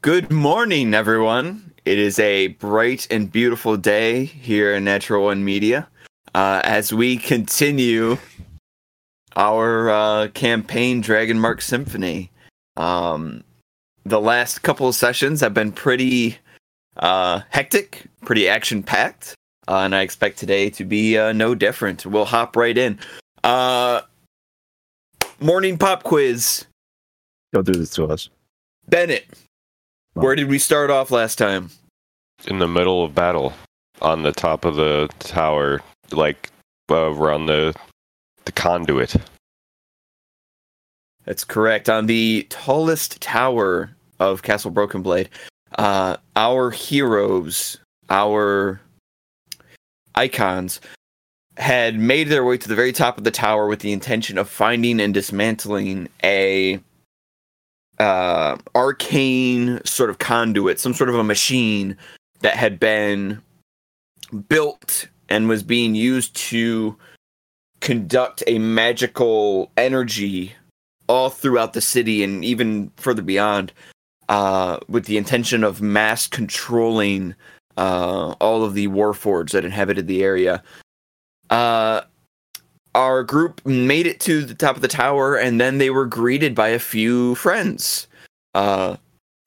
Good 0.00 0.30
morning, 0.30 0.94
everyone. 0.94 1.72
It 1.84 1.98
is 1.98 2.20
a 2.20 2.48
bright 2.48 3.08
and 3.10 3.32
beautiful 3.32 3.76
day 3.76 4.26
here 4.26 4.72
in 4.72 4.84
Natural 4.84 5.24
One 5.24 5.44
Media 5.44 5.88
uh, 6.36 6.60
as 6.62 6.92
we 6.92 7.16
continue 7.16 8.16
our 9.34 9.90
uh, 9.90 10.28
campaign, 10.28 11.00
Dragon 11.00 11.40
Mark 11.40 11.60
Symphony. 11.60 12.30
Um, 12.76 13.42
the 14.04 14.20
last 14.20 14.62
couple 14.62 14.86
of 14.86 14.94
sessions 14.94 15.40
have 15.40 15.52
been 15.52 15.72
pretty 15.72 16.38
uh, 16.98 17.40
hectic, 17.50 18.04
pretty 18.24 18.48
action 18.48 18.84
packed, 18.84 19.34
uh, 19.66 19.78
and 19.78 19.96
I 19.96 20.02
expect 20.02 20.38
today 20.38 20.70
to 20.70 20.84
be 20.84 21.18
uh, 21.18 21.32
no 21.32 21.56
different. 21.56 22.06
We'll 22.06 22.24
hop 22.24 22.54
right 22.54 22.78
in. 22.78 23.00
Uh, 23.42 24.02
morning 25.40 25.76
pop 25.76 26.04
quiz. 26.04 26.66
Don't 27.52 27.66
do 27.66 27.72
this 27.72 27.90
to 27.94 28.04
us. 28.04 28.28
Bennett, 28.88 29.26
where 30.20 30.34
did 30.34 30.48
we 30.48 30.58
start 30.58 30.90
off 30.90 31.10
last 31.10 31.38
time? 31.38 31.70
in 32.46 32.58
the 32.58 32.68
middle 32.68 33.04
of 33.04 33.14
battle 33.14 33.52
on 34.00 34.22
the 34.22 34.32
top 34.32 34.64
of 34.64 34.76
the 34.76 35.08
tower, 35.18 35.80
like 36.12 36.50
uh, 36.90 37.12
around 37.12 37.46
the 37.46 37.74
the 38.44 38.52
conduit. 38.52 39.16
That's 41.24 41.44
correct. 41.44 41.90
On 41.90 42.06
the 42.06 42.46
tallest 42.48 43.20
tower 43.20 43.90
of 44.18 44.42
Castle 44.42 44.70
Broken 44.70 45.02
Blade, 45.02 45.28
uh, 45.76 46.16
our 46.36 46.70
heroes, 46.70 47.78
our 48.08 48.80
icons, 50.14 50.80
had 51.58 51.98
made 51.98 52.28
their 52.28 52.44
way 52.44 52.56
to 52.56 52.68
the 52.68 52.74
very 52.74 52.92
top 52.92 53.18
of 53.18 53.24
the 53.24 53.30
tower 53.30 53.66
with 53.66 53.80
the 53.80 53.92
intention 53.92 54.38
of 54.38 54.48
finding 54.48 55.00
and 55.00 55.12
dismantling 55.12 56.08
a 56.24 56.80
uh, 58.00 58.56
arcane 58.74 59.80
sort 59.84 60.10
of 60.10 60.18
conduit, 60.18 60.78
some 60.80 60.94
sort 60.94 61.10
of 61.10 61.16
a 61.16 61.24
machine 61.24 61.96
that 62.40 62.56
had 62.56 62.78
been 62.78 63.42
built 64.48 65.08
and 65.28 65.48
was 65.48 65.62
being 65.62 65.94
used 65.94 66.34
to 66.36 66.96
conduct 67.80 68.42
a 68.46 68.58
magical 68.58 69.70
energy 69.76 70.52
all 71.08 71.30
throughout 71.30 71.72
the 71.72 71.80
city 71.80 72.22
and 72.22 72.44
even 72.44 72.90
further 72.96 73.22
beyond 73.22 73.72
uh, 74.28 74.78
with 74.88 75.06
the 75.06 75.16
intention 75.16 75.64
of 75.64 75.80
mass 75.80 76.26
controlling 76.26 77.34
uh, 77.76 78.34
all 78.40 78.64
of 78.64 78.74
the 78.74 78.88
warforged 78.88 79.52
that 79.52 79.64
inhabited 79.64 80.06
the 80.06 80.22
area. 80.22 80.62
Uh, 81.50 82.02
our 82.98 83.22
group 83.22 83.64
made 83.64 84.08
it 84.08 84.18
to 84.18 84.44
the 84.44 84.56
top 84.56 84.74
of 84.74 84.82
the 84.82 84.88
tower 84.88 85.36
and 85.36 85.60
then 85.60 85.78
they 85.78 85.88
were 85.88 86.04
greeted 86.04 86.52
by 86.52 86.66
a 86.66 86.80
few 86.80 87.36
friends 87.36 88.08
uh, 88.56 88.96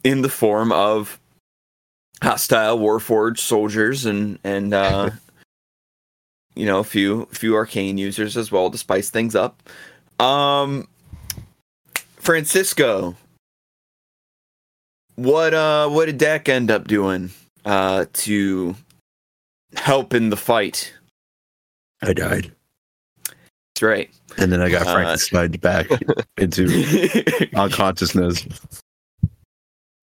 in 0.05 0.21
the 0.21 0.29
form 0.29 0.71
of 0.71 1.19
hostile 2.23 2.79
warforged 2.79 3.39
soldiers 3.39 4.05
and 4.05 4.39
and 4.45 4.73
uh, 4.73 5.09
you 6.55 6.65
know 6.65 6.79
a 6.79 6.83
few 6.85 7.25
few 7.33 7.53
arcane 7.53 7.97
users 7.97 8.37
as 8.37 8.53
well 8.53 8.71
to 8.71 8.77
spice 8.77 9.09
things 9.09 9.35
up. 9.35 9.61
Um, 10.17 10.87
Francisco, 12.15 13.17
what 15.15 15.53
uh 15.53 15.89
what 15.89 16.05
did 16.05 16.19
Dak 16.19 16.47
end 16.47 16.71
up 16.71 16.87
doing 16.87 17.31
uh 17.65 18.05
to 18.13 18.75
help 19.75 20.13
in 20.13 20.29
the 20.29 20.37
fight? 20.37 20.93
I 22.01 22.13
died. 22.13 22.53
That's 23.81 23.89
right. 23.89 24.09
And 24.37 24.51
then 24.51 24.61
I 24.61 24.69
got 24.69 24.85
Uh, 24.85 24.93
Frankenstein 24.93 25.51
back 25.61 25.87
into 26.37 27.49
unconsciousness. 27.55 28.45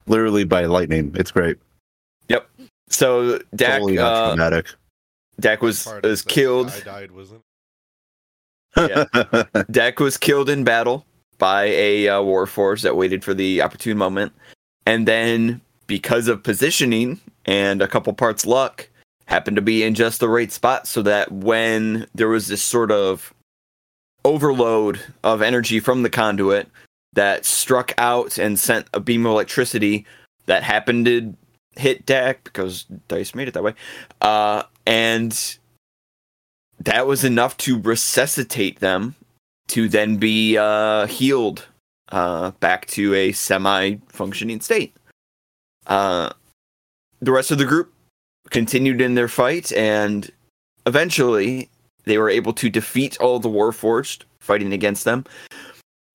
Literally 0.07 0.45
by 0.45 0.65
lightning. 0.65 1.15
It's 1.15 1.31
great. 1.31 1.59
Yep. 2.29 2.49
So 2.89 3.39
Dak 3.55 3.75
totally 3.75 3.95
not 3.97 4.13
uh, 4.13 4.27
traumatic. 4.29 4.67
Dak 5.39 5.63
was 5.63 5.85
Part 5.85 6.05
was 6.05 6.23
killed. 6.23 6.71
I 6.71 6.81
died, 6.81 7.11
wasn't. 7.13 7.43
yeah. 8.77 9.05
Dak 9.71 10.01
was 10.01 10.17
killed 10.17 10.51
in 10.51 10.65
battle 10.65 11.07
by 11.39 11.67
a 11.67 12.09
uh, 12.09 12.47
force 12.47 12.83
that 12.83 12.97
waited 12.97 13.23
for 13.23 13.33
the 13.35 13.63
opportune 13.63 13.97
moment, 13.97 14.33
and 14.87 15.07
then 15.07 15.61
because 15.87 16.27
of 16.27 16.43
positioning 16.43 17.21
and 17.45 17.81
a 17.81 17.87
couple 17.87 18.13
parts 18.13 18.45
luck, 18.45 18.89
happened 19.27 19.55
to 19.57 19.63
be 19.63 19.85
in 19.85 19.95
just 19.95 20.19
the 20.19 20.29
right 20.29 20.51
spot 20.51 20.89
so 20.89 21.01
that 21.03 21.31
when 21.31 22.07
there 22.15 22.29
was 22.29 22.49
this 22.49 22.63
sort 22.63 22.91
of 22.91 23.33
overload 24.29 25.01
of 25.25 25.43
energy 25.43 25.81
from 25.81 26.03
the 26.03 26.11
conduit 26.11 26.69
that 27.15 27.45
struck 27.45 27.93
out 27.99 28.39
and 28.39 28.59
sent 28.59 28.87
a 28.93 29.01
beam 29.01 29.25
of 29.27 29.33
electricity 29.33 30.07
that 30.47 30.63
happened 30.63 31.07
to 31.07 31.35
hit 31.77 32.05
Dak 32.07 32.45
because 32.45 32.85
dice 33.09 33.35
made 33.35 33.49
it 33.49 33.55
that 33.55 33.63
way, 33.63 33.75
uh, 34.21 34.63
and 34.87 35.59
that 36.81 37.07
was 37.07 37.25
enough 37.25 37.57
to 37.59 37.81
resuscitate 37.81 38.81
them 38.81 39.15
to 39.69 39.89
then 39.89 40.17
be 40.17 40.57
uh, 40.57 41.07
healed 41.07 41.67
uh, 42.11 42.51
back 42.61 42.87
to 42.87 43.15
a 43.15 43.33
semi-functioning 43.33 44.61
state. 44.61 44.95
Uh, 45.87 46.31
the 47.21 47.33
rest 47.33 47.51
of 47.51 47.59
the 47.59 47.65
group 47.65 47.93
continued 48.51 49.01
in 49.01 49.15
their 49.15 49.29
fight, 49.29 49.73
and 49.73 50.31
eventually 50.87 51.69
they 52.09 52.19
were 52.19 52.29
able 52.31 52.53
to 52.55 52.69
defeat 52.69 53.17
all 53.21 53.39
the 53.39 53.49
Warforged 53.49 54.25
fighting 54.41 54.73
against 54.73 55.05
them. 55.05 55.25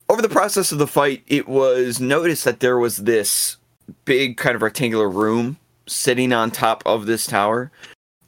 Over 0.10 0.22
the 0.22 0.30
process 0.30 0.72
of 0.72 0.78
the 0.80 0.88
fight, 0.88 1.24
it 1.28 1.48
was 1.48 2.00
noticed 2.02 2.44
that 2.46 2.60
there 2.60 2.78
was 2.78 2.98
this 2.98 3.58
big 4.06 4.38
kind 4.38 4.56
of 4.56 4.62
rectangular 4.62 5.10
room 5.10 5.58
sitting 5.88 6.34
on 6.34 6.52
top 6.52 6.84
of 6.86 7.06
this 7.06 7.26
tower. 7.26 7.72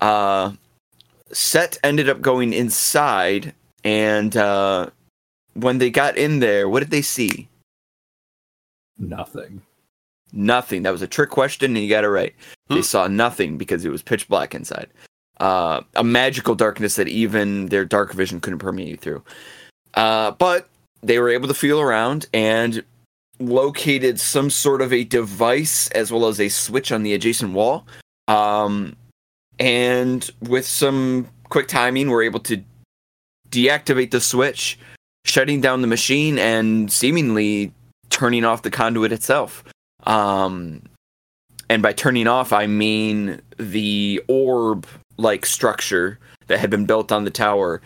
Uh, 0.01 0.53
Set 1.31 1.77
ended 1.83 2.07
up 2.07 2.21
going 2.21 2.53
inside, 2.53 3.53
and 3.83 4.37
uh, 4.37 4.89
when 5.53 5.79
they 5.79 5.89
got 5.89 6.17
in 6.17 6.39
there, 6.39 6.69
what 6.69 6.79
did 6.79 6.91
they 6.91 7.01
see? 7.01 7.47
Nothing. 8.97 9.61
Nothing. 10.31 10.83
That 10.83 10.91
was 10.91 11.01
a 11.01 11.07
trick 11.07 11.29
question, 11.29 11.75
and 11.75 11.83
you 11.83 11.89
got 11.89 12.03
it 12.03 12.09
right. 12.09 12.33
They 12.69 12.75
Hmm. 12.75 12.81
saw 12.81 13.07
nothing 13.07 13.57
because 13.57 13.85
it 13.85 13.89
was 13.91 14.01
pitch 14.01 14.27
black 14.27 14.55
inside. 14.55 14.87
Uh, 15.39 15.81
a 15.95 16.03
magical 16.03 16.55
darkness 16.55 16.95
that 16.95 17.07
even 17.07 17.67
their 17.67 17.83
dark 17.83 18.13
vision 18.13 18.39
couldn't 18.39 18.59
permeate 18.59 19.01
through. 19.01 19.21
Uh, 19.93 20.31
but 20.31 20.69
they 21.01 21.19
were 21.19 21.29
able 21.29 21.47
to 21.47 21.53
feel 21.53 21.79
around 21.79 22.25
and 22.33 22.83
located 23.39 24.19
some 24.19 24.49
sort 24.49 24.81
of 24.81 24.93
a 24.93 25.03
device 25.03 25.89
as 25.91 26.11
well 26.11 26.27
as 26.27 26.39
a 26.39 26.49
switch 26.49 26.91
on 26.91 27.03
the 27.03 27.13
adjacent 27.13 27.53
wall. 27.53 27.85
Um, 28.27 28.95
and 29.59 30.29
with 30.41 30.65
some 30.65 31.27
quick 31.49 31.67
timing, 31.67 32.09
we're 32.09 32.23
able 32.23 32.39
to 32.41 32.63
deactivate 33.49 34.11
the 34.11 34.21
switch, 34.21 34.79
shutting 35.25 35.61
down 35.61 35.81
the 35.81 35.87
machine, 35.87 36.37
and 36.37 36.91
seemingly 36.91 37.71
turning 38.09 38.45
off 38.45 38.61
the 38.61 38.71
conduit 38.71 39.11
itself. 39.11 39.63
Um, 40.03 40.81
and 41.69 41.81
by 41.81 41.93
turning 41.93 42.27
off, 42.27 42.53
I 42.53 42.67
mean 42.67 43.41
the 43.57 44.21
orb 44.27 44.87
like 45.17 45.45
structure 45.45 46.19
that 46.47 46.59
had 46.59 46.69
been 46.69 46.85
built 46.85 47.11
on 47.11 47.23
the 47.23 47.31
tower 47.31 47.81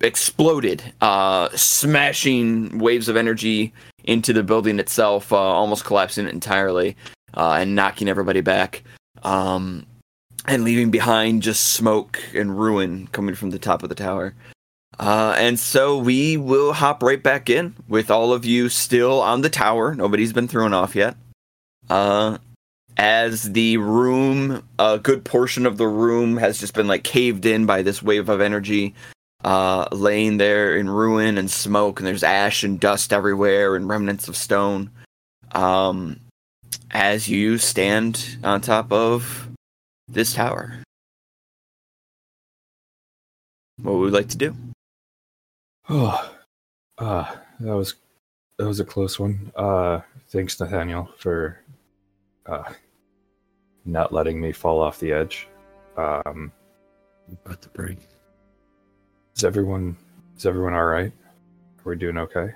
exploded, 0.00 0.82
uh, 1.00 1.48
smashing 1.54 2.78
waves 2.78 3.08
of 3.08 3.16
energy 3.16 3.72
into 4.04 4.32
the 4.32 4.42
building 4.42 4.78
itself, 4.78 5.32
uh, 5.32 5.36
almost 5.36 5.84
collapsing 5.84 6.26
it 6.26 6.34
entirely, 6.34 6.96
uh, 7.34 7.52
and 7.52 7.74
knocking 7.74 8.08
everybody 8.08 8.40
back. 8.40 8.82
Um, 9.22 9.86
and 10.46 10.62
leaving 10.62 10.90
behind 10.90 11.42
just 11.42 11.72
smoke 11.72 12.22
and 12.34 12.58
ruin 12.58 13.08
coming 13.08 13.34
from 13.34 13.50
the 13.50 13.58
top 13.58 13.82
of 13.82 13.88
the 13.88 13.94
tower. 13.94 14.34
Uh, 14.98 15.34
and 15.36 15.58
so 15.58 15.98
we 15.98 16.36
will 16.36 16.72
hop 16.72 17.02
right 17.02 17.22
back 17.22 17.50
in 17.50 17.74
with 17.88 18.10
all 18.10 18.32
of 18.32 18.44
you 18.44 18.68
still 18.68 19.20
on 19.20 19.42
the 19.42 19.50
tower. 19.50 19.94
Nobody's 19.94 20.32
been 20.32 20.48
thrown 20.48 20.72
off 20.72 20.94
yet. 20.94 21.16
Uh, 21.90 22.38
as 22.96 23.52
the 23.52 23.76
room, 23.76 24.66
a 24.78 24.98
good 24.98 25.24
portion 25.24 25.66
of 25.66 25.76
the 25.76 25.86
room 25.86 26.36
has 26.38 26.58
just 26.58 26.74
been 26.74 26.86
like 26.86 27.04
caved 27.04 27.44
in 27.44 27.66
by 27.66 27.82
this 27.82 28.02
wave 28.02 28.28
of 28.28 28.40
energy, 28.40 28.94
uh, 29.44 29.86
laying 29.92 30.38
there 30.38 30.76
in 30.76 30.88
ruin 30.88 31.36
and 31.38 31.50
smoke, 31.50 32.00
and 32.00 32.06
there's 32.06 32.22
ash 32.22 32.62
and 32.64 32.80
dust 32.80 33.12
everywhere 33.12 33.76
and 33.76 33.88
remnants 33.88 34.28
of 34.28 34.36
stone. 34.36 34.90
Um, 35.52 36.20
as 36.90 37.28
you 37.28 37.58
stand 37.58 38.38
on 38.42 38.60
top 38.60 38.92
of 38.92 39.48
this 40.08 40.34
tower, 40.34 40.82
what 43.80 43.94
would 43.94 44.04
we 44.04 44.10
like 44.10 44.28
to 44.28 44.36
do? 44.36 44.56
Oh, 45.88 46.32
uh, 46.98 47.30
that 47.60 47.76
was 47.76 47.94
that 48.58 48.66
was 48.66 48.80
a 48.80 48.84
close 48.84 49.18
one. 49.18 49.52
Uh, 49.54 50.00
thanks, 50.30 50.58
Nathaniel, 50.58 51.10
for 51.18 51.60
uh, 52.46 52.72
not 53.86 54.12
letting 54.12 54.40
me 54.40 54.52
fall 54.52 54.80
off 54.80 54.98
the 54.98 55.12
edge. 55.12 55.48
Um, 55.96 56.52
About 57.44 57.62
to 57.62 57.68
break. 57.70 57.98
is 59.36 59.44
everyone 59.44 59.96
is 60.36 60.46
everyone 60.46 60.74
all 60.74 60.84
right? 60.84 61.12
Are 61.78 61.90
we 61.90 61.96
doing 61.96 62.18
okay? 62.18 62.50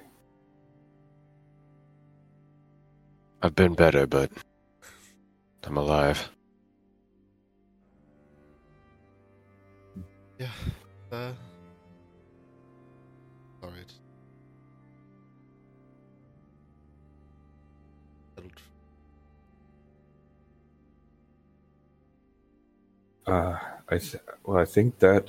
I've 3.42 3.54
been 3.54 3.74
better, 3.74 4.06
but 4.06 4.30
I'm 5.64 5.76
alive. 5.76 6.30
Yeah. 10.38 10.48
Uh. 11.12 11.32
Uh, 23.26 23.58
I 23.88 23.98
th- 23.98 24.22
well, 24.44 24.58
I 24.58 24.64
think 24.64 24.98
that 25.00 25.28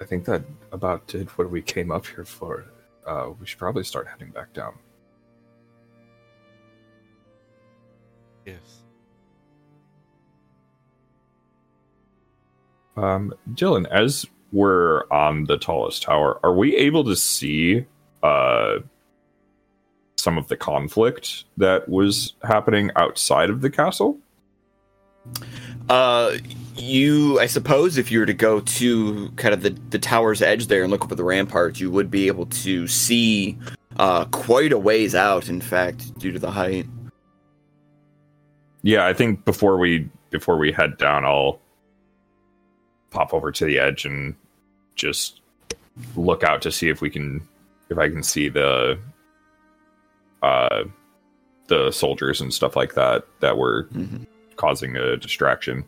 I 0.00 0.04
think 0.04 0.24
that 0.24 0.42
about 0.72 1.06
did 1.06 1.28
what 1.30 1.50
we 1.50 1.62
came 1.62 1.90
up 1.90 2.06
here 2.06 2.24
for. 2.24 2.64
Uh, 3.06 3.30
we 3.38 3.46
should 3.46 3.58
probably 3.58 3.84
start 3.84 4.08
heading 4.08 4.30
back 4.30 4.52
down. 4.52 4.74
Yes. 8.46 8.82
Um, 12.96 13.34
Dylan, 13.52 13.86
as 13.90 14.26
we're 14.52 15.04
on 15.10 15.44
the 15.44 15.58
tallest 15.58 16.02
tower, 16.02 16.38
are 16.44 16.54
we 16.54 16.76
able 16.76 17.04
to 17.04 17.16
see 17.16 17.86
uh 18.22 18.78
some 20.16 20.38
of 20.38 20.48
the 20.48 20.56
conflict 20.56 21.44
that 21.58 21.86
was 21.88 22.32
happening 22.42 22.90
outside 22.96 23.50
of 23.50 23.60
the 23.60 23.70
castle? 23.70 24.18
Uh, 25.88 26.36
you, 26.76 27.38
I 27.40 27.46
suppose, 27.46 27.98
if 27.98 28.10
you 28.10 28.18
were 28.20 28.26
to 28.26 28.34
go 28.34 28.60
to 28.60 29.30
kind 29.36 29.54
of 29.54 29.62
the, 29.62 29.70
the 29.90 29.98
tower's 29.98 30.42
edge 30.42 30.66
there 30.66 30.82
and 30.82 30.90
look 30.90 31.04
up 31.04 31.10
at 31.12 31.16
the 31.18 31.24
ramparts, 31.24 31.80
you 31.80 31.90
would 31.90 32.10
be 32.10 32.26
able 32.26 32.46
to 32.46 32.86
see 32.88 33.56
uh, 33.98 34.24
quite 34.26 34.72
a 34.72 34.78
ways 34.78 35.14
out, 35.14 35.48
in 35.48 35.60
fact, 35.60 36.18
due 36.18 36.32
to 36.32 36.38
the 36.38 36.50
height. 36.50 36.86
Yeah, 38.82 39.06
I 39.06 39.12
think 39.14 39.44
before 39.44 39.78
we 39.78 40.08
before 40.30 40.58
we 40.58 40.72
head 40.72 40.98
down, 40.98 41.24
I'll 41.24 41.60
pop 43.10 43.32
over 43.32 43.52
to 43.52 43.64
the 43.64 43.78
edge 43.78 44.04
and 44.04 44.34
just 44.96 45.40
look 46.16 46.42
out 46.42 46.60
to 46.62 46.72
see 46.72 46.88
if 46.88 47.00
we 47.00 47.08
can 47.08 47.40
if 47.88 47.98
I 47.98 48.08
can 48.08 48.22
see 48.22 48.48
the 48.48 48.98
uh 50.42 50.84
the 51.68 51.90
soldiers 51.92 52.40
and 52.40 52.52
stuff 52.52 52.74
like 52.76 52.94
that 52.94 53.24
that 53.40 53.56
were 53.56 53.84
Mhm. 53.94 54.26
Causing 54.56 54.96
a 54.96 55.16
distraction. 55.16 55.84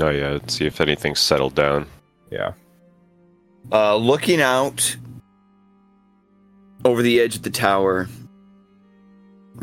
Oh 0.00 0.10
yeah, 0.10 0.30
Let's 0.30 0.54
see 0.54 0.66
if 0.66 0.80
anything's 0.80 1.20
settled 1.20 1.54
down. 1.54 1.86
Yeah. 2.30 2.52
Uh, 3.70 3.96
looking 3.96 4.40
out 4.40 4.96
over 6.84 7.02
the 7.02 7.20
edge 7.20 7.36
of 7.36 7.42
the 7.42 7.50
tower, 7.50 8.08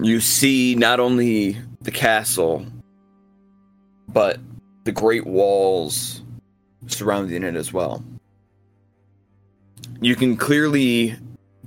you 0.02 0.20
see 0.20 0.76
not 0.76 1.00
only 1.00 1.58
the 1.82 1.92
castle, 1.92 2.66
but 4.08 4.40
the 4.86 4.92
great 4.92 5.26
walls 5.26 6.22
surrounding 6.88 7.44
it 7.44 7.56
as 7.56 7.74
well. 7.74 8.04
You 10.02 10.16
can 10.16 10.38
clearly 10.38 11.16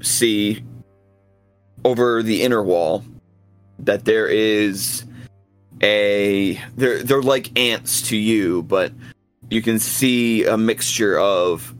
see 0.00 0.64
over 1.84 2.23
the 2.23 2.43
inner 2.43 2.62
wall 2.62 3.05
that 3.81 4.05
there 4.05 4.26
is 4.26 5.05
a 5.82 6.61
they're 6.76 7.02
they're 7.02 7.23
like 7.23 7.58
ants 7.58 8.08
to 8.08 8.17
you, 8.17 8.62
but 8.62 8.93
you 9.50 9.62
can 9.62 9.79
see 9.79 10.44
a 10.44 10.56
mixture 10.56 11.19
of 11.19 11.75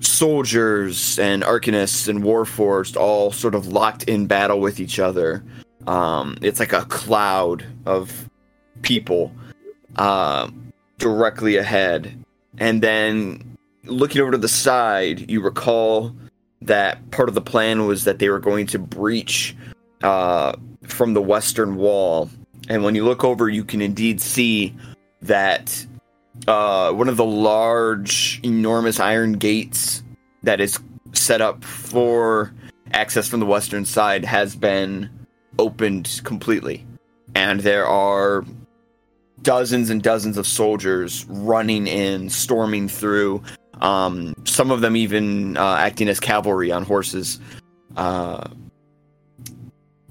soldiers 0.00 1.18
and 1.18 1.42
arcanists 1.42 2.08
and 2.08 2.22
warforged 2.22 2.96
all 2.96 3.32
sort 3.32 3.54
of 3.54 3.66
locked 3.66 4.04
in 4.04 4.26
battle 4.26 4.60
with 4.60 4.80
each 4.80 4.98
other. 4.98 5.42
Um, 5.86 6.38
it's 6.42 6.60
like 6.60 6.72
a 6.72 6.84
cloud 6.84 7.64
of 7.86 8.30
people 8.82 9.32
uh, 9.96 10.50
directly 10.98 11.56
ahead. 11.56 12.24
And 12.58 12.82
then 12.82 13.56
looking 13.84 14.20
over 14.22 14.32
to 14.32 14.38
the 14.38 14.48
side, 14.48 15.30
you 15.30 15.40
recall 15.40 16.14
that 16.62 17.10
part 17.10 17.28
of 17.28 17.34
the 17.34 17.40
plan 17.40 17.86
was 17.86 18.04
that 18.04 18.18
they 18.18 18.28
were 18.28 18.38
going 18.38 18.66
to 18.68 18.78
breach 18.78 19.56
uh, 20.02 20.54
from 20.84 21.14
the 21.14 21.22
western 21.22 21.76
wall. 21.76 22.30
And 22.68 22.84
when 22.84 22.94
you 22.94 23.04
look 23.04 23.24
over, 23.24 23.48
you 23.48 23.64
can 23.64 23.82
indeed 23.82 24.20
see 24.20 24.74
that 25.22 25.86
uh, 26.46 26.92
one 26.92 27.08
of 27.08 27.16
the 27.16 27.24
large, 27.24 28.40
enormous 28.42 29.00
iron 29.00 29.32
gates 29.34 30.02
that 30.42 30.60
is 30.60 30.78
set 31.12 31.40
up 31.40 31.64
for 31.64 32.52
access 32.92 33.28
from 33.28 33.40
the 33.40 33.46
western 33.46 33.84
side 33.84 34.24
has 34.24 34.56
been 34.56 35.08
opened 35.58 36.20
completely. 36.24 36.86
And 37.34 37.60
there 37.60 37.86
are 37.86 38.44
dozens 39.42 39.90
and 39.90 40.02
dozens 40.02 40.38
of 40.38 40.46
soldiers 40.46 41.24
running 41.28 41.86
in, 41.86 42.30
storming 42.30 42.88
through. 42.88 43.42
Um, 43.80 44.34
some 44.44 44.70
of 44.70 44.80
them 44.80 44.96
even 44.96 45.56
uh, 45.56 45.76
acting 45.78 46.08
as 46.08 46.20
cavalry 46.20 46.70
on 46.70 46.84
horses. 46.84 47.40
Uh, 47.96 48.48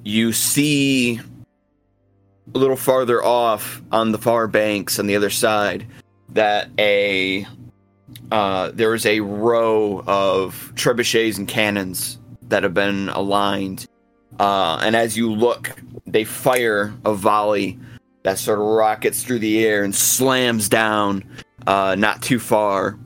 you 0.04 0.34
see 0.34 1.20
a 2.54 2.58
little 2.58 2.76
farther 2.76 3.24
off 3.24 3.82
on 3.92 4.12
the 4.12 4.18
far 4.18 4.48
banks 4.48 5.00
on 5.00 5.08
the 5.08 5.16
other 5.16 5.30
side 5.30 5.86
that 6.30 6.70
a 6.78 7.46
uh, 8.32 8.72
there 8.74 8.94
is 8.94 9.06
a 9.06 9.20
row 9.22 10.04
of 10.08 10.72
trebuchets 10.76 11.38
and 11.38 11.48
cannons 11.48 12.20
that 12.44 12.64
have 12.64 12.74
been 12.74 13.10
aligned, 13.10 13.88
uh, 14.40 14.80
and 14.84 14.96
as 14.96 15.18
you 15.18 15.32
look, 15.32 15.72
they 16.06 16.24
fire 16.24 16.94
a 17.06 17.14
volley 17.14 17.80
that 18.24 18.38
sort 18.38 18.60
of 18.60 18.66
rockets 18.66 19.24
through 19.24 19.40
the 19.40 19.66
air 19.66 19.84
and 19.84 19.96
slams 19.96 20.70
down 20.70 21.24
uh, 21.68 21.96
not 21.98 22.22
too 22.22 22.40
far 22.40 22.98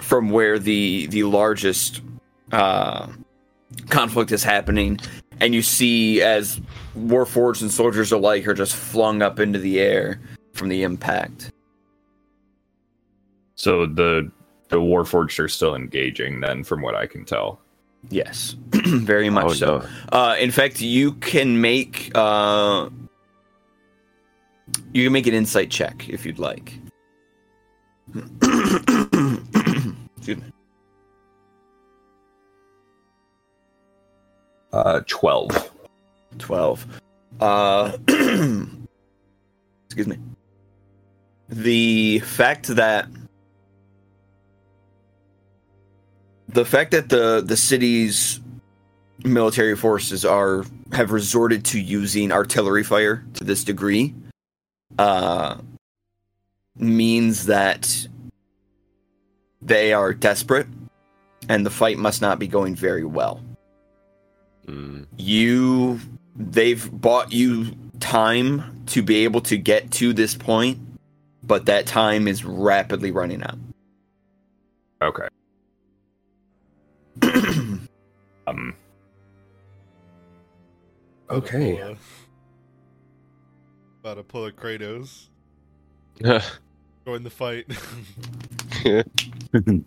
from 0.00 0.30
where 0.30 0.58
the 0.58 1.06
the 1.08 1.24
largest 1.24 2.00
uh, 2.52 3.08
conflict 3.88 4.32
is 4.32 4.42
happening, 4.42 4.98
and 5.40 5.54
you 5.54 5.62
see 5.62 6.20
as 6.22 6.60
warforged 6.96 7.62
and 7.62 7.70
soldiers 7.70 8.12
alike 8.12 8.46
are 8.46 8.54
just 8.54 8.74
flung 8.74 9.22
up 9.22 9.38
into 9.40 9.58
the 9.58 9.80
air 9.80 10.20
from 10.54 10.68
the 10.68 10.82
impact. 10.82 11.50
So 13.54 13.86
the 13.86 14.30
the 14.68 14.76
Warforged 14.76 15.42
are 15.42 15.48
still 15.48 15.74
engaging 15.74 16.40
then 16.40 16.62
from 16.62 16.82
what 16.82 16.94
I 16.94 17.06
can 17.06 17.24
tell. 17.24 17.60
Yes, 18.10 18.54
very 18.72 19.30
much 19.30 19.44
Oh, 19.46 19.52
so. 19.54 19.78
no. 20.12 20.16
Uh, 20.18 20.36
in 20.38 20.50
fact, 20.50 20.80
you 20.80 21.12
can 21.14 21.60
make 21.60 22.10
uh, 22.14 22.88
you 24.92 25.04
can 25.04 25.12
make 25.12 25.26
an 25.26 25.34
insight 25.34 25.70
check 25.70 26.08
if 26.08 26.24
you'd 26.26 26.38
like. 26.38 26.78
Excuse 30.16 30.36
me. 30.38 30.44
Uh 34.72 35.00
12. 35.06 35.72
Twelve. 36.38 36.86
Uh, 37.40 37.96
excuse 39.86 40.06
me. 40.06 40.18
The 41.48 42.18
fact 42.20 42.68
that 42.68 43.08
the 46.48 46.64
fact 46.64 46.90
that 46.90 47.08
the 47.08 47.42
the 47.44 47.56
city's 47.56 48.40
military 49.24 49.76
forces 49.76 50.24
are 50.24 50.64
have 50.92 51.12
resorted 51.12 51.64
to 51.66 51.80
using 51.80 52.32
artillery 52.32 52.84
fire 52.84 53.24
to 53.34 53.44
this 53.44 53.64
degree 53.64 54.14
uh 54.98 55.56
means 56.76 57.46
that 57.46 58.08
they 59.60 59.92
are 59.92 60.14
desperate 60.14 60.68
and 61.48 61.66
the 61.66 61.70
fight 61.70 61.98
must 61.98 62.22
not 62.22 62.38
be 62.38 62.46
going 62.46 62.76
very 62.76 63.04
well 63.04 63.42
Mm. 64.68 65.06
you 65.16 65.98
they've 66.36 66.90
bought 66.92 67.32
you 67.32 67.72
time 68.00 68.84
to 68.86 69.02
be 69.02 69.24
able 69.24 69.40
to 69.40 69.56
get 69.56 69.90
to 69.92 70.12
this 70.12 70.34
point 70.34 70.78
but 71.42 71.66
that 71.66 71.86
time 71.86 72.28
is 72.28 72.44
rapidly 72.44 73.10
running 73.10 73.42
out 73.42 73.58
Okay. 75.00 75.28
Um 78.46 78.74
Okay. 81.30 81.80
Uh, 81.80 81.94
about 84.00 84.14
to 84.14 84.22
pull 84.22 84.46
a 84.46 84.52
Kratos. 84.52 85.28
Join 87.04 87.22
the 87.22 87.30
fight. 87.30 87.66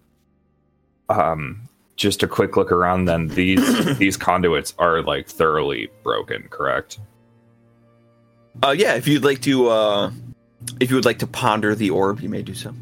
Um 1.09 1.67
just 1.95 2.24
a 2.24 2.27
quick 2.27 2.57
look 2.57 2.71
around 2.71 3.05
then 3.05 3.27
these 3.29 3.98
these 3.98 4.17
conduits 4.17 4.74
are 4.79 5.01
like 5.01 5.27
thoroughly 5.27 5.89
broken, 6.03 6.48
correct? 6.50 7.00
uh 8.63 8.75
yeah 8.77 8.95
if 8.95 9.07
you'd 9.07 9.24
like 9.24 9.41
to 9.41 9.69
uh 9.69 10.12
if 10.81 10.89
you 10.89 10.95
would 10.95 11.05
like 11.05 11.19
to 11.19 11.27
ponder 11.27 11.74
the 11.74 11.89
orb 11.89 12.19
you 12.19 12.27
may 12.27 12.41
do 12.41 12.53
so 12.53 12.74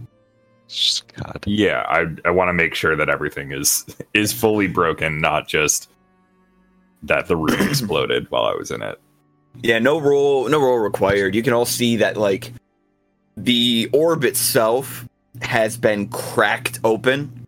God. 1.16 1.44
Yeah, 1.48 1.84
I 1.88 2.06
I 2.26 2.32
want 2.32 2.50
to 2.50 2.54
make 2.54 2.76
sure 2.76 2.96
that 2.96 3.10
everything 3.10 3.52
is 3.52 3.86
is 4.14 4.32
fully 4.32 4.68
broken, 4.68 5.20
not 5.20 5.48
just 5.48 5.90
that 7.04 7.28
the 7.28 7.36
room 7.36 7.60
exploded 7.68 8.30
while 8.30 8.44
I 8.44 8.54
was 8.54 8.70
in 8.70 8.82
it. 8.82 9.00
Yeah, 9.64 9.80
no 9.80 10.00
roll, 10.00 10.48
no 10.48 10.60
roll 10.60 10.78
required. 10.78 11.34
You 11.34 11.42
can 11.42 11.54
all 11.54 11.66
see 11.66 11.96
that 11.98 12.18
like 12.18 12.54
the 13.36 13.90
orb 13.94 14.24
itself 14.24 15.08
has 15.42 15.76
been 15.76 16.08
cracked 16.10 16.80
open. 16.84 17.39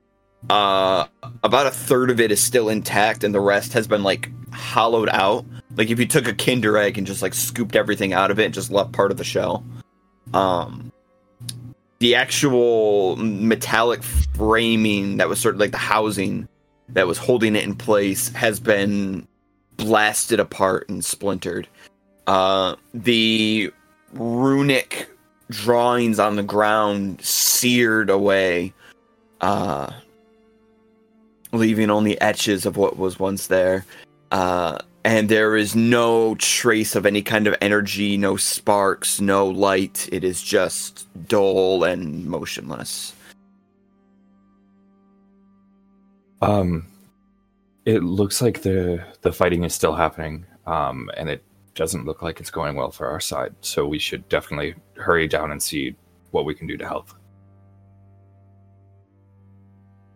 Uh, 0.50 1.06
about 1.44 1.68
a 1.68 1.72
third 1.72 2.10
of 2.10 2.20
it 2.20 2.32
is 2.32 2.42
still 2.42 2.70
intact, 2.70 3.24
and 3.24 3.34
the 3.34 3.40
rest 3.40 3.74
has 3.74 3.88
been 3.88 4.04
like 4.04 4.30
hollowed 4.52 5.10
out. 5.10 5.46
Like 5.76 5.90
if 5.90 6.00
you 6.00 6.06
took 6.06 6.28
a 6.28 6.34
Kinder 6.34 6.78
egg 6.78 6.98
and 6.98 7.08
just 7.08 7.22
like 7.22 7.34
scooped 7.34 7.76
everything 7.76 8.14
out 8.14 8.32
of 8.32 8.40
it 8.40 8.46
and 8.46 8.54
just 8.54 8.72
left 8.72 8.92
part 8.92 9.12
of 9.12 9.18
the 9.18 9.24
shell. 9.24 9.64
Um, 10.34 10.92
the 12.00 12.16
actual 12.16 13.16
metallic 13.18 14.02
framing 14.04 15.18
that 15.18 15.30
was 15.30 15.40
sort 15.40 15.56
of 15.56 15.62
like 15.62 15.72
the 15.72 15.78
housing 15.78 16.48
that 16.90 17.08
was 17.08 17.18
holding 17.18 17.56
it 17.56 17.64
in 17.64 17.76
place 17.76 18.30
has 18.30 18.60
been 18.60 19.28
blasted 19.78 20.40
apart 20.40 20.90
and 20.90 21.06
splintered. 21.06 21.68
Uh, 22.28 22.76
the 22.94 23.72
runic 24.14 25.10
drawings 25.50 26.20
on 26.20 26.36
the 26.36 26.44
ground 26.44 27.22
seared 27.22 28.10
away, 28.10 28.74
uh, 29.42 29.92
leaving 31.51 31.89
only 31.89 32.20
etches 32.22 32.65
of 32.65 32.77
what 32.77 32.98
was 32.98 33.20
once 33.20 33.48
there. 33.48 33.86
Uh, 34.31 34.77
and 35.03 35.29
there 35.29 35.55
is 35.55 35.75
no 35.75 36.36
trace 36.36 36.96
of 36.96 37.05
any 37.05 37.22
kind 37.22 37.48
of 37.48 37.55
energy, 37.62 38.17
no 38.17 38.38
sparks, 38.38 39.20
no 39.20 39.48
light. 39.48 40.08
It 40.12 40.24
is 40.24 40.41
just 40.41 41.08
dull 41.27 41.84
and 41.84 42.25
motionless. 42.27 43.13
Um, 46.41 46.88
it 47.86 48.03
looks 48.03 48.41
like 48.41 48.62
the 48.62 49.03
the 49.22 49.31
fighting 49.31 49.63
is 49.63 49.74
still 49.74 49.93
happening, 49.93 50.46
um, 50.65 51.10
and 51.17 51.29
it 51.29 51.43
doesn't 51.74 52.05
look 52.05 52.22
like 52.22 52.39
it's 52.39 52.51
going 52.51 52.75
well 52.75 52.91
for 52.91 53.08
our 53.08 53.20
side. 53.20 53.55
So 53.62 53.88
we 53.88 54.00
should 54.00 54.27
definitely 54.29 54.75
hurry 54.96 55.27
down 55.27 55.51
and 55.51 55.62
see 55.62 55.96
what 56.31 56.46
we 56.46 56.53
can 56.53 56.67
do 56.67 56.77
to 56.77 56.88
help. 56.88 57.10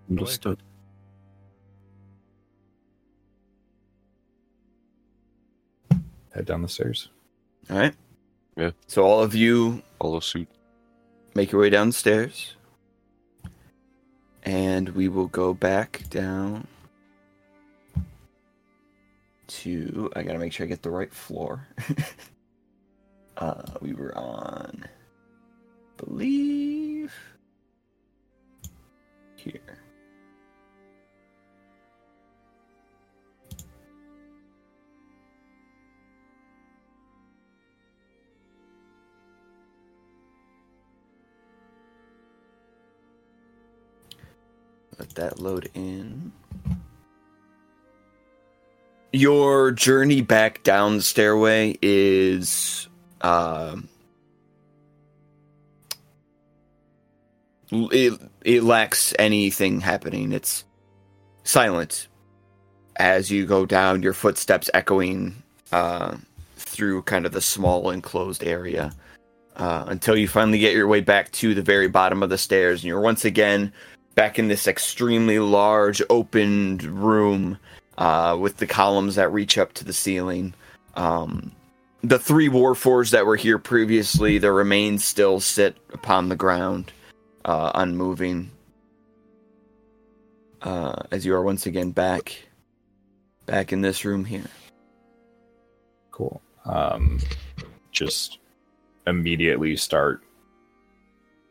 Understood. 0.09 0.61
Head 6.35 6.45
down 6.45 6.61
the 6.61 6.67
stairs. 6.67 7.07
All 7.69 7.77
right. 7.77 7.95
Yeah. 8.57 8.71
So 8.87 9.03
all 9.03 9.21
of 9.23 9.33
you 9.33 9.81
Follow 10.01 10.19
suit. 10.19 10.47
make 11.33 11.51
your 11.51 11.61
way 11.61 11.69
downstairs, 11.69 12.55
and 14.43 14.89
we 14.89 15.07
will 15.07 15.27
go 15.27 15.53
back 15.53 16.03
down 16.09 16.67
to. 19.47 20.11
I 20.15 20.23
gotta 20.23 20.39
make 20.39 20.51
sure 20.53 20.65
I 20.65 20.69
get 20.69 20.83
the 20.83 20.91
right 20.91 21.13
floor. 21.13 21.67
uh, 23.37 23.63
we 23.81 23.93
were 23.93 24.15
on, 24.17 24.83
believe, 25.97 27.13
here. 29.37 29.79
Let 44.99 45.15
that 45.15 45.39
load 45.39 45.69
in. 45.73 46.31
Your 49.11 49.71
journey 49.71 50.21
back 50.21 50.63
down 50.63 50.97
the 50.97 51.03
stairway 51.03 51.77
is 51.81 52.87
um 53.21 53.87
it, 57.71 58.19
it 58.43 58.63
lacks 58.63 59.13
anything 59.17 59.81
happening. 59.81 60.31
It's 60.31 60.63
silent 61.43 62.07
as 62.97 63.29
you 63.29 63.45
go 63.45 63.65
down, 63.65 64.03
your 64.03 64.13
footsteps 64.13 64.69
echoing 64.73 65.35
uh, 65.71 66.15
through 66.57 67.01
kind 67.03 67.25
of 67.25 67.31
the 67.31 67.41
small 67.41 67.89
enclosed 67.89 68.43
area 68.43 68.91
uh, 69.57 69.85
until 69.87 70.15
you 70.15 70.27
finally 70.27 70.59
get 70.59 70.73
your 70.73 70.87
way 70.87 71.01
back 71.01 71.31
to 71.31 71.53
the 71.53 71.61
very 71.61 71.87
bottom 71.87 72.23
of 72.23 72.29
the 72.29 72.37
stairs, 72.37 72.81
and 72.81 72.87
you're 72.87 73.01
once 73.01 73.25
again 73.25 73.73
back 74.15 74.39
in 74.39 74.47
this 74.47 74.67
extremely 74.67 75.39
large 75.39 76.01
opened 76.09 76.83
room 76.83 77.59
uh, 77.97 78.37
with 78.39 78.57
the 78.57 78.67
columns 78.67 79.15
that 79.15 79.31
reach 79.31 79.57
up 79.57 79.73
to 79.73 79.85
the 79.85 79.93
ceiling. 79.93 80.53
Um, 80.95 81.51
the 82.01 82.19
three 82.19 82.49
warforged 82.49 83.11
that 83.11 83.25
were 83.25 83.35
here 83.35 83.59
previously, 83.59 84.37
their 84.37 84.53
remains 84.53 85.03
still 85.03 85.39
sit 85.39 85.77
upon 85.93 86.29
the 86.29 86.35
ground, 86.35 86.91
uh, 87.43 87.71
unmoving. 87.75 88.51
Uh, 90.61 91.03
as 91.11 91.25
you 91.25 91.35
are 91.35 91.43
once 91.43 91.65
again 91.65 91.91
back, 91.91 92.47
back 93.45 93.71
in 93.73 93.81
this 93.81 94.05
room 94.05 94.25
here. 94.25 94.47
Cool. 96.11 96.41
Um, 96.65 97.19
just 97.91 98.39
immediately 99.05 99.75
start 99.75 100.23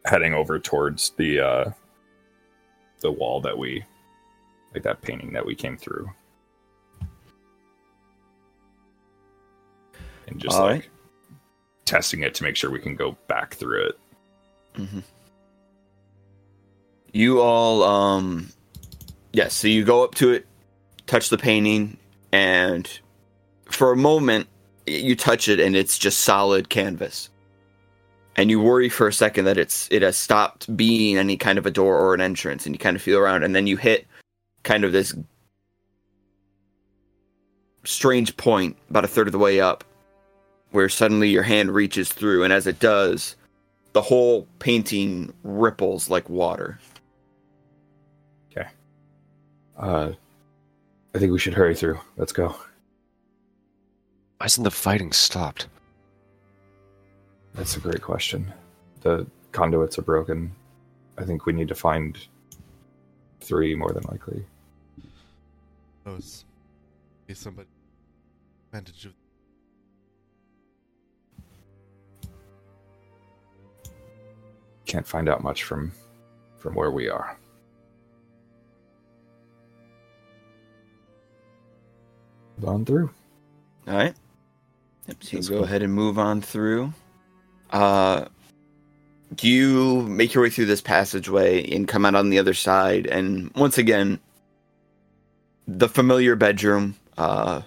heading 0.04 0.34
over 0.34 0.58
towards 0.58 1.10
the 1.10 1.40
uh, 1.40 1.70
the 3.04 3.12
wall 3.12 3.40
that 3.42 3.56
we 3.56 3.84
like 4.72 4.82
that 4.82 5.00
painting 5.02 5.32
that 5.34 5.46
we 5.46 5.54
came 5.54 5.76
through, 5.76 6.10
and 10.26 10.40
just 10.40 10.56
All 10.56 10.62
like 10.64 10.72
right. 10.72 10.88
testing 11.84 12.22
it 12.24 12.34
to 12.34 12.42
make 12.42 12.56
sure 12.56 12.70
we 12.70 12.80
can 12.80 12.96
go 12.96 13.16
back 13.28 13.54
through 13.54 13.86
it. 13.88 13.98
hmm 14.74 14.98
You 17.12 17.40
all, 17.40 17.84
um, 17.84 18.48
yes. 19.32 19.54
so 19.54 19.68
you 19.68 19.84
go 19.84 20.02
up 20.02 20.16
to 20.16 20.32
it, 20.32 20.46
touch 21.06 21.28
the 21.28 21.38
painting, 21.38 21.96
and 22.32 22.90
for 23.66 23.92
a 23.92 23.96
moment, 23.96 24.48
you 24.88 25.14
touch 25.14 25.48
it, 25.48 25.60
and 25.60 25.76
it's 25.76 25.96
just 25.98 26.22
solid 26.22 26.68
canvas. 26.68 27.30
And 28.36 28.50
you 28.50 28.60
worry 28.60 28.88
for 28.88 29.06
a 29.06 29.12
second 29.12 29.44
that 29.44 29.58
it's 29.58 29.88
it 29.92 30.02
has 30.02 30.16
stopped 30.16 30.76
being 30.76 31.16
any 31.16 31.36
kind 31.36 31.58
of 31.58 31.66
a 31.66 31.70
door 31.70 31.98
or 31.98 32.14
an 32.14 32.20
entrance, 32.20 32.66
and 32.66 32.74
you 32.74 32.78
kind 32.78 32.96
of 32.96 33.02
feel 33.02 33.18
around, 33.18 33.44
and 33.44 33.54
then 33.54 33.66
you 33.66 33.76
hit 33.76 34.06
kind 34.64 34.84
of 34.84 34.92
this 34.92 35.14
strange 37.84 38.36
point 38.36 38.76
about 38.90 39.04
a 39.04 39.08
third 39.08 39.28
of 39.28 39.32
the 39.32 39.38
way 39.38 39.60
up, 39.60 39.84
where 40.72 40.88
suddenly 40.88 41.28
your 41.28 41.42
hand 41.44 41.70
reaches 41.70 42.12
through, 42.12 42.42
and 42.42 42.52
as 42.52 42.66
it 42.66 42.80
does, 42.80 43.36
the 43.92 44.02
whole 44.02 44.48
painting 44.58 45.32
ripples 45.44 46.10
like 46.10 46.28
water. 46.28 46.80
Okay. 48.50 48.68
Uh, 49.76 50.12
I 51.14 51.18
think 51.18 51.30
we 51.30 51.38
should 51.38 51.54
hurry 51.54 51.76
through. 51.76 52.00
Let's 52.16 52.32
go. 52.32 52.56
Why 54.38 54.46
isn't 54.46 54.64
the 54.64 54.72
fighting 54.72 55.12
stopped? 55.12 55.68
That's 57.54 57.76
a 57.76 57.80
great 57.80 58.02
question. 58.02 58.52
The 59.02 59.26
conduits 59.52 59.98
are 59.98 60.02
broken. 60.02 60.52
I 61.16 61.24
think 61.24 61.46
we 61.46 61.52
need 61.52 61.68
to 61.68 61.74
find 61.74 62.18
three 63.40 63.74
more 63.74 63.92
than 63.92 64.02
likely. 64.10 64.44
Those 66.04 66.44
be 67.26 67.34
somebody 67.34 67.68
advantage 68.72 69.06
of 69.06 69.12
Can't 74.86 75.06
find 75.06 75.28
out 75.28 75.42
much 75.42 75.64
from 75.64 75.92
from 76.58 76.74
where 76.74 76.90
we 76.90 77.08
are. 77.08 77.36
On 82.66 82.84
through. 82.84 83.10
All 83.88 83.94
right. 83.94 84.14
Yep, 85.08 85.16
so 85.22 85.30
you 85.30 85.38
That's 85.38 85.48
go 85.48 85.54
cool. 85.56 85.64
ahead 85.64 85.82
and 85.82 85.92
move 85.92 86.18
on 86.18 86.40
through. 86.40 86.92
Uh, 87.74 88.26
you 89.42 90.02
make 90.02 90.32
your 90.32 90.44
way 90.44 90.50
through 90.50 90.66
this 90.66 90.80
passageway 90.80 91.68
and 91.72 91.88
come 91.88 92.04
out 92.04 92.14
on 92.14 92.30
the 92.30 92.38
other 92.38 92.54
side, 92.54 93.06
and 93.08 93.50
once 93.56 93.78
again, 93.78 94.20
the 95.66 95.88
familiar 95.88 96.36
bedroom, 96.36 96.94
uh, 97.18 97.62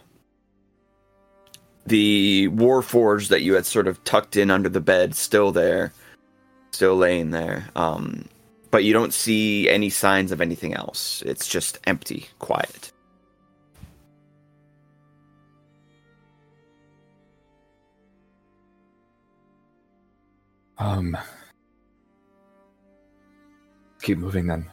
the 1.86 2.48
warforge 2.54 3.28
that 3.28 3.42
you 3.42 3.54
had 3.54 3.66
sort 3.66 3.88
of 3.88 4.02
tucked 4.06 4.38
in 4.38 4.50
under 4.50 4.70
the 4.70 4.80
bed, 4.80 5.14
still 5.14 5.52
there, 5.52 5.92
still 6.72 6.96
laying 6.96 7.32
there. 7.32 7.68
Um, 7.76 8.30
but 8.72 8.86
you 8.86 8.94
don't 8.94 9.14
see 9.14 9.70
any 9.70 9.90
signs 9.90 10.32
of 10.32 10.40
anything 10.40 10.74
else. 10.74 11.22
It's 11.26 11.48
just 11.48 11.80
empty, 11.86 12.28
quiet. 12.40 12.94
Um, 20.80 21.18
keep 24.02 24.18
moving 24.18 24.48
then. 24.48 24.70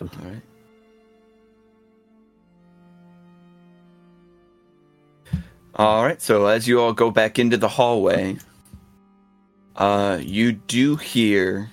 All 0.00 0.08
right. 0.22 0.42
All 5.74 6.04
right. 6.04 6.22
So 6.22 6.46
as 6.46 6.66
you 6.66 6.80
all 6.80 6.92
go 6.92 7.10
back 7.10 7.38
into 7.38 7.56
the 7.56 7.68
hallway, 7.68 8.38
uh, 9.76 10.18
you 10.22 10.52
do 10.52 10.96
hear 10.96 11.70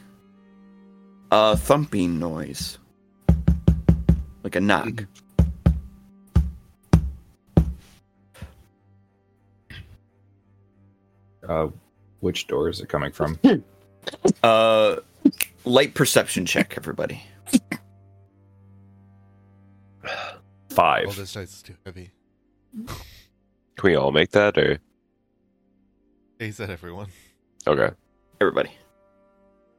a 1.31 1.55
thumping 1.55 2.19
noise, 2.19 2.77
like 4.43 4.55
a 4.55 4.61
knock. 4.61 4.87
Mm-hmm. 4.87 5.22
Uh, 11.47 11.67
which 12.21 12.47
door 12.47 12.69
is 12.69 12.79
it 12.81 12.89
coming 12.89 13.11
from? 13.11 13.39
Uh, 14.43 14.97
light 15.63 15.93
perception 15.93 16.45
check, 16.45 16.73
everybody. 16.75 17.23
All 20.03 20.09
Five. 20.69 21.15
this 21.15 21.33
dice 21.33 21.53
is 21.53 21.61
too 21.61 21.75
heavy. 21.85 22.11
Can 22.85 22.95
we 23.83 23.95
all 23.95 24.11
make 24.11 24.31
that, 24.31 24.57
or 24.57 24.79
He 26.39 26.51
said 26.51 26.69
everyone. 26.69 27.07
okay? 27.65 27.91
Everybody. 28.41 28.71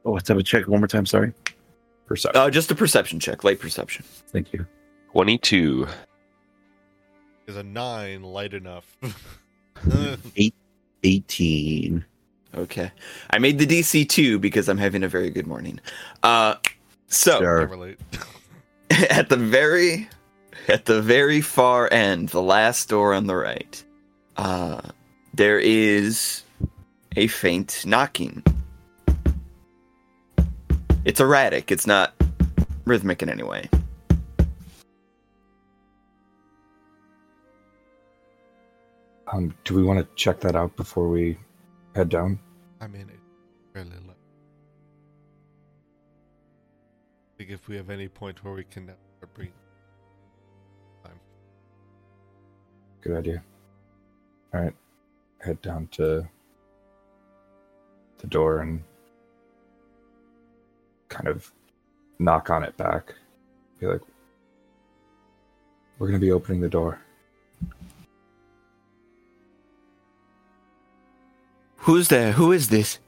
Oh, 0.06 0.12
let's 0.12 0.28
have 0.28 0.38
a 0.38 0.42
check 0.42 0.66
one 0.68 0.80
more 0.80 0.88
time. 0.88 1.04
Sorry. 1.04 1.35
Perception. 2.06 2.40
Uh, 2.40 2.49
just 2.49 2.71
a 2.71 2.75
perception 2.75 3.21
check, 3.21 3.44
light 3.44 3.61
perception. 3.61 4.04
Thank 4.28 4.54
you. 4.54 4.66
Twenty-two. 5.12 5.87
Is 7.47 7.56
a 7.56 7.62
nine 7.62 8.23
light 8.23 8.54
enough? 8.54 8.97
18. 11.04 12.04
Okay. 12.56 12.90
I 13.30 13.38
made 13.38 13.58
the 13.58 13.66
DC 13.66 14.08
two 14.08 14.38
because 14.38 14.68
I'm 14.68 14.78
having 14.78 15.02
a 15.02 15.08
very 15.08 15.30
good 15.30 15.46
morning. 15.46 15.80
Uh, 16.23 16.54
so 17.08 17.38
Sure. 17.38 17.70
At 19.11 19.28
the 19.28 19.37
very 19.37 20.08
at 20.68 20.84
the 20.87 21.02
very 21.02 21.40
far 21.40 21.92
end, 21.92 22.30
the 22.30 22.42
last 22.42 22.88
door 22.88 23.12
on 23.12 23.26
the 23.26 23.34
right, 23.34 23.84
uh, 24.37 24.80
there 25.32 25.58
is 25.58 26.42
a 27.16 27.26
faint 27.26 27.84
knocking. 27.84 28.42
It's 31.04 31.20
erratic. 31.20 31.70
It's 31.70 31.87
not 31.87 32.14
rhythmic 32.84 33.23
in 33.23 33.28
any 33.28 33.42
way. 33.42 33.68
Um, 39.33 39.54
do 39.64 39.75
we 39.75 39.83
want 39.83 39.99
to 39.99 40.07
check 40.14 40.40
that 40.40 40.54
out 40.54 40.76
before 40.76 41.09
we 41.09 41.38
head 41.95 42.09
down? 42.09 42.38
I 42.81 42.87
mean, 42.87 43.09
it's 43.09 43.31
fairly 43.73 43.90
low. 44.07 44.14
I 47.33 47.38
think 47.38 47.50
if 47.50 47.66
we 47.69 47.76
have 47.76 47.90
any 47.90 48.09
point 48.09 48.45
where 48.45 48.54
we 48.54 48.64
can 48.64 48.90
breathing. 49.35 49.52
Time. 51.02 51.19
Good 53.00 53.16
idea. 53.16 53.43
All 54.52 54.61
right. 54.61 54.75
Head 55.38 55.61
down 55.62 55.88
to 55.93 56.26
the 58.19 58.26
door 58.26 58.61
and 58.61 58.83
kind 61.09 61.28
of 61.28 61.50
knock 62.19 62.50
on 62.50 62.64
it 62.64 62.76
back. 62.76 63.14
Be 63.78 63.87
like, 63.87 64.00
we're 65.99 66.09
going 66.09 66.21
to 66.21 66.25
be 66.25 66.33
opening 66.33 66.61
the 66.61 66.69
door. 66.69 67.00
Who's 71.84 72.08
there? 72.08 72.32
Who 72.32 72.50
is 72.50 72.70
this? 72.70 72.98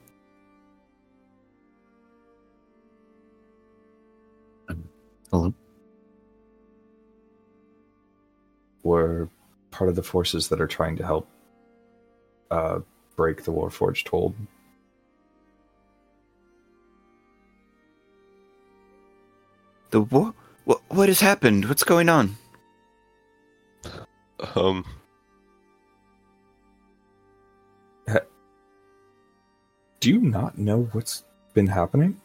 Hello. 5.30 5.54
We're 8.83 9.28
part 9.71 9.89
of 9.89 9.97
the 9.97 10.02
forces 10.02 10.49
that 10.49 10.60
are 10.60 10.67
trying 10.67 10.97
to 10.97 11.06
help 11.06 11.26
uh, 12.50 12.80
break 13.17 13.45
the 13.45 13.50
Warforged 13.50 14.08
hold. 14.08 14.34
The 19.89 20.02
what? 20.02 20.34
What? 20.67 20.82
What 20.89 21.08
has 21.08 21.21
happened? 21.21 21.65
What's 21.65 21.82
going 21.82 22.10
on? 22.10 22.36
Um, 24.54 24.84
Do 30.06 30.12
you 30.12 30.21
not 30.21 30.56
know 30.56 30.88
what's 30.92 31.25
been 31.52 31.66
happening? 31.66 32.21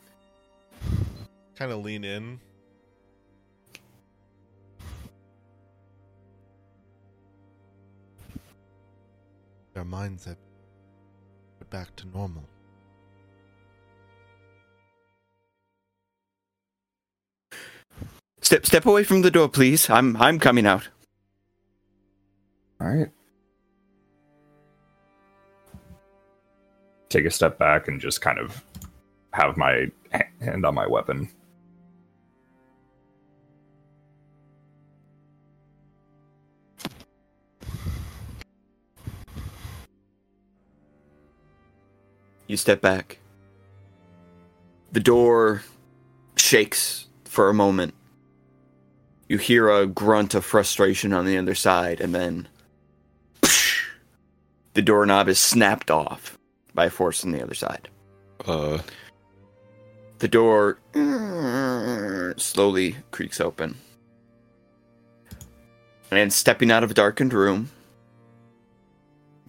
Kind 1.55 1.71
of 1.71 1.83
lean 1.83 2.03
in. 2.03 2.39
Their 9.73 9.83
minds 9.83 10.25
have 10.25 10.37
put 11.57 11.71
back 11.71 11.95
to 11.95 12.07
normal. 12.09 12.43
Step 18.43 18.67
step 18.67 18.85
away 18.85 19.03
from 19.03 19.23
the 19.23 19.31
door, 19.31 19.49
please. 19.49 19.89
I'm 19.89 20.15
I'm 20.17 20.37
coming 20.37 20.67
out. 20.67 20.89
All 22.79 22.89
right. 22.89 23.09
Take 27.12 27.26
a 27.26 27.30
step 27.30 27.58
back 27.58 27.89
and 27.89 28.00
just 28.00 28.21
kind 28.21 28.39
of 28.39 28.63
have 29.34 29.58
my 29.58 29.91
hand 30.39 30.65
on 30.65 30.74
my 30.74 30.88
weapon. 30.88 31.28
You 42.47 42.56
step 42.56 42.80
back. 42.80 43.19
The 44.93 45.02
door 45.02 45.63
shakes 46.38 47.08
for 47.26 47.50
a 47.50 47.54
moment. 47.54 47.93
You 49.28 49.38
hear 49.38 49.69
a 49.69 49.86
grunt 49.86 50.34
of 50.34 50.45
frustration 50.45 51.12
on 51.12 51.26
the 51.26 51.38
other 51.38 51.56
side, 51.56 52.00
and 52.00 52.15
then 52.15 52.47
the 54.74 54.82
doorknob 54.82 55.28
is 55.28 55.39
snapped 55.39 55.91
off 55.91 56.38
by 56.73 56.86
a 56.86 56.89
force 56.89 57.23
on 57.23 57.31
the 57.31 57.41
other 57.43 57.53
side. 57.53 57.89
uh, 58.45 58.79
The 60.19 60.27
door 60.27 60.77
slowly 62.38 62.97
creaks 63.12 63.39
open. 63.41 63.77
And 66.12 66.34
stepping 66.34 66.71
out 66.71 66.84
of 66.84 66.91
a 66.91 66.93
darkened 66.93 67.34
room, 67.34 67.69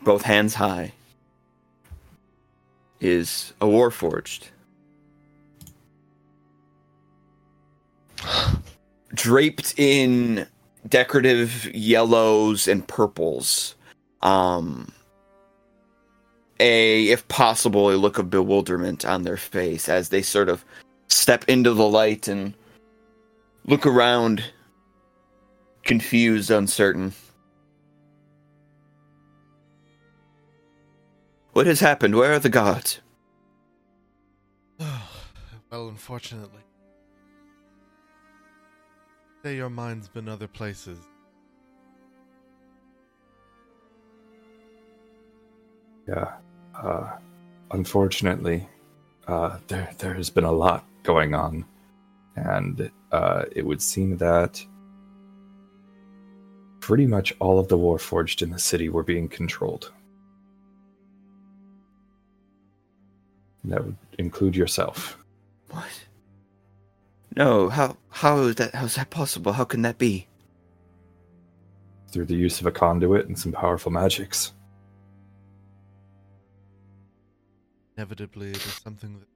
both 0.03 0.23
hands 0.23 0.55
high, 0.55 0.93
is 3.01 3.53
a 3.61 3.67
Warforged. 3.67 4.45
Draped 9.13 9.75
in 9.77 10.47
decorative 10.89 11.73
yellows 11.75 12.69
and 12.69 12.87
purples. 12.87 13.75
Um, 14.23 14.93
a, 16.61 17.05
if 17.09 17.27
possible, 17.29 17.91
a 17.91 17.97
look 17.97 18.19
of 18.19 18.31
bewilderment 18.31 19.05
on 19.05 19.23
their 19.23 19.37
face 19.37 19.89
as 19.89 20.09
they 20.09 20.23
sort 20.23 20.49
of 20.49 20.65
step 21.09 21.45
into 21.49 21.75
the 21.75 21.89
light 21.89 22.29
and 22.29 22.55
look 23.67 23.87
around, 23.87 24.45
confused, 25.85 26.51
uncertain. 26.51 27.13
What 31.53 31.67
has 31.67 31.81
happened? 31.81 32.15
Where 32.15 32.33
are 32.33 32.39
the 32.39 32.49
gods? 32.49 33.01
well, 34.79 35.89
unfortunately. 35.89 36.63
Say 39.43 39.57
your 39.57 39.71
mind's 39.71 40.09
been 40.09 40.29
other 40.29 40.49
places. 40.49 40.99
Yeah. 46.07 46.33
Uh, 46.75 47.13
unfortunately, 47.71 48.69
uh, 49.27 49.59
there 49.69 49.91
there 49.99 50.15
has 50.15 50.31
been 50.31 50.45
a 50.45 50.53
lot 50.53 50.85
going 51.03 51.35
on, 51.35 51.65
and 52.37 52.91
uh, 53.11 53.45
it 53.53 53.65
would 53.65 53.83
seem 53.83 54.17
that 54.19 54.65
pretty 56.81 57.07
much 57.07 57.33
all 57.39 57.59
of 57.59 57.69
the 57.69 57.79
Warforged 57.79 58.43
in 58.43 58.51
the 58.51 58.59
city 58.59 58.89
were 58.89 59.05
being 59.05 59.29
controlled. 59.29 59.93
That 63.65 63.85
would 63.85 63.97
include 64.19 64.57
yourself. 64.57 65.17
What? 65.71 66.07
No, 67.37 67.69
how 67.69 67.97
how 68.11 68.39
is 68.41 68.57
that 68.57 68.75
how 68.75 68.85
is 68.87 68.97
that 68.97 69.11
possible? 69.11 69.53
How 69.53 69.65
can 69.65 69.83
that 69.83 69.99
be? 69.99 70.27
through 72.13 72.27
the 72.27 72.35
use 72.35 72.61
of 72.61 72.67
a 72.67 72.71
conduit 72.71 73.27
and 73.27 73.39
some 73.39 73.53
powerful 73.53 73.91
magics. 73.91 74.53
Inevitably, 78.03 78.51
it 78.51 78.57
is 78.57 78.81
something 78.83 79.21
that 79.21 79.29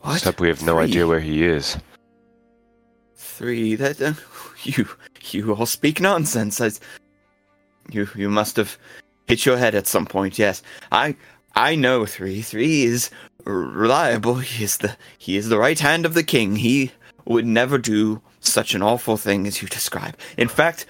What? 0.00 0.16
except 0.16 0.38
we 0.38 0.48
have 0.48 0.62
no 0.62 0.80
idea 0.80 1.06
where 1.06 1.18
he 1.18 1.42
is. 1.42 1.78
Three. 3.16 3.74
That 3.74 4.02
uh, 4.02 4.12
you 4.64 4.86
you 5.30 5.54
all 5.54 5.64
speak 5.64 5.98
nonsense. 5.98 6.60
I, 6.60 6.72
you 7.90 8.06
you 8.14 8.28
must 8.28 8.56
have 8.56 8.76
hit 9.28 9.46
your 9.46 9.56
head 9.56 9.74
at 9.74 9.86
some 9.86 10.04
point. 10.04 10.38
Yes, 10.38 10.62
I 10.90 11.16
I 11.54 11.74
know 11.74 12.04
three. 12.04 12.42
Three 12.42 12.82
is 12.82 13.08
reliable. 13.46 14.34
He 14.34 14.64
is 14.64 14.76
the 14.76 14.94
he 15.16 15.38
is 15.38 15.48
the 15.48 15.58
right 15.58 15.78
hand 15.78 16.04
of 16.04 16.12
the 16.12 16.22
king. 16.22 16.56
He 16.56 16.90
would 17.24 17.46
never 17.46 17.78
do 17.78 18.20
such 18.40 18.74
an 18.74 18.82
awful 18.82 19.16
thing 19.16 19.46
as 19.46 19.62
you 19.62 19.68
describe. 19.68 20.18
In 20.36 20.48
fact, 20.48 20.84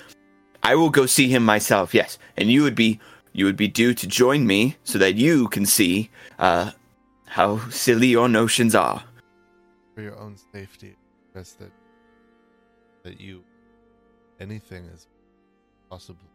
I 0.65 0.75
will 0.75 0.91
go 0.91 1.07
see 1.07 1.29
him 1.29 1.45
myself. 1.45 1.95
Yes, 1.95 2.19
and 2.37 2.51
you 2.51 2.65
would 2.65 2.75
be 2.75 2.99
you 3.33 3.45
would 3.45 3.57
be 3.57 3.69
due 3.69 3.95
to 3.95 4.07
join 4.07 4.47
me 4.47 4.77
so 4.85 4.99
that 4.99 5.15
you 5.15 5.49
can 5.49 5.67
see 5.67 6.11
uh, 6.39 6.71
how 7.27 7.59
silly 7.71 8.09
your 8.09 8.29
notions 8.29 8.75
are. 8.75 9.03
For 9.95 10.03
your 10.03 10.19
own 10.19 10.37
safety, 10.53 10.97
best 11.35 11.59
that 11.59 11.73
that 13.03 13.21
you 13.21 13.43
anything 14.41 14.85
is 14.87 15.09
possible. 15.91 16.31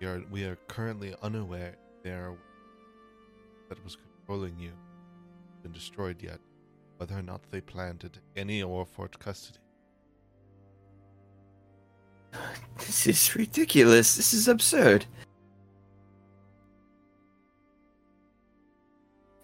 We 0.00 0.06
are 0.06 0.22
we 0.30 0.44
are 0.44 0.56
currently 0.68 1.14
unaware 1.22 1.76
there 2.02 2.34
that 3.68 3.82
was 3.84 3.96
controlling 3.96 4.58
you 4.58 4.72
been 5.62 5.72
destroyed 5.72 6.22
yet, 6.22 6.40
whether 6.96 7.16
or 7.16 7.22
not 7.22 7.40
they 7.50 7.60
planted 7.60 8.18
any 8.36 8.62
or 8.62 8.84
Fort 8.84 9.18
custody. 9.18 9.58
This 12.78 13.06
is 13.06 13.36
ridiculous. 13.36 14.16
This 14.16 14.32
is 14.34 14.48
absurd. 14.48 15.06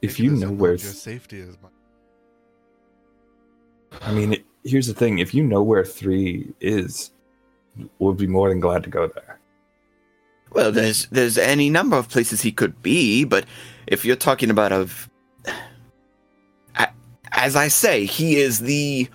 If 0.00 0.20
you 0.20 0.30
know 0.30 0.50
where, 0.50 0.72
your 0.72 0.78
safety 0.78 1.40
is 1.40 1.56
my 1.62 1.68
I 4.02 4.12
mean, 4.12 4.34
it, 4.34 4.44
here's 4.64 4.86
the 4.86 4.94
thing: 4.94 5.18
if 5.18 5.34
you 5.34 5.42
know 5.42 5.62
where 5.62 5.84
three 5.84 6.52
is, 6.60 7.10
we'll 7.98 8.14
be 8.14 8.26
more 8.26 8.48
than 8.48 8.60
glad 8.60 8.84
to 8.84 8.90
go 8.90 9.08
there. 9.08 9.40
Well, 10.52 10.72
there's 10.72 11.06
there's 11.06 11.38
any 11.38 11.68
number 11.70 11.96
of 11.96 12.08
places 12.08 12.40
he 12.40 12.52
could 12.52 12.80
be, 12.82 13.24
but 13.24 13.44
if 13.86 14.04
you're 14.04 14.16
talking 14.16 14.50
about 14.50 14.72
of, 14.72 15.10
as 17.32 17.56
I 17.56 17.68
say, 17.68 18.06
he 18.06 18.36
is 18.36 18.60
the 18.60 19.08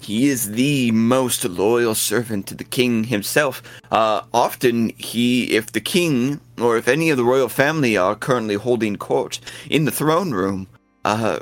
he 0.00 0.28
is 0.28 0.52
the 0.52 0.90
most 0.92 1.44
loyal 1.44 1.94
servant 1.94 2.46
to 2.46 2.54
the 2.54 2.64
king 2.64 3.04
himself. 3.04 3.62
Uh, 3.90 4.22
often, 4.32 4.90
he, 4.96 5.56
if 5.56 5.72
the 5.72 5.80
king 5.80 6.40
or 6.60 6.76
if 6.76 6.88
any 6.88 7.10
of 7.10 7.16
the 7.16 7.24
royal 7.24 7.48
family 7.48 7.96
are 7.96 8.14
currently 8.14 8.54
holding 8.54 8.96
court 8.96 9.40
in 9.68 9.84
the 9.84 9.90
throne 9.90 10.32
room, 10.32 10.66
uh, 11.04 11.40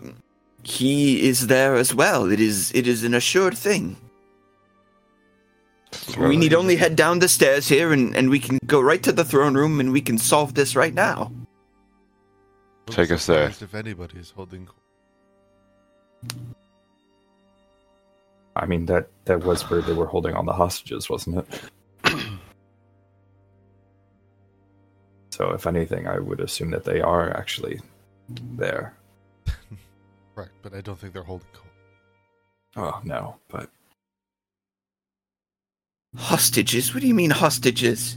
he 0.62 1.26
is 1.28 1.46
there 1.46 1.74
as 1.74 1.94
well. 1.94 2.30
It 2.30 2.40
is 2.40 2.72
it 2.74 2.86
is 2.88 3.04
an 3.04 3.14
assured 3.14 3.56
thing. 3.56 3.96
We 6.18 6.36
need 6.36 6.52
only 6.52 6.76
head 6.76 6.96
down 6.96 7.20
the 7.20 7.28
stairs 7.28 7.68
here, 7.68 7.92
and, 7.92 8.14
and 8.16 8.28
we 8.28 8.40
can 8.40 8.58
go 8.66 8.80
right 8.80 9.02
to 9.02 9.12
the 9.12 9.24
throne 9.24 9.54
room, 9.54 9.80
and 9.80 9.92
we 9.92 10.00
can 10.00 10.18
solve 10.18 10.54
this 10.54 10.76
right 10.76 10.92
now. 10.92 11.32
Take 12.86 13.10
us 13.10 13.26
there. 13.26 13.48
If 13.48 13.74
anybody 13.74 14.18
is 14.18 14.30
holding 14.30 14.66
court. 14.66 14.76
I 18.56 18.66
mean, 18.66 18.86
that 18.86 19.08
that 19.26 19.44
was 19.44 19.68
where 19.70 19.82
they 19.82 19.92
were 19.92 20.06
holding 20.06 20.34
on 20.34 20.46
the 20.46 20.52
hostages, 20.52 21.08
wasn't 21.08 21.38
it? 21.38 21.46
so, 25.30 25.50
if 25.50 25.66
anything, 25.66 26.06
I 26.06 26.18
would 26.18 26.40
assume 26.40 26.70
that 26.70 26.84
they 26.84 27.00
are 27.00 27.36
actually 27.36 27.80
there. 28.28 28.96
Correct, 30.34 30.52
but 30.62 30.74
I 30.74 30.80
don't 30.80 30.98
think 30.98 31.12
they're 31.12 31.22
holding 31.22 31.48
court. 31.52 31.64
Oh 32.76 33.00
no, 33.04 33.36
but 33.48 33.70
Hostages? 36.16 36.94
What 36.94 37.00
do 37.00 37.08
you 37.08 37.14
mean 37.14 37.30
hostages? 37.30 38.16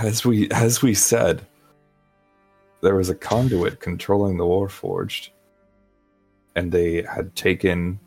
as 0.00 0.24
we 0.24 0.50
as 0.50 0.82
we 0.82 0.94
said, 0.94 1.46
there 2.82 2.94
was 2.94 3.08
a 3.08 3.14
conduit 3.14 3.80
controlling 3.80 4.36
the 4.36 4.44
Warforged, 4.44 5.30
and 6.54 6.70
they 6.70 7.02
had 7.02 7.34
taken 7.34 7.98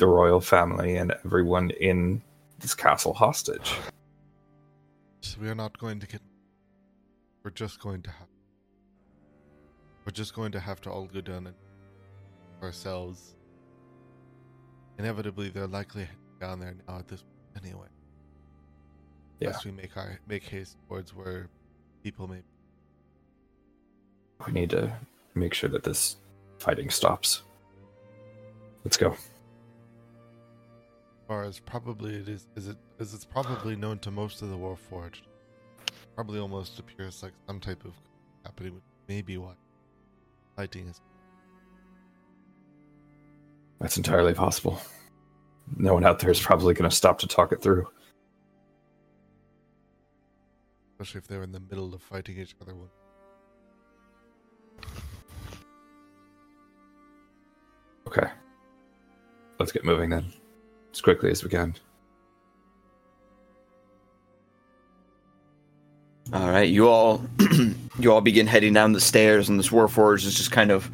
the 0.00 0.06
royal 0.06 0.40
family 0.40 0.96
and 0.96 1.14
everyone 1.24 1.70
in 1.70 2.22
this 2.58 2.74
castle 2.74 3.12
hostage. 3.12 3.76
So 5.20 5.38
we 5.40 5.48
are 5.48 5.54
not 5.54 5.78
going 5.78 6.00
to 6.00 6.06
get. 6.06 6.22
We're 7.44 7.50
just 7.50 7.78
going 7.80 8.02
to 8.02 8.10
have. 8.10 8.26
We're 10.04 10.12
just 10.12 10.34
going 10.34 10.52
to 10.52 10.60
have 10.60 10.80
to 10.82 10.90
all 10.90 11.04
go 11.04 11.20
down 11.20 11.46
and 11.46 11.56
ourselves. 12.62 13.36
Inevitably, 14.98 15.50
they're 15.50 15.66
likely 15.66 16.08
down 16.40 16.60
there 16.60 16.74
now 16.88 16.98
at 16.98 17.06
this 17.06 17.22
point 17.22 17.64
anyway. 17.64 17.86
Yeah. 19.38 19.48
Unless 19.48 19.64
we 19.66 19.72
make 19.72 19.96
our 19.96 20.18
make 20.26 20.44
haste 20.44 20.78
towards 20.88 21.14
where 21.14 21.48
people 22.02 22.26
may. 22.26 22.42
We 24.46 24.52
need 24.54 24.70
to 24.70 24.90
make 25.34 25.52
sure 25.52 25.68
that 25.68 25.82
this 25.82 26.16
fighting 26.58 26.88
stops. 26.88 27.42
Let's 28.84 28.96
go. 28.96 29.14
As 31.30 31.32
far 31.32 31.44
as 31.44 31.60
probably 31.60 32.16
it 32.16 32.28
is, 32.28 32.48
is 32.56 32.66
it 32.66 32.76
as 32.98 33.14
it's 33.14 33.24
probably 33.24 33.76
known 33.76 34.00
to 34.00 34.10
most 34.10 34.42
of 34.42 34.50
the 34.50 34.56
Warforged. 34.56 35.20
Probably 36.16 36.40
almost 36.40 36.80
appears 36.80 37.22
like 37.22 37.30
some 37.46 37.60
type 37.60 37.84
of 37.84 37.92
happening, 38.44 38.74
which 38.74 38.82
may 39.06 39.22
be 39.22 39.38
why 39.38 39.52
fighting 40.56 40.88
is. 40.88 41.00
That's 43.78 43.96
entirely 43.96 44.34
possible. 44.34 44.80
No 45.76 45.94
one 45.94 46.04
out 46.04 46.18
there 46.18 46.32
is 46.32 46.40
probably 46.40 46.74
going 46.74 46.90
to 46.90 46.96
stop 46.96 47.20
to 47.20 47.28
talk 47.28 47.52
it 47.52 47.62
through. 47.62 47.86
especially 50.94 51.18
if 51.18 51.28
they're 51.28 51.44
in 51.44 51.52
the 51.52 51.60
middle 51.60 51.94
of 51.94 52.02
fighting 52.02 52.38
each 52.38 52.56
other. 52.60 52.74
One. 52.74 52.88
Okay. 58.08 58.28
Let's 59.60 59.70
get 59.70 59.84
moving 59.84 60.10
then. 60.10 60.32
As 60.92 61.00
quickly 61.00 61.30
as 61.30 61.44
we 61.44 61.50
can. 61.50 61.74
All 66.32 66.48
right, 66.48 66.68
you 66.68 66.88
all, 66.88 67.24
you 67.98 68.12
all 68.12 68.20
begin 68.20 68.46
heading 68.46 68.72
down 68.72 68.92
the 68.92 69.00
stairs, 69.00 69.48
and 69.48 69.58
this 69.58 69.70
Warforged 69.70 70.26
is 70.26 70.34
just 70.34 70.52
kind 70.52 70.70
of 70.70 70.90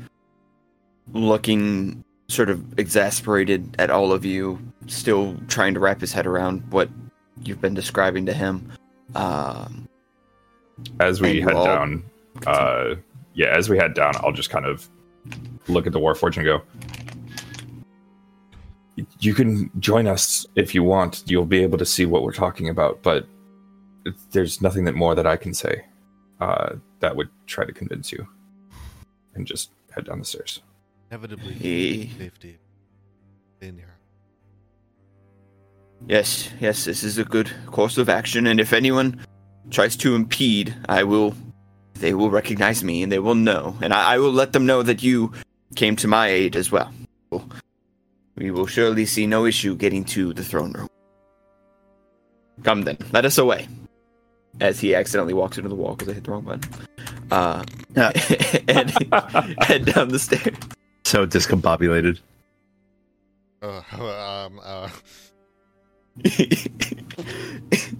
looking 1.12 2.02
sort 2.28 2.48
of 2.48 2.78
exasperated 2.78 3.76
at 3.78 3.90
all 3.90 4.12
of 4.12 4.24
you, 4.24 4.58
still 4.86 5.36
trying 5.48 5.74
to 5.74 5.80
wrap 5.80 6.00
his 6.00 6.12
head 6.12 6.26
around 6.26 6.62
what 6.70 6.88
you've 7.44 7.60
been 7.60 7.74
describing 7.74 8.26
to 8.26 8.32
him. 8.32 8.72
Um, 9.14 9.88
As 11.00 11.20
we 11.20 11.40
head 11.40 11.52
down, 11.52 12.02
uh, 12.46 12.94
yeah, 13.34 13.54
as 13.54 13.68
we 13.68 13.76
head 13.76 13.94
down, 13.94 14.14
I'll 14.16 14.32
just 14.32 14.50
kind 14.50 14.64
of 14.64 14.88
look 15.68 15.86
at 15.86 15.92
the 15.92 16.00
Warforged 16.00 16.36
and 16.38 16.44
go, 16.46 16.62
You 19.20 19.34
can 19.34 19.70
join 19.78 20.06
us 20.06 20.46
if 20.56 20.74
you 20.74 20.82
want. 20.82 21.22
You'll 21.26 21.44
be 21.44 21.62
able 21.62 21.78
to 21.78 21.84
see 21.86 22.06
what 22.06 22.22
we're 22.22 22.32
talking 22.32 22.68
about, 22.68 23.02
but 23.02 23.26
there's 24.30 24.62
nothing 24.62 24.84
that 24.84 24.94
more 24.94 25.14
that 25.14 25.26
I 25.26 25.36
can 25.36 25.52
say 25.52 25.84
uh, 26.40 26.76
that 27.00 27.16
would 27.16 27.28
try 27.46 27.64
to 27.66 27.72
convince 27.72 28.10
you. 28.12 28.26
And 29.34 29.46
just 29.46 29.70
head 29.94 30.06
down 30.06 30.18
the 30.20 30.24
stairs. 30.24 30.60
Inevitably, 31.10 31.52
He- 31.54 32.10
safety 32.18 32.58
in 33.60 33.76
here. 33.76 33.96
yes, 36.06 36.48
yes, 36.60 36.84
this 36.84 37.02
is 37.04 37.18
a 37.18 37.24
good 37.24 37.50
course 37.66 37.98
of 37.98 38.08
action, 38.08 38.46
and 38.46 38.60
if 38.60 38.72
anyone 38.72 39.20
tries 39.70 39.96
to 39.96 40.14
impede, 40.14 40.74
I 40.88 41.02
will. 41.04 41.34
They 41.94 42.12
will 42.12 42.30
recognize 42.30 42.84
me, 42.84 43.02
and 43.02 43.10
they 43.10 43.18
will 43.18 43.34
know, 43.34 43.76
and 43.80 43.92
I, 43.94 44.14
I 44.14 44.18
will 44.18 44.32
let 44.32 44.52
them 44.52 44.66
know 44.66 44.82
that 44.82 45.02
you 45.02 45.32
came 45.76 45.96
to 45.96 46.08
my 46.08 46.28
aid 46.28 46.54
as 46.54 46.70
well. 46.70 46.92
We 48.36 48.50
will 48.50 48.66
surely 48.66 49.06
see 49.06 49.26
no 49.26 49.46
issue 49.46 49.74
getting 49.74 50.04
to 50.06 50.32
the 50.34 50.44
throne 50.44 50.72
room. 50.72 50.88
Come 52.62 52.82
then, 52.82 52.98
let 53.12 53.24
us 53.24 53.38
away. 53.38 53.66
As 54.60 54.78
he 54.80 54.94
accidentally 54.94 55.34
walks 55.34 55.56
into 55.58 55.68
the 55.68 55.74
wall 55.74 55.94
because 55.94 56.08
I 56.10 56.14
hit 56.14 56.24
the 56.24 56.30
wrong 56.30 56.42
button. 56.44 56.70
Uh, 57.30 57.64
and 57.96 58.90
head 59.62 59.86
down 59.86 60.08
the 60.08 60.18
stairs. 60.18 60.56
So 61.04 61.26
discombobulated. 61.26 62.20
Uh, 63.62 63.82
um, 63.92 64.60
uh, 64.62 64.88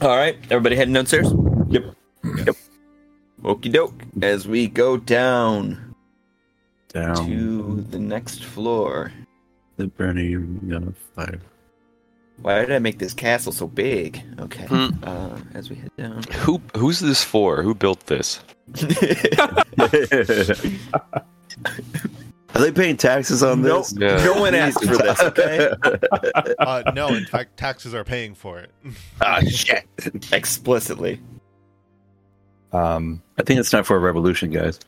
All 0.00 0.16
right, 0.16 0.38
everybody 0.50 0.76
heading 0.76 0.94
downstairs. 0.94 1.32
Yep. 1.68 1.94
Yep. 2.46 2.56
Okie 3.42 3.72
doke. 3.72 4.02
As 4.22 4.46
we 4.46 4.66
go 4.68 4.96
down 4.96 5.94
Down 6.88 7.16
to 7.26 7.80
the 7.90 7.98
next 7.98 8.44
floor. 8.44 9.12
the 9.76 9.86
burning 9.86 10.70
of 10.74 10.96
fire. 11.16 11.40
Why 12.42 12.60
did 12.60 12.72
I 12.72 12.78
make 12.78 12.98
this 12.98 13.12
castle 13.14 13.52
so 13.52 13.66
big? 13.66 14.22
Okay. 14.38 14.64
Hmm. 14.66 14.88
Uh, 15.02 15.38
as 15.54 15.68
we 15.70 15.76
head 15.76 15.90
down. 15.98 16.22
Who 16.44 16.60
who's 16.76 17.00
this 17.00 17.22
for? 17.22 17.62
Who 17.62 17.74
built 17.74 18.06
this? 18.06 18.40
Are 22.54 22.60
they 22.62 22.72
paying 22.72 22.96
taxes 22.96 23.42
on 23.42 23.62
No, 23.62 23.78
this? 23.78 23.94
Yeah. 23.96 24.22
no 24.24 24.40
one 24.40 24.54
asked 24.54 24.84
for 24.84 24.96
this. 24.96 25.20
Okay, 25.20 25.70
Uh, 26.58 26.82
no, 26.94 27.08
in 27.08 27.24
fact, 27.26 27.56
taxes 27.56 27.94
are 27.94 28.04
paying 28.04 28.34
for 28.34 28.58
it. 28.58 28.70
Ah, 29.20 29.40
shit. 29.40 29.84
explicitly. 30.32 31.20
Um, 32.72 33.22
I 33.38 33.42
think 33.42 33.58
it's 33.60 33.70
time 33.70 33.84
for 33.84 33.96
a 33.96 34.00
revolution, 34.00 34.50
guys. 34.50 34.78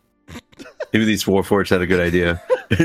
Maybe 0.93 1.05
these 1.05 1.25
warforged 1.25 1.71
had 1.71 1.81
a 1.83 1.87
good 1.87 2.01
idea. 2.01 2.41
he 2.71 2.85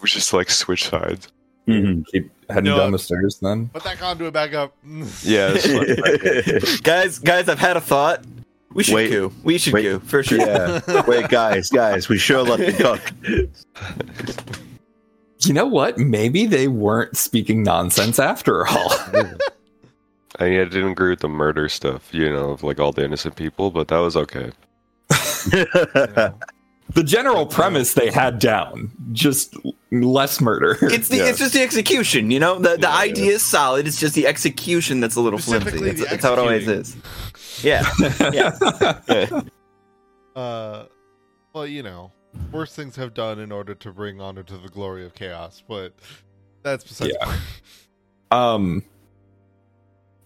was 0.00 0.12
just 0.12 0.32
like 0.32 0.50
switch 0.50 0.88
sides. 0.88 1.28
Mhm. 1.66 2.06
keep 2.06 2.30
heading 2.48 2.70
No. 2.70 2.78
down 2.78 2.92
the 2.92 2.98
stairs 2.98 3.38
then. 3.42 3.68
Put 3.68 3.84
that 3.84 3.98
conduit 3.98 4.32
back 4.32 4.54
up. 4.54 4.74
Yeah, 5.22 5.50
it's 5.54 5.66
fine. 5.66 6.82
guys, 6.82 7.18
guys, 7.18 7.48
I've 7.48 7.58
had 7.58 7.76
a 7.76 7.80
thought. 7.80 8.24
We 8.72 8.84
should 8.84 8.94
Wait. 8.94 9.10
go. 9.10 9.32
We 9.44 9.58
should 9.58 9.72
Wait. 9.74 9.82
go 9.82 9.98
for 9.98 10.22
sure. 10.22 10.38
yeah. 10.38 10.80
Wait, 11.06 11.28
guys, 11.28 11.68
guys, 11.70 12.08
we 12.08 12.16
sure 12.18 12.42
let 12.42 12.60
them 12.60 12.74
cook. 12.76 13.00
You 15.40 15.52
know 15.54 15.66
what? 15.66 15.98
Maybe 15.98 16.46
they 16.46 16.68
weren't 16.68 17.16
speaking 17.16 17.62
nonsense 17.62 18.18
after 18.18 18.66
all. 18.66 18.92
I 20.40 20.44
mean, 20.50 20.60
I 20.60 20.64
didn't 20.64 20.92
agree 20.92 21.10
with 21.10 21.20
the 21.20 21.28
murder 21.28 21.68
stuff, 21.68 22.12
you 22.14 22.28
know, 22.30 22.50
of 22.50 22.62
like 22.62 22.78
all 22.78 22.92
the 22.92 23.04
innocent 23.04 23.34
people, 23.36 23.70
but 23.70 23.88
that 23.88 23.98
was 23.98 24.16
okay. 24.16 24.52
You 25.52 25.66
know. 25.74 26.34
the 26.94 27.02
general 27.04 27.46
premise 27.46 27.94
they 27.94 28.10
had 28.10 28.38
down, 28.38 28.92
just 29.12 29.54
less 29.90 30.40
murder. 30.40 30.76
It's 30.82 31.08
the 31.08 31.18
Yeah. 31.18 31.26
it's 31.28 31.38
just 31.38 31.54
the 31.54 31.62
execution, 31.62 32.30
you 32.30 32.38
know. 32.40 32.58
The 32.58 32.76
the 32.76 32.82
Yeah, 32.82 32.96
idea 32.96 33.32
is 33.32 33.42
solid. 33.42 33.86
It's 33.88 33.98
just 33.98 34.14
the 34.14 34.26
execution 34.26 35.00
that's 35.00 35.16
a 35.16 35.20
little 35.20 35.38
flimsy. 35.38 35.70
Specifically 35.70 36.06
It's, 36.14 36.24
how 36.24 36.32
it 36.34 36.38
always 36.38 36.68
is. 36.68 36.96
Yeah, 37.64 37.84
yeah. 38.32 39.40
Uh, 40.36 40.84
well, 41.52 41.66
you 41.66 41.82
know, 41.82 42.12
worse 42.52 42.74
things 42.74 42.94
have 42.96 43.14
done 43.14 43.38
in 43.40 43.50
order 43.50 43.74
to 43.74 43.92
bring 43.92 44.20
honor 44.20 44.42
to 44.44 44.56
the 44.58 44.68
glory 44.68 45.04
of 45.04 45.14
chaos, 45.14 45.62
but 45.66 45.94
that's 46.62 46.84
besides. 46.84 47.12
Yeah. 47.20 47.36
Um. 48.30 48.84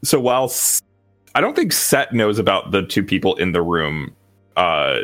So 0.04 0.18
while 0.20 0.44
S- 0.44 0.82
I 1.34 1.40
don't 1.40 1.54
think 1.56 1.72
Set 1.72 2.12
knows 2.12 2.38
about 2.38 2.70
the 2.72 2.82
two 2.82 3.02
people 3.02 3.34
in 3.36 3.52
the 3.52 3.62
room, 3.62 4.14
uh, 4.56 4.98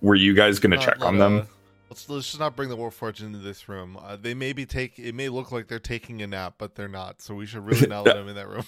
were 0.00 0.14
you 0.16 0.34
guys 0.34 0.58
going 0.58 0.72
to 0.72 0.76
Not 0.76 0.84
check 0.84 1.00
let, 1.00 1.06
on 1.08 1.18
them? 1.18 1.38
uh, 1.38 1.44
Let's, 1.88 2.08
let's 2.10 2.26
just 2.26 2.40
not 2.40 2.56
bring 2.56 2.68
the 2.68 2.76
Warforged 2.76 3.22
into 3.22 3.38
this 3.38 3.68
room. 3.68 3.96
Uh, 4.02 4.16
they 4.16 4.34
may 4.34 4.52
be 4.52 4.66
take. 4.66 4.98
It 4.98 5.14
may 5.14 5.28
look 5.30 5.50
like 5.52 5.68
they're 5.68 5.78
taking 5.78 6.20
a 6.20 6.26
nap, 6.26 6.54
but 6.58 6.74
they're 6.74 6.88
not. 6.88 7.22
So 7.22 7.34
we 7.34 7.46
should 7.46 7.64
really 7.64 7.86
not 7.88 8.04
let 8.04 8.16
them 8.16 8.28
in 8.28 8.34
that 8.34 8.48
room. 8.48 8.64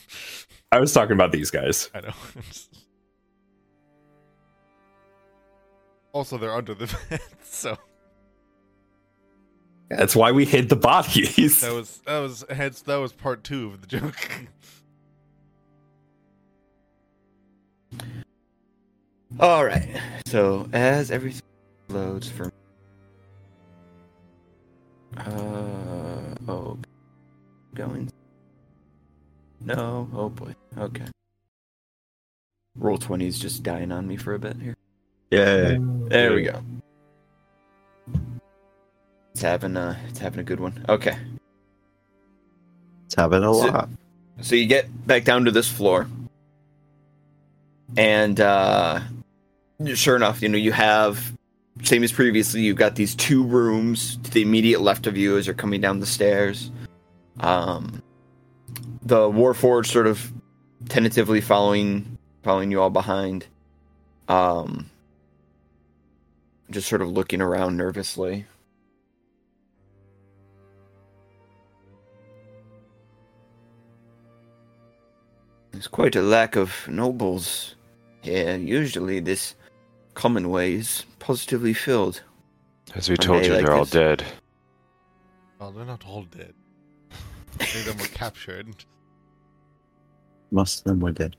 I 0.73 0.79
was 0.81 0.93
talking 0.95 1.13
about 1.13 1.33
these 1.33 1.51
guys. 1.51 1.91
I 1.95 2.01
know. 2.01 2.13
also, 6.13 6.39
they're 6.39 6.55
under 6.55 6.75
the 6.75 6.87
bed, 7.11 7.21
so 7.43 7.77
That's 9.91 10.17
why 10.17 10.33
we 10.33 10.45
hid 10.45 10.69
the 10.69 10.77
bodies. 10.77 11.61
that 11.61 11.73
was 11.75 11.99
that 12.07 12.19
was 12.21 12.45
hence 12.49 12.83
that 12.83 12.97
was 12.97 13.13
part 13.13 13.45
two 13.45 13.67
of 13.67 13.81
the 13.81 13.87
joke. 13.87 14.17
All 19.41 19.65
right. 19.65 19.89
So 20.27 20.69
as 20.73 21.11
everything 21.11 21.43
loads 21.89 22.29
for. 22.29 22.51
Uh 25.17 26.35
oh. 26.49 26.79
Going. 27.75 28.11
No. 29.61 30.09
Oh 30.15 30.29
boy. 30.29 30.55
Okay. 30.77 31.05
Roll 32.77 32.99
twenty 32.99 33.27
is 33.27 33.39
just 33.39 33.63
dying 33.63 33.91
on 33.93 34.07
me 34.07 34.17
for 34.17 34.35
a 34.35 34.39
bit 34.39 34.57
here. 34.61 34.77
yeah. 35.31 35.77
There 36.09 36.33
we 36.35 36.43
go. 36.43 36.63
It's 39.33 39.43
having 39.43 39.77
uh 39.77 39.97
it's 40.09 40.19
having 40.19 40.41
a 40.41 40.45
good 40.45 40.61
one. 40.61 40.85
Okay. 40.89 41.17
It's 43.07 43.15
having 43.17 43.43
a 43.45 43.53
So- 43.55 43.67
lot. 43.67 43.89
So 44.41 44.55
you 44.55 44.67
get 44.67 44.87
back 45.07 45.25
down 45.25 45.45
to 45.47 45.51
this 45.51 45.69
floor. 45.69 46.07
And 47.97 48.41
uh 48.41 49.01
sure 49.95 50.17
enough, 50.17 50.43
you 50.43 50.49
know, 50.49 50.59
you 50.59 50.73
have 50.73 51.33
same 51.83 52.03
as 52.03 52.13
previously, 52.13 52.63
you've 52.63 52.77
got 52.77 52.97
these 52.97 53.15
two 53.15 53.45
rooms 53.45 54.17
to 54.25 54.31
the 54.31 54.43
immediate 54.43 54.81
left 54.81 55.07
of 55.07 55.17
you 55.17 55.39
as 55.39 55.47
you're 55.47 55.55
coming 55.55 55.81
down 55.81 56.01
the 56.01 56.07
stairs. 56.07 56.71
Um 57.41 58.03
the 59.03 59.17
Warforged 59.31 59.87
sort 59.87 60.07
of 60.07 60.33
tentatively 60.89 61.41
following 61.41 62.19
following 62.43 62.71
you 62.71 62.81
all 62.81 62.91
behind. 62.91 63.47
Um 64.29 64.91
just 66.71 66.89
sort 66.89 67.01
of 67.01 67.11
looking 67.11 67.41
around 67.41 67.77
nervously. 67.77 68.45
There's 75.73 75.87
quite 75.87 76.17
a 76.17 76.23
lack 76.23 76.57
of 76.57 76.89
nobles 76.89 77.77
here. 78.23 78.57
Usually, 78.57 79.21
this 79.21 79.55
common 80.15 80.51
way 80.51 80.75
is 80.75 81.05
positively 81.19 81.75
filled. 81.75 82.23
As 82.95 83.09
we 83.09 83.15
One 83.15 83.27
told 83.27 83.45
you, 83.47 83.53
like 83.55 83.65
they're 83.65 83.75
all 83.75 83.85
dead. 83.85 84.25
well, 85.61 85.71
they're 85.73 85.85
not 85.85 86.05
all 86.07 86.23
dead. 86.25 86.55
Many 87.59 87.81
of 87.81 87.87
them 87.87 87.99
were 87.99 88.05
captured. 88.07 88.69
Most 90.51 90.79
of 90.79 90.85
them 90.85 91.01
were 91.01 91.13
dead. 91.13 91.37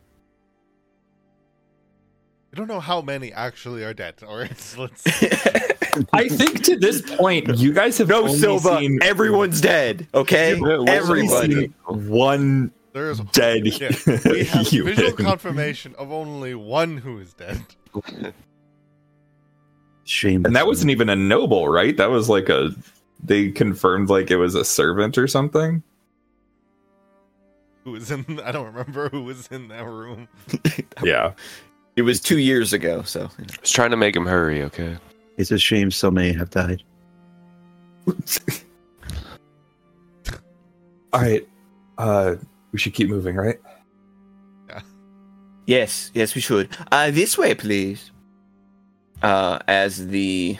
I 2.54 2.58
don't 2.58 2.68
know 2.68 2.80
how 2.80 3.02
many 3.02 3.32
actually 3.34 3.84
are 3.84 3.94
dead. 3.94 4.16
Or 4.28 4.42
it's, 4.44 4.78
let's. 4.78 5.04
I 6.14 6.28
think 6.30 6.64
to 6.66 6.78
this 6.78 7.02
point, 7.16 7.58
you 7.58 7.74
guys 7.74 7.98
have 8.00 8.10
no, 8.10 8.24
only 8.24 8.38
Silva. 8.38 8.78
seen 8.80 9.00
Everyone's 9.04 9.62
dead. 9.62 10.08
Okay, 10.14 10.56
Yeah, 10.56 10.78
what's 10.78 10.92
everybody. 10.92 11.54
seen 11.54 11.74
one 11.88 12.72
There 12.94 13.12
is 13.12 13.20
dead 13.32 13.66
Yeah, 13.68 13.92
we 14.26 14.44
have 14.46 14.68
human. 14.68 14.96
visual 14.96 15.12
confirmation 15.14 15.94
of 15.98 16.12
only 16.12 16.56
one 16.56 16.98
who 16.98 17.20
is 17.20 17.34
dead. 17.34 17.62
Shame. 20.06 20.44
and 20.46 20.56
that 20.56 20.66
wasn't 20.66 20.90
even 20.92 21.08
a 21.10 21.16
noble, 21.16 21.68
right? 21.70 21.96
That 21.98 22.10
was 22.10 22.30
like 22.30 22.50
a. 22.50 22.70
They 23.24 23.52
confirmed 23.52 24.10
like 24.10 24.32
it 24.32 24.38
was 24.38 24.56
a 24.56 24.64
servant 24.66 25.18
or 25.18 25.28
something. 25.28 25.84
Who 27.84 27.92
was 27.92 28.10
in? 28.10 28.40
I 28.44 28.52
don't 28.52 28.66
remember 28.66 29.10
who 29.10 29.24
was 29.24 29.48
in 29.48 29.68
that 29.68 29.86
room. 29.86 30.28
Yeah. 31.04 31.34
It 31.96 32.02
was 32.04 32.20
two 32.22 32.40
years 32.40 32.72
ago, 32.74 33.02
so 33.04 33.30
I 33.38 33.44
was 33.62 33.72
trying 33.72 33.92
to 33.92 33.98
make 33.98 34.16
him 34.16 34.26
hurry, 34.26 34.64
okay? 34.64 34.98
It's 35.38 35.52
a 35.52 35.58
shame 35.58 35.92
so 35.92 36.10
many 36.12 36.32
have 36.34 36.50
died. 36.50 36.82
All 41.14 41.22
right. 41.22 41.48
Uh, 41.98 42.36
we 42.72 42.80
should 42.80 42.94
keep 42.94 43.10
moving, 43.10 43.36
right? 43.36 43.60
Yeah. 44.70 44.82
yes, 45.66 46.12
yes, 46.14 46.36
we 46.36 46.42
should. 46.42 46.70
Uh, 46.92 47.12
this 47.12 47.38
way, 47.38 47.56
please. 47.56 48.12
Uh, 49.22 49.60
as 49.68 50.08
the, 50.08 50.58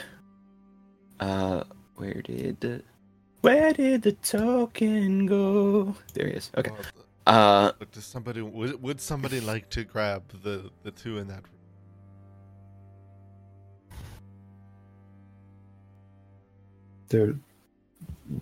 uh, 1.20 1.64
where 1.96 2.20
did 2.22 2.60
the, 2.60 2.82
where 3.40 3.72
did 3.72 4.02
the 4.02 4.12
token 4.12 5.26
go? 5.26 5.94
There 6.14 6.26
he 6.26 6.34
is. 6.34 6.50
Okay. 6.56 6.70
Uh, 6.70 6.82
Uh, 7.26 7.70
but 7.78 7.92
does 7.92 8.04
somebody 8.04 8.42
would, 8.42 8.82
would 8.82 9.00
somebody 9.00 9.40
like 9.40 9.68
to 9.70 9.84
grab 9.84 10.22
the 10.42 10.68
the 10.82 10.90
two 10.90 11.18
in 11.18 11.28
that 11.28 11.44
room? 11.44 11.60
There. 17.08 17.34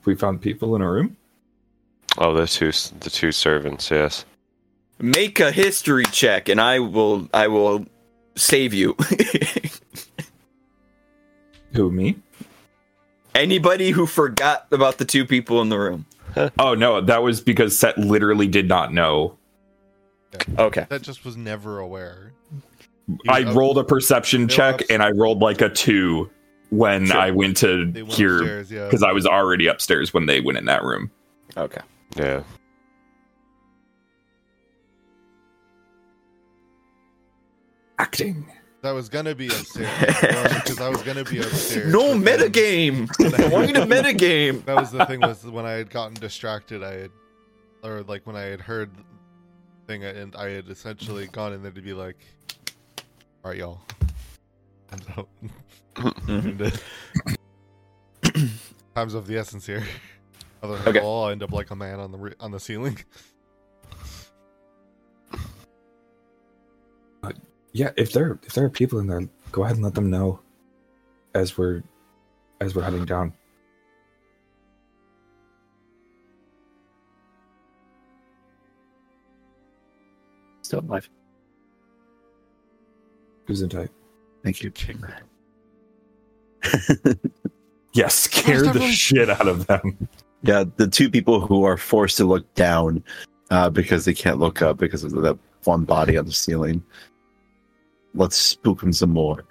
We 0.07 0.14
found 0.14 0.40
people 0.40 0.74
in 0.76 0.81
a 0.81 0.90
room. 0.90 1.17
Oh, 2.18 2.35
the 2.35 2.46
two, 2.46 2.72
the 3.00 3.11
two 3.11 3.33
servants, 3.33 3.90
yes. 3.90 4.24
make 4.98 5.40
a 5.40 5.52
history 5.52 6.04
check, 6.11 6.48
and 6.48 6.61
I 6.61 6.81
will, 6.81 7.28
I 7.33 7.46
will 7.48 7.87
save 8.35 8.74
you. 8.74 8.96
Who 11.74 11.90
me? 11.92 12.16
Anybody 13.35 13.90
who 13.90 14.07
forgot 14.07 14.66
about 14.72 14.98
the 14.98 15.04
two 15.04 15.24
people 15.24 15.62
in 15.62 15.68
the 15.68 15.78
room. 15.78 16.07
Oh 16.59 16.74
no, 16.74 17.00
that 17.00 17.22
was 17.22 17.40
because 17.40 17.78
Set 17.78 17.96
literally 17.98 18.48
did 18.48 18.68
not 18.68 18.92
know. 18.92 19.37
Okay. 20.59 20.87
That 20.88 21.02
just 21.02 21.24
was 21.24 21.37
never 21.37 21.78
aware. 21.78 22.33
I 23.28 23.40
Yeah, 23.40 23.54
rolled 23.54 23.78
a 23.78 23.85
perception 23.85 24.46
they 24.46 24.54
check 24.54 24.74
ups- 24.76 24.85
and 24.90 25.02
I 25.02 25.11
rolled 25.11 25.40
like 25.40 25.61
a 25.61 25.68
two 25.68 26.31
when 26.70 27.07
Sure. 27.07 27.16
I 27.16 27.31
went 27.31 27.57
to 27.59 27.85
went 27.92 28.12
hear 28.12 28.38
upstairs, 28.38 28.70
yeah. 28.72 28.85
because 28.87 29.02
I 29.02 29.12
was 29.12 29.26
already 29.26 29.66
upstairs 29.68 30.12
when 30.12 30.26
they 30.26 30.40
went 30.40 30.59
in 30.59 30.64
that 30.66 30.83
room. 30.83 31.11
Okay. 31.57 31.81
Yeah. 32.16 32.42
Acting. 37.99 38.47
That 38.83 38.92
was 38.92 39.09
gonna 39.09 39.35
be 39.35 39.49
upstairs 39.49 39.90
because 40.21 40.81
I 40.81 40.88
was 40.88 41.03
gonna 41.03 41.25
be 41.25 41.38
upstairs. 41.38 41.92
No 41.92 42.14
metagame. 42.14 43.09
I 43.44 43.49
want 43.49 43.66
you 43.68 43.75
to 43.75 43.81
metagame. 43.87 44.64
That 44.66 44.77
was 44.77 44.92
the 44.92 45.05
thing 45.07 45.21
was 45.21 45.44
when 45.44 45.66
I 45.66 45.73
had 45.73 45.90
gotten 45.90 46.14
distracted, 46.14 46.85
I 46.85 46.92
had, 46.92 47.11
or 47.83 48.03
like 48.05 48.25
when 48.27 48.37
I 48.37 48.42
had 48.42 48.61
heard 48.61 48.90
the 48.97 49.03
thing, 49.88 50.05
and 50.05 50.35
I 50.37 50.51
had 50.51 50.68
essentially 50.68 51.27
gone 51.27 51.53
in 51.53 51.62
there 51.62 51.73
to 51.73 51.83
be 51.83 51.92
like, 51.92 52.18
"All 53.44 53.51
right, 53.51 53.59
y'all, 53.59 53.81
And 54.92 55.03
so- 55.14 55.29
Mhm. 55.97 56.81
Times 58.94 59.14
of 59.14 59.27
the 59.27 59.37
essence 59.37 59.66
here. 59.66 59.85
Otherwise, 60.62 60.87
Okay. 60.88 61.01
we'll 61.01 61.29
end 61.29 61.42
up 61.42 61.53
like 61.53 61.71
a 61.71 61.77
man 61.77 62.01
on 62.01 62.11
the 62.12 62.18
re- 62.18 62.35
on 62.40 62.51
the 62.51 62.61
ceiling. 62.61 62.99
Uh, 67.21 67.33
yeah, 67.73 67.90
if 67.97 68.12
there 68.12 68.38
if 68.44 68.53
there 68.55 68.64
are 68.64 68.71
people 68.71 69.01
in 69.01 69.09
there, 69.09 69.29
go 69.51 69.64
ahead 69.64 69.75
and 69.75 69.85
let 69.85 69.92
them 69.94 70.09
know 70.09 70.38
as 71.35 71.59
we're 71.59 71.83
as 72.61 72.77
we're 72.77 72.83
heading 72.83 73.05
down. 73.05 73.33
Still 80.62 80.81
alive. 80.81 81.09
Who's 83.47 83.62
in 83.62 83.68
tight? 83.68 83.90
Thank 84.42 84.62
you. 84.62 84.73
Yeah, 87.94 88.09
scare 88.09 88.61
the 88.62 88.68
everyone- 88.68 88.90
shit 88.92 89.29
out 89.31 89.49
of 89.49 89.66
them. 89.66 90.09
Yeah, 90.42 90.64
the 90.77 90.87
two 90.87 91.11
people 91.11 91.40
who 91.40 91.64
are 91.64 91.77
forced 91.77 92.16
to 92.18 92.24
look 92.24 92.53
down 92.55 93.03
uh, 93.51 93.70
because 93.70 94.05
they 94.05 94.14
can't 94.14 94.38
look 94.38 94.62
up 94.62 94.77
because 94.79 95.03
of 95.05 95.11
that 95.12 95.38
one 95.64 95.85
body 95.85 96.16
on 96.16 96.27
the 96.27 96.33
ceiling. 96.33 96.83
Let's 98.14 98.37
spook 98.37 98.81
them 98.81 98.92
some 98.92 99.11
more. 99.11 99.44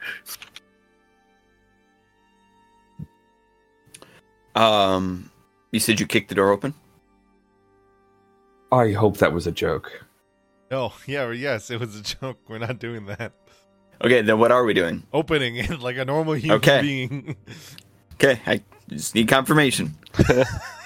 Um, 4.56 5.30
you 5.72 5.80
said 5.80 6.00
you 6.00 6.08
kicked 6.08 6.30
the 6.30 6.36
door 6.36 6.52
open. 6.52 6.74
I 8.72 8.92
hope 8.92 9.18
that 9.18 9.32
was 9.34 9.48
a 9.48 9.52
joke. 9.52 10.04
Oh 10.72 10.94
yeah, 11.06 11.32
yes, 11.32 11.70
it 11.70 11.80
was 11.80 11.96
a 11.96 12.02
joke. 12.04 12.40
We're 12.48 12.58
not 12.58 12.80
doing 12.80 13.06
that. 13.06 13.34
Okay, 14.04 14.22
then 14.22 14.40
what 14.40 14.52
are 14.52 14.64
we 14.64 14.74
doing? 14.74 15.04
Opening 15.14 15.56
it 15.58 15.80
like 15.80 15.98
a 15.98 16.06
normal 16.06 16.34
human 16.34 16.58
Okay. 16.58 16.82
being. 16.82 17.36
Okay, 18.16 18.40
I 18.46 18.62
just 18.90 19.16
need 19.16 19.28
confirmation. 19.28 19.96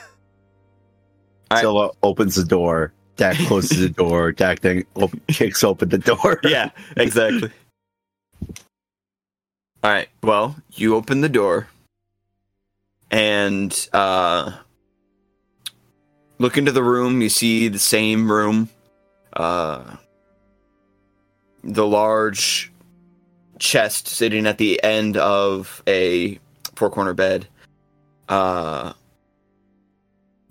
Zilla 1.60 1.92
opens 2.04 2.36
the 2.36 2.46
door. 2.46 2.94
Dak 3.18 3.38
closes 3.48 3.80
the 3.80 3.90
door. 3.90 4.32
Dak 4.42 4.62
then 4.62 4.86
op- 4.96 5.28
kicks 5.28 5.64
open 5.64 5.90
the 5.90 5.98
door. 5.98 6.40
yeah, 6.44 6.70
exactly. 6.98 7.52
All 9.84 9.92
right. 9.92 10.10
Well, 10.24 10.56
you 10.74 10.96
open 10.96 11.22
the 11.22 11.30
door 11.30 11.68
and 13.10 13.90
uh, 13.94 14.52
look 16.40 16.58
into 16.58 16.72
the 16.72 16.84
room. 16.84 17.22
You 17.22 17.30
see 17.30 17.68
the 17.68 17.80
same 17.80 18.32
room. 18.32 18.70
Uh, 19.34 19.98
the 21.64 21.86
large 21.86 22.72
chest 23.60 24.08
sitting 24.08 24.48
at 24.48 24.58
the 24.58 24.82
end 24.84 25.18
of 25.18 25.84
a 25.88 26.40
four 26.76 26.90
corner 26.90 27.14
bed. 27.14 27.48
Uh, 28.28 28.94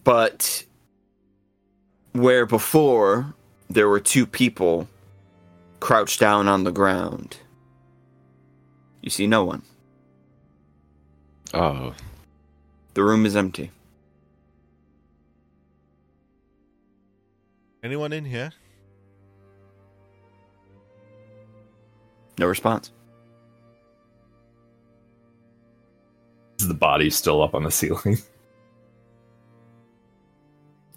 but 0.05 0.65
where 2.13 2.47
before 2.47 3.35
there 3.69 3.89
were 3.89 4.01
two 4.01 4.27
people 4.27 4.89
crouched 5.81 6.21
down 6.21 6.49
on 6.49 6.65
the 6.65 6.73
ground. 6.73 7.37
You 9.01 9.11
see 9.11 9.27
no 9.27 9.45
one. 9.45 9.63
Oh, 11.55 11.95
The 12.95 13.03
room 13.03 13.27
is 13.27 13.35
empty. 13.37 13.71
Anyone 17.83 18.13
in 18.13 18.25
here? 18.25 18.53
No 22.39 22.47
response. 22.47 22.93
Is 26.61 26.69
the 26.69 26.75
body 26.75 27.11
still 27.11 27.43
up 27.43 27.55
on 27.55 27.65
the 27.65 27.71
ceiling. 27.71 28.19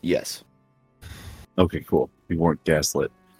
Yes. 0.06 0.43
Okay, 1.58 1.82
cool. 1.82 2.10
We 2.28 2.38
weren't 2.38 2.63
gaslit. 2.63 3.12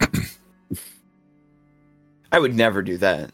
I 2.32 2.38
would 2.38 2.54
never 2.54 2.82
do 2.82 2.96
that. 2.98 3.30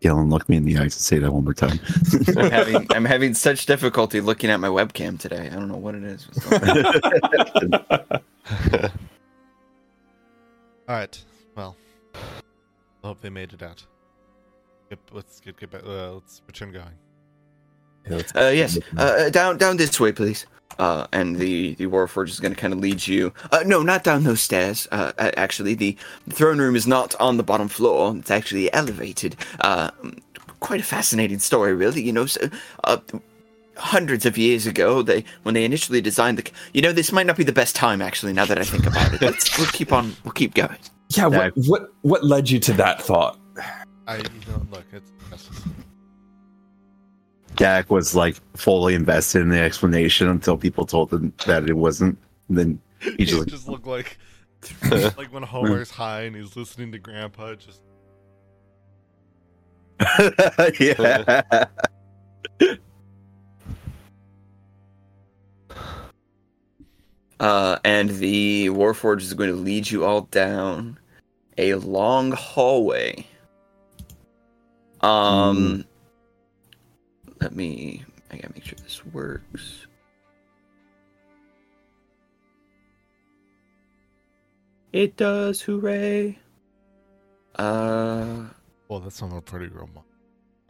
Galen, 0.00 0.28
look 0.28 0.48
me 0.50 0.56
in 0.56 0.64
the 0.66 0.76
eyes 0.76 0.82
and 0.82 0.92
say 0.92 1.18
that 1.18 1.32
one 1.32 1.44
more 1.44 1.54
time. 1.54 1.80
I'm 2.36 2.50
having 2.50 2.86
I'm 2.90 3.06
having 3.06 3.32
such 3.32 3.64
difficulty 3.64 4.20
looking 4.20 4.50
at 4.50 4.60
my 4.60 4.68
webcam 4.68 5.18
today. 5.18 5.48
I 5.50 5.54
don't 5.54 5.68
know 5.68 5.78
what 5.78 5.94
it 5.94 6.04
is. 6.04 6.28
What's 6.28 6.44
going 6.46 7.74
on. 7.74 8.20
All 10.86 10.96
right. 10.96 11.24
Well, 11.56 11.74
I 12.14 12.18
hope 13.06 13.22
they 13.22 13.30
made 13.30 13.54
it 13.54 13.62
out. 13.62 13.82
Get, 14.90 14.98
let's 15.10 15.40
get, 15.40 15.56
get 15.58 15.70
back. 15.70 15.82
Uh, 15.84 16.12
let's 16.12 16.42
return 16.46 16.70
going. 16.70 16.92
Yeah, 18.08 18.16
let's- 18.16 18.34
Uh, 18.34 18.52
yes, 18.54 18.78
uh, 18.96 19.30
down 19.30 19.58
down 19.58 19.76
this 19.76 19.98
way, 20.00 20.12
please. 20.12 20.46
Uh, 20.78 21.06
and 21.12 21.36
the 21.36 21.74
the 21.76 21.86
Warforge 21.86 22.28
is 22.30 22.40
going 22.40 22.52
to 22.54 22.60
kind 22.60 22.72
of 22.72 22.80
lead 22.80 23.06
you. 23.06 23.32
Uh, 23.52 23.62
no, 23.64 23.82
not 23.82 24.02
down 24.02 24.24
those 24.24 24.40
stairs. 24.40 24.88
Uh, 24.90 25.12
actually, 25.36 25.74
the, 25.74 25.96
the 26.26 26.34
throne 26.34 26.58
room 26.58 26.74
is 26.74 26.84
not 26.86 27.14
on 27.20 27.36
the 27.36 27.44
bottom 27.44 27.68
floor. 27.68 28.16
It's 28.16 28.30
actually 28.30 28.72
elevated. 28.72 29.36
Uh, 29.60 29.90
quite 30.58 30.80
a 30.80 30.84
fascinating 30.84 31.38
story, 31.38 31.74
really. 31.74 32.02
You 32.02 32.12
know, 32.12 32.26
so, 32.26 32.50
uh, 32.82 32.96
hundreds 33.76 34.26
of 34.26 34.36
years 34.36 34.66
ago, 34.66 35.00
they 35.02 35.24
when 35.44 35.54
they 35.54 35.64
initially 35.64 36.00
designed 36.00 36.38
the. 36.38 36.50
You 36.72 36.82
know, 36.82 36.92
this 36.92 37.12
might 37.12 37.26
not 37.26 37.36
be 37.36 37.44
the 37.44 37.52
best 37.52 37.76
time, 37.76 38.02
actually. 38.02 38.32
Now 38.32 38.44
that 38.46 38.58
I 38.58 38.64
think 38.64 38.84
about 38.84 39.14
it, 39.14 39.22
let's 39.22 39.56
we'll 39.56 39.68
keep 39.68 39.92
on. 39.92 40.16
We'll 40.24 40.32
keep 40.32 40.54
going. 40.54 40.76
yeah, 41.10 41.28
what, 41.28 41.52
what 41.68 41.92
what 42.02 42.24
led 42.24 42.50
you 42.50 42.58
to 42.58 42.72
that 42.72 43.00
thought? 43.00 43.38
I, 44.08 44.16
you 44.16 44.22
know, 44.48 44.66
look, 44.72 44.84
it's. 44.92 45.10
Dak 47.56 47.90
was 47.90 48.14
like 48.14 48.36
fully 48.56 48.94
invested 48.94 49.42
in 49.42 49.48
the 49.48 49.60
explanation 49.60 50.28
until 50.28 50.56
people 50.56 50.86
told 50.86 51.12
him 51.12 51.32
that 51.46 51.68
it 51.68 51.76
wasn't. 51.76 52.18
And 52.48 52.58
then 52.58 52.80
he 53.00 53.10
He 53.18 53.24
just 53.24 53.38
like, 53.40 53.48
just 53.48 53.68
look 53.68 53.86
like, 53.86 54.18
like 55.16 55.32
when 55.32 55.42
Homer's 55.42 55.90
high 55.90 56.22
and 56.22 56.36
he's 56.36 56.56
listening 56.56 56.92
to 56.92 56.98
Grandpa. 56.98 57.54
Just 57.54 57.80
yeah. 60.80 61.42
Uh, 67.40 67.78
and 67.84 68.10
the 68.10 68.68
Warforge 68.70 69.20
is 69.20 69.34
going 69.34 69.50
to 69.50 69.56
lead 69.56 69.90
you 69.90 70.04
all 70.04 70.22
down 70.22 70.98
a 71.58 71.74
long 71.74 72.32
hallway. 72.32 73.26
Um, 75.00 75.84
let 77.44 77.54
me, 77.54 78.02
I 78.30 78.36
gotta 78.36 78.54
make 78.54 78.64
sure 78.64 78.78
this 78.82 79.04
works. 79.04 79.86
It 84.94 85.18
does, 85.18 85.60
hooray. 85.60 86.38
Uh. 87.56 88.44
Well, 88.88 89.00
that's 89.00 89.20
not 89.20 89.36
a 89.36 89.42
pretty 89.42 89.66
girl. 89.66 89.90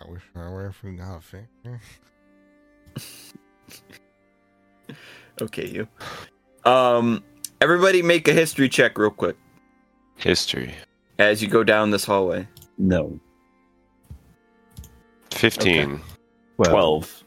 I 0.05 0.11
wish 0.11 0.23
I 0.35 0.51
were 0.51 0.73
from 0.73 0.97
God, 0.97 1.23
Okay, 5.41 5.69
you. 5.69 5.87
Um, 6.65 7.23
everybody 7.61 8.03
make 8.03 8.27
a 8.27 8.33
history 8.33 8.69
check 8.69 8.99
real 8.99 9.11
quick. 9.11 9.37
History. 10.17 10.75
As 11.21 11.41
you 11.41 11.47
go 11.47 11.63
down 11.63 11.93
this 11.93 12.05
hallway. 12.05 12.49
No. 12.79 13.21
15. 15.31 15.93
Okay. 15.93 16.03
12. 16.57 16.71
12. 16.71 17.25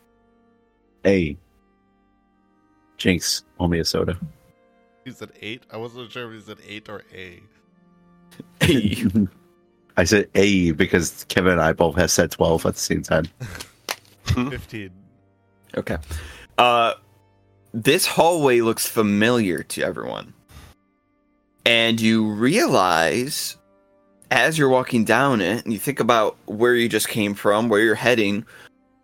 Hey. 1.03 1.37
Jinx, 2.97 3.43
owe 3.59 3.67
me 3.67 3.79
a 3.79 3.85
soda. 3.85 4.17
He 5.05 5.11
said 5.11 5.31
eight? 5.41 5.63
I 5.71 5.77
wasn't 5.77 6.11
sure 6.11 6.31
if 6.31 6.41
he 6.41 6.45
said 6.45 6.57
eight 6.67 6.89
or 6.89 7.03
A. 7.13 7.41
A. 8.63 9.27
I 9.97 10.03
said 10.03 10.29
A 10.35 10.71
because 10.71 11.25
Kevin 11.27 11.53
and 11.53 11.61
I 11.61 11.73
both 11.73 11.95
have 11.95 12.11
said 12.11 12.31
12 12.31 12.65
at 12.65 12.73
the 12.73 12.79
same 12.79 13.01
time. 13.01 13.25
15. 14.25 14.91
Okay. 15.75 15.97
Uh, 16.57 16.93
this 17.73 18.05
hallway 18.05 18.61
looks 18.61 18.87
familiar 18.87 19.63
to 19.63 19.83
everyone. 19.83 20.33
And 21.65 21.99
you 21.99 22.27
realize 22.31 23.57
as 24.31 24.57
you're 24.57 24.69
walking 24.69 25.03
down 25.03 25.41
it 25.41 25.63
and 25.63 25.73
you 25.73 25.79
think 25.79 25.99
about 25.99 26.37
where 26.45 26.75
you 26.75 26.89
just 26.89 27.07
came 27.07 27.33
from, 27.33 27.69
where 27.69 27.81
you're 27.81 27.95
heading, 27.95 28.45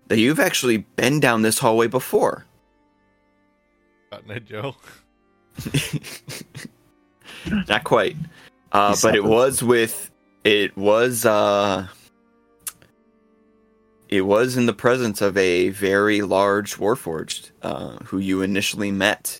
that 0.07 0.19
you've 0.19 0.39
actually 0.39 0.77
been 0.77 1.19
down 1.19 1.41
this 1.41 1.59
hallway 1.59 1.87
before. 1.87 2.45
Got 4.11 4.27
Night 4.27 4.45
Joe. 4.45 4.75
Not 7.67 7.83
quite. 7.83 8.15
Uh, 8.71 8.95
but 9.01 9.15
it 9.15 9.23
was 9.23 9.61
with 9.61 10.11
it 10.43 10.75
was 10.75 11.25
uh 11.25 11.87
it 14.09 14.21
was 14.21 14.57
in 14.57 14.67
the 14.67 14.73
presence 14.73 15.21
of 15.21 15.35
a 15.37 15.69
very 15.69 16.21
large 16.21 16.77
warforged 16.77 17.49
uh, 17.63 17.97
who 18.03 18.19
you 18.19 18.43
initially 18.43 18.91
met 18.91 19.39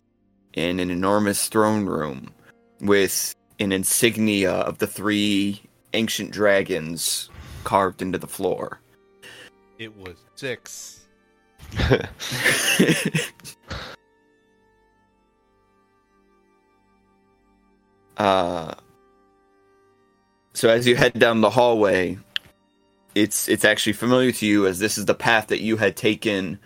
in 0.54 0.80
an 0.80 0.90
enormous 0.90 1.48
throne 1.48 1.86
room 1.86 2.34
with 2.80 3.36
an 3.60 3.72
insignia 3.72 4.52
of 4.52 4.80
the 4.80 4.88
three 4.88 5.62
ancient 5.94 6.32
dragons 6.32 7.30
carved 7.64 8.02
into 8.02 8.18
the 8.18 8.28
floor. 8.28 8.80
It 9.84 9.96
was 9.98 10.16
six. 10.36 11.02
uh, 18.18 18.74
so 20.54 20.70
as 20.70 20.88
you 20.88 20.96
head 20.96 21.20
down 21.20 21.42
the 21.42 21.50
hallway, 21.50 22.18
it's 23.14 23.50
it's 23.50 23.66
actually 23.66 23.92
familiar 23.92 24.32
to 24.32 24.46
you 24.46 24.66
as 24.68 24.80
this 24.80 24.98
is 24.98 25.04
the 25.04 25.14
path 25.14 25.48
that 25.48 25.60
you 25.60 25.76
had 25.76 25.98
taken 25.98 26.60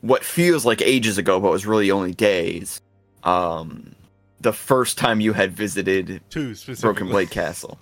what 0.00 0.24
feels 0.24 0.66
like 0.66 0.82
ages 0.82 1.18
ago, 1.18 1.38
but 1.38 1.52
was 1.52 1.66
really 1.66 1.92
only 1.92 2.14
days. 2.14 2.80
Um, 3.22 3.94
the 4.40 4.52
first 4.52 4.98
time 4.98 5.20
you 5.20 5.32
had 5.32 5.52
visited 5.52 6.20
Two. 6.30 6.56
Broken 6.80 7.06
Blade 7.06 7.30
Castle. 7.30 7.78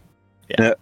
Yeah. 0.50 0.74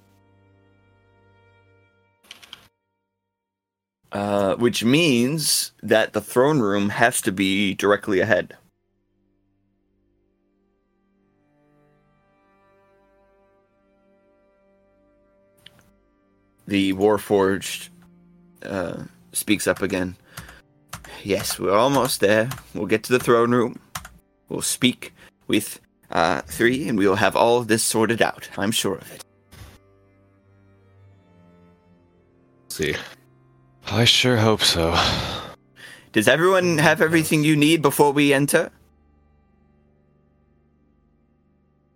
Uh, 4.13 4.55
which 4.57 4.85
means 4.85 5.73
that 5.83 6.13
the 6.13 6.21
throne 6.21 6.61
room 6.61 6.91
has 6.91 7.23
to 7.23 7.33
be 7.33 7.73
directly 7.75 8.21
ahead. 8.21 8.55
The 16.67 16.93
Warforged 16.93 17.89
uh, 18.63 19.05
speaks 19.33 19.67
up 19.67 19.81
again. 19.81 20.17
Yes, 21.23 21.59
we're 21.59 21.77
almost 21.77 22.21
there. 22.21 22.51
We'll 22.75 22.87
get 22.87 23.05
to 23.05 23.13
the 23.13 23.19
throne 23.19 23.53
room. 23.53 23.81
We'll 24.51 24.61
speak 24.61 25.15
with 25.47 25.81
uh, 26.11 26.43
three, 26.43 26.87
and 26.87 26.99
we 26.99 27.09
will 27.09 27.17
have 27.17 27.35
all 27.35 27.59
of 27.59 27.69
this 27.69 27.83
sorted 27.83 28.21
out. 28.21 28.51
I'm 28.59 28.73
sure 28.73 28.97
of 28.97 29.11
it. 29.13 29.25
see. 32.73 32.95
I 33.91 34.05
sure 34.05 34.37
hope 34.37 34.63
so. 34.63 34.97
Does 36.13 36.29
everyone 36.29 36.79
have 36.79 37.01
everything 37.01 37.43
you 37.43 37.57
need 37.57 37.83
before 37.83 38.13
we 38.13 38.33
enter? 38.33 38.71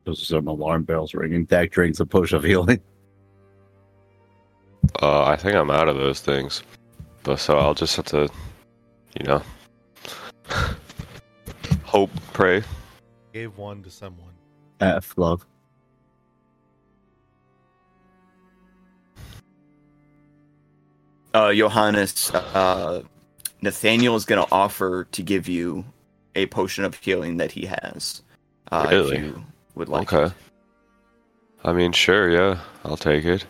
Those 0.05 0.23
are 0.23 0.25
some 0.25 0.47
alarm 0.47 0.85
bells 0.85 1.15
ringing. 1.15 1.45
Dak 1.45 1.71
drinks 1.71 2.01
a 2.01 2.07
potion 2.07 2.37
of 2.37 2.45
healing. 2.45 2.81
Uh, 5.03 5.25
I 5.25 5.37
think 5.37 5.55
I'm 5.55 5.71
out 5.71 5.89
of 5.89 5.97
those 5.97 6.21
things, 6.21 6.63
but 7.25 7.39
so 7.41 7.59
I'll 7.59 7.75
just 7.75 7.97
have 7.97 8.07
to, 8.07 8.29
you 9.19 9.27
know, 9.27 9.43
hope, 11.83 12.11
pray. 12.33 12.63
Gave 13.33 13.59
one 13.59 13.83
to 13.83 13.91
someone. 13.91 14.33
F 14.81 15.15
love. 15.17 15.45
Uh, 21.37 21.53
Johannes, 21.53 22.31
uh, 22.35 23.03
Nathaniel 23.61 24.17
is 24.17 24.25
going 24.25 24.43
to 24.43 24.51
offer 24.51 25.05
to 25.13 25.23
give 25.23 25.49
you 25.49 25.85
a 26.35 26.47
potion 26.47 26.83
of 26.83 26.95
healing 26.95 27.37
that 27.37 27.53
he 27.53 27.67
has. 27.67 28.23
Uh, 28.73 28.87
Really? 28.91 29.17
If 29.19 29.23
you 29.25 29.45
would 29.75 29.91
like. 29.91 30.11
Okay. 30.13 30.27
it. 30.27 30.33
I 31.63 31.73
mean, 31.75 31.93
sure, 31.93 32.31
yeah, 32.31 32.59
I'll 32.87 32.97
take 32.97 33.27
it. 33.27 33.45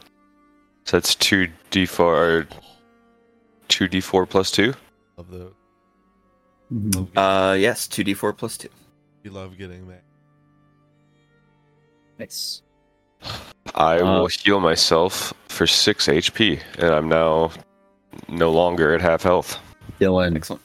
So 0.84 0.96
that's 0.96 1.14
two 1.14 1.46
d4 1.70 2.48
two 3.68 3.88
d4 3.88 4.28
plus 4.28 4.50
two. 4.50 4.74
Love 5.16 5.30
the. 5.30 5.52
Mhm. 6.72 6.94
Love 6.96 7.08
Uh, 7.16 7.54
yes, 7.54 7.86
2d4 7.86 8.36
plus 8.36 8.56
2. 8.58 8.68
we 9.22 9.30
love 9.30 9.56
getting 9.56 9.86
that. 9.88 10.02
Nice. 12.18 12.62
I 13.76 13.98
Uh, 14.00 14.04
will 14.04 14.26
heal 14.26 14.58
myself 14.58 15.32
for 15.48 15.66
six 15.68 16.08
HP, 16.08 16.60
and 16.78 16.90
I'm 16.90 17.08
now 17.08 17.50
no 18.28 18.50
longer 18.50 18.94
at 18.94 19.00
half 19.00 19.22
health. 19.22 19.58
Dylan, 20.00 20.36
Excellent. 20.36 20.62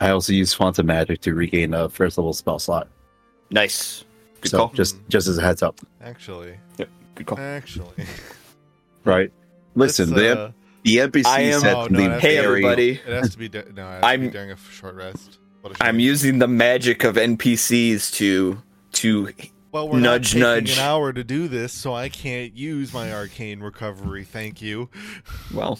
I 0.00 0.10
also 0.10 0.32
use 0.32 0.54
Quantum 0.54 0.86
Magic 0.86 1.20
to 1.22 1.34
regain 1.34 1.72
a 1.72 1.88
first 1.88 2.18
level 2.18 2.32
spell 2.32 2.58
slot. 2.58 2.88
Nice. 3.50 4.04
Good 4.40 4.50
so 4.50 4.58
call. 4.58 4.68
just 4.70 4.96
just 5.08 5.28
as 5.28 5.38
a 5.38 5.42
heads 5.42 5.62
up, 5.62 5.80
Actually, 6.02 6.58
Good 7.14 7.26
call. 7.26 7.38
actually. 7.38 8.04
right? 9.04 9.32
Listen, 9.74 10.10
Let's, 10.10 10.20
the 10.20 10.40
uh, 10.40 10.50
the 10.82 10.96
NPC 10.98 11.26
I 11.26 11.40
am- 11.42 11.60
said 11.60 11.74
Oh, 11.76 11.86
to 11.88 11.92
no, 11.92 11.98
be 11.98 12.04
it 12.04 12.10
has 12.10 12.20
Hey, 12.22 12.36
to 12.36 12.42
be- 12.42 12.42
very- 12.42 12.64
everybody. 12.64 12.90
It 12.92 13.00
has 13.06 13.30
to 13.30 13.38
be. 13.38 13.48
Du- 13.48 13.72
no, 13.74 13.86
has 13.86 14.02
I'm- 14.02 14.20
be 14.20 14.28
during 14.30 14.50
a 14.50 14.54
f- 14.54 14.72
short 14.72 14.94
rest. 14.96 15.38
What 15.62 15.80
a 15.80 15.82
I'm 15.84 15.94
shame. 15.94 16.00
using 16.00 16.38
the 16.40 16.48
magic 16.48 17.04
of 17.04 17.16
NPCs 17.16 18.12
to 18.14 18.58
to 18.92 19.30
Well, 19.72 19.88
we're 19.88 19.98
nudge, 20.00 20.34
not 20.34 20.40
nudge. 20.56 20.72
an 20.76 20.84
hour 20.84 21.12
to 21.12 21.24
do 21.24 21.48
this, 21.48 21.72
so 21.72 21.94
I 21.94 22.08
can't 22.10 22.54
use 22.54 22.92
my 22.92 23.12
arcane 23.12 23.60
recovery. 23.60 24.24
Thank 24.24 24.60
you. 24.60 24.90
well 25.54 25.78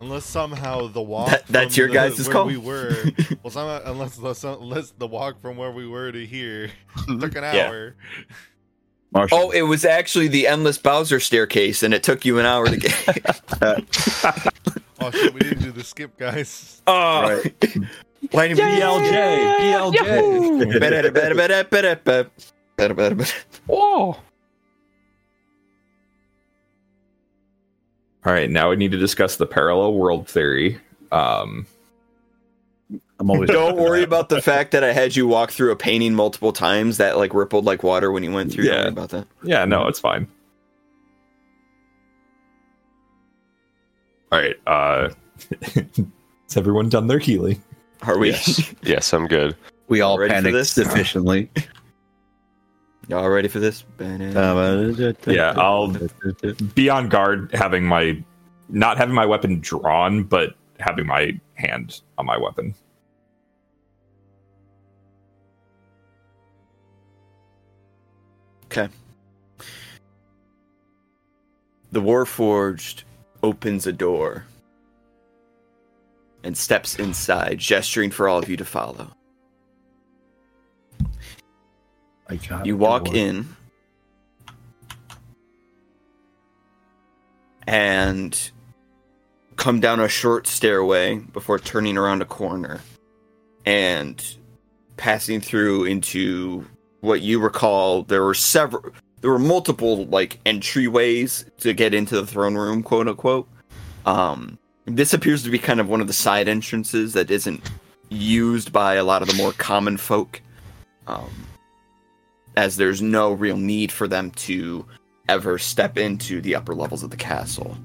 Unless 0.00 0.26
somehow 0.26 0.88
the 0.88 1.00
walk 1.00 1.30
That- 1.30 1.46
that's 1.48 1.74
from 1.76 1.80
your 1.80 1.88
the- 1.88 1.94
guys' 1.94 2.26
where 2.26 2.32
call. 2.32 2.46
we 2.46 2.56
were. 2.58 2.96
Well, 3.42 3.50
somehow 3.50 3.80
unless 3.90 4.16
the, 4.16 4.56
unless 4.60 4.92
the 4.98 5.06
walk 5.06 5.40
from 5.40 5.56
where 5.56 5.70
we 5.70 5.86
were 5.86 6.10
to 6.12 6.26
here 6.26 6.70
took 7.06 7.34
an 7.36 7.42
Yeah. 7.44 7.68
hour. 7.68 7.94
Marshall. 9.12 9.38
Oh, 9.38 9.50
it 9.50 9.62
was 9.62 9.84
actually 9.84 10.26
the 10.28 10.46
endless 10.48 10.76
Bowser 10.76 11.20
staircase, 11.20 11.82
and 11.84 11.94
it 11.94 12.02
took 12.02 12.24
you 12.24 12.38
an 12.40 12.46
hour 12.46 12.66
to 12.66 12.76
get. 12.76 12.94
Oh 15.00 15.10
shit, 15.10 15.34
we 15.34 15.40
didn't 15.40 15.62
do 15.62 15.70
the 15.72 15.84
skip, 15.84 16.16
guys. 16.16 16.80
oh, 16.86 17.22
Right. 17.22 17.54
why 18.30 18.48
didn't 18.48 18.64
we- 18.64 18.80
BLJ, 18.80 19.58
BLJ. 19.60 21.24
Whoa! 23.66 24.16
All 28.26 28.32
right, 28.32 28.48
now 28.50 28.70
we 28.70 28.76
need 28.76 28.92
to 28.92 28.98
discuss 28.98 29.36
the 29.36 29.46
parallel 29.46 29.94
world 29.94 30.26
theory. 30.28 30.80
Um, 31.12 31.66
I'm 33.20 33.30
always 33.30 33.50
Don't 33.50 33.76
worry 33.76 34.02
about 34.02 34.28
the 34.30 34.40
fact 34.40 34.72
that 34.72 34.82
I 34.82 34.92
had 34.92 35.14
you 35.14 35.26
walk 35.28 35.50
through 35.50 35.72
a 35.72 35.76
painting 35.76 36.14
multiple 36.14 36.52
times 36.52 36.96
that 36.96 37.16
like 37.18 37.34
rippled 37.34 37.64
like 37.64 37.82
water 37.82 38.10
when 38.10 38.22
you 38.24 38.32
went 38.32 38.52
through. 38.52 38.64
Yeah. 38.64 38.86
about 38.88 39.10
that. 39.10 39.26
yeah, 39.42 39.64
no, 39.64 39.86
it's 39.88 40.00
fine. 40.00 40.26
All 44.32 44.40
right, 44.40 44.56
uh, 44.66 45.10
has 45.74 46.56
everyone 46.56 46.88
done 46.88 47.06
their 47.06 47.18
healing? 47.20 47.62
Are 48.02 48.18
we? 48.18 48.30
Yes, 48.30 48.74
yes, 48.82 49.12
I'm 49.12 49.28
good. 49.28 49.54
We 49.88 50.00
all 50.00 50.18
Ready 50.18 50.30
for 50.30 50.34
panicked 50.36 50.54
this? 50.54 50.72
sufficiently. 50.72 51.50
Y'all 53.08 53.28
ready 53.28 53.48
for 53.48 53.60
this? 53.60 53.84
Uh, 54.00 54.04
uh, 54.04 54.92
uh, 54.98 55.12
yeah, 55.26 55.52
I'll 55.56 55.94
be 56.74 56.88
on 56.88 57.08
guard, 57.08 57.50
having 57.52 57.84
my 57.84 58.22
not 58.68 58.96
having 58.96 59.14
my 59.14 59.26
weapon 59.26 59.60
drawn, 59.60 60.24
but 60.24 60.54
having 60.80 61.06
my 61.06 61.38
hand 61.54 62.00
on 62.18 62.26
my 62.26 62.36
weapon. 62.36 62.74
Okay. 68.66 68.88
The 71.92 72.00
Warforged 72.00 73.04
opens 73.42 73.86
a 73.86 73.92
door 73.92 74.46
and 76.42 76.56
steps 76.56 76.96
inside, 76.96 77.58
gesturing 77.58 78.10
for 78.10 78.28
all 78.28 78.38
of 78.38 78.48
you 78.48 78.56
to 78.56 78.64
follow. 78.64 79.12
I 82.28 82.36
got 82.36 82.66
You 82.66 82.76
walk 82.76 83.14
in 83.14 83.54
and 87.66 88.50
come 89.56 89.80
down 89.80 90.00
a 90.00 90.08
short 90.08 90.46
stairway 90.46 91.16
before 91.16 91.58
turning 91.58 91.96
around 91.96 92.22
a 92.22 92.26
corner 92.26 92.80
and 93.64 94.36
passing 94.96 95.40
through 95.40 95.84
into 95.84 96.66
what 97.00 97.20
you 97.20 97.40
recall 97.40 98.02
there 98.04 98.22
were 98.22 98.34
several 98.34 98.84
there 99.20 99.30
were 99.30 99.38
multiple 99.38 100.04
like 100.06 100.42
entryways 100.44 101.48
to 101.58 101.72
get 101.72 101.94
into 101.94 102.20
the 102.20 102.26
throne 102.26 102.54
room 102.54 102.82
quote 102.82 103.08
unquote. 103.08 103.48
Um 104.06 104.58
this 104.86 105.14
appears 105.14 105.42
to 105.44 105.50
be 105.50 105.58
kind 105.58 105.80
of 105.80 105.88
one 105.88 106.02
of 106.02 106.06
the 106.06 106.12
side 106.12 106.46
entrances 106.46 107.14
that 107.14 107.30
isn't 107.30 107.62
used 108.10 108.70
by 108.70 108.94
a 108.94 109.04
lot 109.04 109.22
of 109.22 109.28
the 109.28 109.34
more 109.34 109.52
common 109.52 109.96
folk. 109.96 110.42
Um 111.06 111.30
as 112.56 112.76
there's 112.76 113.02
no 113.02 113.32
real 113.32 113.56
need 113.56 113.90
for 113.90 114.06
them 114.06 114.30
to 114.32 114.86
ever 115.28 115.58
step 115.58 115.96
into 115.96 116.40
the 116.40 116.54
upper 116.54 116.74
levels 116.74 117.02
of 117.02 117.10
the 117.10 117.16
castle. 117.16 117.76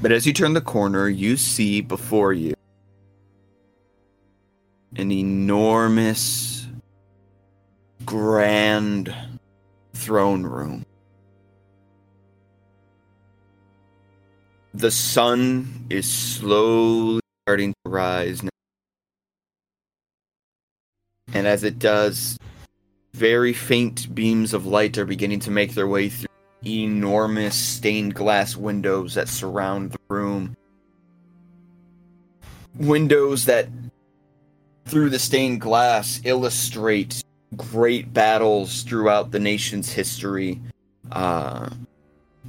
But 0.00 0.12
as 0.12 0.26
you 0.26 0.32
turn 0.32 0.54
the 0.54 0.60
corner, 0.60 1.08
you 1.08 1.36
see 1.36 1.80
before 1.80 2.32
you 2.32 2.54
an 4.96 5.12
enormous, 5.12 6.66
grand 8.04 9.14
throne 9.92 10.44
room. 10.44 10.84
The 14.74 14.90
sun 14.90 15.86
is 15.90 16.08
slowly 16.08 17.20
starting 17.44 17.74
to 17.84 17.90
rise 17.90 18.42
now. 18.42 18.57
And 21.34 21.46
as 21.46 21.64
it 21.64 21.78
does, 21.78 22.38
very 23.14 23.52
faint 23.52 24.14
beams 24.14 24.54
of 24.54 24.66
light 24.66 24.96
are 24.98 25.04
beginning 25.04 25.40
to 25.40 25.50
make 25.50 25.74
their 25.74 25.88
way 25.88 26.08
through 26.08 26.28
enormous 26.64 27.54
stained 27.54 28.14
glass 28.14 28.56
windows 28.56 29.14
that 29.14 29.28
surround 29.28 29.92
the 29.92 29.98
room. 30.08 30.56
Windows 32.74 33.44
that, 33.44 33.68
through 34.86 35.10
the 35.10 35.18
stained 35.18 35.60
glass, 35.60 36.20
illustrate 36.24 37.22
great 37.56 38.12
battles 38.12 38.82
throughout 38.82 39.30
the 39.30 39.40
nation's 39.40 39.90
history, 39.90 40.60
uh, 41.12 41.68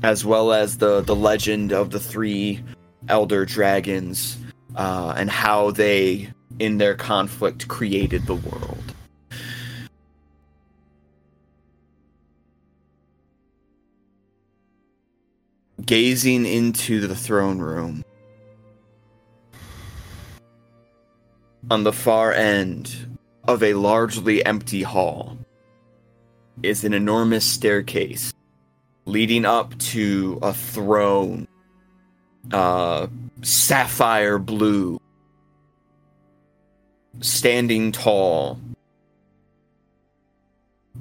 as 0.04 0.26
well 0.26 0.52
as 0.52 0.78
the, 0.78 1.02
the 1.02 1.16
legend 1.16 1.72
of 1.72 1.92
the 1.92 2.00
three 2.00 2.64
elder 3.08 3.46
dragons 3.46 4.38
uh, 4.76 5.14
and 5.18 5.30
how 5.30 5.72
they, 5.72 6.30
in 6.58 6.78
their 6.78 6.96
conflict, 6.96 7.68
created 7.68 8.26
the 8.26 8.36
world. 8.36 8.84
Gazing 15.86 16.46
into 16.46 17.08
the 17.08 17.16
throne 17.16 17.60
room, 17.60 18.04
on 21.70 21.84
the 21.84 21.94
far 21.94 22.34
end 22.34 23.18
of 23.48 23.64
a 23.64 23.74
largely 23.74 24.46
empty 24.46 24.82
hall 24.82 25.38
is 26.64 26.84
an 26.84 26.94
enormous 26.94 27.46
staircase 27.46 28.34
leading 29.06 29.46
up 29.46 29.78
to 29.80 30.38
a 30.42 30.54
throne 30.54 31.48
uh 32.52 33.08
sapphire 33.42 34.38
blue 34.38 35.00
standing 37.22 37.92
tall 37.92 38.60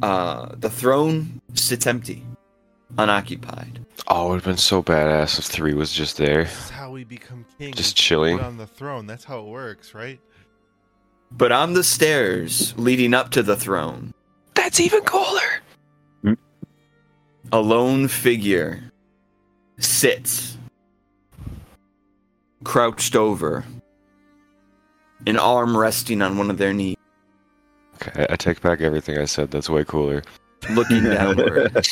uh 0.02 0.54
the 0.56 0.70
throne 0.70 1.40
sits 1.54 1.86
empty 1.86 2.24
unoccupied 2.98 3.80
Oh, 4.10 4.26
it 4.26 4.28
would 4.30 4.34
have 4.36 4.44
been 4.44 4.56
so 4.56 4.82
badass 4.82 5.38
if 5.38 5.44
three 5.44 5.74
was 5.74 5.92
just 5.92 6.16
there. 6.16 6.44
This 6.44 6.64
is 6.64 6.70
how 6.70 6.92
we 6.92 7.04
become 7.04 7.44
king. 7.58 7.74
Just 7.74 7.94
chilling. 7.96 8.40
on 8.40 8.56
the 8.56 8.66
throne. 8.66 9.06
That's 9.06 9.24
how 9.24 9.40
it 9.40 9.46
works, 9.46 9.92
right? 9.92 10.18
but 11.32 11.52
on 11.52 11.74
the 11.74 11.84
stairs 11.84 12.72
leading 12.78 13.12
up 13.12 13.30
to 13.32 13.42
the 13.42 13.56
throne 13.56 14.14
That's 14.54 14.80
even 14.80 15.02
cooler. 15.02 16.36
a 17.52 17.58
lone 17.60 18.08
figure 18.08 18.82
sits 19.78 20.56
crouched 22.64 23.14
over 23.14 23.64
an 25.26 25.38
arm 25.38 25.76
resting 25.76 26.22
on 26.22 26.38
one 26.38 26.50
of 26.50 26.58
their 26.58 26.72
knees 26.72 26.96
Okay, 28.00 28.26
I 28.30 28.36
take 28.36 28.60
back 28.60 28.80
everything 28.80 29.18
I 29.18 29.24
said. 29.24 29.50
That's 29.50 29.68
way 29.68 29.84
cooler. 29.84 30.22
looking 30.70 31.02
downward 31.04 31.84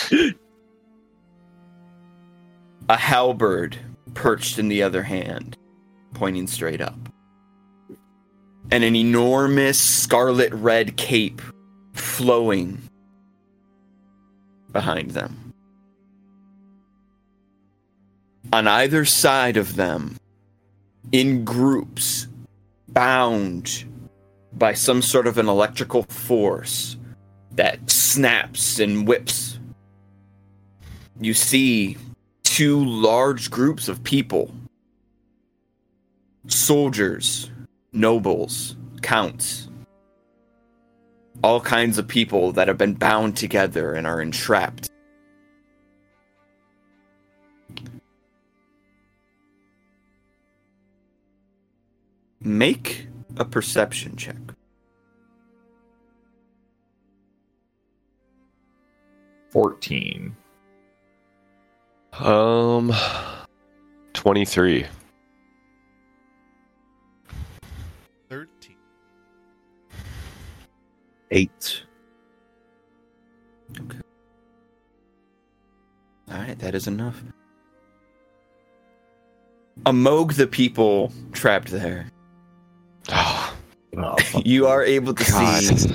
a 2.89 2.97
halberd 2.97 3.77
perched 4.15 4.59
in 4.59 4.69
the 4.69 4.83
other 4.83 5.03
hand 5.03 5.57
pointing 6.15 6.47
straight 6.47 6.81
up 6.81 6.99
and 8.71 8.85
an 8.85 8.97
enormous 8.97 9.79
scarlet 9.79 10.53
red 10.53 10.97
cape 10.97 11.41
flowing 11.93 12.81
behind 14.73 15.13
them 15.13 15.53
on 18.53 18.67
either 18.67 19.05
side 19.05 19.57
of 19.57 19.77
them 19.77 20.17
in 21.13 21.45
groups 21.45 22.29
bound 22.89 23.85
by 24.53 24.73
some 24.73 25.03
sort 25.03 25.27
of 25.27 25.39
an 25.39 25.49
electrical 25.49 26.05
force 26.05 26.97
that 27.53 27.91
snaps 27.91 28.79
and 28.79 29.07
whips. 29.07 29.59
You 31.21 31.35
see 31.35 31.97
two 32.43 32.85
large 32.85 33.51
groups 33.51 33.89
of 33.89 34.03
people 34.03 34.51
soldiers 36.49 37.51
nobles 37.93 38.77
counts 39.03 39.69
all 41.43 41.61
kinds 41.61 41.99
of 41.99 42.07
people 42.09 42.53
that 42.53 42.69
have 42.69 42.79
been 42.79 42.95
bound 42.95 43.37
together 43.37 43.93
and 43.95 44.07
are 44.07 44.21
entrapped 44.21 44.91
make 52.47 53.09
a 53.37 53.45
perception 53.45 54.17
check 54.17 54.37
Fourteen. 59.57 60.37
Um, 62.13 62.93
twenty-three. 64.13 64.85
Thirteen. 68.29 68.77
Eight. 71.31 71.83
Okay. 73.81 73.99
All 76.31 76.37
right, 76.37 76.59
that 76.59 76.75
is 76.75 76.87
enough. 76.87 77.25
Among 79.87 80.27
the 80.29 80.47
people 80.47 81.13
trapped 81.33 81.69
there, 81.69 82.11
Oh, 83.97 84.17
you 84.45 84.67
are 84.67 84.85
able 84.85 85.15
to 85.15 85.25
God. 85.33 85.63
see. 85.63 85.95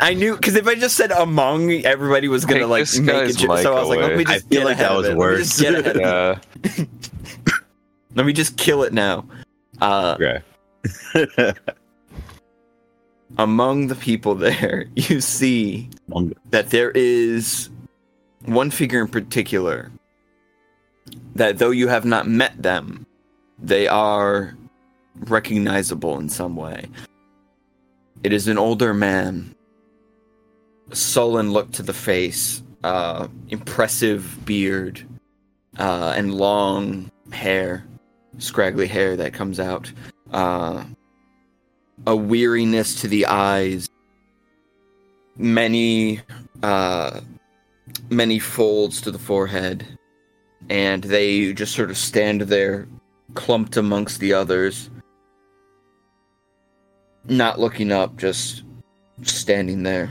I 0.00 0.14
knew 0.14 0.36
because 0.36 0.54
if 0.54 0.66
I 0.66 0.74
just 0.74 0.96
said 0.96 1.10
among, 1.10 1.70
everybody 1.84 2.28
was 2.28 2.44
gonna 2.44 2.60
Take 2.60 2.68
like 2.68 2.82
this 2.82 2.98
make 3.00 3.14
a 3.16 3.46
guy's. 3.46 3.62
So 3.62 3.76
I 3.76 3.80
was 3.80 3.88
like, 3.88 4.00
let 4.00 4.16
me 4.16 4.24
just 4.24 4.44
I 4.46 4.48
feel 4.48 4.60
get 4.60 4.64
like 4.66 4.74
ahead 4.78 4.86
that 4.86 4.92
of 4.92 4.96
was 4.98 5.06
it. 5.06 5.08
Let 5.08 5.14
me 5.14 5.18
worse. 5.18 5.60
get 5.60 5.74
ahead 5.74 5.96
of 5.96 6.76
it. 6.76 6.78
yeah. 6.78 6.84
Let 8.14 8.26
me 8.26 8.32
just 8.32 8.56
kill 8.56 8.82
it 8.82 8.92
now. 8.92 9.26
Uh, 9.80 10.16
Okay. 11.14 11.52
among 13.38 13.86
the 13.88 13.94
people 13.94 14.34
there, 14.34 14.86
you 14.96 15.20
see 15.20 15.88
Mong- 16.10 16.34
that 16.50 16.70
there 16.70 16.90
is 16.92 17.68
one 18.46 18.70
figure 18.70 19.00
in 19.00 19.08
particular 19.08 19.90
that 21.34 21.58
though 21.58 21.70
you 21.70 21.88
have 21.88 22.04
not 22.04 22.26
met 22.26 22.60
them, 22.62 23.06
they 23.58 23.86
are 23.88 24.56
recognizable 25.26 26.18
in 26.18 26.28
some 26.28 26.56
way. 26.56 26.86
It 28.24 28.32
is 28.32 28.48
an 28.48 28.58
older 28.58 28.92
man, 28.92 29.54
sullen 30.92 31.52
look 31.52 31.70
to 31.72 31.82
the 31.82 31.92
face, 31.92 32.62
uh, 32.82 33.28
impressive 33.48 34.44
beard, 34.44 35.06
uh, 35.78 36.14
and 36.16 36.34
long 36.34 37.10
hair, 37.32 37.84
scraggly 38.38 38.88
hair 38.88 39.16
that 39.16 39.34
comes 39.34 39.60
out, 39.60 39.92
uh, 40.32 40.84
a 42.06 42.16
weariness 42.16 43.00
to 43.02 43.08
the 43.08 43.26
eyes, 43.26 43.88
many 45.36 46.20
uh, 46.64 47.20
many 48.10 48.38
folds 48.40 49.00
to 49.02 49.12
the 49.12 49.18
forehead, 49.18 49.86
and 50.68 51.04
they 51.04 51.52
just 51.52 51.74
sort 51.74 51.90
of 51.90 51.96
stand 51.96 52.42
there, 52.42 52.88
clumped 53.34 53.76
amongst 53.76 54.18
the 54.18 54.32
others, 54.32 54.90
not 57.28 57.60
looking 57.60 57.92
up, 57.92 58.16
just 58.16 58.64
standing 59.22 59.82
there. 59.82 60.10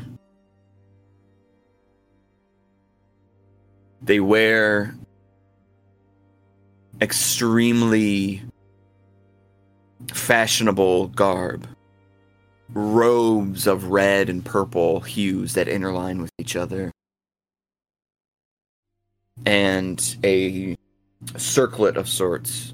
They 4.02 4.20
wear 4.20 4.96
extremely 7.02 8.44
fashionable 10.14 11.08
garb 11.10 11.68
robes 12.74 13.66
of 13.66 13.86
red 13.86 14.30
and 14.30 14.46
purple 14.46 15.00
hues 15.00 15.54
that 15.54 15.68
interline 15.68 16.22
with 16.22 16.30
each 16.38 16.56
other, 16.56 16.92
and 19.46 20.18
a 20.24 20.78
circlet 21.36 21.98
of 21.98 22.08
sorts 22.08 22.74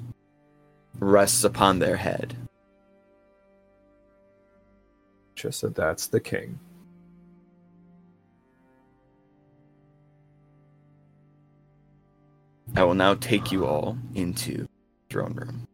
rests 0.98 1.44
upon 1.44 1.78
their 1.78 1.96
head. 1.96 2.36
Just 5.34 5.60
said 5.60 5.74
that's 5.74 6.06
the 6.06 6.20
king. 6.20 6.58
I 12.76 12.82
will 12.82 12.94
now 12.94 13.14
take 13.14 13.52
you 13.52 13.66
all 13.66 13.96
into 14.14 14.66
throne 15.10 15.34
room. 15.34 15.66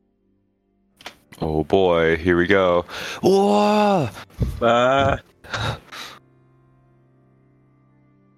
Oh 1.41 1.65
boy, 1.65 2.17
here 2.17 2.37
we 2.37 2.47
go. 2.47 2.85
Whoa! 3.23 4.11
Ah, 4.61 5.19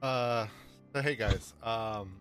Uh, 0.00 0.46
so 0.92 1.00
hey 1.02 1.14
guys, 1.14 1.54
um, 1.62 2.14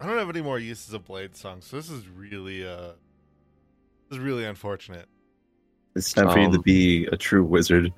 I 0.00 0.06
don't 0.06 0.18
have 0.18 0.30
any 0.30 0.42
more 0.42 0.58
uses 0.58 0.92
of 0.94 1.04
Bladesong, 1.04 1.62
so 1.62 1.76
this 1.76 1.90
is 1.90 2.08
really 2.08 2.66
uh, 2.66 2.92
this 4.08 4.12
is 4.12 4.18
really 4.18 4.44
unfortunate. 4.44 5.06
It's 5.96 6.12
time 6.12 6.30
for 6.30 6.38
you 6.38 6.50
to 6.50 6.56
Um, 6.56 6.62
be 6.62 7.06
a 7.06 7.16
true 7.16 7.42
wizard. 7.44 7.92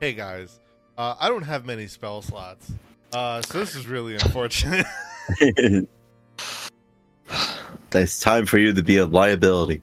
hey 0.00 0.12
guys, 0.12 0.60
uh, 0.98 1.14
I 1.18 1.28
don't 1.28 1.42
have 1.42 1.64
many 1.64 1.86
spell 1.86 2.22
slots, 2.22 2.72
uh, 3.12 3.40
so 3.42 3.58
this 3.58 3.74
is 3.74 3.86
really 3.86 4.14
unfortunate. 4.14 4.86
it's 7.92 8.20
time 8.20 8.46
for 8.46 8.58
you 8.58 8.72
to 8.72 8.82
be 8.82 8.96
a 8.98 9.06
liability. 9.06 9.82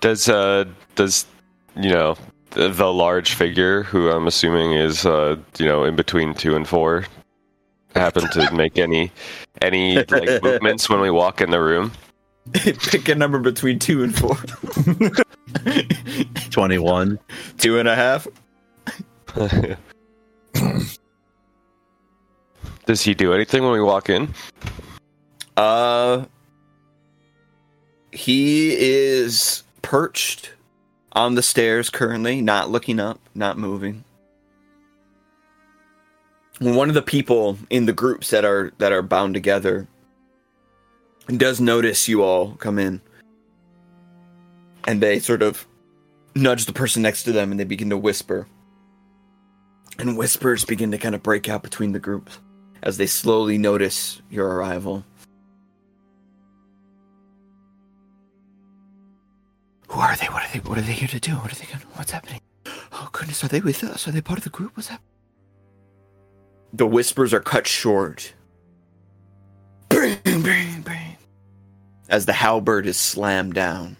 Does 0.00 0.28
uh 0.28 0.64
does 0.94 1.26
you 1.76 1.90
know 1.90 2.16
the, 2.50 2.68
the 2.68 2.92
large 2.92 3.34
figure 3.34 3.82
who 3.84 4.10
I'm 4.10 4.26
assuming 4.26 4.72
is 4.72 5.06
uh 5.06 5.36
you 5.58 5.66
know 5.66 5.84
in 5.84 5.94
between 5.96 6.34
two 6.34 6.56
and 6.56 6.66
four 6.66 7.04
happen 7.94 8.28
to 8.30 8.50
make 8.54 8.78
any 8.78 9.12
any 9.62 9.96
like 10.04 10.42
movements 10.42 10.88
when 10.88 11.00
we 11.00 11.10
walk 11.10 11.40
in 11.40 11.50
the 11.50 11.60
room? 11.60 11.92
Pick 12.52 13.08
a 13.08 13.14
number 13.14 13.38
between 13.38 13.78
two 13.78 14.02
and 14.02 14.16
four. 14.16 14.36
21. 16.50 17.18
two 17.58 17.78
and 17.78 17.88
a 17.88 17.94
half. 17.94 18.26
Does 22.86 23.02
he 23.02 23.14
do 23.14 23.32
anything 23.32 23.62
when 23.62 23.72
we 23.72 23.80
walk 23.80 24.10
in? 24.10 24.34
Uh, 25.56 26.24
he 28.10 28.76
is 28.76 29.62
perched 29.82 30.52
on 31.12 31.34
the 31.34 31.42
stairs 31.42 31.90
currently, 31.90 32.40
not 32.40 32.70
looking 32.70 32.98
up, 32.98 33.20
not 33.34 33.58
moving. 33.58 34.04
One 36.58 36.88
of 36.88 36.94
the 36.94 37.02
people 37.02 37.58
in 37.70 37.86
the 37.86 37.92
groups 37.92 38.30
that 38.30 38.44
are 38.44 38.72
that 38.78 38.92
are 38.92 39.02
bound 39.02 39.34
together 39.34 39.86
does 41.26 41.60
notice 41.60 42.08
you 42.08 42.22
all 42.22 42.54
come 42.54 42.78
in, 42.78 43.00
and 44.86 45.00
they 45.00 45.18
sort 45.18 45.42
of 45.42 45.66
nudge 46.34 46.66
the 46.66 46.72
person 46.72 47.02
next 47.02 47.24
to 47.24 47.32
them, 47.32 47.50
and 47.50 47.60
they 47.60 47.64
begin 47.64 47.90
to 47.90 47.96
whisper. 47.96 48.46
And 49.98 50.16
whispers 50.16 50.64
begin 50.64 50.90
to 50.92 50.98
kind 50.98 51.14
of 51.14 51.22
break 51.22 51.48
out 51.48 51.62
between 51.62 51.92
the 51.92 51.98
groups 51.98 52.38
as 52.82 52.96
they 52.96 53.06
slowly 53.06 53.58
notice 53.58 54.22
your 54.30 54.48
arrival. 54.48 55.04
Who 59.88 60.00
are 60.00 60.16
they? 60.16 60.26
What 60.26 60.44
are 60.44 60.52
they? 60.52 60.60
What 60.60 60.78
are 60.78 60.82
they 60.82 60.92
here 60.92 61.08
to 61.08 61.20
do? 61.20 61.32
What 61.32 61.52
are 61.52 61.56
they 61.56 61.66
going? 61.66 61.84
What's 61.94 62.12
happening? 62.12 62.40
Oh 62.92 63.08
goodness, 63.12 63.44
are 63.44 63.48
they 63.48 63.60
with 63.60 63.82
us? 63.84 64.06
Are 64.08 64.12
they 64.12 64.20
part 64.20 64.38
of 64.38 64.44
the 64.44 64.50
group? 64.50 64.76
What's 64.76 64.88
happening? 64.88 65.06
The 66.72 66.86
whispers 66.86 67.34
are 67.34 67.40
cut 67.40 67.66
short. 67.66 68.32
Bang, 69.88 70.18
bang, 70.24 70.82
bang. 70.82 71.09
As 72.10 72.26
the 72.26 72.32
halberd 72.32 72.86
is 72.86 72.96
slammed 72.96 73.54
down. 73.54 73.96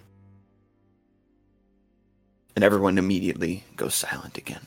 And 2.57 2.65
everyone 2.65 2.99
immediately 2.99 3.63
goes 3.77 3.95
silent 3.95 4.37
again. 4.37 4.67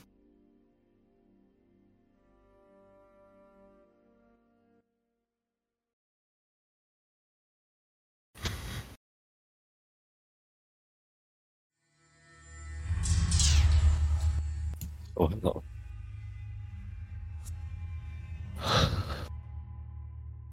Oh, 15.18 15.30
no. 15.42 15.62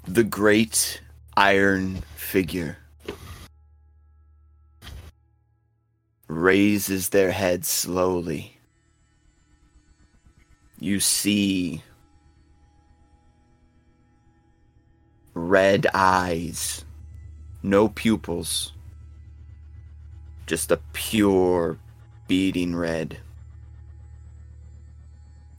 the 0.08 0.26
great 0.26 1.02
iron 1.38 2.04
figure 2.16 2.81
raises 6.32 7.10
their 7.10 7.30
head 7.30 7.66
slowly. 7.66 8.58
You 10.80 11.02
see 11.02 11.84
red 15.34 15.88
eyes, 15.94 16.86
no 17.62 17.90
pupils, 17.90 18.72
just 20.48 20.72
a 20.72 20.80
pure 20.94 21.78
beating 22.30 22.78
red. 22.78 23.20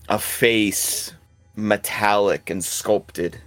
A 0.09 0.19
face 0.19 1.13
metallic 1.55 2.49
and 2.49 2.65
sculpted 2.65 3.39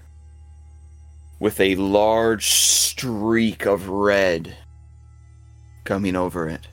with 1.40 1.60
a 1.60 1.76
large 1.76 2.52
streak 2.52 3.66
of 3.66 3.90
red 3.90 4.56
coming 5.86 6.16
over 6.16 6.48
it. 6.48 6.68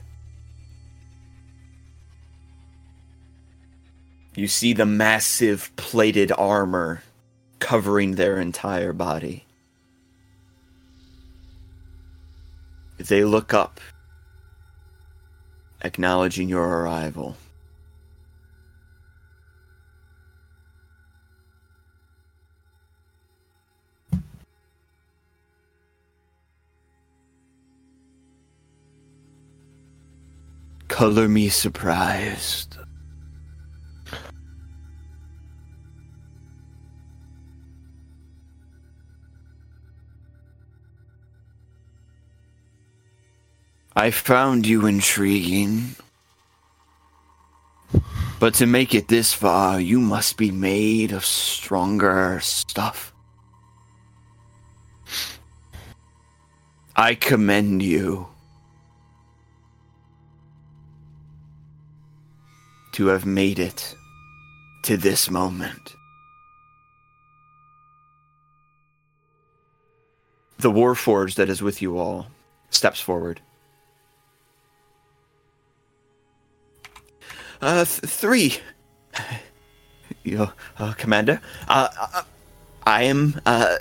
You 4.35 4.47
see 4.47 4.73
the 4.73 4.85
massive 4.85 5.71
plated 5.75 6.31
armor 6.31 7.03
covering 7.59 8.15
their 8.15 8.39
entire 8.39 8.91
body. 8.91 9.45
They 12.97 13.23
look 13.23 13.53
up, 13.53 13.79
acknowledging 15.83 16.49
your 16.49 16.67
arrival. 16.67 17.37
Color 30.87 31.27
me 31.27 31.49
surprised. 31.49 32.72
I 43.95 44.11
found 44.11 44.65
you 44.65 44.85
intriguing. 44.85 45.95
But 48.39 48.55
to 48.55 48.65
make 48.65 48.93
it 48.93 49.07
this 49.07 49.33
far, 49.33 49.79
you 49.79 49.99
must 49.99 50.37
be 50.37 50.51
made 50.51 51.11
of 51.11 51.23
stronger 51.23 52.39
stuff. 52.41 53.13
I 56.95 57.15
commend 57.15 57.81
you. 57.81 58.27
to 62.93 63.07
have 63.07 63.25
made 63.25 63.59
it 63.59 63.95
to 64.83 64.97
this 64.97 65.29
moment. 65.29 65.95
The 70.59 70.71
Warforged 70.71 71.35
that 71.35 71.49
is 71.49 71.61
with 71.61 71.81
you 71.81 71.97
all 71.97 72.27
steps 72.69 72.99
forward. 72.99 73.41
Uh, 77.63 77.85
th- 77.85 78.11
three. 78.11 78.57
Your 80.23 80.51
uh, 80.77 80.91
Commander. 80.97 81.39
Uh, 81.69 81.87
uh, 81.97 82.23
I 82.85 83.03
am 83.03 83.39
uh, 83.45 83.77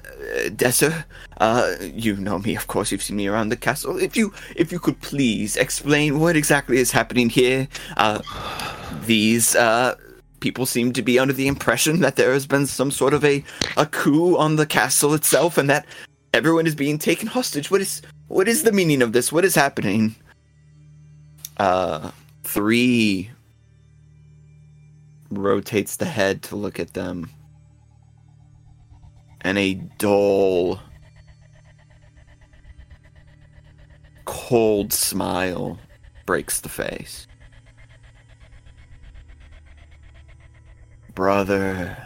Desser. 0.51 1.05
Uh, 1.39 1.74
you 1.80 2.14
know 2.14 2.39
me, 2.39 2.55
of 2.55 2.68
course. 2.68 2.93
You've 2.93 3.03
seen 3.03 3.16
me 3.16 3.26
around 3.26 3.49
the 3.49 3.57
castle. 3.57 3.99
If 3.99 4.16
you, 4.16 4.33
if 4.55 4.70
you 4.70 4.78
could 4.78 5.01
please 5.01 5.57
explain 5.57 6.20
what 6.20 6.37
exactly 6.37 6.76
is 6.78 6.93
happening 6.93 7.28
here. 7.28 7.66
Uh, 7.97 8.20
these 9.05 9.57
uh, 9.57 9.97
people 10.39 10.64
seem 10.64 10.93
to 10.93 11.03
be 11.03 11.18
under 11.18 11.35
the 11.35 11.49
impression 11.49 12.03
that 12.03 12.14
there 12.14 12.33
has 12.33 12.47
been 12.47 12.68
some 12.68 12.93
sort 12.93 13.14
of 13.14 13.24
a, 13.24 13.43
a 13.76 13.87
coup 13.87 14.37
on 14.37 14.55
the 14.55 14.66
castle 14.66 15.12
itself, 15.12 15.59
and 15.59 15.68
that 15.68 15.87
everyone 16.33 16.68
is 16.68 16.76
being 16.76 16.99
taken 16.99 17.26
hostage. 17.26 17.68
What 17.68 17.80
is 17.80 18.01
what 18.28 18.47
is 18.47 18.62
the 18.62 18.70
meaning 18.70 19.03
of 19.03 19.12
this? 19.12 19.33
What 19.33 19.45
is 19.45 19.57
happening? 19.57 20.14
Uh, 21.57 22.12
three 22.45 23.28
rotates 25.39 25.97
the 25.97 26.05
head 26.05 26.43
to 26.43 26.57
look 26.57 26.80
at 26.80 26.95
them, 26.95 27.30
and 29.41 29.59
a 29.59 29.74
dull, 29.99 30.80
cold 34.24 34.93
smile 34.93 35.78
breaks 36.26 36.61
the 36.61 36.68
face. 36.68 37.26
Brother, 41.14 41.97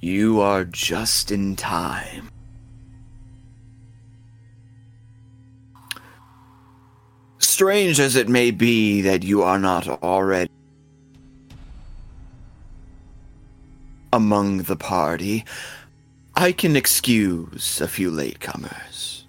you 0.00 0.40
are 0.40 0.64
just 0.64 1.30
in 1.30 1.56
time. 1.56 2.31
Strange 7.62 8.00
as 8.00 8.16
it 8.16 8.28
may 8.28 8.50
be 8.50 9.02
that 9.02 9.22
you 9.22 9.44
are 9.44 9.56
not 9.56 9.86
already 9.86 10.50
among 14.12 14.64
the 14.64 14.74
party, 14.74 15.44
I 16.34 16.50
can 16.50 16.74
excuse 16.74 17.80
a 17.80 17.86
few 17.86 18.10
latecomers. 18.10 19.22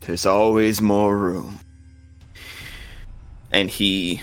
There's 0.00 0.26
always 0.26 0.82
more 0.82 1.16
room. 1.16 1.60
And 3.50 3.70
he 3.70 4.20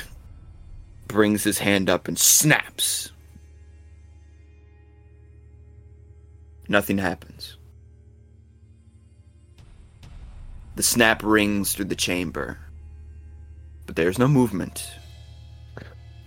brings 1.07 1.43
his 1.43 1.57
hand 1.57 1.89
up 1.89 2.07
and 2.07 2.19
snaps. 2.19 3.11
Nothing 6.67 6.99
happens. 6.99 7.57
The 10.75 10.83
snap 10.83 11.23
rings 11.23 11.73
through 11.73 11.85
the 11.85 11.95
chamber, 11.95 12.59
but 13.89 13.95
there's 13.95 14.19
no 14.19 14.27
movement. 14.27 14.87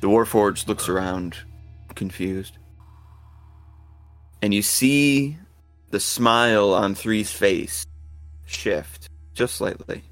The 0.01 0.09
Warforged 0.09 0.67
looks 0.67 0.89
around, 0.89 1.37
confused. 1.95 2.59
And 4.43 4.53
you 4.53 4.63
see 4.63 5.39
the 5.91 6.01
smile 6.01 6.75
on 6.75 6.97
Three's 6.97 7.31
face 7.31 7.87
shift 8.47 9.09
just 9.33 9.55
slightly. 9.55 10.03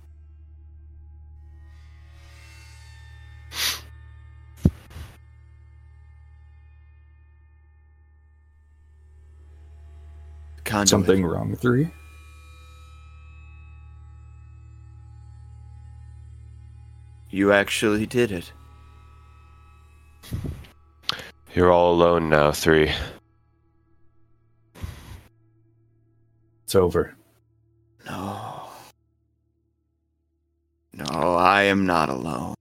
Conduit. 10.63 10.89
Something 10.89 11.25
wrong, 11.25 11.57
three? 11.57 11.91
You 17.31 17.53
actually 17.53 18.07
did 18.07 18.33
it. 18.33 18.53
You're 21.55 21.72
all 21.72 21.93
alone 21.93 22.28
now, 22.28 22.53
three. 22.53 22.93
It's 26.64 26.74
over. 26.74 27.14
No. 28.07 28.68
No, 30.93 31.35
I 31.35 31.62
am 31.62 31.87
not 31.87 32.09
alone. 32.09 32.55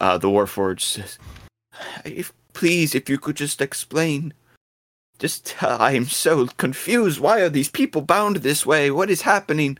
Uh, 0.00 0.18
the 0.18 0.28
Warforged 0.28 0.80
says, 0.80 1.18
if, 2.04 2.32
Please, 2.52 2.94
if 2.94 3.08
you 3.08 3.18
could 3.18 3.36
just 3.36 3.60
explain. 3.60 4.34
Just, 5.18 5.62
uh, 5.62 5.76
I 5.80 5.92
am 5.92 6.06
so 6.06 6.46
confused. 6.46 7.20
Why 7.20 7.40
are 7.40 7.48
these 7.48 7.70
people 7.70 8.02
bound 8.02 8.36
this 8.36 8.64
way? 8.66 8.90
What 8.90 9.10
is 9.10 9.22
happening? 9.22 9.78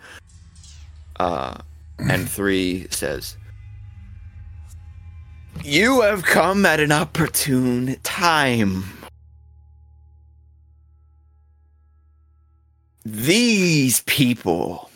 Uh, 1.19 1.59
and 1.99 2.29
three 2.29 2.87
says, 2.91 3.37
You 5.65 6.01
have 6.03 6.25
come 6.25 6.65
at 6.65 6.81
an 6.81 6.93
opportune 6.93 7.97
time. 8.03 8.85
These 13.05 14.01
people 14.01 14.91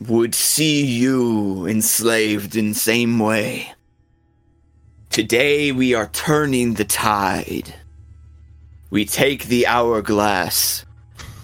would 0.00 0.34
see 0.34 0.84
you 0.84 1.66
enslaved 1.66 2.54
in 2.56 2.74
same 2.74 3.18
way. 3.18 3.72
Today 5.10 5.72
we 5.72 5.94
are 5.94 6.08
turning 6.08 6.74
the 6.74 6.84
tide. 6.84 7.74
We 8.90 9.04
take 9.04 9.44
the 9.44 9.66
hourglass 9.66 10.84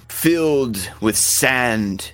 filled 0.09 0.91
with 1.01 1.17
sand 1.17 2.13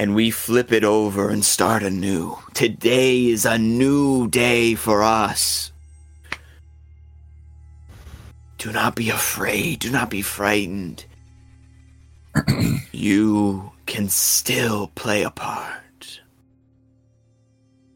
and 0.00 0.14
we 0.14 0.30
flip 0.30 0.72
it 0.72 0.82
over 0.82 1.28
and 1.28 1.44
start 1.44 1.82
anew. 1.82 2.34
Today 2.54 3.26
is 3.26 3.44
a 3.44 3.58
new 3.58 4.28
day 4.28 4.74
for 4.74 5.02
us. 5.02 5.72
Do 8.56 8.72
not 8.72 8.96
be 8.96 9.10
afraid. 9.10 9.80
Do 9.80 9.90
not 9.90 10.08
be 10.08 10.22
frightened. 10.22 11.04
you 12.92 13.72
can 13.84 14.08
still 14.08 14.86
play 14.94 15.22
a 15.22 15.30
part. 15.30 16.22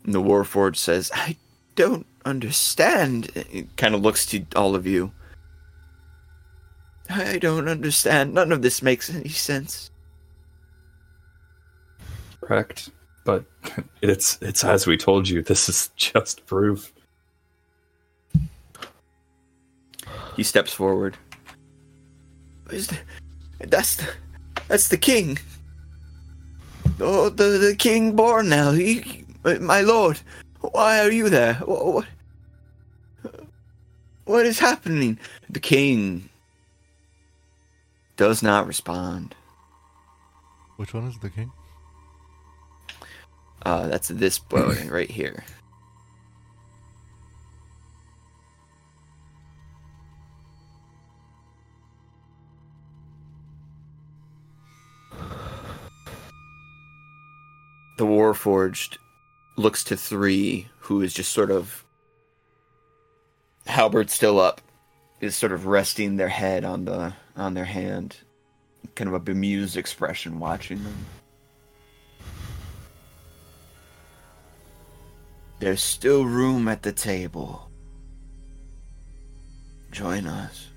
And 0.04 0.14
the 0.14 0.20
Warforged 0.20 0.76
says, 0.76 1.10
I 1.14 1.38
don't 1.74 2.06
understand. 2.26 3.30
It 3.34 3.78
kind 3.78 3.94
of 3.94 4.02
looks 4.02 4.26
to 4.26 4.44
all 4.54 4.74
of 4.74 4.86
you. 4.86 5.10
I 7.08 7.38
don't 7.38 7.66
understand. 7.66 8.34
None 8.34 8.52
of 8.52 8.60
this 8.60 8.82
makes 8.82 9.08
any 9.08 9.30
sense. 9.30 9.90
Correct. 12.44 12.90
But 13.24 13.44
it's 14.02 14.38
it's 14.42 14.64
as 14.64 14.86
we 14.86 14.96
told 14.96 15.28
you, 15.28 15.42
this 15.42 15.68
is 15.68 15.90
just 15.96 16.46
proof. 16.46 16.92
He 20.36 20.42
steps 20.42 20.72
forward. 20.72 21.16
Is 22.70 22.88
the, 22.88 22.98
that's 23.60 23.96
the, 23.96 24.08
that's 24.68 24.88
the 24.88 24.96
king. 24.96 25.38
Oh, 27.00 27.28
the 27.28 27.58
the 27.58 27.76
king 27.76 28.16
born 28.16 28.48
now. 28.48 28.72
He, 28.72 29.24
my 29.60 29.80
lord, 29.80 30.20
why 30.60 31.00
are 31.00 31.10
you 31.10 31.28
there? 31.28 31.54
What, 31.54 31.86
what, 31.86 32.06
what 34.24 34.46
is 34.46 34.58
happening? 34.58 35.18
The 35.50 35.60
king 35.60 36.28
does 38.16 38.42
not 38.42 38.66
respond. 38.66 39.34
Which 40.76 40.94
one 40.94 41.06
is 41.06 41.18
the 41.18 41.30
king? 41.30 41.52
Uh, 43.64 43.86
that's 43.88 44.08
this 44.08 44.38
boy 44.38 44.86
right 44.90 45.10
here. 45.10 45.44
The 57.96 58.04
Warforged 58.04 58.98
looks 59.56 59.84
to 59.84 59.96
three, 59.96 60.68
who 60.80 61.00
is 61.00 61.14
just 61.14 61.32
sort 61.32 61.50
of 61.50 61.84
halberd 63.66 64.10
still 64.10 64.40
up, 64.40 64.60
is 65.20 65.36
sort 65.36 65.52
of 65.52 65.66
resting 65.66 66.16
their 66.16 66.28
head 66.28 66.64
on 66.64 66.84
the 66.84 67.14
on 67.36 67.54
their 67.54 67.64
hand, 67.64 68.16
kind 68.94 69.08
of 69.08 69.14
a 69.14 69.20
bemused 69.20 69.76
expression 69.76 70.38
watching 70.38 70.82
them. 70.82 71.06
There's 75.58 75.82
still 75.82 76.24
room 76.24 76.68
at 76.68 76.82
the 76.82 76.92
table. 76.92 77.70
Join 79.90 80.26
us. 80.26 80.68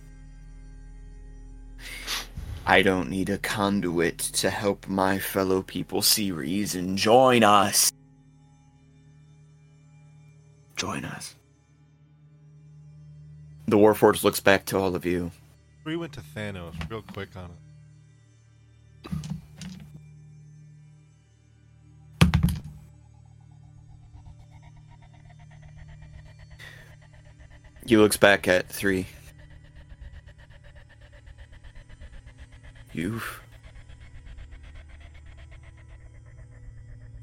I 2.65 2.81
don't 2.81 3.09
need 3.09 3.29
a 3.29 3.37
conduit 3.37 4.19
to 4.19 4.49
help 4.49 4.87
my 4.87 5.19
fellow 5.19 5.61
people 5.61 6.01
see 6.01 6.31
reason. 6.31 6.97
Join 6.97 7.43
us. 7.43 7.91
Join 10.75 11.05
us. 11.05 11.35
The 13.67 13.77
Warforged 13.77 14.23
looks 14.23 14.39
back 14.39 14.65
to 14.65 14.77
all 14.77 14.95
of 14.95 15.05
you. 15.05 15.31
We 15.85 15.97
went 15.97 16.13
to 16.13 16.21
Thanos 16.21 16.75
real 16.89 17.01
quick 17.01 17.35
on 17.35 17.45
it. 17.45 17.66
He 27.87 27.95
looks 27.95 28.17
back 28.17 28.49
at 28.49 28.67
three. 28.67 29.07
You. 32.91 33.21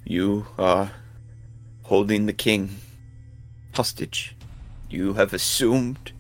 You 0.07 0.47
are 0.59 0.91
holding 1.83 2.25
the 2.25 2.33
king 2.33 2.71
hostage. 3.75 4.35
You 4.89 5.13
have 5.13 5.35
assumed 5.35 6.13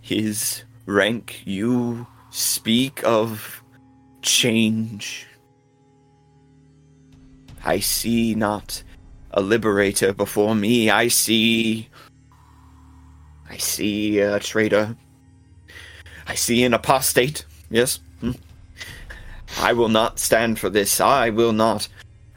his 0.00 0.62
rank. 0.86 1.42
You 1.44 2.06
speak 2.30 3.02
of 3.02 3.64
change. 4.22 5.26
I 7.64 7.80
see 7.80 8.36
not 8.36 8.84
a 9.32 9.42
liberator 9.42 10.12
before 10.12 10.54
me. 10.54 10.88
I 10.88 11.08
see. 11.08 11.88
I 13.52 13.58
see 13.58 14.18
a 14.18 14.40
traitor. 14.40 14.96
I 16.26 16.34
see 16.34 16.64
an 16.64 16.72
apostate. 16.72 17.44
Yes. 17.70 18.00
Hmm. 18.20 18.32
I 19.60 19.74
will 19.74 19.90
not 19.90 20.18
stand 20.18 20.58
for 20.58 20.70
this. 20.70 21.00
I 21.02 21.28
will 21.28 21.52
not. 21.52 21.86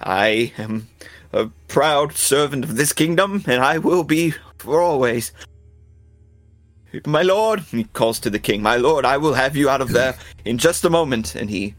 I 0.01 0.51
am 0.57 0.89
a 1.31 1.47
proud 1.69 2.13
servant 2.13 2.65
of 2.65 2.75
this 2.75 2.91
kingdom, 2.91 3.43
and 3.47 3.63
I 3.63 3.77
will 3.77 4.03
be 4.03 4.33
for 4.57 4.81
always. 4.81 5.31
My 7.05 7.21
lord, 7.21 7.61
he 7.61 7.85
calls 7.85 8.19
to 8.19 8.29
the 8.29 8.39
king, 8.39 8.61
my 8.61 8.75
lord, 8.75 9.05
I 9.05 9.15
will 9.15 9.33
have 9.33 9.55
you 9.55 9.69
out 9.69 9.81
of 9.81 9.91
there 9.91 10.17
in 10.43 10.57
just 10.57 10.83
a 10.83 10.89
moment. 10.89 11.33
And 11.33 11.49
he 11.49 11.75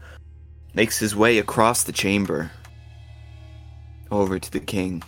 makes 0.73 0.97
his 0.97 1.15
way 1.15 1.37
across 1.37 1.83
the 1.83 1.91
chamber 1.91 2.51
over 4.09 4.39
to 4.39 4.51
the 4.51 4.59
king 4.59 5.03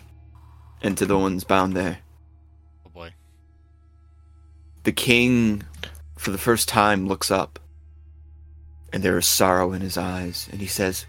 and 0.84 0.96
to 1.00 1.08
the 1.08 1.18
ones 1.18 1.44
bound 1.44 1.76
there. 1.76 2.00
The 4.90 4.94
king, 4.94 5.62
for 6.18 6.32
the 6.32 6.40
first 6.40 6.68
time, 6.68 7.08
looks 7.08 7.30
up, 7.30 7.60
and 8.92 9.04
there 9.04 9.20
is 9.20 9.28
sorrow 9.28 9.72
in 9.72 9.82
his 9.82 10.00
eyes, 10.00 10.50
and 10.52 10.60
he 10.60 10.66
says, 10.66 11.06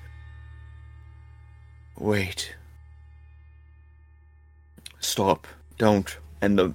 Wait. 1.99 2.55
stop, 4.99 5.47
don't. 5.79 6.15
And 6.43 6.59
the 6.59 6.75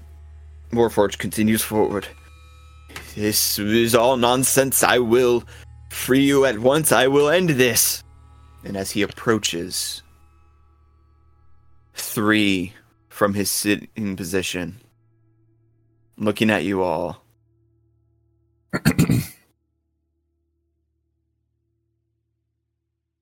Warforged 0.71 1.19
continues 1.19 1.61
forward. 1.61 2.07
This 3.13 3.59
is 3.59 3.93
all 3.93 4.17
nonsense. 4.17 4.81
I 4.81 4.97
will 4.97 5.43
free 5.91 6.23
you 6.23 6.45
at 6.45 6.57
once. 6.57 6.91
I 6.91 7.05
will 7.05 7.29
end 7.29 7.49
this. 7.51 8.03
And 8.63 8.75
as 8.75 8.89
he 8.89 9.03
approaches, 9.03 10.01
three 11.93 12.73
from 13.09 13.35
his 13.35 13.51
sitting 13.51 14.15
position, 14.15 14.81
looking 16.17 16.49
at 16.49 16.63
you 16.63 16.81
all. 16.83 17.21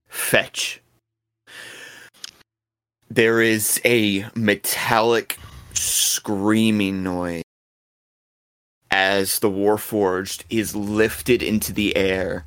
Fetch. 0.07 0.81
There 3.09 3.41
is 3.41 3.79
a 3.85 4.25
metallic 4.35 5.37
screaming 5.73 7.03
noise 7.03 7.43
as 8.89 9.39
the 9.39 9.49
Warforged 9.49 10.43
is 10.49 10.75
lifted 10.75 11.43
into 11.43 11.73
the 11.73 11.95
air 11.95 12.45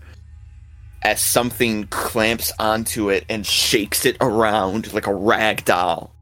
as 1.03 1.21
something 1.23 1.87
clamps 1.89 2.53
onto 2.59 3.11
it 3.11 3.25
and 3.29 3.47
shakes 3.47 4.05
it 4.05 4.17
around 4.21 4.93
like 4.93 5.07
a 5.07 5.15
rag 5.15 5.65
doll. 5.65 6.13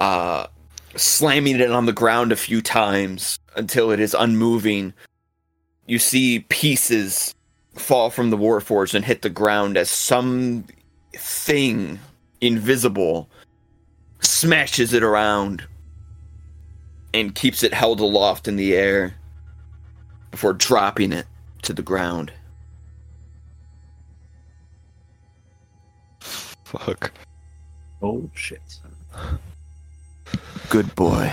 Uh, 0.00 0.46
slamming 0.96 1.60
it 1.60 1.70
on 1.70 1.86
the 1.86 1.92
ground 1.92 2.32
a 2.32 2.36
few 2.36 2.62
times 2.62 3.38
until 3.56 3.90
it 3.90 4.00
is 4.00 4.14
unmoving. 4.14 4.92
You 5.86 5.98
see 5.98 6.40
pieces 6.48 7.34
fall 7.74 8.10
from 8.10 8.30
the 8.30 8.36
Warforged 8.36 8.94
and 8.94 9.04
hit 9.04 9.22
the 9.22 9.30
ground 9.30 9.76
as 9.76 9.90
some 9.90 10.64
thing 11.14 11.98
invisible 12.40 13.28
smashes 14.20 14.92
it 14.92 15.02
around 15.02 15.66
and 17.14 17.34
keeps 17.34 17.62
it 17.62 17.74
held 17.74 18.00
aloft 18.00 18.48
in 18.48 18.56
the 18.56 18.74
air 18.74 19.14
before 20.30 20.52
dropping 20.52 21.12
it 21.12 21.26
to 21.62 21.72
the 21.72 21.82
ground. 21.82 22.32
Fuck. 26.64 27.12
Oh 28.00 28.28
shit. 28.34 28.80
Good 30.68 30.94
boy. 30.94 31.32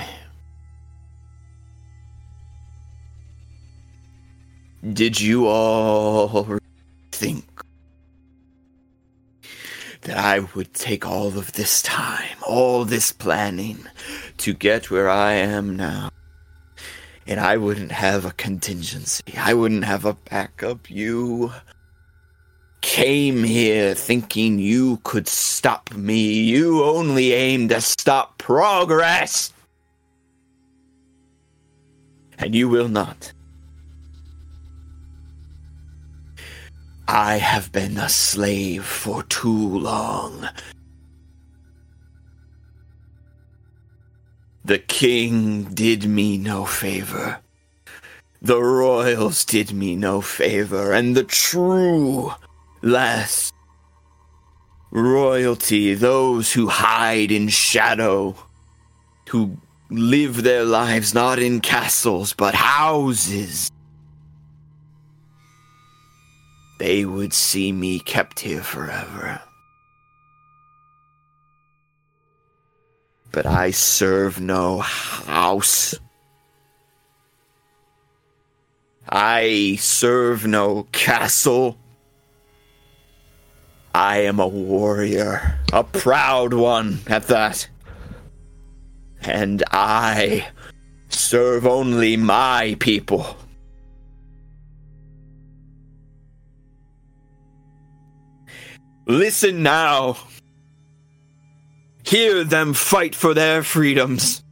Did 4.94 5.20
you 5.20 5.48
all 5.48 6.60
think 7.12 7.46
that 10.02 10.18
I 10.18 10.40
would 10.56 10.74
take 10.74 11.06
all 11.06 11.38
of 11.38 11.54
this 11.54 11.82
time, 11.82 12.38
all 12.48 12.86
this 12.86 13.12
planning 13.12 13.86
to 14.38 14.54
get 14.54 14.90
where 14.90 15.10
I 15.10 15.34
am 15.34 15.76
now? 15.76 16.10
And 17.28 17.40
I 17.40 17.58
wouldn't 17.58 17.92
have 17.92 18.26
a 18.26 18.32
contingency. 18.32 19.24
I 19.38 19.54
wouldn't 19.54 19.84
have 19.84 20.06
a 20.06 20.14
backup. 20.14 20.90
You 20.90 21.52
came 22.90 23.44
here 23.44 23.94
thinking 23.94 24.58
you 24.58 25.00
could 25.04 25.28
stop 25.28 25.94
me. 25.94 26.42
You 26.42 26.84
only 26.84 27.34
aim 27.34 27.68
to 27.70 27.80
stop 27.82 28.40
progress. 28.40 29.54
And 32.40 32.56
you 32.56 32.68
will 32.68 32.88
not. 32.88 33.32
I 37.08 37.36
have 37.36 37.72
been 37.72 37.96
a 37.98 38.10
slave 38.10 38.86
for 38.86 39.22
too 39.22 39.80
long. 39.80 40.50
The 44.66 44.80
king 44.80 45.66
did 45.76 46.06
me 46.06 46.40
no 46.40 46.66
favor. 46.66 47.40
The 48.42 48.60
royals 48.60 49.46
did 49.46 49.74
me 49.74 49.96
no 49.96 50.22
favor, 50.22 50.92
and 50.92 51.16
the 51.16 51.24
true 51.24 52.34
last 52.82 53.54
royalty, 54.92 55.94
those 55.94 56.54
who 56.54 56.68
hide 56.68 57.32
in 57.32 57.48
shadow, 57.48 58.36
who 59.30 59.58
live 59.90 60.44
their 60.44 60.66
lives 60.66 61.14
not 61.14 61.40
in 61.40 61.60
castles 61.62 62.34
but 62.34 62.54
houses. 62.54 63.72
They 66.80 67.04
would 67.06 67.34
see 67.34 67.72
me 67.72 68.00
kept 68.00 68.40
here 68.40 68.64
forever. 68.64 69.42
But 73.32 73.46
I 73.46 73.72
serve 73.72 74.40
no 74.40 74.80
house. 74.80 75.94
I 79.08 79.76
serve 79.80 80.48
no 80.48 80.88
castle. 80.92 81.79
I 83.94 84.20
am 84.20 84.40
a 84.40 84.48
warrior, 84.48 85.60
a 85.74 85.84
proud 85.84 86.54
one 86.54 87.00
at 87.08 87.28
that. 87.28 87.68
And 89.22 89.64
I 89.72 90.48
serve 91.10 91.66
only 91.66 92.16
my 92.18 92.76
people. 92.80 93.36
Listen 99.08 99.64
now. 99.64 100.18
Hear 102.04 102.44
them 102.44 102.74
fight 102.74 103.16
for 103.16 103.34
their 103.34 103.64
freedoms. 103.64 104.44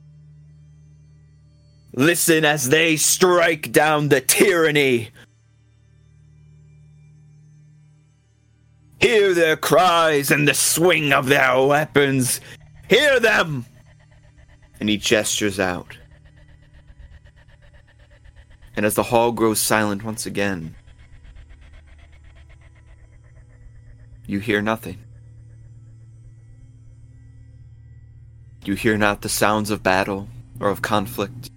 Listen 1.94 2.44
as 2.44 2.70
they 2.70 2.98
strike 2.98 3.72
down 3.72 4.10
the 4.10 4.22
tyranny. 4.22 5.10
Hear 9.00 9.34
their 9.34 9.56
cries 9.56 10.32
and 10.32 10.48
the 10.48 10.54
swing 10.54 11.14
of 11.14 11.28
their 11.28 11.62
weapons. 11.66 12.42
Hear 12.90 13.20
them! 13.20 13.66
And 14.80 14.90
he 14.90 14.98
gestures 14.98 15.60
out. 15.60 15.98
And 18.76 18.86
as 18.86 18.96
the 18.96 19.04
hall 19.04 19.32
grows 19.32 19.60
silent 19.60 20.04
once 20.04 20.26
again, 20.26 20.76
you 24.28 24.40
hear 24.40 24.62
nothing. 24.62 25.00
You 28.64 28.74
hear 28.76 28.98
not 28.98 29.22
the 29.22 29.30
sounds 29.30 29.70
of 29.72 29.82
battle 29.82 30.28
or 30.60 30.70
of 30.70 30.82
conflict. 30.82 31.50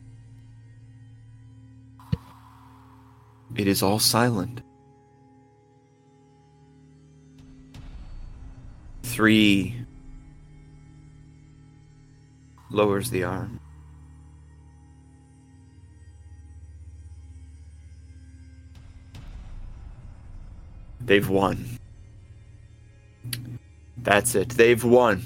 It 3.56 3.66
is 3.66 3.82
all 3.82 3.98
silent. 3.98 4.62
Three 9.10 9.74
lowers 12.70 13.10
the 13.10 13.24
arm. 13.24 13.58
They've 21.00 21.28
won. 21.28 21.66
That's 23.98 24.36
it. 24.36 24.50
They've 24.50 24.84
won. 24.84 25.24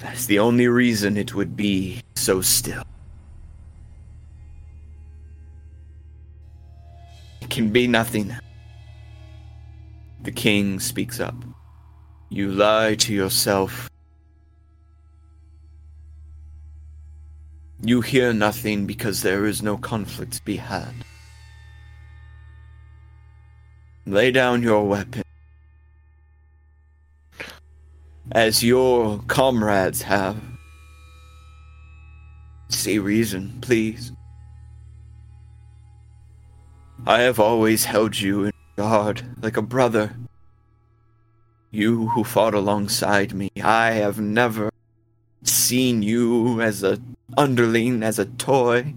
That's 0.00 0.24
the 0.24 0.38
only 0.38 0.66
reason 0.66 1.18
it 1.18 1.34
would 1.34 1.56
be 1.56 2.00
so 2.16 2.40
still. 2.40 2.84
It 7.42 7.50
can 7.50 7.68
be 7.68 7.86
nothing. 7.86 8.34
The 10.22 10.32
king 10.32 10.80
speaks 10.80 11.20
up. 11.20 11.34
You 12.28 12.50
lie 12.50 12.94
to 12.96 13.14
yourself. 13.14 13.88
You 17.80 18.00
hear 18.00 18.32
nothing 18.32 18.86
because 18.86 19.22
there 19.22 19.46
is 19.46 19.62
no 19.62 19.78
conflict 19.78 20.32
to 20.34 20.44
be 20.44 20.56
had. 20.56 20.92
Lay 24.04 24.30
down 24.32 24.62
your 24.62 24.86
weapon. 24.86 25.22
As 28.32 28.62
your 28.62 29.20
comrades 29.28 30.02
have. 30.02 30.36
See 32.68 32.98
reason, 32.98 33.58
please. 33.60 34.12
I 37.06 37.20
have 37.20 37.38
always 37.38 37.84
held 37.84 38.18
you 38.18 38.44
in 38.44 38.52
God, 38.78 39.24
like 39.42 39.56
a 39.56 39.62
brother. 39.62 40.14
You 41.72 42.10
who 42.10 42.22
fought 42.22 42.54
alongside 42.54 43.34
me, 43.34 43.50
I 43.60 43.90
have 43.90 44.20
never 44.20 44.70
seen 45.42 46.00
you 46.04 46.60
as 46.60 46.84
a 46.84 47.00
underling, 47.36 48.04
as 48.04 48.20
a 48.20 48.24
toy. 48.24 48.94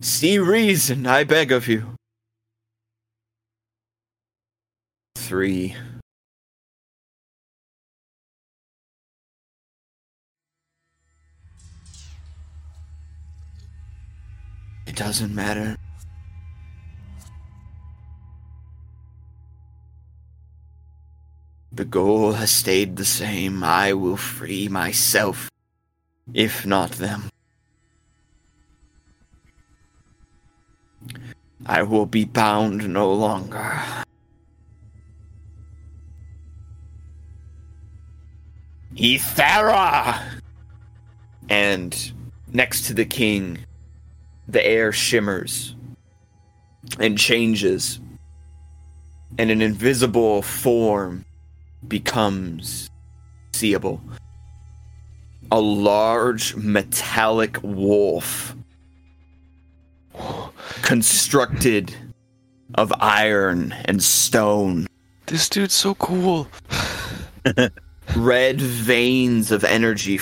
See 0.00 0.38
reason, 0.38 1.06
I 1.06 1.24
beg 1.24 1.52
of 1.52 1.68
you. 1.68 1.98
Three. 5.16 5.76
It 14.86 14.96
doesn't 14.96 15.34
matter. 15.34 15.76
The 21.74 21.84
goal 21.84 22.34
has 22.34 22.52
stayed 22.52 22.94
the 22.94 23.04
same. 23.04 23.64
I 23.64 23.94
will 23.94 24.16
free 24.16 24.68
myself, 24.68 25.50
if 26.32 26.64
not 26.64 26.92
them. 26.92 27.28
I 31.66 31.82
will 31.82 32.06
be 32.06 32.24
bound 32.24 32.88
no 32.88 33.12
longer. 33.12 33.82
Ethera! 38.94 40.22
And 41.48 42.12
next 42.52 42.82
to 42.82 42.94
the 42.94 43.04
king, 43.04 43.58
the 44.46 44.64
air 44.64 44.92
shimmers 44.92 45.74
and 47.00 47.18
changes, 47.18 47.98
and 49.38 49.50
an 49.50 49.60
invisible 49.60 50.40
form 50.40 51.23
becomes 51.88 52.90
seeable. 53.52 54.00
A 55.50 55.60
large 55.60 56.56
metallic 56.56 57.58
wolf 57.62 58.56
constructed 60.82 61.94
of 62.74 62.92
iron 62.98 63.72
and 63.84 64.02
stone. 64.02 64.86
This 65.26 65.48
dude's 65.48 65.74
so 65.74 65.94
cool. 65.94 66.48
red 68.16 68.60
veins 68.60 69.52
of 69.52 69.64
energy. 69.64 70.20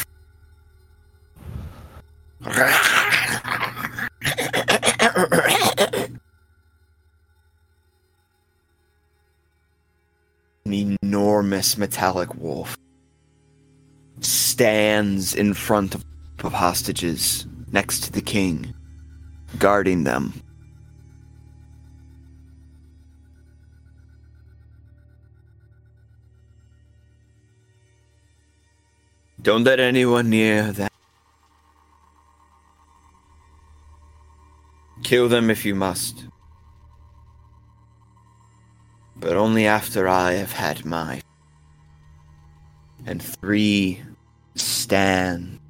An 10.73 10.97
enormous 11.03 11.77
metallic 11.77 12.35
wolf 12.35 12.79
stands 14.21 15.35
in 15.35 15.53
front 15.53 15.95
of 15.95 16.03
hostages 16.55 17.47
next 17.71 18.05
to 18.05 18.13
the 18.13 18.23
king, 18.23 18.73
guarding 19.59 20.05
them. 20.05 20.33
Don't 29.43 29.65
let 29.65 29.79
anyone 29.79 30.31
near 30.31 30.73
that. 30.73 30.91
Kill 35.03 35.29
them 35.29 35.51
if 35.51 35.67
you 35.67 35.75
must. 35.75 36.25
But 39.23 39.37
only 39.37 39.67
after 39.67 40.09
I 40.09 40.33
have 40.33 40.53
had 40.53 40.85
my. 40.85 41.23
And 43.07 43.23
three 43.23 44.03
stand. 44.57 45.61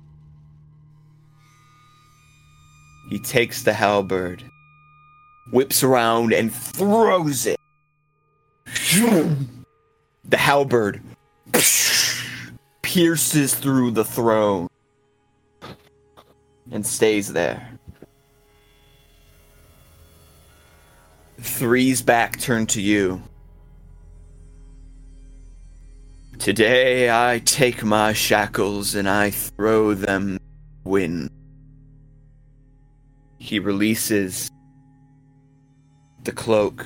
He 3.11 3.19
takes 3.19 3.63
the 3.63 3.75
halberd, 3.75 4.43
whips 5.53 5.83
around, 5.83 6.33
and 6.33 6.53
throws 6.53 7.47
it. 7.47 7.61
The 10.25 10.37
halberd 10.37 11.03
pierces 12.81 13.55
through 13.55 13.91
the 13.91 14.05
throne 14.05 14.69
and 16.71 16.87
stays 16.87 17.33
there. 17.33 17.69
Three's 21.39 22.01
back 22.01 22.39
turned 22.39 22.71
to 22.71 22.81
you. 22.81 23.23
Today 26.43 27.09
I 27.09 27.40
take 27.45 27.84
my 27.84 28.12
shackles 28.12 28.97
and 28.97 29.09
I 29.09 29.30
throw 29.30 29.95
them 29.95 30.40
wind. 30.82 31.30
He 33.38 33.61
releases 33.61 34.51
the 36.24 36.32
cloak 36.32 36.84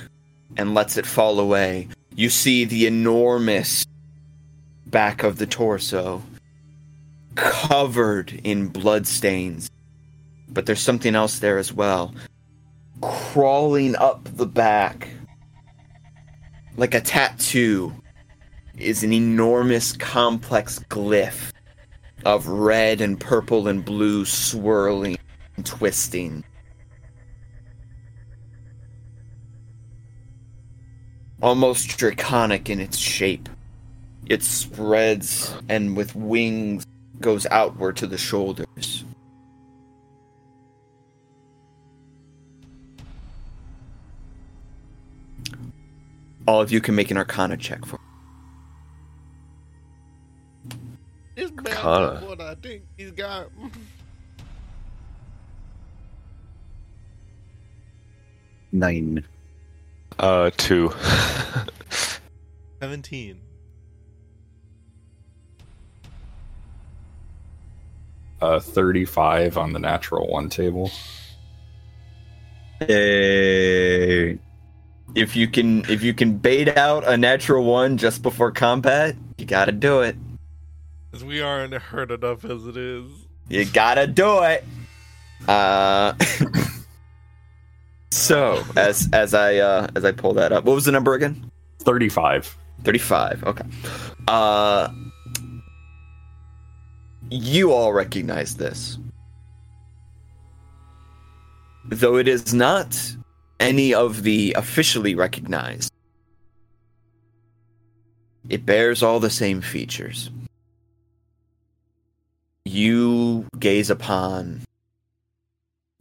and 0.59 0.75
lets 0.75 0.99
it 0.99 1.07
fall 1.07 1.41
away. 1.41 1.89
You 2.15 2.29
see 2.29 2.67
the 2.67 2.87
enormous 2.87 3.87
back 4.85 5.23
of 5.23 5.39
the 5.39 5.47
torso 5.47 6.23
covered 7.35 8.39
in 8.45 8.69
bloodstains. 8.69 9.71
But 10.51 10.67
there's 10.67 10.83
something 10.83 11.15
else 11.15 11.39
there 11.39 11.57
as 11.57 11.73
well. 11.73 12.15
Crawling 13.01 13.97
up 13.97 14.29
the 14.37 14.45
back 14.45 15.09
like 16.77 16.93
a 16.93 17.01
tattoo 17.01 17.95
is 18.77 19.03
an 19.03 19.13
enormous 19.13 19.93
complex 19.93 20.79
glyph 20.91 21.51
of 22.25 22.47
red 22.47 23.01
and 23.01 23.19
purple 23.19 23.69
and 23.69 23.85
blue 23.85 24.25
swirling 24.25 25.17
and 25.57 25.65
twisting. 25.65 26.45
Almost 31.41 31.97
draconic 31.97 32.69
in 32.69 32.81
its 32.81 32.99
shape. 32.99 33.49
It 34.27 34.43
spreads 34.43 35.55
and 35.69 35.97
with 35.97 36.15
wings 36.15 36.85
goes 37.21 37.47
outward 37.51 37.97
to 37.99 38.07
the 38.07 38.19
shoulders. 38.19 39.05
All 46.47 46.61
of 46.61 46.71
you 46.71 46.81
can 46.81 46.95
make 46.95 47.11
an 47.11 47.17
arcana 47.17 47.57
check 47.57 47.85
for 47.85 47.99
It's 51.37 51.51
better 51.51 51.77
Arcana. 51.77 52.21
than 52.21 52.29
what 52.29 52.41
I 52.41 52.55
think 52.55 52.83
he's 52.97 53.11
got. 53.13 53.49
Nine. 58.73 59.25
Uh, 60.19 60.51
two. 60.57 60.93
17. 62.81 63.41
Uh, 68.41 68.61
35 68.61 69.59
on 69.59 69.73
the 69.73 69.79
natural 69.79 70.27
one 70.29 70.49
table. 70.49 70.91
Yay. 72.89 74.39
If 75.15 75.35
you 75.35 75.49
can 75.49 75.85
if 75.91 76.03
you 76.03 76.13
can 76.13 76.37
bait 76.37 76.77
out 76.77 77.07
a 77.07 77.17
natural 77.17 77.65
one 77.65 77.97
just 77.97 78.23
before 78.23 78.53
combat, 78.53 79.17
you 79.39 79.47
gotta 79.47 79.73
do 79.73 80.01
it. 80.01 80.17
Because 81.17 81.29
we 81.29 81.41
aren't 81.41 81.73
hurt 81.73 82.11
enough 82.11 82.45
as 82.45 82.67
it 82.67 82.77
is. 82.77 83.07
You 83.49 83.65
gotta 83.65 84.07
do 84.07 84.43
it. 84.43 84.67
Uh 85.49 86.13
So 88.11 88.63
as 88.77 89.09
as 89.15 89.33
I 89.33 89.57
uh 89.57 89.89
as 89.97 90.05
I 90.05 90.13
pull 90.13 90.35
that 90.35 90.53
up, 90.53 90.65
what 90.65 90.75
was 90.75 90.85
the 90.85 90.93
number 90.93 91.15
again? 91.15 91.51
35. 91.79 92.55
35. 92.85 93.45
Okay. 93.45 93.65
Uh 94.29 94.89
you 97.31 97.73
all 97.73 97.95
recognize 97.95 98.57
this. 98.57 98.99
Though 101.87 102.17
it 102.17 102.29
is 102.29 102.53
not 102.53 102.95
any 103.59 103.95
of 103.95 104.23
the 104.23 104.53
officially 104.53 105.15
recognized. 105.15 105.91
It 108.51 108.67
bears 108.67 109.03
all 109.03 109.19
the 109.19 109.31
same 109.31 109.63
features. 109.63 110.31
You 112.67 113.47
gaze 113.59 113.91
upon 113.91 114.63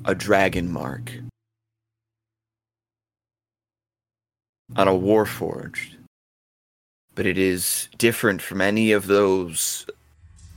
a 0.04 0.16
dragon 0.16 0.72
mark 0.72 1.12
on 4.76 4.88
a 4.88 4.92
warforged 4.92 5.96
but 7.14 7.26
it 7.26 7.38
is 7.38 7.88
different 7.98 8.42
from 8.42 8.62
any 8.62 8.92
of 8.92 9.08
those 9.08 9.86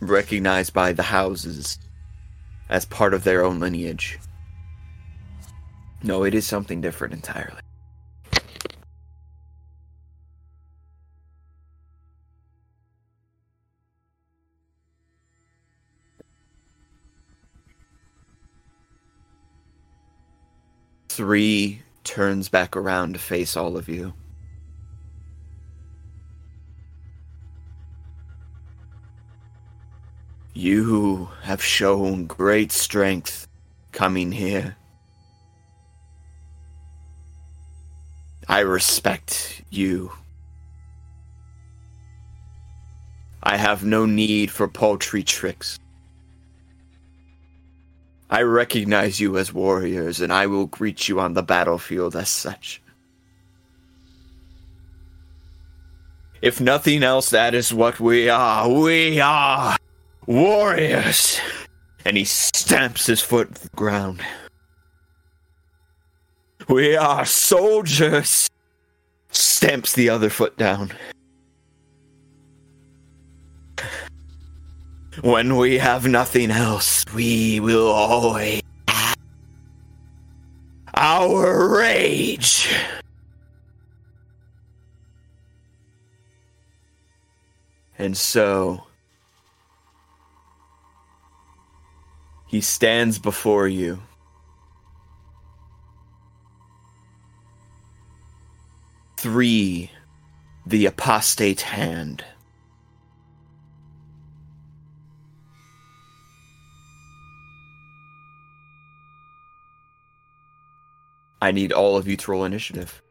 recognized 0.01 0.73
by 0.73 0.93
the 0.93 1.05
houses 1.05 1.79
as 2.69 2.85
part 2.85 3.15
of 3.15 3.25
their 3.25 3.45
own 3.45 3.61
lineage. 3.61 4.19
No, 6.03 6.25
it 6.25 6.35
is 6.35 6.47
something 6.47 6.81
different 6.81 7.15
entirely. 7.15 7.61
three 21.19 21.83
turns 22.05 22.49
back 22.49 22.77
around 22.77 23.13
to 23.13 23.19
face 23.19 23.57
all 23.57 23.77
of 23.77 23.89
you. 23.89 24.15
You 30.55 31.29
have 31.43 31.61
shown 31.61 32.27
great 32.27 32.71
strength 32.71 33.49
coming 33.91 34.31
here. 34.31 34.77
I 38.47 38.61
respect 38.61 39.63
you. 39.71 40.13
I 43.43 43.57
have 43.57 43.85
no 43.85 44.07
need 44.07 44.53
for 44.53 44.69
paltry 44.69 45.25
tricks. 45.25 45.81
I 48.31 48.43
recognize 48.43 49.21
you 49.21 49.39
as 49.39 49.53
warriors, 49.53 50.21
and 50.21 50.33
I 50.33 50.47
will 50.47 50.67
greet 50.67 51.09
you 51.09 51.19
on 51.19 51.33
the 51.33 51.43
battlefield 51.43 52.15
as 52.15 52.29
such. 52.29 52.83
If 56.43 56.61
nothing 56.61 57.03
else, 57.03 57.31
that 57.31 57.55
is 57.55 57.73
what 57.73 57.99
we 57.99 58.29
are. 58.29 58.69
We 58.69 59.21
are 59.21 59.77
warriors. 60.27 61.41
And 62.05 62.17
he 62.17 62.25
stamps 62.25 63.07
his 63.07 63.21
foot 63.21 63.55
to 63.55 63.63
the 63.63 63.77
ground. 63.77 64.21
We 66.69 66.97
are 66.97 67.25
soldiers. 67.25 68.49
Stamps 69.31 69.95
the 69.95 70.11
other 70.11 70.31
foot 70.31 70.57
down. 70.57 70.93
When 75.23 75.57
we 75.57 75.79
have 75.79 76.07
nothing 76.07 76.51
else, 76.53 77.05
we 77.13 77.59
will 77.59 77.89
always 77.89 78.63
have 78.87 79.17
our 80.95 81.77
rage. 81.77 82.73
And 87.99 88.17
so 88.17 88.85
he 92.47 92.61
stands 92.61 93.19
before 93.19 93.67
you. 93.67 94.01
Three, 99.17 99.91
the 100.65 100.87
apostate 100.87 101.63
hand. 101.63 102.25
I 111.41 111.53
need 111.53 111.73
all 111.73 111.97
of 111.97 112.09
you 112.09 112.17
to 112.17 112.31
roll 112.31 112.45
initiative. 112.45 113.03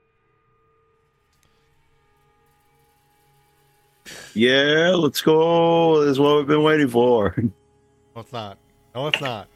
Yeah, 4.34 4.92
let's 4.96 5.22
go. 5.22 6.02
This 6.02 6.12
is 6.12 6.20
what 6.20 6.38
we've 6.38 6.48
been 6.48 6.64
waiting 6.64 6.90
for. 6.90 7.36
No, 8.16 8.22
it's 8.22 8.34
not. 8.34 8.58
No, 8.96 9.08
it's 9.10 9.22
not. 9.22 9.48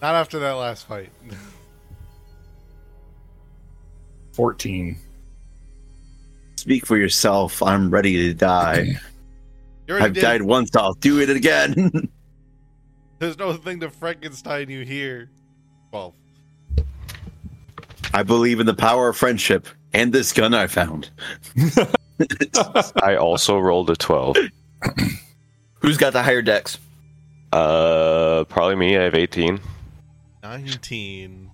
Not 0.00 0.14
after 0.14 0.38
that 0.38 0.52
last 0.52 0.86
fight. 0.86 1.10
14. 4.34 4.96
Speak 6.54 6.86
for 6.86 6.96
yourself. 6.96 7.60
I'm 7.64 7.90
ready 7.90 8.28
to 8.28 8.32
die. 8.34 8.94
I've 9.90 10.12
did. 10.12 10.20
died 10.20 10.42
once. 10.42 10.76
I'll 10.76 10.94
do 10.94 11.20
it 11.20 11.30
again. 11.30 12.08
There's 13.18 13.38
no 13.38 13.54
thing 13.54 13.80
to 13.80 13.90
Frankenstein 13.90 14.68
you 14.70 14.84
here. 14.84 15.30
Well, 15.92 16.14
I 18.14 18.22
believe 18.22 18.60
in 18.60 18.66
the 18.66 18.74
power 18.74 19.08
of 19.08 19.16
friendship 19.16 19.66
and 19.92 20.12
this 20.12 20.32
gun 20.32 20.54
I 20.54 20.68
found. 20.68 21.10
I 23.02 23.16
also 23.16 23.58
rolled 23.58 23.90
a 23.90 23.96
12. 23.96 24.36
Who's 25.80 25.96
got 25.96 26.12
the 26.12 26.22
higher 26.22 26.40
dex? 26.40 26.78
Uh, 27.52 28.44
probably 28.44 28.76
me. 28.76 28.96
I 28.96 29.02
have 29.02 29.16
18. 29.16 29.58
19. 30.44 31.50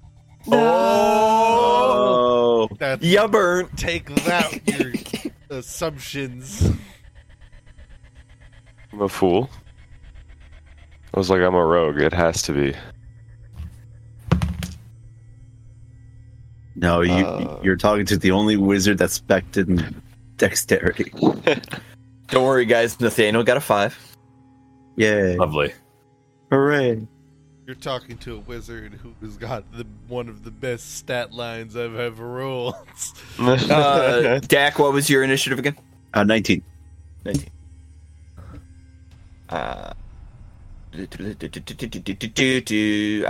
Oh, 0.52 2.68
That's 2.78 3.02
Ya 3.02 3.26
burnt. 3.26 3.78
take 3.78 4.14
that 4.26 4.61
your 4.68 4.92
assumptions. 5.58 6.72
I'm 8.92 9.00
a 9.00 9.08
fool. 9.08 9.48
I 11.14 11.18
was 11.18 11.30
like, 11.30 11.40
I'm 11.40 11.54
a 11.54 11.64
rogue. 11.64 11.98
It 12.00 12.12
has 12.12 12.42
to 12.42 12.52
be. 12.52 12.74
No, 16.77 17.01
you, 17.03 17.12
Uh. 17.12 17.61
you're 17.62 17.77
talking 17.77 18.07
to 18.07 18.16
the 18.16 18.31
only 18.31 18.57
wizard 18.57 18.99
that's 18.99 19.14
spec'd 19.14 19.57
in 19.57 20.03
dexterity. 20.37 21.11
Don't 22.29 22.45
worry, 22.45 22.64
guys. 22.64 22.99
Nathaniel 23.01 23.43
got 23.43 23.57
a 23.57 23.61
five. 23.61 23.99
Yay. 24.97 25.37
Lovely. 25.37 25.73
Hooray. 26.51 27.07
You're 27.66 27.75
talking 27.77 28.18
to 28.18 28.37
a 28.37 28.39
wizard 28.41 28.99
who's 29.21 29.37
got 29.37 29.71
the 29.73 29.87
one 30.09 30.29
of 30.29 30.43
the 30.43 30.51
best 30.51 30.97
stat 30.97 31.33
lines 31.33 31.77
I've 31.77 31.95
ever 31.97 32.27
rolled. 32.27 32.75
Uh, 33.39 34.41
Dak, 34.41 34.79
what 34.79 34.93
was 34.93 35.09
your 35.09 35.23
initiative 35.23 35.59
again? 35.59 35.77
Uh, 36.12 36.25
19. 36.25 36.62
19. 37.25 37.49
Uh, 39.49 39.93
I 40.93 40.97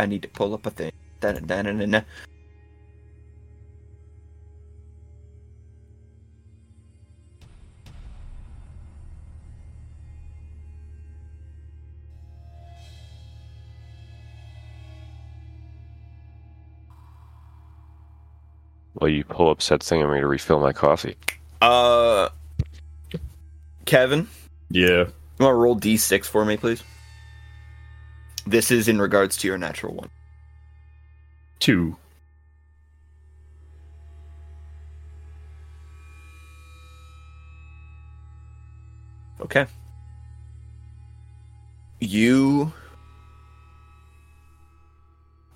need 0.06 0.22
to 0.22 0.28
pull 0.32 0.54
up 0.54 0.64
a 0.66 0.70
thing. 0.70 0.92
Da-da-da-da-da-da. 1.20 2.00
Well, 19.00 19.08
you 19.08 19.24
pull 19.24 19.50
up 19.50 19.62
said 19.62 19.82
thing. 19.82 20.00
I'm 20.02 20.08
going 20.08 20.20
to 20.20 20.26
refill 20.26 20.60
my 20.60 20.72
coffee. 20.72 21.16
Uh, 21.60 22.28
Kevin, 23.86 24.28
Yeah. 24.70 24.86
you 25.04 25.12
want 25.38 25.50
to 25.50 25.54
roll 25.54 25.76
d6 25.76 26.26
for 26.26 26.44
me, 26.44 26.56
please? 26.56 26.82
This 28.46 28.70
is 28.70 28.88
in 28.88 29.00
regards 29.00 29.36
to 29.38 29.48
your 29.48 29.58
natural 29.58 29.94
one. 29.94 30.10
Two. 31.58 31.96
Okay. 39.40 39.66
You. 42.00 42.72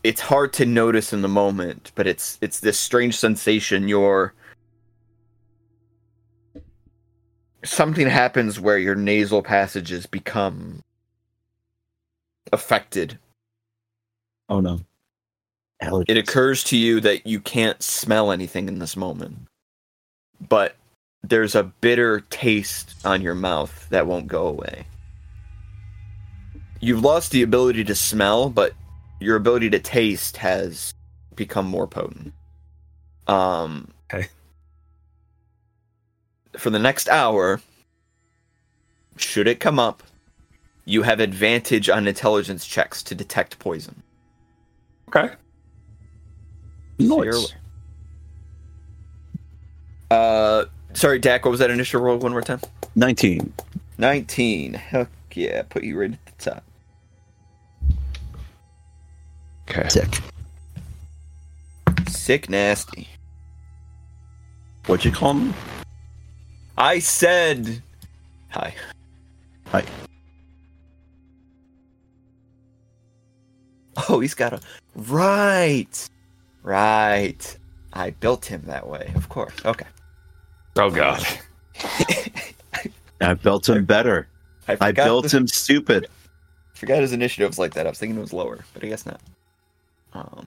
It's 0.05 0.21
hard 0.21 0.53
to 0.55 0.67
notice 0.67 1.15
in 1.15 1.23
the 1.23 1.29
moment, 1.29 1.91
but 1.95 2.07
it's 2.07 2.39
it's 2.43 2.61
this 2.61 2.79
strange 2.79 3.17
sensation. 3.17 3.89
You're. 3.89 4.35
Something 7.65 8.07
happens 8.07 8.61
where 8.61 8.79
your 8.79 8.95
nasal 8.95 9.43
passages 9.43 10.05
become 10.05 10.83
affected. 12.53 13.19
Oh 14.51 14.61
no. 14.61 14.81
Allergies. 15.83 16.05
It 16.09 16.19
occurs 16.19 16.63
to 16.65 16.77
you 16.77 17.01
that 17.01 17.27
you 17.27 17.41
can't 17.41 17.83
smell 17.83 18.31
anything 18.31 18.69
in 18.69 18.81
this 18.81 18.99
moment, 18.99 19.39
but 20.47 20.77
there's 21.23 21.55
a 21.55 21.63
bitter 21.63 22.21
taste 22.29 22.95
on 23.07 23.23
your 23.23 23.35
mouth 23.35 23.89
that 23.89 24.07
won't 24.07 24.29
go 24.29 24.47
away. 24.47 24.87
You've 26.81 27.03
lost 27.03 27.31
the 27.31 27.41
ability 27.41 27.85
to 27.85 27.95
smell, 27.95 28.51
but 28.51 28.75
your 29.25 29.37
ability 29.37 29.71
to 29.71 29.79
taste 29.79 30.37
has 30.37 30.95
become 31.35 31.67
more 31.67 31.87
potent. 31.87 32.33
Um, 33.27 33.89
Okay. 34.13 34.29
For 36.59 36.71
the 36.71 36.79
next 36.79 37.09
hour, 37.09 37.61
should 39.17 39.49
it 39.49 39.59
come 39.61 39.79
up, 39.79 40.03
you 40.85 41.03
have 41.03 41.19
advantage 41.19 41.89
on 41.89 42.07
intelligence 42.07 42.67
checks 42.67 43.03
to 43.05 43.15
detect 43.15 43.59
poison. 43.59 44.03
Okay. 45.09 45.35
So 47.01 47.23
Nice. 47.23 47.55
Uh, 50.11 50.67
sorry, 50.93 51.19
Dak. 51.19 51.45
What 51.45 51.51
was 51.51 51.61
that 51.61 51.71
initial 51.71 52.03
roll? 52.03 52.19
One 52.19 52.33
more 52.33 52.43
time. 52.43 52.61
19. 52.95 53.53
Nineteen. 53.97 54.75
Heck 54.75 55.09
yeah, 55.33 55.63
put 55.63 55.83
you 55.85 55.99
right 55.99 56.13
at 56.13 56.27
the 56.39 56.51
top. 56.51 56.65
Okay. 59.69 59.89
Sick. 59.89 60.19
Sick, 62.09 62.49
nasty. 62.51 63.09
What'd 64.87 65.05
you 65.05 65.13
call 65.13 65.35
me? 65.35 65.53
I 66.77 66.99
said, 66.99 67.83
hi. 68.51 68.75
Hi. 69.67 69.85
Oh, 74.09 74.21
he's 74.21 74.35
got 74.35 74.53
a 74.53 74.61
right, 74.97 76.09
right. 76.63 77.59
I 77.93 78.11
built 78.11 78.45
him 78.45 78.63
that 78.67 78.89
way, 78.89 79.13
of 79.15 79.29
course. 79.29 79.55
Okay. 79.65 79.87
Oh, 80.77 80.91
God. 80.91 81.25
I 83.21 83.35
built 83.35 83.69
him 83.69 83.85
better. 83.85 84.27
I 84.67 84.77
forgot 84.77 85.05
built 85.05 85.31
the- 85.31 85.37
him 85.37 85.47
stupid. 85.47 86.09
Forgot 86.75 87.03
his 87.03 87.13
initiative 87.13 87.51
was 87.51 87.59
like 87.59 87.75
that. 87.75 87.87
I 87.87 87.91
was 87.91 87.99
thinking 88.01 88.19
it 88.19 88.21
was 88.21 88.33
lower, 88.33 88.65
but 88.75 88.83
I 88.83 88.89
guess 88.89 89.07
not. 89.07 89.21
Um, 90.15 90.47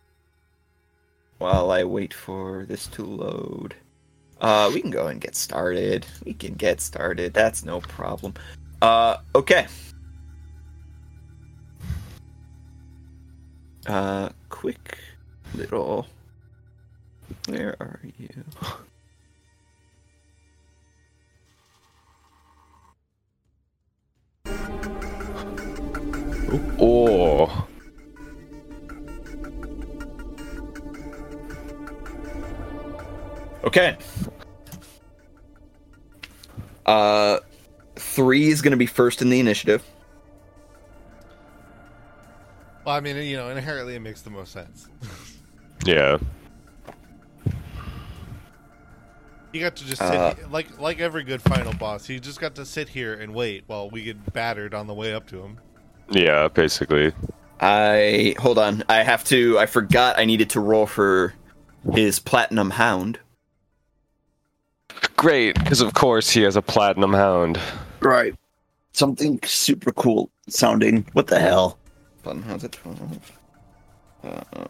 while 1.37 1.71
I 1.71 1.83
wait 1.83 2.13
for 2.13 2.65
this 2.65 2.87
to 2.87 3.03
load. 3.05 3.75
Uh, 4.39 4.71
we 4.73 4.81
can 4.81 4.91
go 4.91 5.07
and 5.07 5.19
get 5.19 5.35
started. 5.35 6.05
We 6.23 6.33
can 6.33 6.53
get 6.53 6.81
started. 6.81 7.33
That's 7.33 7.65
no 7.65 7.79
problem. 7.81 8.33
Uh, 8.81 9.17
okay. 9.35 9.67
Uh, 13.87 14.29
quick 14.49 14.97
little. 15.55 16.07
Where 17.47 17.75
are 17.79 17.99
you? 18.17 18.29
Oh, 26.79 27.66
Okay. 33.67 33.97
Uh, 36.85 37.39
three 37.97 38.47
is 38.47 38.61
going 38.61 38.71
to 38.71 38.77
be 38.77 38.85
first 38.85 39.21
in 39.21 39.29
the 39.29 39.41
initiative. 39.41 39.83
Well, 42.85 42.95
I 42.95 43.01
mean, 43.01 43.17
you 43.17 43.35
know, 43.35 43.49
inherently 43.49 43.95
it 43.95 43.99
makes 43.99 44.21
the 44.21 44.29
most 44.29 44.53
sense. 44.53 44.87
yeah. 45.85 46.17
You 49.51 49.59
got 49.59 49.75
to 49.75 49.85
just 49.85 50.01
sit 50.01 50.15
Uh, 50.15 50.33
like 50.49 50.79
like 50.79 51.01
every 51.01 51.25
good 51.25 51.41
final 51.41 51.73
boss. 51.73 52.05
He 52.05 52.21
just 52.21 52.39
got 52.39 52.55
to 52.55 52.65
sit 52.65 52.87
here 52.87 53.15
and 53.15 53.33
wait 53.33 53.65
while 53.67 53.89
we 53.89 54.03
get 54.03 54.31
battered 54.31 54.73
on 54.73 54.87
the 54.87 54.93
way 54.93 55.13
up 55.13 55.27
to 55.27 55.41
him. 55.41 55.57
Yeah, 56.09 56.47
basically. 56.47 57.11
I 57.59 58.33
hold 58.39 58.59
on. 58.59 58.85
I 58.87 59.03
have 59.03 59.25
to. 59.25 59.59
I 59.59 59.65
forgot. 59.65 60.17
I 60.17 60.23
needed 60.23 60.51
to 60.51 60.61
roll 60.61 60.85
for 60.85 61.33
his 61.91 62.19
platinum 62.19 62.69
hound. 62.69 63.19
Great, 65.17 65.55
because 65.55 65.81
of 65.81 65.95
course 65.95 66.29
he 66.29 66.43
has 66.43 66.55
a 66.55 66.61
platinum 66.61 67.11
hound. 67.11 67.59
Right. 68.01 68.35
Something 68.93 69.39
super 69.43 69.91
cool 69.91 70.29
sounding. 70.47 71.07
What 71.13 71.25
the 71.25 71.39
hell? 71.39 71.79
Platinum 72.21 72.47
hound's 72.47 72.63
at 72.63 72.71
twelve. 72.71 73.31
Um, 74.23 74.67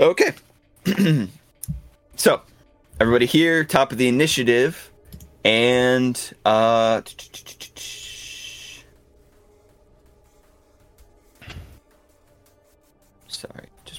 okay. 0.00 0.32
so, 2.16 2.42
everybody 3.00 3.24
here, 3.24 3.64
top 3.64 3.90
of 3.90 3.96
the 3.96 4.08
initiative, 4.08 4.92
and 5.44 6.34
uh. 6.44 7.00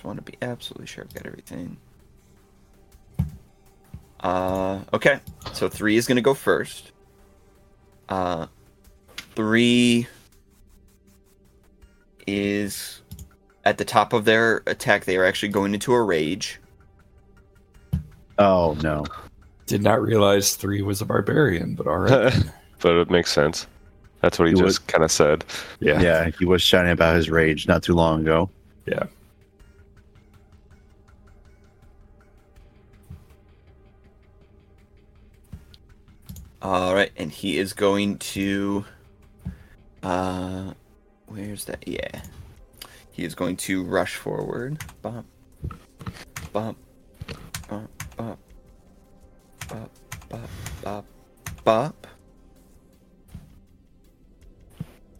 Want 0.07 0.25
to 0.25 0.31
be 0.31 0.37
absolutely 0.41 0.87
sure 0.87 1.03
I've 1.03 1.13
got 1.13 1.25
everything. 1.25 1.77
Uh, 4.19 4.79
okay. 4.93 5.19
So 5.53 5.69
three 5.69 5.95
is 5.97 6.07
gonna 6.07 6.21
go 6.21 6.33
first. 6.33 6.91
Uh, 8.09 8.47
three 9.35 10.07
is 12.25 13.01
at 13.65 13.77
the 13.77 13.85
top 13.85 14.13
of 14.13 14.25
their 14.25 14.63
attack. 14.65 15.05
They 15.05 15.17
are 15.17 15.25
actually 15.25 15.49
going 15.49 15.73
into 15.73 15.93
a 15.93 16.01
rage. 16.01 16.59
Oh 18.39 18.77
no. 18.81 19.05
Did 19.65 19.83
not 19.83 20.01
realize 20.01 20.55
three 20.55 20.81
was 20.81 21.01
a 21.01 21.05
barbarian, 21.05 21.75
but 21.75 21.87
all 21.87 21.97
right. 21.97 22.33
but 22.79 22.95
it 22.95 23.09
makes 23.09 23.31
sense. 23.31 23.67
That's 24.21 24.39
what 24.39 24.47
he 24.47 24.51
You 24.51 24.63
just 24.63 24.87
kind 24.87 25.03
of 25.03 25.11
said. 25.11 25.45
yeah. 25.79 26.01
Yeah, 26.01 26.31
he 26.39 26.45
was 26.45 26.61
shouting 26.61 26.91
about 26.91 27.15
his 27.15 27.29
rage 27.29 27.67
not 27.67 27.83
too 27.83 27.93
long 27.93 28.21
ago. 28.21 28.49
Yeah. 28.85 29.03
All 36.67 36.93
right, 36.93 37.13
and 37.15 37.31
he 37.31 37.57
is 37.57 37.71
going 37.71 38.17
to. 38.17 38.83
Uh, 40.03 40.73
where's 41.27 41.63
that? 41.63 41.87
Yeah, 41.87 42.23
he 43.09 43.23
is 43.23 43.35
going 43.35 43.55
to 43.55 43.85
rush 43.85 44.17
forward. 44.17 44.83
Bump, 45.01 45.25
bump, 46.51 46.77
bump, 47.69 47.89
bump, 48.17 48.39
bump, 49.69 49.91
bump, 50.27 50.49
bump, 50.83 51.05
bump. 51.63 52.07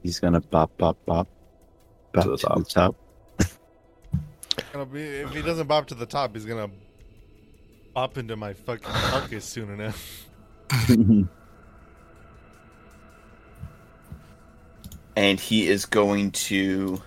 He's 0.04 0.20
gonna 0.20 0.42
bop 0.42 0.78
bop 0.78 0.98
bop. 1.06 1.30
Bop 2.12 2.26
To 2.26 2.36
to 2.36 2.46
the 2.46 2.56
the 2.56 2.66
top. 2.66 2.96
Gonna 4.74 4.86
be, 4.86 5.02
if 5.02 5.30
he 5.30 5.42
doesn't 5.42 5.68
bop 5.68 5.88
to 5.88 5.96
the 5.96 6.06
top, 6.06 6.36
he's 6.36 6.44
gonna 6.44 6.70
bop 7.94 8.18
into 8.18 8.36
my 8.36 8.52
fucking 8.52 8.84
carcass 8.92 9.46
soon 9.46 9.70
enough. 9.70 10.28
and 15.18 15.40
he 15.40 15.68
is 15.68 15.86
going 15.86 16.30
to 16.30 17.02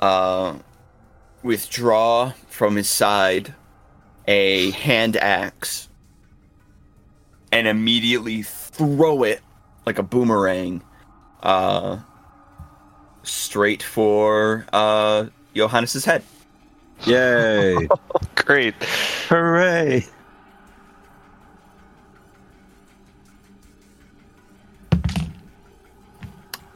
uh, 0.00 0.58
withdraw 1.44 2.32
from 2.48 2.74
his 2.74 2.88
side 2.88 3.54
a 4.26 4.72
hand 4.72 5.16
axe 5.16 5.88
and 7.52 7.68
immediately 7.68 8.42
throw 8.42 9.22
it 9.22 9.40
like 9.86 10.00
a 10.00 10.02
boomerang 10.02 10.82
uh, 11.44 11.96
straight 13.22 13.84
for 13.84 14.66
uh, 14.72 15.26
Johannes's 15.54 16.04
head. 16.04 16.24
Yay! 17.04 17.86
Great. 18.34 18.74
Hooray! 19.28 20.04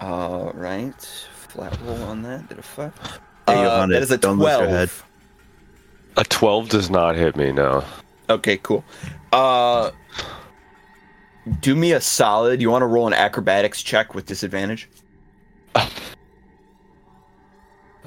All 0.00 0.50
right, 0.54 0.94
flat 1.48 1.78
roll 1.84 2.02
on 2.04 2.22
that. 2.22 2.48
Did 2.48 2.58
a 2.58 2.62
five? 2.62 2.94
Hey, 3.46 3.64
Uh, 3.64 3.86
that 3.86 4.02
is 4.02 4.10
a 4.10 4.18
don't 4.18 4.38
lose 4.38 4.48
your 4.48 4.56
twelve. 4.66 4.70
head. 4.70 4.90
A 6.16 6.24
12 6.24 6.68
does 6.68 6.90
not 6.90 7.14
hit 7.14 7.36
me, 7.36 7.52
no. 7.52 7.84
Okay, 8.28 8.56
cool. 8.58 8.84
Uh, 9.32 9.90
do 11.60 11.76
me 11.76 11.92
a 11.92 12.00
solid. 12.00 12.60
You 12.60 12.70
want 12.70 12.82
to 12.82 12.86
roll 12.86 13.06
an 13.06 13.12
acrobatics 13.14 13.82
check 13.82 14.14
with 14.14 14.26
disadvantage? 14.26 14.88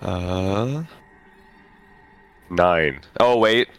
Uh. 0.01 0.83
Nine. 2.49 2.99
Oh, 3.21 3.37
wait. 3.37 3.69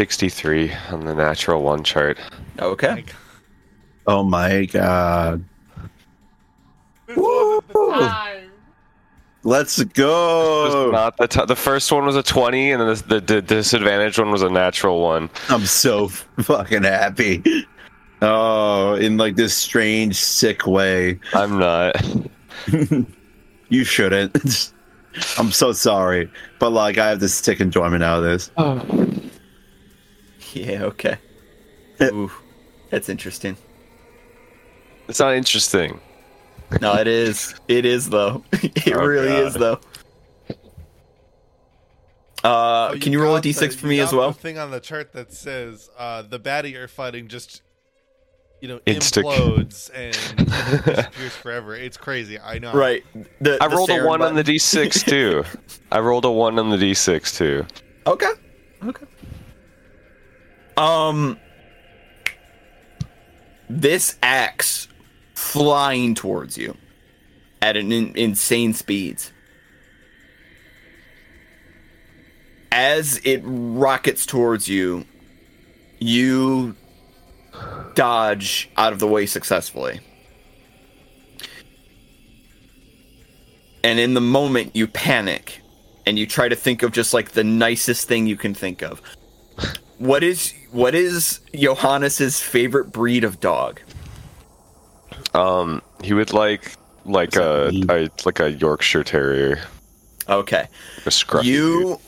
Sixty-three 0.00 0.72
on 0.92 1.04
the 1.04 1.14
natural 1.14 1.62
one 1.62 1.84
chart. 1.84 2.16
Okay. 2.58 3.04
Oh 4.06 4.22
my 4.22 4.64
god. 4.64 5.44
this 7.06 7.18
wasn't 7.18 7.74
Woo! 7.74 8.50
Let's 9.42 9.76
Was 9.76 9.84
go! 9.84 10.90
Not 10.90 11.18
the 11.18 11.28
t- 11.28 11.44
the 11.44 11.54
first 11.54 11.92
one 11.92 12.06
was 12.06 12.16
a 12.16 12.22
twenty, 12.22 12.70
and 12.70 12.80
then 12.80 12.88
the, 12.88 13.20
the, 13.20 13.20
the 13.20 13.42
disadvantaged 13.42 14.18
one 14.18 14.30
was 14.30 14.40
a 14.40 14.48
natural 14.48 15.02
one. 15.02 15.28
I'm 15.50 15.66
so 15.66 16.08
fucking 16.08 16.84
happy. 16.84 17.42
Oh, 18.22 18.94
in 18.94 19.18
like 19.18 19.36
this 19.36 19.54
strange, 19.54 20.16
sick 20.16 20.66
way. 20.66 21.20
I'm 21.34 21.58
not. 21.58 22.02
you 23.68 23.84
shouldn't. 23.84 24.72
I'm 25.36 25.52
so 25.52 25.72
sorry, 25.72 26.30
but 26.58 26.70
like 26.70 26.96
I 26.96 27.10
have 27.10 27.20
this 27.20 27.34
sick 27.34 27.60
enjoyment 27.60 28.02
out 28.02 28.16
of 28.16 28.24
this. 28.24 28.50
Oh. 28.56 29.09
Yeah. 30.54 30.84
Okay. 30.84 31.16
Ooh, 32.02 32.30
that's 32.90 33.08
interesting. 33.08 33.56
It's 35.08 35.18
not 35.20 35.34
interesting. 35.34 36.00
No, 36.80 36.94
it 36.94 37.06
is. 37.06 37.54
It 37.68 37.84
is 37.84 38.08
though. 38.10 38.44
it 38.52 38.94
Oh, 38.94 39.04
really 39.04 39.28
God. 39.28 39.46
is 39.46 39.54
though. 39.54 39.80
Uh, 42.42 42.92
Oh, 42.94 42.98
can 42.98 43.12
you 43.12 43.20
roll 43.22 43.36
a 43.36 43.38
got 43.40 43.44
d6 43.44 43.58
the- 43.58 43.68
for 43.76 43.86
you 43.86 43.90
me 43.90 44.00
as 44.00 44.12
well? 44.12 44.32
The 44.32 44.38
thing 44.38 44.58
on 44.58 44.70
the 44.70 44.80
chart 44.80 45.12
that 45.12 45.32
says 45.32 45.90
uh, 45.98 46.22
the 46.22 46.40
baddie 46.40 46.72
you're 46.72 46.88
fighting 46.88 47.28
just, 47.28 47.60
you 48.62 48.68
know, 48.68 48.78
Insta- 48.86 49.22
implodes 49.22 49.90
and 49.94 50.14
disappears 50.86 51.32
forever. 51.34 51.74
It's 51.76 51.98
crazy. 51.98 52.38
I 52.40 52.58
know. 52.58 52.72
Right. 52.72 53.04
The, 53.42 53.58
I 53.62 53.68
the 53.68 53.76
rolled 53.76 53.90
a 53.90 53.94
Saren 53.98 54.06
one 54.06 54.22
on 54.22 54.34
the 54.34 54.42
d6 54.44 55.04
too. 55.06 55.44
I 55.92 55.98
rolled 56.00 56.24
a 56.24 56.30
one 56.30 56.58
on 56.58 56.70
the 56.70 56.76
d6 56.78 57.36
too. 57.36 57.66
Okay. 58.06 58.30
Okay. 58.86 59.06
Um 60.80 61.38
this 63.68 64.16
axe 64.22 64.88
flying 65.34 66.14
towards 66.14 66.56
you 66.58 66.76
at 67.62 67.76
an 67.76 67.92
in- 67.92 68.16
insane 68.16 68.72
speeds. 68.72 69.30
As 72.72 73.20
it 73.24 73.42
rockets 73.44 74.24
towards 74.26 74.68
you, 74.68 75.04
you 75.98 76.76
dodge 77.94 78.70
out 78.76 78.92
of 78.92 78.98
the 78.98 79.06
way 79.06 79.26
successfully. 79.26 80.00
And 83.84 83.98
in 83.98 84.14
the 84.14 84.20
moment, 84.20 84.74
you 84.74 84.86
panic 84.86 85.60
and 86.06 86.18
you 86.18 86.26
try 86.26 86.48
to 86.48 86.56
think 86.56 86.82
of 86.82 86.92
just 86.92 87.12
like 87.12 87.32
the 87.32 87.44
nicest 87.44 88.08
thing 88.08 88.26
you 88.26 88.36
can 88.36 88.54
think 88.54 88.82
of. 88.82 89.02
What 89.98 90.22
is 90.22 90.54
what 90.72 90.94
is 90.94 91.40
Johannes's 91.54 92.40
favorite 92.40 92.92
breed 92.92 93.24
of 93.24 93.40
dog? 93.40 93.80
Um, 95.34 95.82
he 96.02 96.12
would 96.14 96.32
like 96.32 96.72
like 97.04 97.36
a, 97.36 97.70
a 97.88 98.08
like 98.24 98.40
a 98.40 98.52
Yorkshire 98.52 99.04
Terrier, 99.04 99.60
Okay. 100.28 100.66
a 101.06 101.10
scruffy. 101.10 101.42
dude. 101.42 101.46
you 101.46 102.00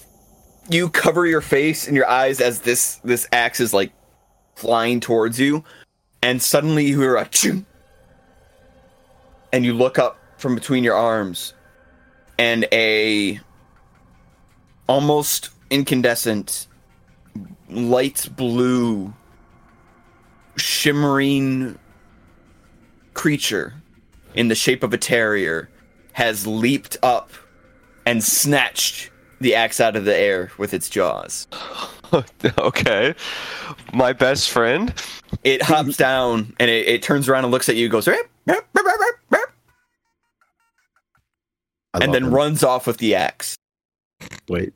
you 0.70 0.88
cover 0.90 1.26
your 1.26 1.40
face 1.40 1.86
and 1.88 1.96
your 1.96 2.08
eyes 2.08 2.40
as 2.40 2.60
this 2.60 2.96
this 3.04 3.26
axe 3.32 3.58
is 3.60 3.72
like 3.74 3.90
flying 4.54 5.00
towards 5.00 5.40
you 5.40 5.64
and 6.22 6.40
suddenly 6.40 6.86
you 6.86 7.00
hear 7.00 7.16
a 7.16 7.26
ching 7.26 7.66
and 9.52 9.64
you 9.64 9.72
look 9.74 9.98
up 9.98 10.18
from 10.38 10.54
between 10.54 10.84
your 10.84 10.94
arms 10.94 11.52
and 12.38 12.64
a 12.70 13.40
almost 14.88 15.50
incandescent 15.70 16.68
light 17.74 18.28
blue 18.36 19.12
shimmering 20.56 21.78
creature 23.14 23.74
in 24.34 24.48
the 24.48 24.54
shape 24.54 24.82
of 24.82 24.92
a 24.92 24.98
terrier 24.98 25.68
has 26.12 26.46
leaped 26.46 26.96
up 27.02 27.30
and 28.06 28.22
snatched 28.22 29.10
the 29.40 29.54
axe 29.54 29.80
out 29.80 29.96
of 29.96 30.04
the 30.04 30.16
air 30.16 30.50
with 30.58 30.72
its 30.74 30.88
jaws. 30.88 31.46
okay, 32.58 33.14
my 33.92 34.12
best 34.12 34.50
friend. 34.50 34.92
It 35.44 35.62
hops 35.62 35.96
down 35.96 36.54
and 36.60 36.70
it, 36.70 36.86
it 36.86 37.02
turns 37.02 37.28
around 37.28 37.44
and 37.44 37.50
looks 37.50 37.68
at 37.68 37.76
you, 37.76 37.88
goes, 37.88 38.06
"Rip, 38.06 38.30
rip, 38.46 38.66
rip, 38.74 38.84
rip, 38.84 39.00
rip, 39.00 39.16
rip," 39.30 39.50
and 41.94 42.14
then 42.14 42.24
him. 42.24 42.34
runs 42.34 42.62
off 42.62 42.86
with 42.86 42.98
the 42.98 43.14
axe. 43.14 43.56
Wait. 44.48 44.72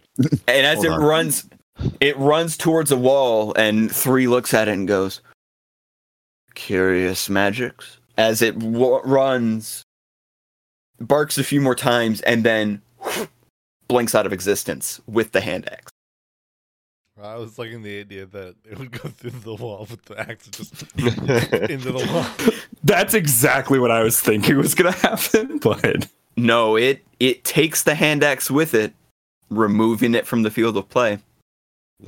And 0.48 0.66
as 0.66 0.76
Hold 0.76 0.86
it 0.86 0.92
on. 0.92 1.02
runs, 1.02 1.48
it 2.00 2.16
runs 2.18 2.56
towards 2.56 2.90
a 2.90 2.96
wall, 2.96 3.52
and 3.56 3.90
three 3.94 4.26
looks 4.28 4.54
at 4.54 4.68
it 4.68 4.72
and 4.72 4.88
goes, 4.88 5.20
"Curious 6.54 7.28
magics." 7.28 7.98
As 8.18 8.40
it 8.40 8.58
w- 8.58 9.00
runs, 9.04 9.82
barks 11.00 11.36
a 11.36 11.44
few 11.44 11.60
more 11.60 11.74
times, 11.74 12.20
and 12.22 12.44
then 12.44 12.80
blinks 13.88 14.14
out 14.14 14.24
of 14.26 14.32
existence 14.32 15.00
with 15.06 15.32
the 15.32 15.40
hand 15.40 15.68
axe. 15.70 15.92
I 17.22 17.36
was 17.36 17.58
liking 17.58 17.82
the 17.82 17.98
idea 17.98 18.26
that 18.26 18.56
it 18.70 18.78
would 18.78 18.92
go 18.92 19.08
through 19.08 19.30
the 19.30 19.54
wall 19.54 19.86
with 19.90 20.04
the 20.04 20.20
axe 20.20 20.48
just 20.48 20.82
into 20.98 21.92
the 21.92 22.06
wall. 22.12 22.60
That's 22.84 23.14
exactly 23.14 23.78
what 23.78 23.90
I 23.90 24.02
was 24.02 24.20
thinking 24.20 24.56
was 24.58 24.74
gonna 24.74 24.92
happen, 24.92 25.58
but 25.62 26.08
No, 26.36 26.76
it 26.76 27.02
it 27.18 27.42
takes 27.44 27.82
the 27.82 27.94
hand 27.94 28.22
axe 28.22 28.50
with 28.50 28.74
it, 28.74 28.92
removing 29.50 30.14
it 30.14 30.26
from 30.26 30.42
the 30.42 30.50
field 30.50 30.76
of 30.76 30.88
play. 30.90 31.18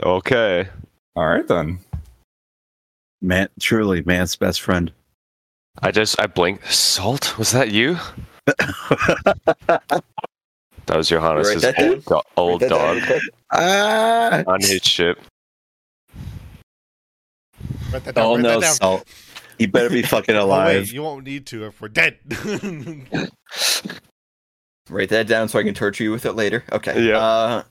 Okay, 0.03 0.69
all 1.17 1.27
right 1.27 1.47
then. 1.47 1.79
Man, 3.21 3.49
truly, 3.61 4.03
man's 4.03 4.37
best 4.37 4.61
friend. 4.61 4.93
I 5.83 5.91
just 5.91 6.21
I 6.21 6.27
blinked. 6.27 6.73
Salt? 6.73 7.39
Was 7.39 7.53
that 7.53 7.71
you? 7.71 7.99
That 10.89 10.97
was 10.97 11.09
Johannes' 11.11 11.61
that 11.61 11.79
old, 11.79 12.03
do- 12.07 12.21
old 12.39 12.63
Write 12.63 12.71
that 12.71 12.79
down 12.79 12.97
dog 12.97 13.11
real 13.11 13.21
ah! 13.53 14.43
on 14.47 14.61
his 14.63 14.83
ship. 14.83 15.21
Write 17.93 18.05
that 18.05 18.15
down. 18.15 18.25
Oh 18.25 18.35
write 18.37 18.43
no, 18.43 18.49
that 18.55 18.61
down. 18.63 18.75
Salt. 18.75 19.09
You 19.59 19.69
better 19.69 19.91
be 19.91 20.01
fucking 20.01 20.35
Oh, 20.39 20.47
alive. 20.47 20.85
wait, 20.85 20.93
you 20.95 21.03
won't 21.03 21.27
need 21.27 21.45
to 21.49 21.67
if 21.67 21.79
we're 21.83 21.89
dead. 21.89 22.17
Write 24.89 25.11
that 25.11 25.27
down 25.27 25.51
so 25.51 25.59
I 25.59 25.63
can 25.63 25.75
torture 25.75 26.05
you 26.05 26.11
with 26.11 26.25
it 26.25 26.33
later. 26.33 26.65
Okay. 26.73 27.07
Yeah. 27.07 27.19
Uh, 27.19 27.63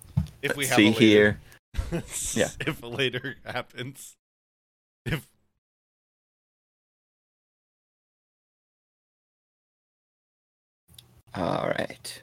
if 0.44 0.56
we 0.56 0.66
let's 0.66 0.70
have 0.70 0.78
see 0.78 0.86
a 0.86 0.90
later. 0.90 1.00
here. 1.00 1.40
Yeah. 2.34 2.50
If 2.60 2.84
later 2.84 3.36
happens. 3.46 4.16
If 5.06 5.28
All 11.36 11.68
right. 11.78 12.22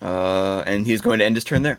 Uh, 0.00 0.62
and 0.66 0.86
he's 0.86 1.00
going 1.00 1.18
to 1.18 1.24
end 1.24 1.36
his 1.36 1.44
turn 1.44 1.62
there. 1.62 1.78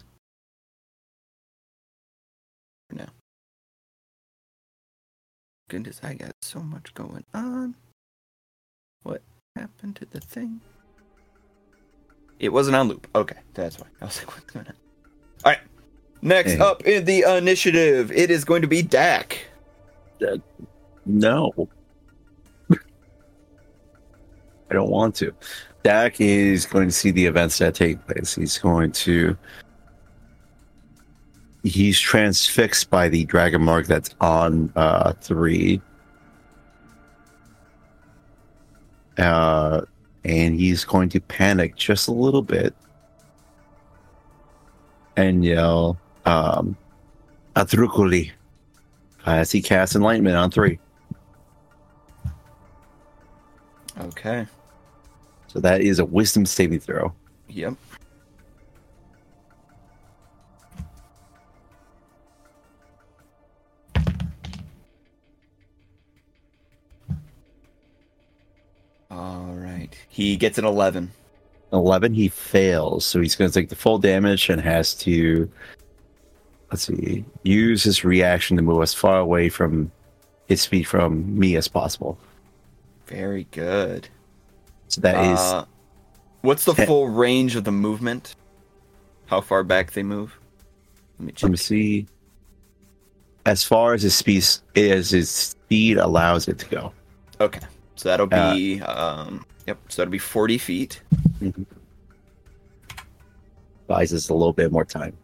Goodness, 5.70 6.02
I 6.04 6.16
got 6.16 6.32
so 6.42 6.60
much 6.60 6.94
going 6.96 7.24
on. 7.34 7.76
What 9.04 9.22
happened 9.56 9.96
to 9.98 10.06
the 10.06 10.20
thing? 10.20 10.60
It 12.40 12.50
wasn't 12.52 12.76
on 12.76 12.88
loop. 12.88 13.08
Okay, 13.14 13.38
that's 13.54 13.80
why. 13.80 13.86
I 14.02 14.06
was 14.06 14.18
like, 14.18 14.28
what's 14.36 14.52
going 14.52 14.66
on? 14.68 14.74
All 15.46 15.52
right. 15.52 15.60
Next 16.24 16.54
Hey. 16.54 16.60
up 16.60 16.86
in 16.86 17.06
the 17.06 17.24
initiative, 17.38 18.12
it 18.12 18.32
is 18.32 18.44
going 18.44 18.64
to 18.64 18.68
be 18.68 18.82
Dak. 18.82 19.40
No. 21.06 21.54
I 22.72 22.78
don't 24.72 24.90
want 24.90 25.16
to. 25.18 25.32
Dak 25.84 26.20
is 26.20 26.66
going 26.66 26.88
to 26.88 26.94
see 26.94 27.12
the 27.12 27.26
events 27.26 27.60
that 27.60 27.76
take 27.76 28.06
place. 28.08 28.36
He's 28.36 28.58
going 28.58 28.92
to. 28.94 29.38
He's 31.64 32.00
transfixed 32.00 32.90
by 32.90 33.10
the 33.10 33.26
dragon 33.26 33.62
mark 33.62 33.88
that's 33.88 34.16
on 34.22 34.72
uh, 34.76 35.14
three. 35.14 35.82
Uh, 39.18 39.82
and 40.24 40.56
he's 40.56 40.86
going 40.86 41.10
to 41.10 41.20
panic 41.20 41.76
just 41.76 42.08
a 42.08 42.14
little 42.14 42.42
bit 42.42 42.74
and 45.18 45.44
yell, 45.44 45.98
um, 46.26 46.78
Atrukuli 47.56 48.32
as 49.26 49.52
he 49.52 49.62
casts 49.62 49.96
enlightenment 49.96 50.38
on 50.38 50.50
three. 50.50 50.80
Okay. 54.00 54.48
So 55.48 55.60
that 55.60 55.82
is 55.82 56.00
a 56.00 56.06
wisdom 56.06 56.46
saving 56.46 56.80
throw. 56.80 57.14
Yep. 57.50 57.76
All 69.12 69.54
right. 69.56 69.90
He 70.08 70.38
gets 70.38 70.58
an 70.58 70.66
11. 70.66 71.12
11, 71.74 72.14
he 72.14 72.28
fails. 72.30 73.06
So 73.06 73.20
he's 73.22 73.36
going 73.36 73.50
to 73.50 73.54
take 73.60 73.70
the 73.70 73.76
full 73.76 73.98
damage 74.00 74.50
and 74.50 74.60
has 74.62 74.94
to, 74.96 75.50
let's 76.72 76.84
see, 76.84 77.26
use 77.44 77.84
his 77.84 78.04
reaction 78.04 78.58
to 78.58 78.64
move 78.64 78.82
as 78.82 78.94
far 78.94 79.20
away 79.20 79.50
from 79.50 79.92
his 80.48 80.66
feet 80.66 80.84
from 80.88 81.38
me 81.38 81.56
as 81.56 81.68
possible. 81.68 82.18
Very 83.08 83.46
good. 83.52 84.08
So 84.88 85.02
that 85.02 85.24
is 85.32 85.40
Uh, 85.40 85.66
what's 86.42 86.66
the 86.66 86.74
ten- 86.74 86.88
full 86.88 87.10
range 87.10 87.56
of 87.56 87.64
the 87.64 87.72
movement? 87.72 88.36
How 89.28 89.42
far 89.42 89.64
back 89.64 89.92
they 89.92 90.02
move? 90.04 90.40
Let 91.20 91.26
me 91.28 91.34
let 91.44 91.52
me 91.52 91.58
see. 91.58 92.08
As 93.46 93.64
far 93.64 93.94
as 93.94 94.02
his 94.02 94.16
speed, 94.16 94.44
as 94.76 95.12
his 95.12 95.30
speed 95.30 95.98
allows 95.98 96.48
it 96.48 96.58
to 96.60 96.66
go. 96.68 96.92
Okay. 97.40 97.60
So 98.00 98.08
that'll 98.08 98.28
be 98.28 98.80
um 98.80 99.46
yep, 99.68 99.78
so 99.90 100.02
that'll 100.02 100.10
be 100.10 100.20
40 100.20 100.58
feet. 100.58 101.02
Buys 103.88 104.14
us 104.14 104.30
a 104.30 104.34
little 104.34 104.54
bit 104.54 104.72
more 104.72 104.86
time. 104.86 105.18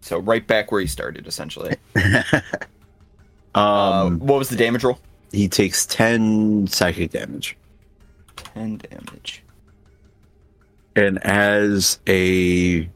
So 0.00 0.20
right 0.20 0.46
back 0.46 0.72
where 0.72 0.80
he 0.80 0.86
started 0.86 1.26
essentially. 1.26 1.76
um, 1.96 2.32
uh, 3.54 4.10
what 4.12 4.38
was 4.38 4.48
the 4.48 4.56
damage 4.56 4.84
roll? 4.84 4.98
he 5.32 5.48
takes 5.48 5.84
10 5.84 6.66
psychic 6.66 7.10
damage. 7.10 7.58
10 8.36 8.78
damage. 8.78 9.42
and 10.96 11.18
as 11.26 11.98
a 12.08 12.88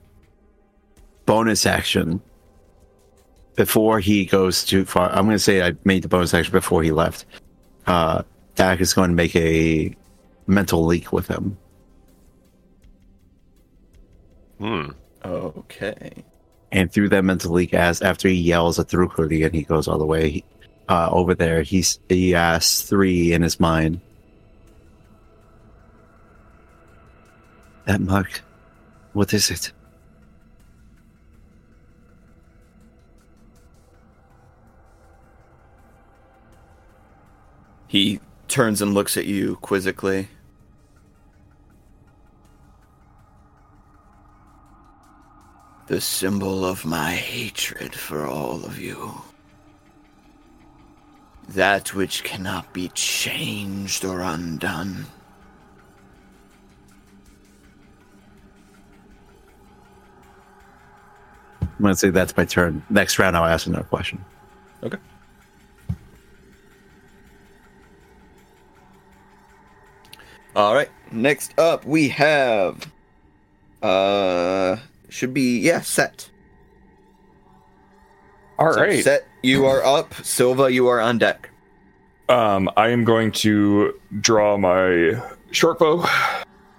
bonus 1.26 1.66
action 1.66 2.22
before 3.56 3.98
he 4.00 4.24
goes 4.24 4.64
too 4.64 4.84
far 4.84 5.10
i'm 5.10 5.24
going 5.24 5.30
to 5.30 5.38
say 5.38 5.62
i 5.66 5.74
made 5.84 6.02
the 6.02 6.08
bonus 6.08 6.32
action 6.34 6.52
before 6.52 6.82
he 6.82 6.92
left 6.92 7.24
uh 7.86 8.22
dak 8.54 8.80
is 8.80 8.94
going 8.94 9.10
to 9.10 9.16
make 9.16 9.34
a 9.36 9.94
mental 10.46 10.84
leak 10.84 11.12
with 11.12 11.26
him 11.26 11.56
Hmm. 14.58 14.88
Okay. 15.24 16.24
and 16.72 16.90
through 16.90 17.10
that 17.10 17.24
mental 17.24 17.52
leak, 17.52 17.74
as 17.74 18.00
after 18.00 18.28
he 18.28 18.34
yells 18.34 18.78
at 18.78 18.88
the 18.88 18.96
recruiting 18.98 19.42
and 19.42 19.54
he 19.54 19.62
goes 19.62 19.86
all 19.86 19.98
the 19.98 20.06
way 20.06 20.42
uh, 20.88 21.10
over 21.10 21.34
there, 21.34 21.62
he's 21.62 21.98
he 22.08 22.34
asks 22.34 22.82
three 22.82 23.32
in 23.34 23.42
his 23.42 23.60
mind. 23.60 24.00
That 27.86 28.00
mark, 28.00 28.40
what 29.12 29.34
is 29.34 29.50
it? 29.50 29.72
He 37.88 38.20
turns 38.48 38.82
and 38.82 38.94
looks 38.94 39.16
at 39.16 39.26
you 39.26 39.56
quizzically. 39.56 40.28
The 45.86 46.00
symbol 46.00 46.64
of 46.64 46.84
my 46.84 47.12
hatred 47.12 47.94
for 47.94 48.26
all 48.26 48.64
of 48.64 48.78
you. 48.78 49.22
That 51.50 51.94
which 51.94 52.24
cannot 52.24 52.72
be 52.72 52.88
changed 52.88 54.04
or 54.04 54.20
undone. 54.20 55.06
I'm 61.60 61.82
gonna 61.82 61.94
say 61.94 62.10
that's 62.10 62.36
my 62.36 62.44
turn. 62.44 62.82
Next 62.90 63.18
round, 63.18 63.36
I'll 63.36 63.44
ask 63.44 63.66
another 63.66 63.84
question. 63.84 64.24
Okay. 64.82 64.98
All 70.56 70.74
right. 70.74 70.88
Next 71.12 71.56
up, 71.58 71.84
we 71.84 72.08
have. 72.08 72.90
Uh, 73.82 74.78
should 75.10 75.34
be 75.34 75.58
yeah, 75.58 75.82
set. 75.82 76.30
All 78.58 78.72
So 78.72 78.80
right. 78.80 79.04
Set, 79.04 79.28
you 79.42 79.66
are 79.66 79.84
up. 79.84 80.14
Silva, 80.14 80.72
you 80.72 80.88
are 80.88 80.98
on 80.98 81.18
deck. 81.18 81.50
Um, 82.30 82.70
I 82.76 82.88
am 82.88 83.04
going 83.04 83.32
to 83.32 84.00
draw 84.20 84.56
my 84.56 85.22
short 85.50 85.78
bow 85.78 86.08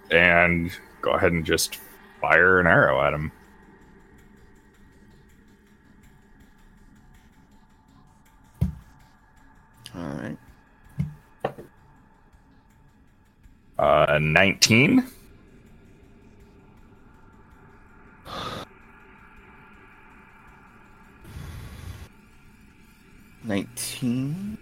and 0.10 0.72
go 1.02 1.12
ahead 1.12 1.32
and 1.32 1.45
just 1.45 1.80
fire 2.20 2.60
an 2.60 2.66
arrow 2.66 2.99
at 3.06 3.14
him. 3.14 3.32
All 9.95 10.04
right. 10.04 10.38
Uh, 13.80 14.18
19. 14.22 15.04
Nineteen. 23.44 24.58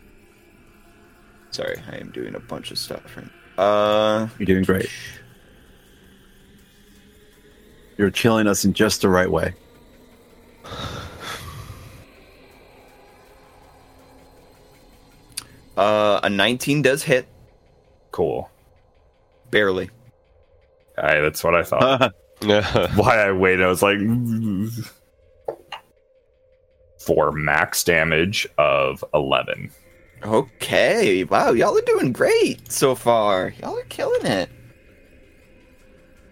Sorry, 1.52 1.82
I 1.92 1.96
am 1.98 2.12
doing 2.12 2.36
a 2.36 2.40
bunch 2.40 2.72
of 2.72 2.78
stuff 2.78 3.02
right. 3.18 3.30
Uh, 3.58 4.28
You're 4.38 4.46
doing 4.46 4.64
great. 4.64 4.90
You're 7.98 8.12
killing 8.12 8.48
us 8.48 8.66
in 8.66 8.74
just 8.74 9.02
the 9.02 9.10
right 9.10 9.32
way. 9.32 9.54
uh, 15.78 16.20
a 16.24 16.30
nineteen 16.30 16.82
does 16.82 17.04
hit 17.04 17.28
Cool. 18.12 18.50
Barely. 19.56 19.90
Aye, 20.98 21.22
that's 21.22 21.42
what 21.42 21.56
I 21.56 21.64
thought. 21.64 22.14
Why 22.42 23.28
I 23.28 23.32
waited, 23.32 23.64
I 23.64 23.68
was 23.68 23.82
like, 23.82 23.98
for 27.00 27.32
max 27.32 27.82
damage 27.86 28.46
of 28.58 29.02
11. 29.14 29.72
Okay, 30.24 31.24
wow, 31.24 31.52
y'all 31.52 31.78
are 31.78 31.82
doing 31.82 32.12
great 32.12 32.70
so 32.70 32.96
far. 32.96 33.54
Y'all 33.62 33.78
are 33.78 33.84
killing 33.84 34.26
it. 34.26 34.50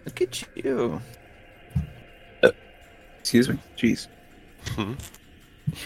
Look 0.04 0.20
at 0.20 0.44
you. 0.54 1.00
Uh, 2.42 2.50
excuse 3.20 3.48
me. 3.48 3.58
Jeez. 3.78 4.08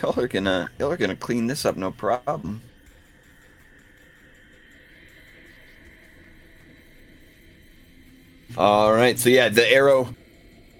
Y'all 0.02 0.18
are 0.18 0.26
gonna 0.26 0.68
y'all 0.78 0.90
are 0.90 0.96
gonna 0.96 1.14
clean 1.14 1.46
this 1.46 1.64
up 1.64 1.76
no 1.76 1.92
problem. 1.92 2.60
All 8.56 8.92
right, 8.92 9.18
so 9.18 9.28
yeah, 9.28 9.48
the 9.48 9.70
arrow 9.70 10.14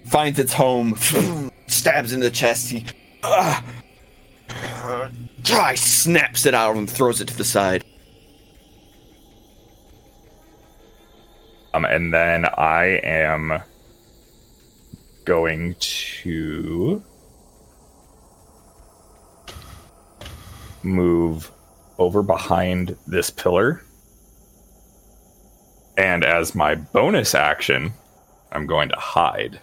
finds 0.05 0.39
its 0.39 0.53
home, 0.53 0.97
stabs 1.67 2.13
in 2.13 2.19
the 2.19 2.31
chest. 2.31 2.69
He 2.69 2.85
ah, 3.23 3.63
ah, 4.49 5.73
snaps 5.75 6.45
it 6.45 6.53
out 6.53 6.75
and 6.75 6.89
throws 6.89 7.21
it 7.21 7.27
to 7.27 7.37
the 7.37 7.43
side. 7.43 7.83
Um, 11.73 11.85
and 11.85 12.13
then 12.13 12.45
I 12.45 12.99
am 13.03 13.61
going 15.25 15.75
to 15.79 17.03
move 20.81 21.51
over 21.99 22.23
behind 22.23 22.97
this 23.05 23.29
pillar. 23.29 23.83
And 25.99 26.23
as 26.23 26.55
my 26.55 26.75
bonus 26.75 27.35
action, 27.35 27.91
I'm 28.53 28.65
going 28.67 28.87
to 28.87 28.95
hide. 28.95 29.59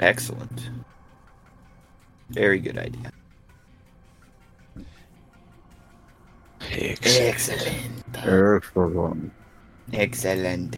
Excellent. 0.00 0.70
Very 2.30 2.58
good 2.58 2.76
idea. 2.76 3.12
Excellent. 6.72 8.02
Excellent. 8.16 9.32
Excellent. 9.92 10.76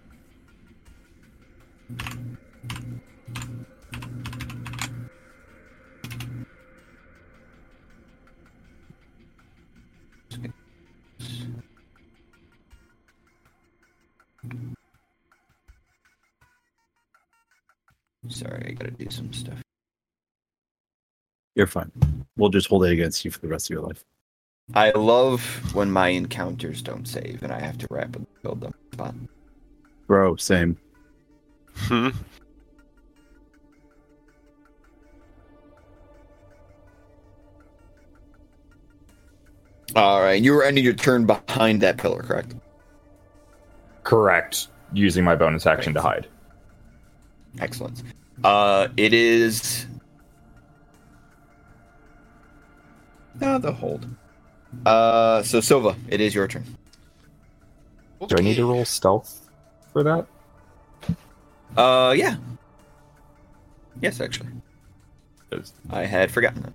Sorry, 18.29 18.67
I 18.69 18.73
gotta 18.73 18.93
do 18.93 19.11
some 19.11 19.33
stuff. 19.33 19.61
You're 21.55 21.67
fine. 21.67 21.91
We'll 22.37 22.51
just 22.51 22.69
hold 22.69 22.85
it 22.85 22.93
against 22.93 23.25
you 23.25 23.31
for 23.31 23.41
the 23.41 23.49
rest 23.49 23.67
of 23.67 23.75
your 23.75 23.83
life. 23.83 24.05
I 24.75 24.91
love 24.91 25.43
when 25.75 25.91
my 25.91 26.09
encounters 26.09 26.83
don't 26.83 27.07
save 27.07 27.43
and 27.43 27.53
I 27.53 27.61
have 27.61 27.77
to 27.79 27.87
rapidly 27.91 28.27
build 28.43 28.61
them. 28.61 28.73
But 28.97 29.15
Bro, 30.07 30.37
same. 30.37 30.79
Hmm. 31.75 32.11
all 39.95 40.23
right, 40.23 40.41
you 40.41 40.53
were 40.53 40.65
ending 40.65 40.85
your 40.85 40.95
turn 40.95 41.27
behind 41.27 41.83
that 41.83 41.99
pillar, 41.99 42.23
correct? 42.23 42.55
Correct. 44.03 44.69
Using 44.93 45.25
my 45.25 45.35
bonus 45.35 45.67
action 45.67 45.95
to 45.95 46.03
hide. 46.03 46.27
Excellent. 47.61 48.03
Uh, 48.45 48.89
it 48.97 49.15
is. 49.15 49.87
No, 53.41 53.59
the 53.59 53.73
hold. 53.73 54.07
Uh, 54.85 55.43
so 55.43 55.61
Silva, 55.61 55.97
it 56.09 56.21
is 56.21 56.35
your 56.35 56.47
turn. 56.49 56.65
Do 58.27 58.37
I 58.39 58.41
need 58.41 58.57
to 58.57 58.67
roll 58.71 58.85
stealth 58.85 59.51
for 59.93 60.03
that? 60.03 60.27
Uh, 61.77 62.15
yeah. 62.17 62.37
Yes, 64.01 64.21
actually, 64.21 64.49
'Cause 65.51 65.73
I 65.91 66.05
had 66.05 66.31
forgotten 66.31 66.63
that. 66.63 66.73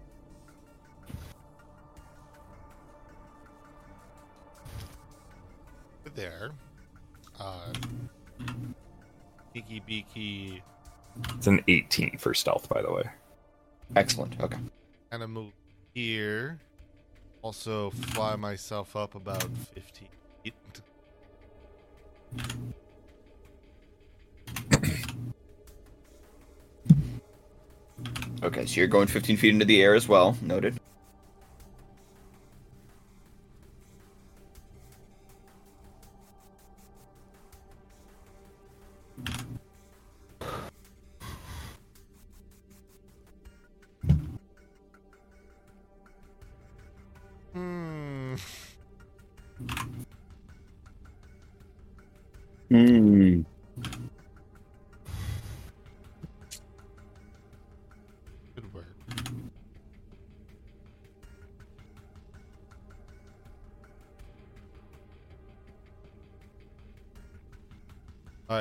there. 6.15 6.51
Uh, 7.47 7.73
Beaky 9.53 9.81
Beaky 9.87 10.63
It's 11.35 11.47
an 11.47 11.63
18 11.67 12.17
for 12.17 12.33
stealth, 12.33 12.67
by 12.67 12.81
the 12.81 12.91
way. 12.91 13.03
Excellent. 13.95 14.39
Okay. 14.41 14.57
kind 15.09 15.23
of 15.23 15.29
move 15.29 15.53
here. 15.93 16.59
Also 17.41 17.91
fly 17.91 18.35
myself 18.35 18.95
up 18.95 19.15
about 19.15 19.47
15 19.73 20.07
feet. 20.43 20.53
Okay, 28.43 28.65
so 28.65 28.75
you're 28.75 28.87
going 28.87 29.07
15 29.07 29.37
feet 29.37 29.53
into 29.53 29.65
the 29.65 29.81
air 29.81 29.95
as 29.95 30.07
well. 30.07 30.37
Noted. 30.41 30.77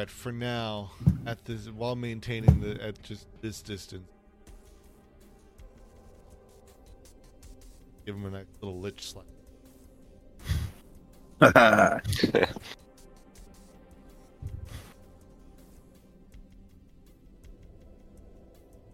For 0.06 0.32
now, 0.32 0.90
at 1.26 1.44
this 1.44 1.68
while 1.68 1.94
maintaining 1.94 2.60
the 2.60 2.82
at 2.82 3.02
just 3.02 3.26
this 3.42 3.60
distance, 3.62 4.08
give 8.04 8.14
him 8.16 8.24
a 8.26 8.30
nice 8.30 8.46
little 8.60 8.80
lich 8.80 9.02
slap. 9.02 9.24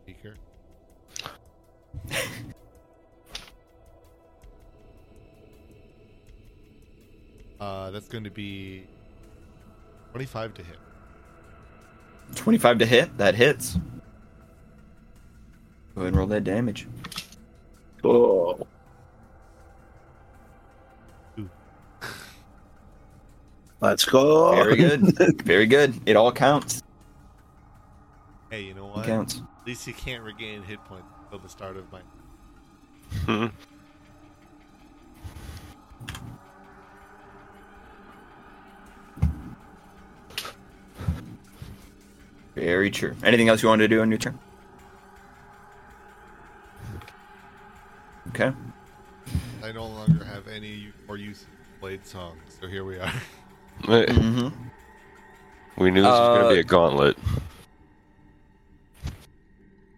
Speaker. 0.03 0.35
uh, 7.61 7.91
that's 7.91 8.09
going 8.09 8.25
to 8.25 8.31
be 8.31 8.87
twenty-five 10.11 10.55
to 10.55 10.63
hit. 10.63 10.79
25 12.35 12.79
to 12.79 12.87
hit. 12.87 13.19
That 13.19 13.35
hits. 13.35 13.79
Go 15.95 16.03
ahead 16.03 16.09
and 16.09 16.17
roll 16.17 16.27
that 16.29 16.45
damage. 16.45 16.87
oh. 18.05 18.67
Let's 23.81 24.05
go. 24.05 24.55
Very 24.55 24.77
good. 24.77 25.43
Very 25.43 25.67
good. 25.67 26.01
It 26.07 26.15
all 26.15 26.31
counts. 26.31 26.83
Hey, 28.49 28.63
you 28.63 28.75
know 28.75 28.87
what? 28.87 28.93
It 28.93 28.99
what? 28.99 29.07
counts. 29.07 29.39
At 29.39 29.67
least 29.67 29.85
he 29.85 29.93
can't 29.93 30.23
regain 30.23 30.63
hit 30.63 30.83
points 30.85 31.09
until 31.25 31.41
the 31.41 31.49
start 31.49 31.77
of 31.77 31.91
my. 31.91 32.01
Hmm. 33.27 33.47
Very 42.63 42.91
true. 42.93 43.17
Anything 43.25 43.49
else 43.49 43.61
you 43.61 43.69
wanted 43.69 43.89
to 43.89 43.89
do 43.89 44.01
on 44.03 44.09
your 44.09 44.19
turn? 44.19 44.39
Okay. 48.29 48.53
I 49.65 49.73
no 49.73 49.87
longer 49.87 50.25
have 50.25 50.47
any 50.47 50.93
more 51.09 51.17
use 51.17 51.43
of 51.43 51.49
Bladesong, 51.83 52.35
so 52.61 52.69
here 52.69 52.85
we 52.85 52.99
are. 52.99 53.13
Mm-hmm. 53.83 54.49
We 55.77 55.91
knew 55.91 56.03
this 56.03 56.09
was 56.09 56.39
going 56.39 56.45
Uh, 56.45 56.49
to 56.51 56.55
be 56.55 56.61
a 56.61 56.63
gauntlet. 56.63 57.19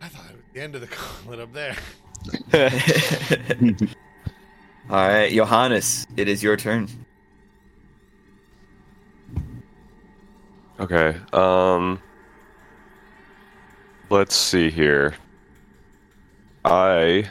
I 0.00 0.08
thought 0.08 0.24
it 0.30 0.36
was 0.36 0.44
the 0.54 0.60
end 0.62 0.74
of 0.74 0.80
the 0.80 0.86
gauntlet 0.86 1.40
up 1.40 1.52
there. 1.52 1.76
All 4.88 5.06
right, 5.06 5.30
Johannes, 5.30 6.06
it 6.16 6.28
is 6.28 6.42
your 6.42 6.56
turn. 6.56 6.88
Okay. 10.80 11.14
Um. 11.34 12.00
Let's 14.10 14.36
see 14.36 14.70
here. 14.70 15.14
I. 16.64 17.28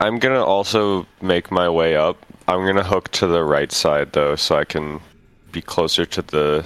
I'm 0.00 0.18
gonna 0.18 0.44
also 0.44 1.06
make 1.20 1.50
my 1.50 1.68
way 1.68 1.96
up. 1.96 2.24
I'm 2.46 2.64
gonna 2.64 2.84
hook 2.84 3.10
to 3.12 3.26
the 3.26 3.42
right 3.42 3.72
side 3.72 4.12
though, 4.12 4.36
so 4.36 4.56
I 4.56 4.64
can 4.64 5.00
be 5.50 5.60
closer 5.60 6.06
to 6.06 6.22
the 6.22 6.64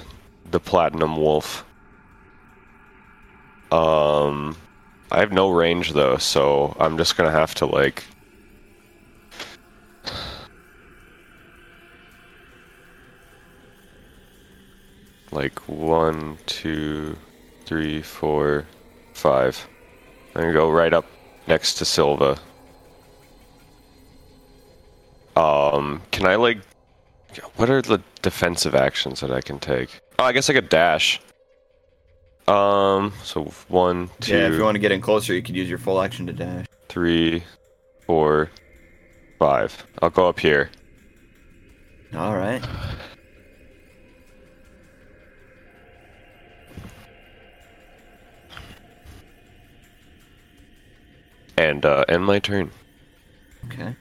the 0.51 0.59
platinum 0.59 1.17
wolf. 1.17 1.65
Um, 3.71 4.55
I 5.11 5.19
have 5.19 5.31
no 5.31 5.49
range 5.49 5.93
though, 5.93 6.17
so 6.17 6.77
I'm 6.79 6.97
just 6.97 7.17
gonna 7.17 7.31
have 7.31 7.55
to 7.55 7.65
like 7.65 8.03
like 15.33 15.57
one, 15.67 16.37
two, 16.45 17.17
three, 17.65 18.01
four, 18.01 18.65
five. 19.13 19.67
I'm 20.35 20.41
gonna 20.41 20.53
go 20.53 20.69
right 20.71 20.93
up 20.93 21.05
next 21.47 21.75
to 21.75 21.85
Silva. 21.85 22.37
Um, 25.35 26.01
can 26.11 26.27
I 26.27 26.35
like? 26.35 26.59
What 27.55 27.69
are 27.69 27.81
the 27.81 27.99
defensive 28.21 28.75
actions 28.75 29.19
that 29.21 29.31
I 29.31 29.41
can 29.41 29.59
take? 29.59 29.89
Oh, 30.19 30.25
I 30.25 30.31
guess 30.31 30.49
I 30.49 30.53
could 30.53 30.69
dash. 30.69 31.19
Um, 32.47 33.13
so 33.23 33.45
one, 33.69 34.09
two, 34.19 34.37
Yeah, 34.37 34.47
if 34.47 34.53
you 34.53 34.63
want 34.63 34.75
to 34.75 34.79
get 34.79 34.91
in 34.91 35.01
closer, 35.01 35.33
you 35.33 35.41
could 35.41 35.55
use 35.55 35.69
your 35.69 35.77
full 35.79 36.01
action 36.01 36.27
to 36.27 36.33
dash. 36.33 36.65
three, 36.89 37.43
four, 38.05 38.51
five. 39.39 39.85
I'll 40.01 40.09
go 40.11 40.27
up 40.29 40.39
here. 40.39 40.69
All 42.15 42.35
right. 42.35 42.61
And 51.57 51.85
uh, 51.85 52.05
end 52.07 52.25
my 52.25 52.39
turn. 52.39 52.71
Okay. 53.65 53.95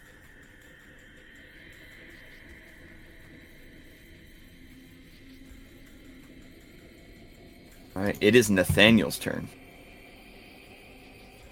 All 7.95 8.03
right, 8.03 8.17
it 8.21 8.35
is 8.35 8.51
Nathaniel's 8.51 9.19
turn. 9.19 9.49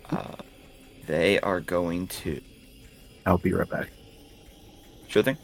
Uh, 0.08 0.36
they 1.06 1.38
are 1.40 1.60
going 1.60 2.06
to. 2.08 2.40
I'll 3.26 3.38
be 3.38 3.52
right 3.52 3.68
back. 3.68 3.90
Sure 5.08 5.22
thing. 5.22 5.36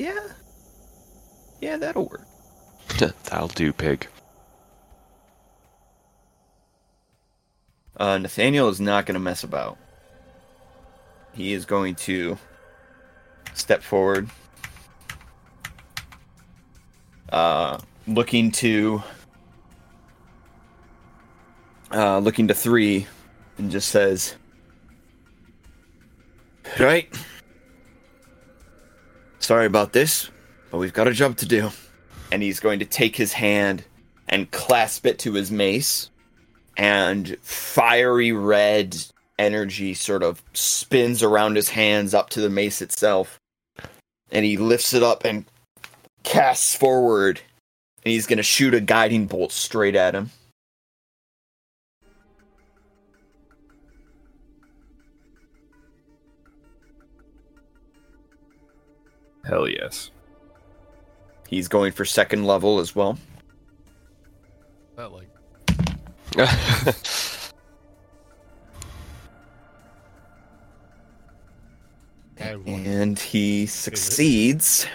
Yeah. 0.00 0.28
Yeah, 1.60 1.76
that'll 1.76 2.08
work. 2.08 2.26
That'll 3.24 3.48
do, 3.48 3.72
pig. 3.72 4.08
Uh, 7.98 8.16
Nathaniel 8.16 8.68
is 8.70 8.80
not 8.80 9.04
going 9.04 9.14
to 9.14 9.20
mess 9.20 9.44
about. 9.44 9.76
He 11.34 11.52
is 11.52 11.66
going 11.66 11.96
to 11.96 12.38
step 13.52 13.82
forward, 13.82 14.28
uh, 17.30 17.78
looking 18.06 18.50
to 18.52 19.02
uh, 21.92 22.18
looking 22.18 22.48
to 22.48 22.54
three, 22.54 23.06
and 23.58 23.70
just 23.70 23.90
says, 23.90 24.34
"Right, 26.78 27.14
sorry 29.40 29.66
about 29.66 29.92
this, 29.92 30.30
but 30.70 30.78
we've 30.78 30.92
got 30.92 31.08
a 31.08 31.12
job 31.12 31.36
to 31.38 31.46
do." 31.46 31.70
And 32.30 32.42
he's 32.42 32.60
going 32.60 32.78
to 32.78 32.84
take 32.84 33.16
his 33.16 33.32
hand 33.32 33.84
and 34.28 34.50
clasp 34.52 35.04
it 35.04 35.18
to 35.20 35.32
his 35.32 35.50
mace 35.50 36.10
and 36.76 37.36
fiery 37.42 38.30
red 38.30 38.96
energy 39.38 39.94
sort 39.94 40.22
of 40.22 40.42
spins 40.54 41.22
around 41.22 41.56
his 41.56 41.70
hands 41.70 42.14
up 42.14 42.30
to 42.30 42.40
the 42.40 42.50
mace 42.50 42.80
itself. 42.80 43.38
And 44.30 44.44
he 44.44 44.56
lifts 44.56 44.94
it 44.94 45.02
up 45.02 45.24
and 45.24 45.44
casts 46.22 46.76
forward. 46.76 47.40
And 48.04 48.12
he's 48.12 48.26
going 48.26 48.36
to 48.36 48.42
shoot 48.42 48.74
a 48.74 48.80
guiding 48.80 49.26
bolt 49.26 49.50
straight 49.50 49.96
at 49.96 50.14
him. 50.14 50.30
Hell 59.50 59.68
yes. 59.68 60.12
He's 61.48 61.66
going 61.66 61.90
for 61.90 62.04
second 62.04 62.46
level 62.46 62.78
as 62.78 62.94
well. 62.94 63.18
That 64.94 65.10
like 65.10 65.28
I 66.38 66.94
had 72.36 72.64
one. 72.64 72.86
And 72.86 73.18
he 73.18 73.66
succeeds. 73.66 74.86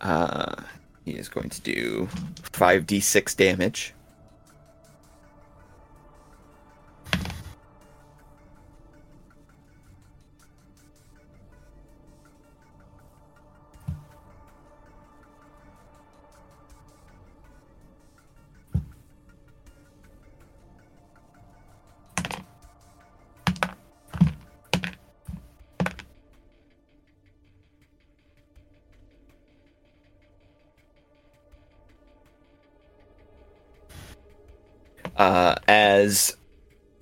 Uh, 0.00 0.54
he 1.04 1.12
is 1.12 1.28
going 1.28 1.50
to 1.50 1.60
do 1.60 2.08
5d6 2.52 3.36
damage. 3.36 3.92
Uh, 35.24 35.54
as 35.68 36.36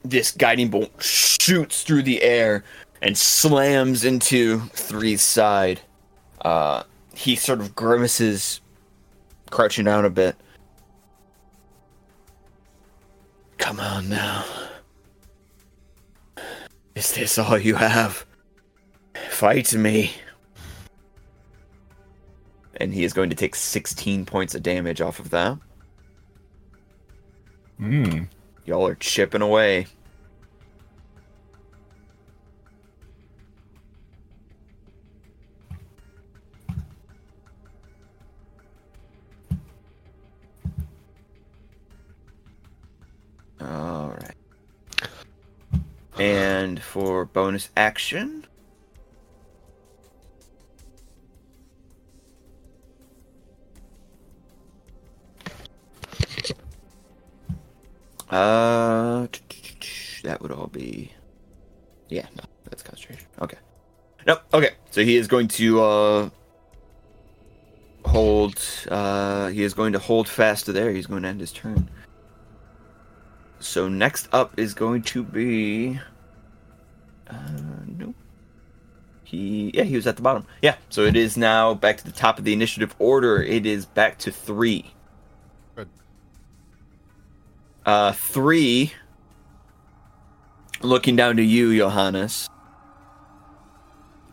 this 0.05 0.31
guiding 0.31 0.69
bolt 0.69 0.93
shoots 1.03 1.83
through 1.83 2.03
the 2.03 2.23
air 2.23 2.63
and 3.01 3.19
slams 3.19 4.05
into 4.05 4.61
Three's 4.75 5.23
side. 5.23 5.81
Uh, 6.41 6.85
he 7.17 7.35
sort 7.35 7.59
of 7.59 7.75
grimaces, 7.75 8.61
crouching 9.51 9.87
down 9.87 10.05
a 10.05 10.11
bit. 10.11 10.37
Come 13.59 13.81
on 13.81 14.09
now. 14.09 14.45
Is 16.95 17.13
this 17.13 17.39
all 17.39 17.59
you 17.59 17.75
have? 17.75 18.25
Fight 19.31 19.75
me. 19.75 20.13
And 22.77 22.95
he 22.95 23.03
is 23.03 23.13
going 23.13 23.31
to 23.31 23.37
take 23.37 23.57
16 23.57 24.27
points 24.27 24.55
of 24.55 24.63
damage 24.63 25.01
off 25.01 25.19
of 25.19 25.31
that. 25.31 25.59
Hmm. 27.83 28.23
Y'all 28.65 28.87
are 28.87 28.95
chipping 28.95 29.43
away. 29.43 29.89
All 43.61 44.11
right. 44.11 44.37
And 46.21 46.81
for 46.81 47.25
bonus 47.25 47.71
action, 47.77 48.42
Uh, 58.33 59.27
that 60.23 60.41
would 60.41 60.51
all 60.51 60.69
be. 60.69 61.13
Yeah, 62.09 62.27
no, 62.35 62.45
that's 62.65 62.83
concentration. 62.83 63.29
Okay. 63.41 63.59
Nope. 64.27 64.41
Okay, 64.55 64.71
so 64.91 65.03
he 65.03 65.17
is 65.17 65.29
going 65.29 65.49
to 65.49 65.83
uh 65.83 66.31
hold. 68.07 68.59
Uh, 68.89 69.49
he 69.49 69.63
is 69.63 69.75
going 69.75 69.93
to 69.93 69.99
hold 69.99 70.29
fast 70.29 70.67
to 70.67 70.73
there. 70.73 70.91
He's 70.93 71.07
going 71.07 71.23
to 71.23 71.29
end 71.29 71.41
his 71.41 71.53
turn. 71.53 71.91
So 73.61 73.89
next 73.89 74.29
up 74.33 74.59
is 74.59 74.75
going 74.75 75.03
to 75.03 75.23
be. 75.23 76.01
Uh, 77.29 77.37
nope. 77.87 78.15
He 79.25 79.71
yeah 79.75 79.85
he 79.85 79.97
was 79.97 80.07
at 80.07 80.17
the 80.17 80.23
bottom. 80.23 80.47
Yeah, 80.63 80.77
so 80.89 81.03
it 81.03 81.17
is 81.17 81.37
now 81.37 81.75
back 81.75 81.99
to 81.99 82.05
the 82.05 82.13
top 82.13 82.39
of 82.39 82.45
the 82.45 82.53
initiative 82.53 82.95
order. 82.99 83.43
It 83.43 83.67
is 83.67 83.87
back 83.87 84.19
to 84.21 84.33
three. 84.33 84.93
Uh, 87.85 88.13
three. 88.13 88.93
Looking 90.81 91.17
down 91.17 91.37
to 91.37 91.43
you, 91.43 91.77
Johannes. 91.77 92.49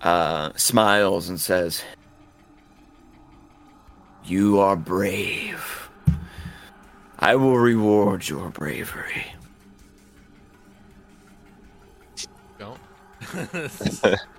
Uh, 0.02 0.52
smiles 0.56 1.30
and 1.30 1.40
says, 1.40 1.84
"You 4.24 4.60
are 4.60 4.76
brave. 4.76 5.90
I 7.20 7.36
will 7.36 7.58
reward 7.58 8.28
your 8.28 8.50
bravery." 8.50 9.26
Don't. 12.58 12.80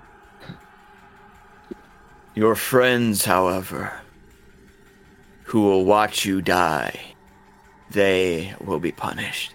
Your 2.33 2.55
friends, 2.55 3.25
however, 3.25 3.91
who 5.43 5.61
will 5.63 5.83
watch 5.83 6.23
you 6.23 6.41
die, 6.41 7.10
they 7.91 8.53
will 8.63 8.79
be 8.79 8.91
punished. 8.91 9.53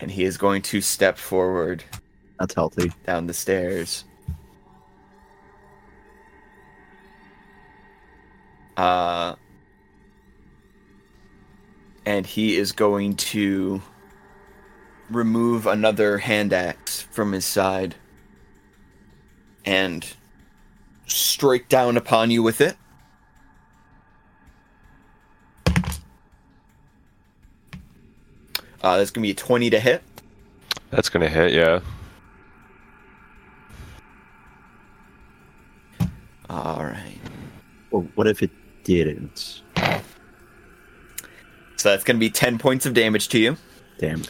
And 0.00 0.10
he 0.10 0.24
is 0.24 0.36
going 0.36 0.62
to 0.62 0.80
step 0.80 1.16
forward 1.18 1.84
That's 2.38 2.54
healthy. 2.54 2.92
down 3.04 3.26
the 3.26 3.34
stairs. 3.34 4.04
Uh, 8.76 9.36
and 12.04 12.26
he 12.26 12.56
is 12.56 12.72
going 12.72 13.16
to 13.16 13.80
remove 15.08 15.66
another 15.66 16.18
hand 16.18 16.52
axe 16.52 17.00
from 17.00 17.32
his 17.32 17.44
side 17.44 17.94
and 19.64 20.06
strike 21.06 21.68
down 21.68 21.96
upon 21.96 22.30
you 22.30 22.42
with 22.42 22.60
it. 22.60 22.76
Uh, 28.86 28.96
that's 28.98 29.10
gonna 29.10 29.24
be 29.24 29.32
a 29.32 29.34
twenty 29.34 29.68
to 29.68 29.80
hit. 29.80 30.00
That's 30.90 31.08
gonna 31.08 31.28
hit, 31.28 31.52
yeah. 31.52 31.80
All 36.48 36.84
right. 36.84 37.18
Well, 37.90 38.06
what 38.14 38.28
if 38.28 38.44
it 38.44 38.52
didn't? 38.84 39.62
So 41.78 41.90
that's 41.90 42.04
gonna 42.04 42.20
be 42.20 42.30
ten 42.30 42.58
points 42.58 42.86
of 42.86 42.94
damage 42.94 43.26
to 43.30 43.40
you. 43.40 43.56
Damn. 43.98 44.22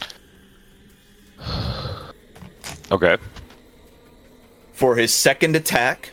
Okay. 2.90 3.18
For 4.72 4.96
his 4.96 5.12
second 5.12 5.54
attack, 5.54 6.12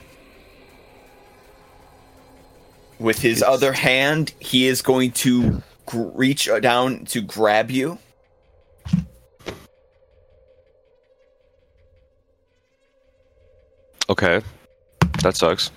with 3.00 3.20
his 3.20 3.42
other 3.42 3.72
hand, 3.72 4.34
he 4.40 4.68
is 4.68 4.82
going 4.82 5.12
to 5.12 5.64
gr- 5.86 6.10
reach 6.10 6.50
down 6.62 7.06
to 7.06 7.22
grab 7.22 7.72
you. 7.72 8.00
Okay. 14.10 14.42
That 15.22 15.36
sucks. 15.36 15.72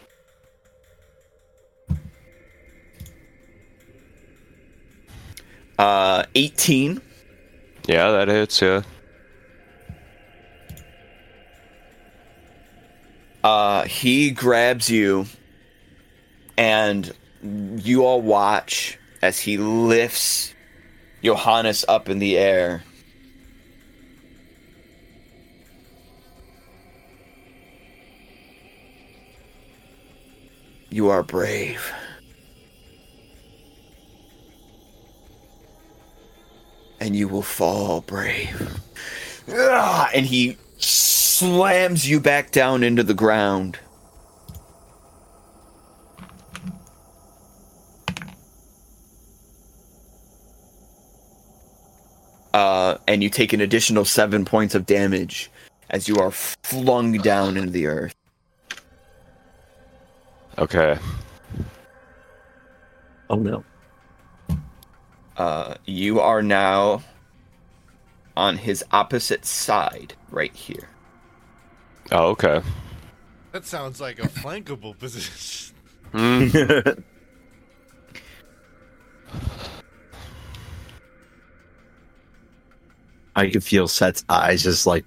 Uh, 5.79 6.25
18. 6.35 7.01
Yeah, 7.87 8.11
that 8.11 8.29
hits, 8.29 8.61
yeah. 8.61 8.83
Uh, 13.45 13.85
he 13.85 14.33
grabs 14.33 14.91
you, 14.91 15.27
and 16.57 17.13
you 17.43 18.05
all 18.05 18.21
watch 18.21 18.99
as 19.23 19.39
he 19.39 19.57
lifts 19.57 20.53
Johannes 21.23 21.85
up 21.87 22.09
in 22.09 22.19
the 22.19 22.39
air. 22.39 22.83
You 30.91 31.09
are 31.11 31.23
brave. 31.23 31.93
And 37.01 37.15
you 37.15 37.29
will 37.29 37.43
fall 37.43 38.01
brave. 38.03 38.81
Ah, 39.51 40.11
And 40.15 40.27
he 40.27 40.57
slams 40.79 42.09
you 42.09 42.21
back 42.21 42.51
down 42.51 42.83
into 42.83 43.03
the 43.03 43.15
ground. 43.15 43.79
Uh, 52.55 52.97
and 53.07 53.23
you 53.23 53.29
take 53.29 53.53
an 53.53 53.61
additional 53.61 54.07
seven 54.07 54.47
points 54.47 54.75
of 54.75 54.87
damage 54.87 55.51
as 55.91 56.09
you 56.09 56.19
are 56.19 56.31
flung 56.31 57.13
down 57.19 57.59
into 57.59 57.71
the 57.71 57.87
earth. 57.87 58.16
Okay. 60.59 60.99
Oh 63.29 63.37
no. 63.37 63.65
Uh, 65.37 65.75
you 65.85 66.21
are 66.21 66.43
now 66.43 67.03
on 68.37 68.57
his 68.57 68.83
opposite 68.91 69.45
side, 69.45 70.15
right 70.31 70.55
here. 70.55 70.89
Oh, 72.13 72.29
okay. 72.29 72.63
That 73.53 73.67
sounds 73.67 74.01
like 74.01 74.19
a 74.19 74.29
flankable 74.29 74.95
position. 74.99 75.75
I 83.37 83.51
can 83.51 83.61
feel 83.61 83.87
Seth's 83.87 84.25
eyes 84.31 84.63
just 84.63 84.87
like 84.87 85.05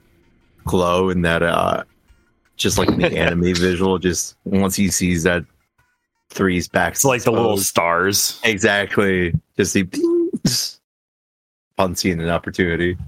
glow 0.66 1.10
in 1.10 1.24
that 1.24 1.42
uh 1.42 1.84
just 2.60 2.77
like 2.77 2.95
the 2.95 3.07
anime 3.18 3.56
visual, 3.56 3.98
just 3.98 4.36
once 4.44 4.76
he 4.76 4.90
sees 4.90 5.23
that 5.23 5.44
three's 6.30 6.68
back. 6.68 6.94
It's 6.94 7.03
like 7.06 7.23
the 7.23 7.31
little 7.31 7.57
stars. 7.57 8.40
Exactly. 8.44 9.34
Just 9.57 9.73
he 9.73 9.88
upon 11.76 11.95
seeing 11.95 12.22
an 12.22 12.30
opportunity. 12.30 12.98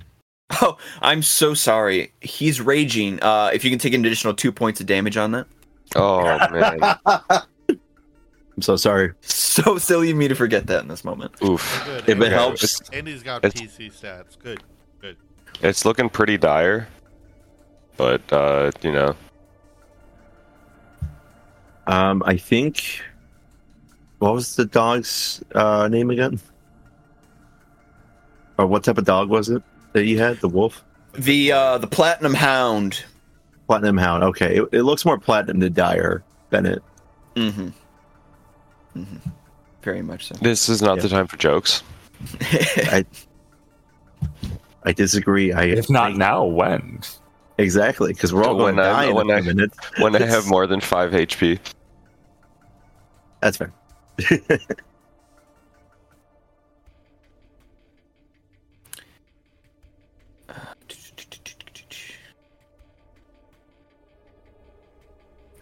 Oh, 0.59 0.75
I'm 1.01 1.21
so 1.21 1.53
sorry. 1.53 2.11
He's 2.19 2.59
raging. 2.59 3.23
Uh, 3.23 3.51
if 3.53 3.63
you 3.63 3.69
can 3.69 3.79
take 3.79 3.93
an 3.93 4.03
additional 4.05 4.33
two 4.33 4.51
points 4.51 4.81
of 4.81 4.85
damage 4.85 5.15
on 5.15 5.31
that. 5.31 5.47
Oh 5.95 6.23
man. 6.51 6.77
I'm 7.69 8.61
so 8.61 8.75
sorry. 8.75 9.13
so 9.21 9.77
silly 9.77 10.11
of 10.11 10.17
me 10.17 10.27
to 10.27 10.35
forget 10.35 10.67
that 10.67 10.81
in 10.81 10.89
this 10.89 11.05
moment. 11.05 11.31
Oof. 11.41 11.81
Good. 11.85 11.99
If 12.01 12.09
it 12.09 12.11
Andy's- 12.15 12.31
helps. 12.33 12.89
Andy's 12.89 13.23
got 13.23 13.45
It's- 13.45 13.61
PC 13.61 13.93
stats. 13.97 14.37
Good. 14.37 14.61
Good. 14.99 15.15
It's 15.61 15.85
looking 15.85 16.09
pretty 16.09 16.37
dire. 16.37 16.85
But 17.95 18.21
uh, 18.33 18.71
you 18.81 18.91
know, 18.91 19.15
Um, 21.87 22.23
I 22.25 22.37
think. 22.37 23.01
What 24.19 24.33
was 24.35 24.55
the 24.55 24.65
dog's 24.65 25.43
uh, 25.55 25.87
name 25.87 26.11
again? 26.11 26.39
Or 28.57 28.67
what 28.67 28.83
type 28.83 28.97
of 28.99 29.05
dog 29.05 29.29
was 29.29 29.49
it 29.49 29.63
that 29.93 30.05
you 30.05 30.19
had? 30.19 30.37
The 30.41 30.47
wolf, 30.49 30.83
The 31.13 31.51
uh 31.51 31.77
the 31.79 31.87
platinum 31.87 32.35
hound. 32.35 33.03
platinum 33.67 33.97
hound. 33.97 34.23
Okay, 34.25 34.57
it, 34.57 34.69
it 34.71 34.81
looks 34.83 35.05
more 35.05 35.17
platinum 35.17 35.59
than 35.59 35.73
dire, 35.73 36.23
Bennett. 36.51 36.83
Mm-hmm. 37.35 37.69
Mm-hmm. 38.95 39.29
Very 39.81 40.01
much 40.03 40.27
so. 40.27 40.35
this 40.35 40.69
is 40.69 40.81
not 40.83 40.97
Yeah. 40.97 41.03
the 41.03 41.09
time 41.09 41.25
for 41.27 41.37
jokes. 41.37 41.81
I 42.41 43.03
I 44.83 44.91
disagree. 44.91 45.51
I 45.51 45.63
If 45.63 45.89
not 45.89 46.11
I- 46.11 46.15
now, 46.15 46.43
when? 46.43 46.99
Exactly 47.61 48.13
because 48.13 48.33
we're 48.33 48.43
all 48.43 48.55
going 48.55 48.75
When 48.75 48.85
to 48.85 48.91
I- 48.91 49.05
die 49.05 49.09
in 49.09 49.15
when 49.15 49.29
a 49.29 49.33
I- 49.33 49.41
few 49.41 49.53
minutes. 49.53 49.77
When 49.99 50.15
I 50.15 50.25
have 50.25 50.47
more 50.47 50.67
than 50.67 50.81
five 50.81 51.11
HP. 51.11 51.59
That's 53.41 53.57
fair. 53.57 53.71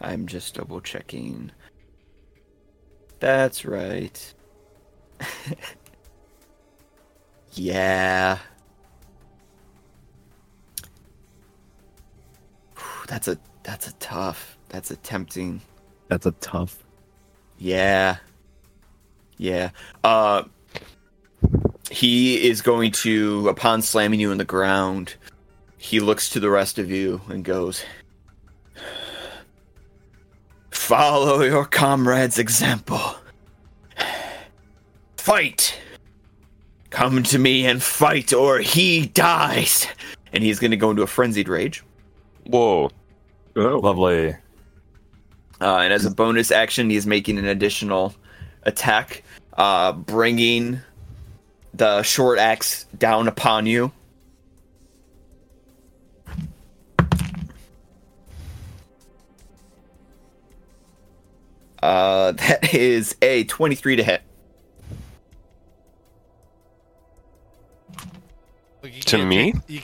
I'm 0.02 0.28
just 0.28 0.56
double 0.56 0.82
checking. 0.82 1.52
That's 3.20 3.66
right. 3.66 4.34
yeah. 7.54 8.40
That's 13.10 13.28
a 13.28 13.40
that's 13.64 13.88
a 13.88 13.94
tough. 13.94 14.56
That's 14.70 14.92
a 14.92 14.96
tempting. 14.98 15.62
That's 16.10 16.28
a 16.28 16.32
tough. 16.34 16.84
Yeah. 17.58 18.18
Yeah. 19.38 19.72
Uh 20.04 20.44
he 21.90 22.48
is 22.48 22.62
going 22.62 22.92
to 22.92 23.50
upon 23.50 23.82
slamming 23.82 24.20
you 24.20 24.32
in 24.32 24.38
the 24.38 24.46
ground, 24.46 25.16
he 25.80 26.00
looks 26.00 26.30
to 26.30 26.40
the 26.40 26.52
rest 26.52 26.78
of 26.78 26.92
you 26.92 27.20
and 27.30 27.44
goes 27.44 27.84
Follow 30.70 31.42
your 31.42 31.66
comrade's 31.66 32.38
example. 32.38 33.16
Fight. 35.18 35.76
Come 36.92 37.24
to 37.24 37.40
me 37.40 37.66
and 37.66 37.82
fight 37.82 38.34
or 38.34 38.60
he 38.60 39.08
dies. 39.08 39.88
And 40.32 40.44
he's 40.44 40.60
going 40.60 40.72
to 40.72 40.78
go 40.78 40.92
into 40.92 41.02
a 41.02 41.08
frenzied 41.08 41.50
rage. 41.50 41.84
Whoa. 42.46 42.92
Oh, 43.60 43.78
Lovely. 43.80 44.36
Uh, 45.60 45.78
and 45.80 45.92
as 45.92 46.06
a 46.06 46.12
bonus 46.12 46.50
action, 46.50 46.90
he's 46.90 47.06
making 47.06 47.38
an 47.38 47.44
additional 47.46 48.16
attack, 48.64 49.24
uh, 49.58 49.92
bringing 49.92 50.80
the 51.74 52.02
short 52.04 52.40
axe 52.40 52.86
down 52.98 53.28
upon 53.28 53.66
you. 53.66 53.92
Uh, 61.82 62.32
that 62.34 62.74
is 62.74 63.16
a 63.22 63.44
23 63.46 63.98
to 63.98 64.04
hit. 64.04 64.22
Like, 68.84 68.94
To 69.02 69.26
me? 69.26 69.54
take- 69.54 69.70
you 69.70 69.82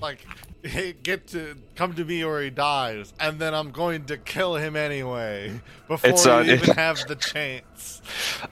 like, 0.00 0.26
hey, 0.62 0.92
get 0.92 1.26
to 1.28 1.56
come 1.76 1.94
to 1.94 2.04
me 2.04 2.22
or 2.24 2.40
he 2.42 2.50
dies, 2.50 3.12
and 3.20 3.38
then 3.38 3.54
I'm 3.54 3.70
going 3.70 4.04
to 4.06 4.16
kill 4.16 4.56
him 4.56 4.76
anyway 4.76 5.60
before 5.86 6.10
It's, 6.10 6.24
you 6.24 6.32
uh, 6.32 6.42
even 6.44 6.70
have 6.76 6.98
the 7.06 7.16
chance. 7.16 8.02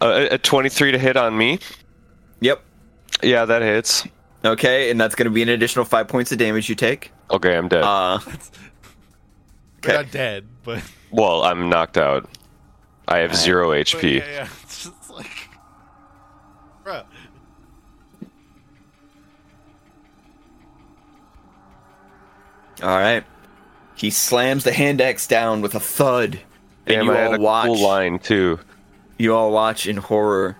Uh, 0.00 0.28
a 0.32 0.38
23 0.38 0.92
to 0.92 0.98
hit 0.98 1.16
on 1.16 1.36
me. 1.36 1.58
Yep. 2.40 2.62
Yeah, 3.22 3.44
that 3.46 3.62
hits. 3.62 4.06
Okay, 4.44 4.90
and 4.90 5.00
that's 5.00 5.14
going 5.14 5.24
to 5.24 5.30
be 5.30 5.42
an 5.42 5.48
additional 5.48 5.84
five 5.84 6.06
points 6.08 6.30
of 6.32 6.38
damage 6.38 6.68
you 6.68 6.74
take. 6.74 7.10
Okay, 7.30 7.56
I'm 7.56 7.68
dead. 7.68 7.82
Uh, 7.82 8.18
You're 8.26 8.34
Okay. 9.84 9.92
not 10.02 10.10
dead, 10.10 10.46
but, 10.64 10.82
well, 11.10 11.42
I'm 11.44 11.68
knocked 11.68 11.96
out. 11.96 12.28
I 13.08 13.18
have 13.18 13.36
zero 13.36 13.68
but 13.70 13.86
HP. 13.86 14.18
yeah, 14.18 14.24
yeah, 14.26 14.48
all 22.82 22.88
right. 22.98 23.24
He 23.94 24.10
slams 24.10 24.64
the 24.64 24.72
hand 24.72 25.00
axe 25.00 25.26
down 25.26 25.62
with 25.62 25.74
a 25.74 25.80
thud, 25.80 26.38
and 26.86 26.96
Damn, 26.96 27.04
you 27.06 27.12
I 27.12 27.16
had 27.16 27.26
all 27.28 27.34
a 27.34 27.40
watch. 27.40 27.66
cool 27.66 27.78
line 27.80 28.18
too. 28.18 28.58
you 29.18 29.34
all 29.34 29.50
watch 29.52 29.86
in 29.86 29.96
horror 29.96 30.56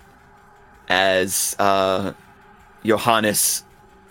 as 0.88 1.54
uh, 1.58 2.12
Johannes 2.84 3.62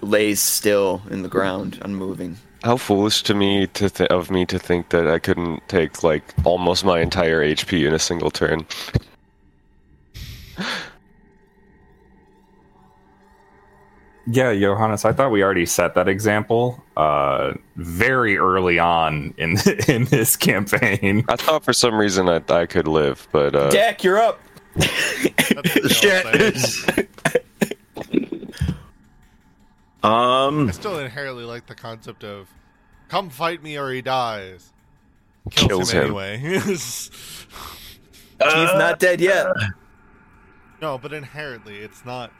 lays 0.01 0.39
still 0.41 1.01
in 1.09 1.23
the 1.23 1.29
ground, 1.29 1.79
unmoving. 1.81 2.37
How 2.63 2.77
foolish 2.77 3.23
to 3.23 3.33
me 3.33 3.67
to 3.67 3.89
th- 3.89 4.09
of 4.09 4.29
me 4.31 4.45
to 4.47 4.57
think 4.59 4.89
that 4.89 5.07
I 5.07 5.19
couldn't 5.19 5.67
take 5.67 6.03
like 6.03 6.23
almost 6.43 6.83
my 6.85 6.99
entire 6.99 7.41
HP 7.43 7.87
in 7.87 7.93
a 7.93 7.99
single 7.99 8.29
turn. 8.31 8.65
Yeah, 14.27 14.53
Johannes, 14.55 15.05
I 15.05 15.13
thought 15.13 15.29
we 15.29 15.43
already 15.43 15.67
set 15.67 15.93
that 15.93 16.07
example 16.07 16.83
uh, 16.97 17.53
very 17.75 18.37
early 18.37 18.79
on 18.79 19.33
in 19.37 19.57
in 19.87 20.05
this 20.05 20.35
campaign. 20.35 21.23
I 21.29 21.35
thought 21.35 21.63
for 21.63 21.73
some 21.73 21.95
reason 21.95 22.27
I, 22.27 22.41
I 22.49 22.65
could 22.65 22.87
live, 22.87 23.27
but 23.31 23.55
uh, 23.55 23.69
Dak, 23.69 24.03
you're 24.03 24.17
up. 24.19 24.39
That's 24.75 26.03
what. 26.85 27.07
Um, 30.03 30.67
I 30.67 30.71
still 30.71 30.99
inherently 30.99 31.45
like 31.45 31.65
the 31.65 31.73
concept 31.73 32.23
of 32.23 32.47
come 33.09 33.31
fight 33.31 33.63
me 33.63 33.75
or 33.75 33.89
he 33.91 34.03
dies. 34.03 34.71
Kills, 35.49 35.67
Kills 35.67 35.91
him, 35.91 35.97
him. 35.97 36.05
anyway. 36.05 36.37
He's 36.59 37.09
not 38.39 38.99
dead 38.99 39.19
yet, 39.19 39.47
no, 40.79 40.99
but 40.99 41.11
inherently, 41.11 41.77
it's 41.77 42.05
not. 42.05 42.31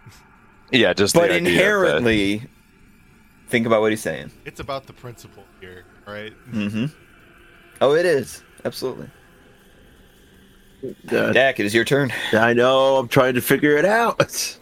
Yeah, 0.71 0.93
just 0.93 1.13
but 1.15 1.27
the 1.29 1.35
idea 1.35 1.41
that- 1.43 1.49
inherently, 1.51 2.43
think 3.47 3.65
about 3.67 3.81
what 3.81 3.91
he's 3.91 4.01
saying. 4.01 4.31
It's 4.45 4.59
about 4.59 4.85
the 4.87 4.93
principle 4.93 5.43
here, 5.61 5.85
right? 6.07 6.33
Mm-hmm. 6.51 6.85
Oh, 7.81 7.93
it 7.93 8.05
is 8.05 8.43
absolutely. 8.63 9.09
uh, 11.11 11.31
Dak, 11.33 11.59
it 11.59 11.65
is 11.65 11.73
your 11.73 11.85
turn. 11.85 12.11
I 12.33 12.53
know. 12.53 12.97
I'm 12.97 13.07
trying 13.07 13.33
to 13.35 13.41
figure 13.41 13.75
it 13.77 13.85
out. 13.85 14.17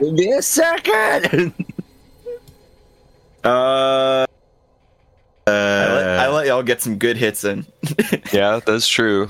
Give 0.00 0.12
me 0.12 0.32
a 0.32 0.42
second. 0.42 1.52
uh, 3.44 4.26
I 5.48 5.48
let, 5.48 6.18
I 6.20 6.26
uh, 6.26 6.32
let 6.32 6.46
y'all 6.48 6.62
get 6.62 6.82
some 6.82 6.98
good 6.98 7.16
hits 7.16 7.44
in. 7.44 7.64
Yeah, 8.32 8.60
that's 8.66 8.88
true. 8.88 9.28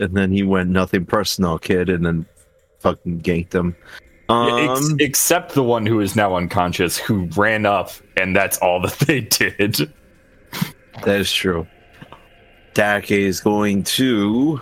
And 0.00 0.16
then 0.16 0.32
he 0.32 0.42
went 0.42 0.70
nothing 0.70 1.04
personal, 1.06 1.58
kid, 1.58 1.88
and 1.88 2.04
then 2.04 2.26
fucking 2.80 3.20
ganked 3.22 3.52
him. 3.54 3.76
Yeah, 4.28 4.68
ex- 4.72 4.90
Um, 4.90 4.96
except 5.00 5.52
the 5.54 5.62
one 5.62 5.84
who 5.86 6.00
is 6.00 6.16
now 6.16 6.34
unconscious, 6.36 6.96
who 6.96 7.26
ran 7.36 7.66
up, 7.66 7.90
and 8.16 8.34
that's 8.34 8.58
all 8.58 8.80
that 8.82 8.98
they 9.06 9.20
did. 9.20 9.92
that 11.04 11.20
is 11.20 11.32
true. 11.32 11.66
Dak 12.74 13.10
is 13.10 13.40
going 13.40 13.84
to 13.84 14.60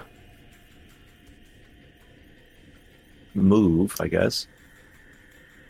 move, 3.34 3.96
I 4.00 4.09
guess, 4.09 4.46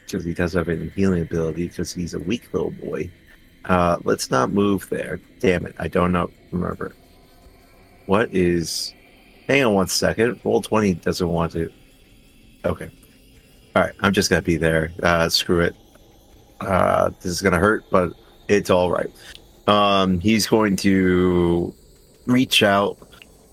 because 0.05 0.25
he 0.25 0.35
does 0.35 0.53
have 0.55 0.69
a 0.69 0.77
healing 0.97 1.23
ability 1.23 1.69
because 1.69 1.93
he's 1.93 2.15
a 2.15 2.19
weak 2.19 2.49
little 2.53 2.71
boy. 2.73 3.11
Uh, 3.65 3.99
let's 4.05 4.31
not 4.31 4.51
move 4.51 4.89
there. 4.91 5.21
Damn 5.39 5.67
it, 5.67 5.75
I 5.79 5.87
don't 5.89 6.11
know. 6.13 6.31
Remember, 6.51 6.93
what 8.07 8.35
is? 8.35 8.93
Hang 9.49 9.65
on 9.65 9.75
one 9.75 9.89
second. 9.89 10.41
Roll 10.45 10.63
twenty 10.63 10.95
doesn't 10.95 11.29
want 11.29 11.53
to. 11.53 11.71
Okay. 12.65 12.91
All 13.75 13.83
right, 13.83 13.95
I'm 14.01 14.13
just 14.13 14.31
gonna 14.31 14.43
be 14.43 14.57
there. 14.57 14.93
Uh, 15.03 15.29
screw 15.29 15.61
it. 15.61 15.75
Uh, 16.61 17.11
this 17.21 17.33
is 17.33 17.43
gonna 17.43 17.59
hurt, 17.59 17.85
but 17.91 18.13
it's 18.49 18.71
all 18.71 18.91
right. 18.91 19.11
Um, 19.67 20.21
he's 20.21 20.47
going 20.47 20.77
to 20.77 21.75
reach 22.27 22.63
out 22.63 22.99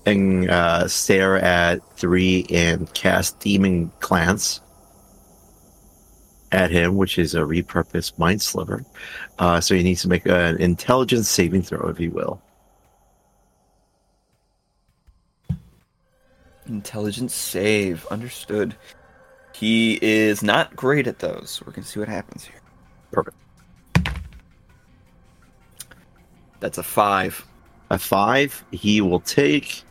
and 0.06 0.50
uh, 0.50 0.88
stare 0.88 1.36
at 1.36 1.78
three 1.96 2.46
and 2.50 2.92
cast 2.94 3.38
Demon 3.40 3.90
Glance 4.00 4.60
at 6.52 6.70
him, 6.70 6.96
which 6.96 7.18
is 7.18 7.34
a 7.34 7.40
repurposed 7.40 8.18
Mind 8.18 8.42
Sliver. 8.42 8.84
Uh, 9.38 9.60
so 9.60 9.74
he 9.74 9.82
needs 9.82 10.02
to 10.02 10.08
make 10.08 10.26
an 10.26 10.56
intelligence 10.60 11.28
saving 11.28 11.62
throw, 11.62 11.88
if 11.88 11.96
he 11.96 12.08
will. 12.08 12.40
Intelligence 16.70 17.34
save. 17.34 18.06
Understood. 18.06 18.74
He 19.54 19.98
is 20.00 20.42
not 20.42 20.74
great 20.76 21.06
at 21.06 21.18
those. 21.18 21.62
We're 21.64 21.72
gonna 21.72 21.86
see 21.86 22.00
what 22.00 22.08
happens 22.08 22.44
here. 22.44 22.60
Perfect. 23.12 23.36
That's 26.60 26.78
a 26.78 26.82
five. 26.82 27.44
A 27.90 27.98
five, 27.98 28.64
he 28.70 29.00
will 29.00 29.20
take 29.20 29.82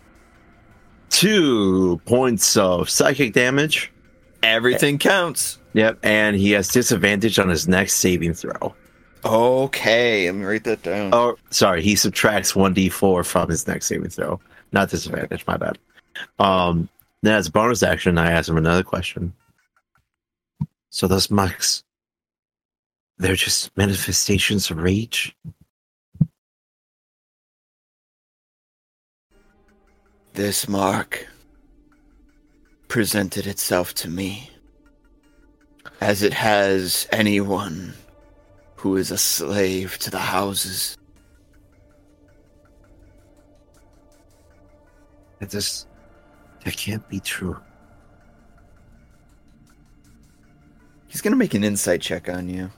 two 1.10 1.99
points 2.06 2.56
of 2.56 2.89
psychic 2.89 3.34
damage. 3.34 3.91
Everything 4.41 4.97
counts. 4.97 5.60
Yep, 5.73 5.99
and 6.03 6.38
he 6.38 6.51
has 6.51 6.69
disadvantage 6.69 7.38
on 7.39 7.49
his 7.49 7.68
next 7.68 7.95
saving 7.95 8.34
throw. 8.34 8.73
Okay, 9.26 10.27
let 10.27 10.35
me 10.35 10.45
write 10.45 10.64
that 10.64 10.81
down. 10.81 11.10
Oh, 11.14 11.35
sorry, 11.49 11.81
he 11.81 11.95
subtracts 11.95 12.56
one 12.56 12.73
d4 12.73 13.26
from 13.26 13.49
his 13.49 13.68
next 13.68 13.88
saving 13.88 14.10
throw. 14.10 14.39
Not 14.72 14.89
disadvantage, 14.89 15.45
my 15.45 15.57
bad. 15.57 15.77
Um, 16.37 16.89
then 17.21 17.35
as 17.35 17.47
a 17.47 17.51
bonus 17.51 17.83
action, 17.83 18.17
I 18.17 18.31
ask 18.31 18.49
him 18.49 18.57
another 18.57 18.83
question. 18.83 19.33
So 20.89 21.07
those 21.07 21.29
mucks, 21.29 21.83
they're 23.17 23.35
just 23.35 23.75
manifestations 23.77 24.71
of 24.71 24.77
rage. 24.77 25.35
This 30.33 30.67
mark 30.69 31.27
presented 32.87 33.45
itself 33.45 33.93
to 33.93 34.09
me 34.09 34.49
as 36.01 36.23
it 36.23 36.33
has 36.33 37.07
anyone 37.11 37.93
who 38.77 38.95
is 38.95 39.11
a 39.11 39.17
slave 39.17 39.97
to 39.99 40.09
the 40.09 40.19
houses. 40.19 40.97
That 45.39 45.49
just 45.49 45.89
that 46.64 46.76
can't 46.76 47.07
be 47.10 47.19
true. 47.19 47.57
He's 51.07 51.22
gonna 51.22 51.36
make 51.36 51.53
an 51.53 51.64
insight 51.64 52.02
check 52.02 52.30
on 52.30 52.49
you. 52.49 52.69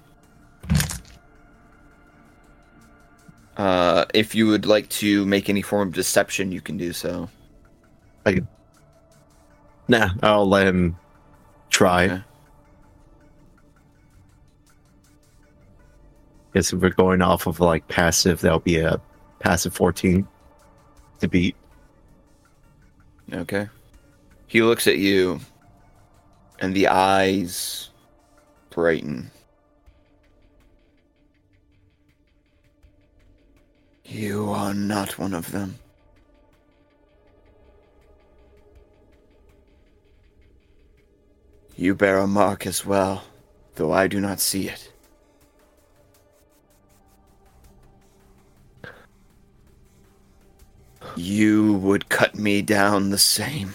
Uh, 3.58 4.06
if 4.14 4.34
you 4.34 4.48
would 4.48 4.66
like 4.66 4.88
to 4.90 5.26
make 5.26 5.50
any 5.50 5.62
form 5.62 5.90
of 5.90 5.94
deception, 5.94 6.52
you 6.52 6.62
can 6.62 6.78
do 6.78 6.94
so. 6.94 7.30
I. 8.26 8.42
Nah, 9.88 10.10
I'll 10.24 10.48
let 10.48 10.68
him 10.68 10.98
try. 11.70 12.06
Okay. 12.06 12.24
Guess 16.54 16.74
if 16.74 16.82
we're 16.82 16.90
going 16.90 17.22
off 17.22 17.48
of 17.48 17.60
like 17.60 17.88
passive, 17.88 18.42
that'll 18.42 18.60
be 18.60 18.78
a 18.78 19.02
passive 19.40 19.74
14 19.74 20.28
to 21.20 21.28
beat. 21.28 21.56
Okay. 23.34 23.70
He 24.48 24.62
looks 24.62 24.88
at 24.88 24.98
you, 24.98 25.40
and 26.60 26.76
the 26.76 26.90
eyes 26.90 27.90
brighten. 28.70 29.32
You 34.06 34.50
are 34.50 34.74
not 34.74 35.18
one 35.18 35.34
of 35.34 35.52
them. 35.54 35.76
You 41.78 41.96
bear 41.96 42.18
a 42.18 42.28
mark 42.28 42.68
as 42.68 42.86
well, 42.86 43.24
though 43.76 43.94
I 43.94 44.08
do 44.08 44.20
not 44.20 44.42
see 44.42 44.68
it. 44.68 44.92
You 51.16 51.74
would 51.76 52.10
cut 52.10 52.36
me 52.36 52.62
down 52.62 53.10
the 53.10 53.18
same. 53.18 53.74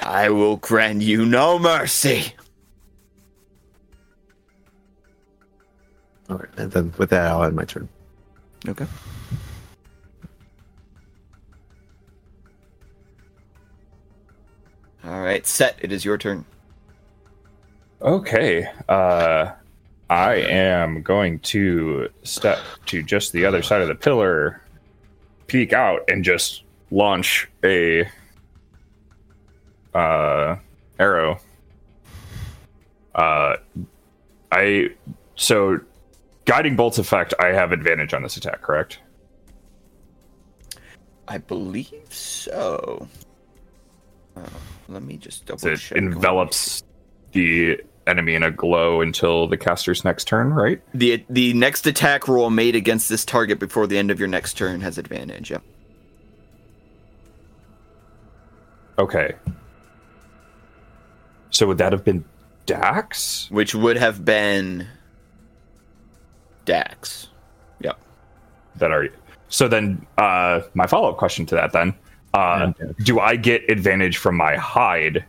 I 0.00 0.28
will 0.30 0.56
grant 0.56 1.02
you 1.02 1.24
no 1.24 1.58
mercy. 1.58 2.34
All 6.28 6.38
right, 6.38 6.48
and 6.56 6.70
then 6.72 6.92
with 6.98 7.10
that, 7.10 7.26
I'll 7.26 7.44
end 7.44 7.54
my 7.54 7.64
turn. 7.64 7.88
Okay. 8.66 8.86
All 15.04 15.20
right, 15.20 15.46
Seth. 15.46 15.76
It 15.82 15.92
is 15.92 16.04
your 16.04 16.16
turn. 16.16 16.46
Okay. 18.00 18.66
Uh, 18.88 19.52
I 20.08 20.34
am 20.34 21.02
going 21.02 21.40
to 21.40 22.08
step 22.22 22.58
to 22.86 23.02
just 23.02 23.32
the 23.32 23.44
other 23.44 23.62
side 23.62 23.82
of 23.82 23.88
the 23.88 23.94
pillar, 23.94 24.62
peek 25.46 25.72
out, 25.72 26.00
and 26.08 26.24
just 26.24 26.62
launch 26.90 27.48
a 27.64 28.08
uh, 29.94 30.56
arrow. 30.98 31.38
Uh, 33.14 33.56
I 34.50 34.90
so 35.36 35.80
guiding 36.44 36.76
bolts 36.76 36.98
effect. 36.98 37.34
I 37.38 37.48
have 37.48 37.72
advantage 37.72 38.14
on 38.14 38.22
this 38.22 38.36
attack. 38.36 38.62
Correct. 38.62 38.98
I 41.26 41.38
believe 41.38 42.06
so. 42.10 43.08
Uh, 44.36 44.42
let 44.88 45.02
me 45.02 45.16
just 45.16 45.46
double 45.46 45.66
It 45.68 45.78
check. 45.78 45.96
envelops 45.96 46.82
the 47.32 47.80
enemy 48.06 48.34
in 48.34 48.42
a 48.42 48.50
glow 48.50 49.00
until 49.00 49.46
the 49.46 49.56
caster's 49.56 50.04
next 50.04 50.24
turn. 50.26 50.52
Right. 50.52 50.80
the 50.92 51.24
the 51.28 51.52
next 51.54 51.86
attack 51.86 52.28
roll 52.28 52.50
made 52.50 52.76
against 52.76 53.08
this 53.08 53.24
target 53.24 53.58
before 53.58 53.86
the 53.86 53.98
end 53.98 54.10
of 54.10 54.18
your 54.18 54.28
next 54.28 54.54
turn 54.54 54.80
has 54.80 54.98
advantage. 54.98 55.50
Yep. 55.50 55.62
Okay. 58.98 59.34
So 61.50 61.66
would 61.66 61.78
that 61.78 61.92
have 61.92 62.04
been 62.04 62.24
Dax? 62.66 63.50
Which 63.50 63.74
would 63.74 63.96
have 63.96 64.24
been 64.24 64.86
Dax. 66.64 67.28
Yep. 67.80 67.98
That 68.76 68.90
are 68.90 69.08
so 69.48 69.68
then 69.68 70.04
uh 70.18 70.60
my 70.74 70.86
follow-up 70.86 71.16
question 71.16 71.46
to 71.46 71.54
that 71.54 71.72
then. 71.72 71.94
Uh 72.34 72.72
do 73.02 73.20
I 73.20 73.36
get 73.36 73.68
advantage 73.70 74.16
from 74.16 74.36
my 74.36 74.56
hide? 74.56 75.24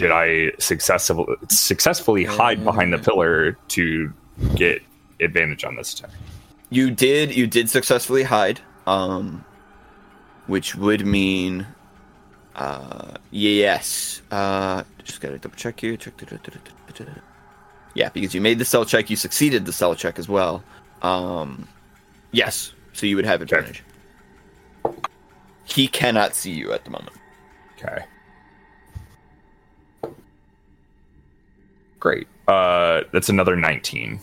Did 0.00 0.12
I 0.12 0.52
successfully 0.58 1.36
successfully 1.50 2.24
hide 2.24 2.64
behind 2.64 2.90
the 2.90 2.98
pillar 2.98 3.52
to 3.68 4.10
get 4.54 4.82
advantage 5.20 5.62
on 5.62 5.76
this 5.76 5.92
attack? 5.92 6.10
You 6.70 6.90
did 6.90 7.36
you 7.36 7.46
did 7.46 7.68
successfully 7.68 8.22
hide, 8.22 8.60
um, 8.86 9.44
which 10.46 10.74
would 10.74 11.04
mean, 11.04 11.66
uh, 12.56 13.18
yes. 13.30 14.22
Uh, 14.30 14.84
just 15.04 15.20
gotta 15.20 15.38
double 15.38 15.56
check 15.56 15.78
here. 15.78 15.98
Check. 15.98 16.14
Yeah, 17.92 18.08
because 18.08 18.34
you 18.34 18.40
made 18.40 18.58
the 18.58 18.64
stealth 18.64 18.88
check, 18.88 19.10
you 19.10 19.16
succeeded 19.16 19.66
the 19.66 19.72
stealth 19.72 19.98
check 19.98 20.18
as 20.18 20.30
well. 20.30 20.64
Um, 21.02 21.68
yes, 22.32 22.72
so 22.94 23.04
you 23.04 23.16
would 23.16 23.26
have 23.26 23.42
advantage. 23.42 23.82
He 25.64 25.88
cannot 25.88 26.34
see 26.34 26.52
you 26.52 26.72
at 26.72 26.84
the 26.84 26.90
moment. 26.90 27.16
Okay. 27.76 28.02
Great. 32.00 32.26
Uh 32.48 33.02
that's 33.12 33.28
another 33.28 33.54
19. 33.54 34.18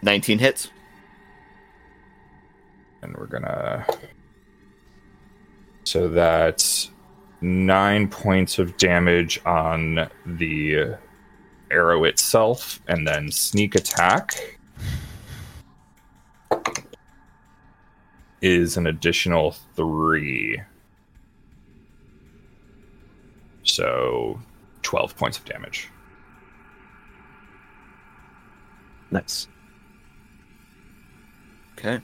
Nineteen 0.00 0.38
hits. 0.38 0.70
and 3.02 3.16
we're 3.16 3.26
gonna 3.26 3.86
so 5.84 6.08
that's 6.08 6.90
nine 7.40 8.08
points 8.08 8.58
of 8.58 8.76
damage 8.76 9.40
on 9.46 10.08
the 10.26 10.96
arrow 11.70 12.04
itself 12.04 12.80
and 12.88 13.06
then 13.06 13.30
sneak 13.30 13.74
attack 13.76 14.58
is 18.40 18.76
an 18.76 18.86
additional 18.88 19.54
three 19.76 20.60
so 23.62 24.40
12 24.82 25.16
points 25.16 25.38
of 25.38 25.44
damage 25.44 25.88
Nice. 29.10 29.48
Okay. 31.78 32.00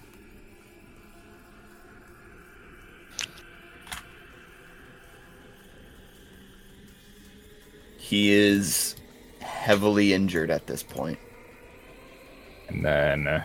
He 7.98 8.30
is 8.32 8.96
heavily 9.40 10.12
injured 10.12 10.50
at 10.50 10.66
this 10.66 10.82
point. 10.82 11.18
and 12.68 12.84
then 12.84 13.26
uh, 13.26 13.44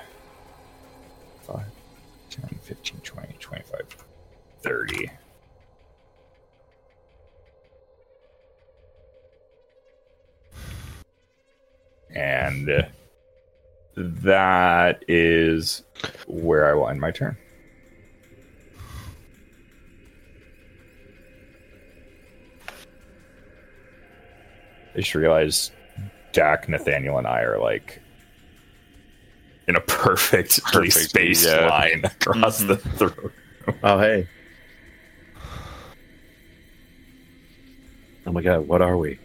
5 1.41 1.61
10 2.30 2.60
15 2.61 2.99
20 3.02 3.34
25 3.40 4.06
30 4.61 5.10
and 12.15 12.69
uh, 12.69 12.81
that 13.99 15.03
is 15.07 15.84
where 16.27 16.69
I 16.69 16.73
will 16.73 16.88
end 16.88 17.01
my 17.01 17.11
turn. 17.11 17.38
I 24.95 25.01
just 25.01 25.13
realized 25.13 25.73
Dak, 26.31 26.69
Nathaniel, 26.69 27.17
and 27.17 27.27
I 27.27 27.41
are 27.41 27.59
like 27.59 28.01
in 29.67 29.76
a 29.76 29.81
perfectly 29.81 30.89
spaced 30.89 31.45
yeah. 31.45 31.67
line 31.67 32.01
across 32.05 32.61
mm-hmm. 32.61 32.67
the 32.67 32.77
throat. 32.77 33.34
Oh 33.84 33.99
hey. 33.99 34.27
Oh 38.26 38.31
my 38.31 38.41
god, 38.41 38.67
what 38.67 38.81
are 38.81 38.97
we? 38.97 39.19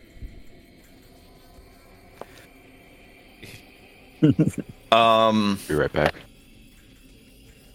Um. 4.93 5.59
Be 5.67 5.75
right 5.75 5.93
back. 5.93 6.15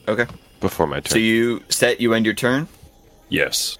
Okay. 0.08 0.26
Before 0.62 0.88
my 0.88 1.00
turn. 1.02 1.12
So 1.12 1.18
you 1.18 1.62
set. 1.70 2.00
You 2.00 2.14
end 2.14 2.26
your 2.26 2.36
turn. 2.36 2.68
Yes. 3.30 3.78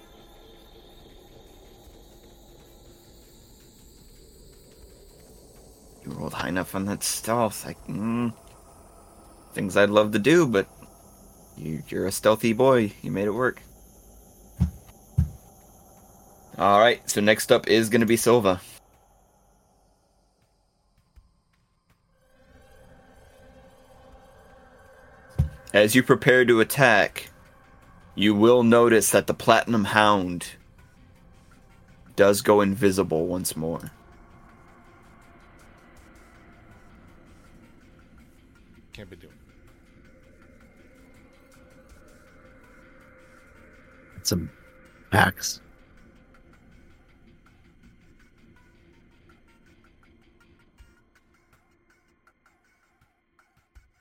You 6.06 6.12
rolled 6.12 6.34
high 6.34 6.50
enough 6.50 6.76
on 6.76 6.86
that 6.86 7.04
stealth. 7.04 7.66
Like 7.66 7.78
mm, 7.88 8.34
things 9.54 9.78
I'd 9.78 9.90
love 9.90 10.12
to 10.12 10.20
do, 10.20 10.46
but 10.46 10.68
you, 11.58 11.84
you're 11.90 12.08
a 12.08 12.12
stealthy 12.12 12.54
boy. 12.54 12.94
You 13.02 13.12
made 13.12 13.26
it 13.26 13.32
work. 13.32 13.62
All 16.58 16.80
right. 16.80 17.08
So 17.10 17.22
next 17.22 17.52
up 17.52 17.68
is 17.68 17.90
going 17.90 18.02
to 18.02 18.08
be 18.08 18.18
Silva. 18.18 18.60
As 25.72 25.94
you 25.94 26.02
prepare 26.02 26.46
to 26.46 26.60
attack, 26.60 27.30
you 28.16 28.34
will 28.34 28.64
notice 28.64 29.12
that 29.12 29.28
the 29.28 29.36
Platinum 29.36 29.86
Hound 29.86 30.48
does 32.16 32.42
go 32.42 32.62
invisible 32.62 33.28
once 33.28 33.56
more. 33.56 33.92
Can't 38.94 39.10
be 39.10 39.16
doing. 39.16 39.34
It's 44.18 44.30
some 44.30 44.50
packs. 45.12 45.62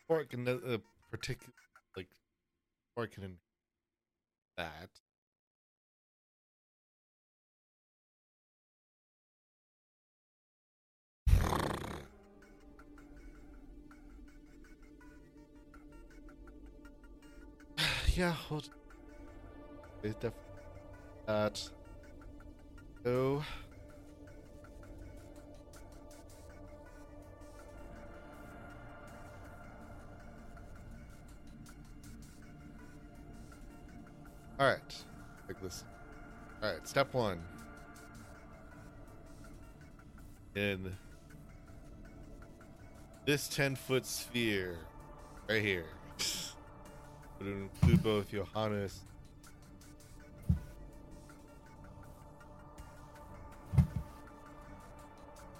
Or 0.08 0.22
it 0.22 0.30
can 0.30 0.48
uh, 0.48 0.78
particular 1.10 1.52
like, 1.96 2.08
or 2.96 3.04
it 3.04 3.12
can 3.12 3.38
that. 4.56 4.90
yeah, 18.16 18.32
hold. 18.32 18.68
It's 20.02 20.14
definitely 20.14 20.34
that. 21.26 21.68
So. 23.04 23.42
All 34.60 34.66
right, 34.66 34.80
take 35.46 35.60
this. 35.62 35.84
All 36.60 36.72
right, 36.72 36.88
step 36.88 37.14
one. 37.14 37.40
In 40.56 40.96
this 43.24 43.46
ten-foot 43.46 44.04
sphere, 44.04 44.76
right 45.48 45.62
here, 45.62 45.84
would 47.38 47.46
include 47.46 48.02
both 48.02 48.30
Johannes. 48.32 49.00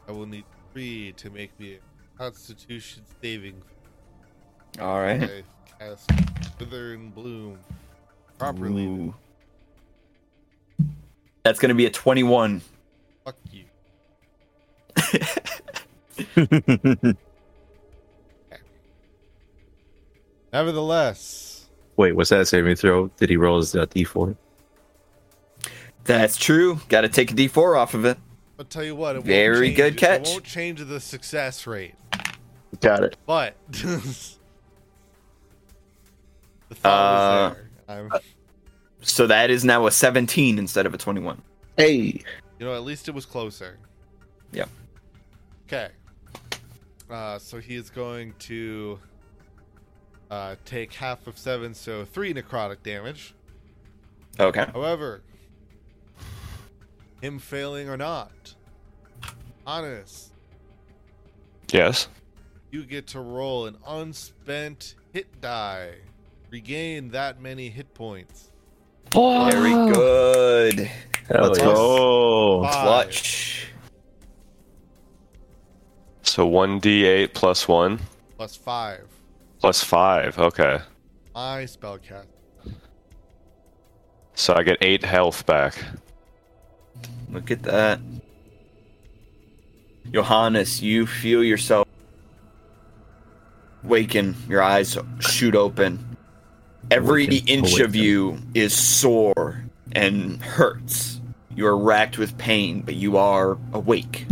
I 0.08 0.10
will 0.10 0.26
need 0.26 0.44
three 0.72 1.12
to 1.18 1.30
make 1.30 1.56
me 1.60 1.74
a 1.74 2.18
Constitution 2.18 3.04
saving. 3.22 3.62
All 4.80 4.98
right. 4.98 5.22
I 5.80 5.84
cast 5.84 6.10
Wither 6.58 6.94
and 6.94 7.14
Bloom 7.14 7.60
properly. 8.38 8.84
Ooh. 8.86 9.14
That's 11.42 11.58
going 11.58 11.70
to 11.70 11.74
be 11.74 11.86
a 11.86 11.90
21. 11.90 12.60
Fuck 13.24 13.36
you. 13.52 13.64
Nevertheless, 20.52 21.66
Wait, 21.96 22.12
what's 22.14 22.30
that 22.30 22.46
saving 22.46 22.76
throw? 22.76 23.08
Did 23.16 23.28
he 23.28 23.36
roll 23.36 23.56
his 23.58 23.74
uh, 23.74 23.84
d4? 23.86 24.36
That's 26.04 26.36
true. 26.36 26.80
Got 26.88 27.00
to 27.02 27.08
take 27.08 27.32
a 27.32 27.34
d4 27.34 27.76
off 27.76 27.92
of 27.94 28.04
it. 28.04 28.16
I'll 28.58 28.64
tell 28.64 28.84
you 28.84 28.94
what. 28.94 29.16
It 29.16 29.18
won't 29.18 29.26
Very 29.26 29.66
change- 29.68 29.76
good 29.76 29.96
catch. 29.96 30.28
It 30.28 30.32
won't 30.32 30.44
change 30.44 30.84
the 30.84 31.00
success 31.00 31.66
rate, 31.66 31.94
Got 32.80 33.02
it. 33.02 33.16
but 33.26 33.54
the 33.70 33.98
thought 36.74 36.84
Uh, 36.84 37.48
was 37.48 37.56
there. 37.56 37.67
I'm, 37.88 38.10
So 39.00 39.26
that 39.26 39.50
is 39.50 39.64
now 39.64 39.86
a 39.86 39.90
17 39.90 40.58
instead 40.58 40.86
of 40.86 40.94
a 40.94 40.98
21. 40.98 41.40
Hey. 41.76 42.22
you 42.58 42.66
know, 42.66 42.74
at 42.74 42.82
least 42.82 43.08
it 43.08 43.14
was 43.14 43.24
closer. 43.24 43.78
Yep. 44.52 44.68
Okay. 45.66 45.88
Uh, 47.10 47.38
so 47.38 47.58
he 47.58 47.74
is 47.74 47.90
going 47.90 48.34
to 48.40 48.98
uh, 50.30 50.56
take 50.64 50.92
half 50.92 51.26
of 51.26 51.38
seven, 51.38 51.72
so 51.74 52.04
three 52.04 52.34
necrotic 52.34 52.82
damage. 52.82 53.34
Okay. 54.38 54.66
However, 54.72 55.22
him 57.22 57.38
failing 57.38 57.88
or 57.88 57.96
not, 57.96 58.54
honest, 59.66 60.32
yes. 61.72 62.08
you 62.70 62.84
get 62.84 63.06
to 63.08 63.20
roll 63.20 63.66
an 63.66 63.76
unspent 63.86 64.94
hit 65.12 65.40
die. 65.40 65.94
Regain 66.50 67.10
that 67.10 67.40
many 67.40 67.68
hit 67.68 67.92
points. 67.94 68.50
Very 69.12 69.72
good. 69.92 70.78
Hell 71.28 71.42
Let's 71.48 71.58
yes. 71.58 71.66
go. 71.66 72.62
Five. 72.64 72.72
Clutch. 72.84 73.66
So 76.22 76.46
one 76.46 76.80
d8 76.80 77.32
plus 77.34 77.66
one 77.66 77.98
Plus 78.36 78.54
five. 78.56 79.06
plus 79.60 79.82
five. 79.82 80.38
Okay. 80.38 80.78
My 81.34 81.64
spellcast. 81.64 82.26
So 84.34 84.54
I 84.54 84.62
get 84.62 84.78
eight 84.80 85.04
health 85.04 85.44
back. 85.46 85.74
Look 87.30 87.50
at 87.50 87.62
that. 87.64 88.00
Johannes, 90.10 90.80
you 90.82 91.06
feel 91.06 91.42
yourself 91.44 91.86
waken. 93.82 94.36
Your 94.48 94.62
eyes 94.62 94.96
shoot 95.20 95.54
open. 95.54 96.07
Every 96.90 97.26
inch 97.26 97.80
of 97.80 97.94
you 97.94 98.38
is 98.54 98.74
sore 98.74 99.64
and 99.92 100.42
hurts. 100.42 101.20
You 101.54 101.66
are 101.66 101.76
racked 101.76 102.18
with 102.18 102.38
pain, 102.38 102.82
but 102.82 102.94
you 102.94 103.16
are 103.16 103.58
awake. 103.72 104.26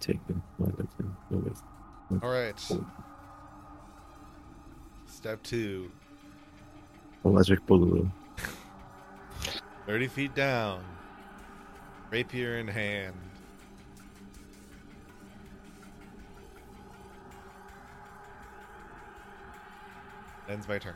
Take 0.00 0.26
them. 0.26 0.42
All 2.22 2.30
right. 2.30 2.60
Step 5.06 5.42
two. 5.42 5.90
Electric 7.24 7.66
Boogaloo. 7.66 8.10
30 9.86 10.08
feet 10.08 10.34
down. 10.34 10.84
Rapier 12.10 12.58
in 12.58 12.68
hand. 12.68 13.16
Ends 20.48 20.68
my 20.68 20.78
turn. 20.78 20.94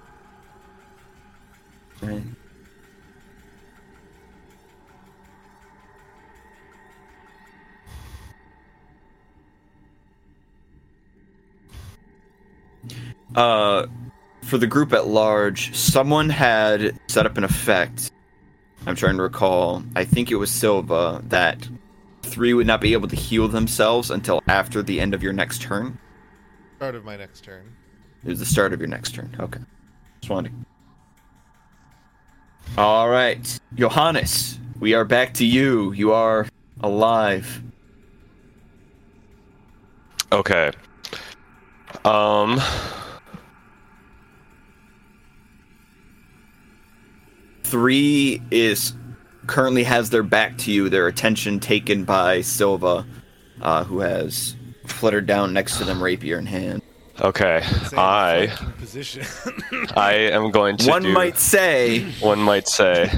Uh, 13.35 13.87
for 14.43 14.59
the 14.59 14.67
group 14.67 14.93
at 14.93 15.07
large, 15.07 15.75
someone 15.75 16.29
had 16.29 16.99
set 17.09 17.27
up 17.27 17.37
an 17.37 17.45
effect. 17.45 18.11
I'm 18.87 18.97
trying 18.97 19.17
to 19.17 19.23
recall. 19.23 19.83
I 19.95 20.05
think 20.05 20.31
it 20.31 20.37
was 20.37 20.51
Silva 20.51 21.23
that 21.29 21.69
three 22.23 22.55
would 22.55 22.67
not 22.67 22.81
be 22.81 22.93
able 22.93 23.09
to 23.09 23.17
heal 23.17 23.49
themselves 23.49 24.11
until 24.11 24.43
after 24.49 24.83
the 24.83 25.01
end 25.01 25.15
of 25.15 25.23
your 25.23 25.33
next 25.33 25.63
turn. 25.63 25.99
Start 26.77 26.95
of 26.95 27.05
my 27.05 27.17
next 27.17 27.45
turn. 27.45 27.75
It 28.25 28.29
was 28.29 28.39
the 28.41 28.47
start 28.47 28.73
of 28.73 28.81
your 28.81 28.89
next 28.89 29.15
turn. 29.15 29.35
Okay. 29.39 29.61
Just 30.21 30.31
wanted 30.31 30.53
to 32.77 32.81
All 32.81 33.09
right, 33.09 33.59
Johannes, 33.75 34.59
we 34.79 34.95
are 34.95 35.05
back 35.05 35.35
to 35.35 35.47
you. 35.47 35.93
You 35.93 36.13
are 36.13 36.47
alive. 36.81 37.63
Okay. 40.33 40.73
Um. 42.05 42.61
Three 47.63 48.43
is 48.51 48.95
currently 49.47 49.83
has 49.85 50.11
their 50.11 50.23
back 50.23 50.57
to 50.59 50.73
you, 50.73 50.89
their 50.89 51.07
attention 51.07 51.61
taken 51.61 52.05
by 52.05 52.41
Silva, 52.41 53.07
uh, 53.61 53.85
who 53.85 54.01
has 54.01 54.57
fluttered 54.87 55.27
down 55.27 55.53
next 55.53 55.77
to 55.79 55.85
them, 55.85 56.03
rapier 56.03 56.39
in 56.39 56.47
hand. 56.47 56.83
Okay. 57.21 57.63
I 57.97 58.53
position. 58.79 59.25
I 59.97 60.13
am 60.33 60.51
going 60.51 60.77
to. 60.79 60.91
One 60.91 61.03
do- 61.03 61.13
might 61.13 61.39
say, 61.39 62.05
One 62.21 62.39
might 62.41 62.69
say. 62.69 63.11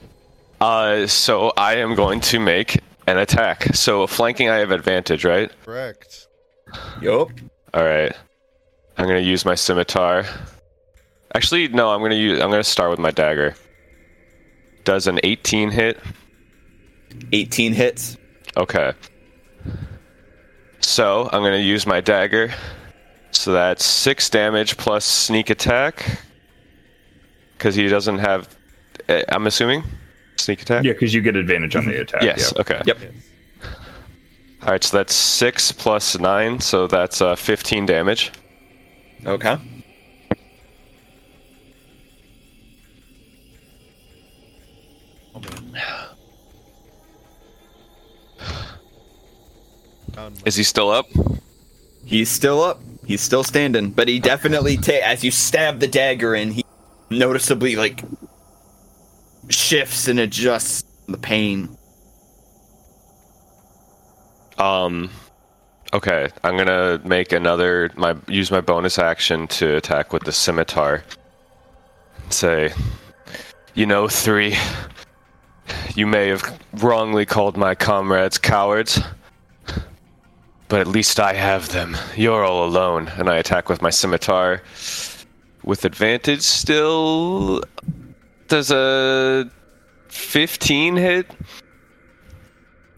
uh, 0.60 1.06
so 1.06 1.52
I 1.56 1.76
am 1.76 1.94
going 1.94 2.20
to 2.22 2.40
make 2.40 2.80
an 3.06 3.18
attack. 3.18 3.74
So 3.74 4.06
flanking, 4.06 4.48
I 4.48 4.56
have 4.56 4.70
advantage, 4.72 5.24
right? 5.24 5.50
Correct. 5.64 6.26
yup. 7.00 7.30
All 7.72 7.84
right. 7.84 8.12
I'm 8.96 9.06
gonna 9.06 9.20
use 9.20 9.44
my 9.44 9.54
scimitar. 9.54 10.26
Actually, 11.34 11.68
no. 11.68 11.90
I'm 11.90 12.02
gonna 12.02 12.16
use. 12.16 12.40
I'm 12.40 12.50
gonna 12.50 12.64
start 12.64 12.90
with 12.90 12.98
my 12.98 13.10
dagger. 13.10 13.54
Does 14.84 15.06
an 15.06 15.20
18 15.22 15.70
hit? 15.70 15.98
18 17.32 17.72
hits. 17.72 18.16
Okay. 18.56 18.92
So 20.80 21.28
I'm 21.32 21.42
gonna 21.42 21.58
use 21.58 21.86
my 21.86 22.00
dagger. 22.00 22.52
So 23.32 23.52
that's 23.52 23.84
six 23.84 24.28
damage 24.28 24.76
plus 24.76 25.04
sneak 25.04 25.50
attack. 25.50 26.20
Because 27.56 27.74
he 27.74 27.88
doesn't 27.88 28.18
have. 28.18 28.48
eh, 29.08 29.22
I'm 29.28 29.46
assuming 29.46 29.82
sneak 30.36 30.62
attack. 30.62 30.84
Yeah, 30.84 30.92
because 30.92 31.12
you 31.14 31.20
get 31.20 31.36
advantage 31.36 31.76
on 31.76 31.84
the 31.86 32.00
attack. 32.00 32.22
Yes. 32.22 32.52
yeah. 32.54 32.60
Okay. 32.60 32.80
Yep. 32.86 32.98
All 34.62 34.68
right. 34.70 34.82
So 34.82 34.96
that's 34.96 35.14
six 35.14 35.70
plus 35.72 36.18
nine. 36.18 36.60
So 36.60 36.86
that's 36.86 37.20
uh, 37.22 37.36
15 37.36 37.86
damage. 37.86 38.32
Okay. 39.26 39.56
Oh 45.34 45.40
man. 45.72 46.06
Found 50.14 50.34
my- 50.36 50.42
Is 50.44 50.56
he 50.56 50.62
still 50.64 50.90
up? 50.90 51.06
He's 52.04 52.28
still 52.28 52.62
up. 52.62 52.80
He's 53.10 53.22
still 53.22 53.42
standing, 53.42 53.90
but 53.90 54.06
he 54.06 54.20
definitely 54.20 54.76
ta- 54.76 55.02
as 55.02 55.24
you 55.24 55.32
stab 55.32 55.80
the 55.80 55.88
dagger 55.88 56.32
in, 56.32 56.52
he 56.52 56.64
noticeably 57.10 57.74
like 57.74 58.04
shifts 59.48 60.06
and 60.06 60.20
adjusts 60.20 60.84
the 61.08 61.18
pain. 61.18 61.76
Um. 64.58 65.10
Okay, 65.92 66.28
I'm 66.44 66.56
gonna 66.56 67.00
make 67.04 67.32
another 67.32 67.90
my 67.96 68.14
use 68.28 68.52
my 68.52 68.60
bonus 68.60 68.96
action 68.96 69.48
to 69.58 69.74
attack 69.74 70.12
with 70.12 70.22
the 70.22 70.30
scimitar. 70.30 71.02
Say, 72.28 72.72
you 73.74 73.86
know, 73.86 74.06
three. 74.06 74.56
You 75.96 76.06
may 76.06 76.28
have 76.28 76.60
wrongly 76.74 77.26
called 77.26 77.56
my 77.56 77.74
comrades 77.74 78.38
cowards, 78.38 79.00
but 80.70 80.80
at 80.80 80.86
least 80.86 81.18
I 81.18 81.34
have 81.34 81.68
them. 81.70 81.96
You're 82.16 82.44
all 82.44 82.64
alone, 82.64 83.08
and 83.16 83.28
I 83.28 83.36
attack 83.36 83.68
with 83.68 83.82
my 83.82 83.90
scimitar 83.90 84.62
with 85.64 85.84
advantage. 85.84 86.42
Still, 86.42 87.62
does 88.46 88.70
a 88.70 89.50
15 90.08 90.96
hit? 90.96 91.26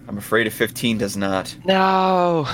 I'm 0.07 0.19
afraid 0.19 0.47
a 0.47 0.51
15 0.51 0.99
does 0.99 1.17
not. 1.17 1.57
No. 1.65 2.47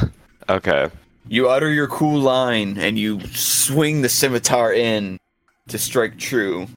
Okay. 0.48 0.88
You 1.26 1.48
utter 1.48 1.70
your 1.70 1.88
cool 1.88 2.20
line 2.20 2.78
and 2.78 2.96
you 2.98 3.20
swing 3.28 4.02
the 4.02 4.08
scimitar 4.08 4.72
in 4.72 5.18
to 5.68 5.78
strike 5.78 6.18
true. 6.18 6.68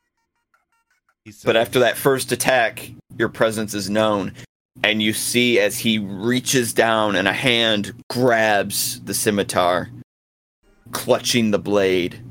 But 1.45 1.55
after 1.55 1.80
that 1.80 1.95
first 1.95 2.31
attack, 2.31 2.91
your 3.18 3.30
presence 3.30 3.76
is 3.76 3.89
known, 3.89 4.34
and 4.84 5.02
you 5.02 5.14
see 5.14 5.60
as 5.60 5.77
he 5.80 5.99
reaches 5.99 6.73
down 6.73 7.15
and 7.15 7.27
a 7.27 7.34
hand 7.34 7.93
grabs 8.10 9.02
the 9.02 9.14
scimitar, 9.14 9.89
clutching 10.91 11.52
the 11.52 11.60
blade. 11.60 12.22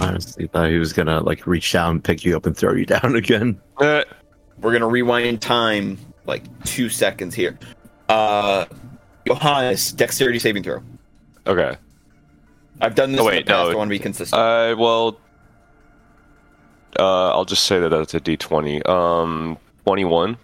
Honestly, 0.00 0.46
thought 0.46 0.70
he 0.70 0.78
was 0.78 0.92
gonna 0.92 1.20
like 1.20 1.46
reach 1.46 1.72
down, 1.72 2.00
pick 2.00 2.24
you 2.24 2.36
up, 2.36 2.46
and 2.46 2.56
throw 2.56 2.72
you 2.74 2.86
down 2.86 3.14
again. 3.16 3.60
Uh, 3.78 4.04
We're 4.60 4.72
gonna 4.72 4.88
rewind 4.88 5.40
time 5.42 5.98
like 6.26 6.42
two 6.64 6.88
seconds 6.88 7.34
here. 7.34 7.58
Uh, 8.08 8.66
Johannes, 9.26 9.92
dexterity 9.92 10.38
saving 10.38 10.62
throw. 10.62 10.82
okay. 11.46 11.76
I've 12.80 12.94
done 12.94 13.12
this 13.12 13.20
Oh, 13.20 13.28
in 13.28 13.34
wait, 13.36 13.46
the 13.46 13.52
past. 13.52 13.66
no. 13.66 13.70
I 13.72 13.74
want 13.74 13.88
to 13.88 13.90
be 13.90 13.98
consistent. 13.98 14.40
Uh, 14.40 14.74
well, 14.78 15.18
uh, 16.98 17.30
I'll 17.30 17.44
just 17.44 17.64
say 17.64 17.80
that 17.80 17.88
that's 17.88 18.14
a 18.14 18.20
D20. 18.20 18.86
Um, 18.88 19.58
21. 19.84 20.36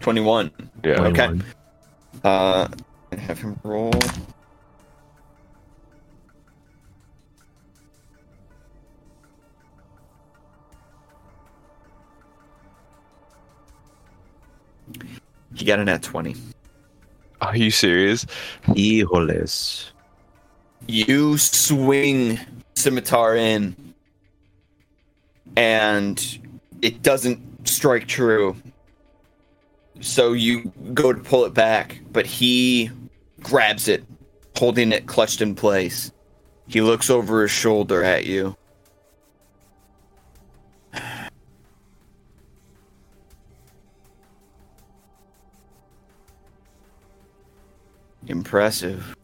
21. 0.00 0.50
Yeah. 0.84 0.90
Okay. 1.02 1.40
Uh, 2.24 2.68
and 3.10 3.20
have 3.20 3.38
him 3.38 3.58
roll. 3.64 3.92
He 15.54 15.64
got 15.64 15.80
an 15.80 15.88
at 15.88 16.02
20. 16.02 16.34
Are 17.40 17.56
you 17.56 17.70
serious? 17.70 18.26
Hijoles. 18.64 19.91
You 20.86 21.38
swing 21.38 22.38
scimitar 22.74 23.36
in, 23.36 23.76
and 25.56 26.38
it 26.82 27.02
doesn't 27.02 27.68
strike 27.68 28.06
true. 28.06 28.56
So 30.00 30.32
you 30.32 30.72
go 30.92 31.12
to 31.12 31.20
pull 31.20 31.44
it 31.44 31.54
back, 31.54 32.00
but 32.10 32.26
he 32.26 32.90
grabs 33.40 33.88
it, 33.88 34.04
holding 34.56 34.92
it 34.92 35.06
clutched 35.06 35.40
in 35.40 35.54
place. 35.54 36.10
He 36.66 36.80
looks 36.80 37.08
over 37.10 37.42
his 37.42 37.50
shoulder 37.50 38.02
at 38.02 38.26
you. 38.26 38.56
Impressive. 48.26 49.16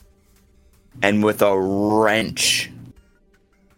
And 1.02 1.22
with 1.22 1.42
a 1.42 1.58
wrench, 1.58 2.70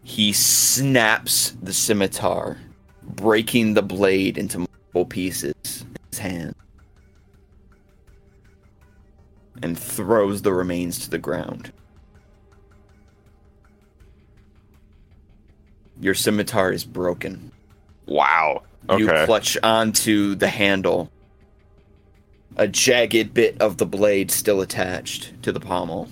he 0.03 0.33
snaps 0.33 1.55
the 1.63 1.73
scimitar, 1.73 2.59
breaking 3.03 3.75
the 3.75 3.83
blade 3.83 4.39
into 4.39 4.61
multiple 4.61 5.05
pieces 5.05 5.55
in 5.83 5.97
his 6.11 6.19
hand. 6.19 6.55
And 9.63 9.79
throws 9.79 10.43
the 10.43 10.55
remains 10.55 10.99
to 11.01 11.11
the 11.11 11.19
ground. 11.19 11.73
Your 16.01 16.15
scimitar 16.15 16.73
is 16.73 16.85
broken. 16.85 17.53
Wow. 18.07 18.63
You 18.89 19.07
clutch 19.07 19.59
onto 19.63 20.35
the 20.35 20.49
handle. 20.49 21.11
A 22.57 22.67
jagged 22.67 23.35
bit 23.35 23.61
of 23.61 23.77
the 23.77 23.87
blade 23.87 24.31
still 24.31 24.63
attached 24.63 25.43
to 25.43 25.53
the 25.53 25.61
pommel. 25.61 26.09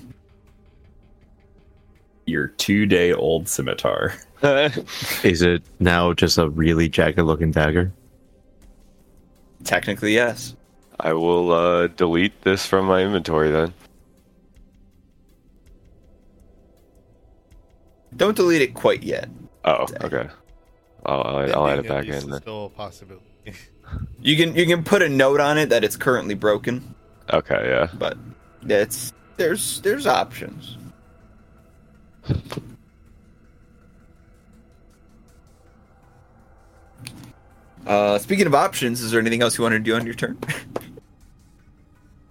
Your 2.29 2.49
two 2.49 2.85
day 2.85 3.13
old 3.13 3.49
scimitar. 3.49 4.15
Is 5.25 5.41
it 5.41 5.63
now 5.81 6.13
just 6.13 6.37
a 6.37 6.51
really 6.51 6.89
jagged 6.89 7.19
looking 7.19 7.51
dagger? 7.51 7.91
Technically, 9.65 10.13
yes. 10.15 10.55
I 11.01 11.15
will 11.15 11.53
uh, 11.53 11.87
delete 11.89 12.43
this 12.43 12.67
from 12.67 12.85
my 12.87 13.03
inventory 13.03 13.51
then. 13.51 13.73
Don't 18.17 18.37
delete 18.37 18.63
it 18.63 18.75
quite 18.75 19.03
yet. 19.03 19.29
Oh, 19.65 19.87
okay. 20.03 20.29
I'll, 21.07 21.23
I'll, 21.23 21.55
I'll 21.55 21.69
add 21.69 21.79
it 21.79 21.89
back 21.89 22.05
in 22.07 22.29
then. 22.31 22.41
Still 22.43 22.67
a 22.67 22.71
possibility. 22.71 23.25
You 24.21 24.37
can 24.37 24.55
you 24.55 24.67
can 24.67 24.85
put 24.85 25.01
a 25.01 25.09
note 25.09 25.41
on 25.41 25.57
it 25.57 25.71
that 25.71 25.83
it's 25.83 25.97
currently 25.97 26.35
broken, 26.35 26.95
Okay, 27.33 27.71
yeah. 27.71 27.89
but 27.95 28.19
it's 28.67 29.15
there's 29.39 29.81
there's 29.81 30.07
options. 30.07 30.77
Uh, 37.87 38.19
speaking 38.19 38.47
of 38.47 38.55
options, 38.55 39.01
is 39.01 39.11
there 39.11 39.21
anything 39.21 39.43
else 39.43 39.57
you 39.57 39.63
want 39.63 39.73
to 39.73 39.79
do 39.79 39.95
on 39.95 40.05
your 40.05 40.15
turn? 40.15 40.37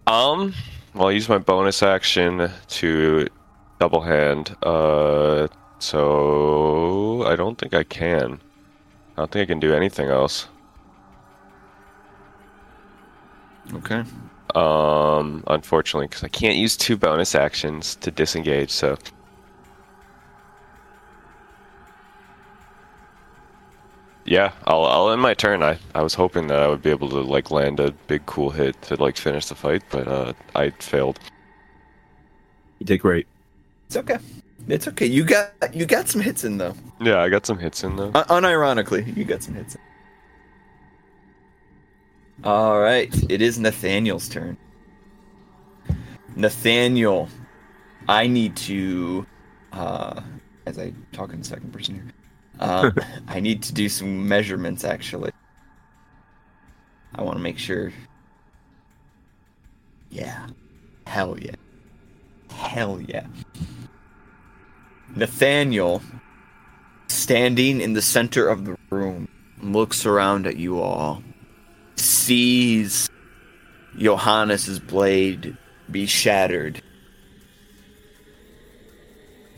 Um, 0.05 0.53
well, 0.93 1.07
I'll 1.07 1.11
use 1.11 1.27
my 1.27 1.37
bonus 1.37 1.83
action 1.83 2.49
to 2.67 3.27
double 3.79 4.01
hand. 4.01 4.55
Uh, 4.63 5.47
so 5.79 7.23
I 7.25 7.35
don't 7.35 7.57
think 7.57 7.73
I 7.73 7.83
can. 7.83 8.39
I 9.15 9.21
don't 9.21 9.31
think 9.31 9.43
I 9.43 9.51
can 9.51 9.59
do 9.59 9.73
anything 9.73 10.07
else. 10.09 10.47
Okay. 13.73 14.03
Um, 14.55 15.43
unfortunately, 15.47 16.07
because 16.07 16.23
I 16.23 16.29
can't 16.29 16.55
use 16.55 16.77
two 16.77 16.95
bonus 16.97 17.35
actions 17.35 17.95
to 17.97 18.11
disengage. 18.11 18.69
So 18.71 18.97
yeah, 24.27 24.51
I'll 24.65 24.83
I'll 24.85 25.09
end 25.09 25.21
my 25.21 25.33
turn. 25.33 25.63
I 25.63 25.79
I 25.95 26.03
was 26.03 26.13
hoping 26.13 26.47
that 26.47 26.59
I 26.59 26.67
would 26.67 26.81
be 26.81 26.89
able 26.89 27.09
to 27.09 27.21
like 27.21 27.49
land 27.49 27.79
a 27.79 27.91
big 28.07 28.25
cool 28.25 28.49
hit 28.49 28.79
to 28.83 28.95
like 28.95 29.17
finish 29.17 29.47
the 29.47 29.55
fight, 29.55 29.83
but 29.89 30.07
uh, 30.07 30.33
I 30.53 30.69
failed. 30.71 31.19
You 32.79 32.85
did 32.85 32.99
great. 32.99 33.25
It's 33.87 33.95
okay. 33.97 34.17
It's 34.67 34.87
okay. 34.89 35.05
You 35.05 35.23
got 35.23 35.73
you 35.73 35.85
got 35.85 36.09
some 36.09 36.21
hits 36.21 36.43
in 36.43 36.57
though. 36.57 36.75
Yeah, 36.99 37.21
I 37.21 37.29
got 37.29 37.45
some 37.45 37.57
hits 37.57 37.83
in 37.83 37.95
though. 37.95 38.11
Un- 38.13 38.43
unironically, 38.43 39.15
you 39.15 39.23
got 39.23 39.41
some 39.43 39.55
hits. 39.55 39.75
In. 39.75 39.81
All 42.43 42.79
right, 42.79 43.13
it 43.31 43.41
is 43.41 43.57
Nathaniel's 43.57 44.29
turn. 44.29 44.57
Nathaniel, 46.35 47.29
I 48.07 48.27
need 48.27 48.55
to, 48.57 49.25
uh, 49.71 50.21
as 50.67 50.77
I 50.77 50.93
talk 51.13 51.33
in 51.33 51.41
second 51.41 51.73
person 51.73 51.95
here, 51.95 52.13
um, 52.59 52.93
I 53.27 53.39
need 53.39 53.63
to 53.63 53.73
do 53.73 53.89
some 53.89 54.27
measurements. 54.27 54.83
Actually, 54.83 55.31
I 57.15 57.23
want 57.23 57.37
to 57.37 57.43
make 57.43 57.57
sure. 57.57 57.91
Yeah, 60.09 60.47
hell 61.05 61.37
yeah, 61.39 61.55
hell 62.49 63.01
yeah. 63.01 63.27
Nathaniel, 65.15 66.01
standing 67.07 67.81
in 67.81 67.93
the 67.93 68.01
center 68.01 68.47
of 68.47 68.65
the 68.65 68.77
room, 68.89 69.27
looks 69.61 70.05
around 70.05 70.47
at 70.47 70.57
you 70.57 70.79
all, 70.79 71.23
sees 71.95 73.09
Johannes's 73.97 74.79
blade 74.79 75.57
be 75.89 76.05
shattered, 76.05 76.81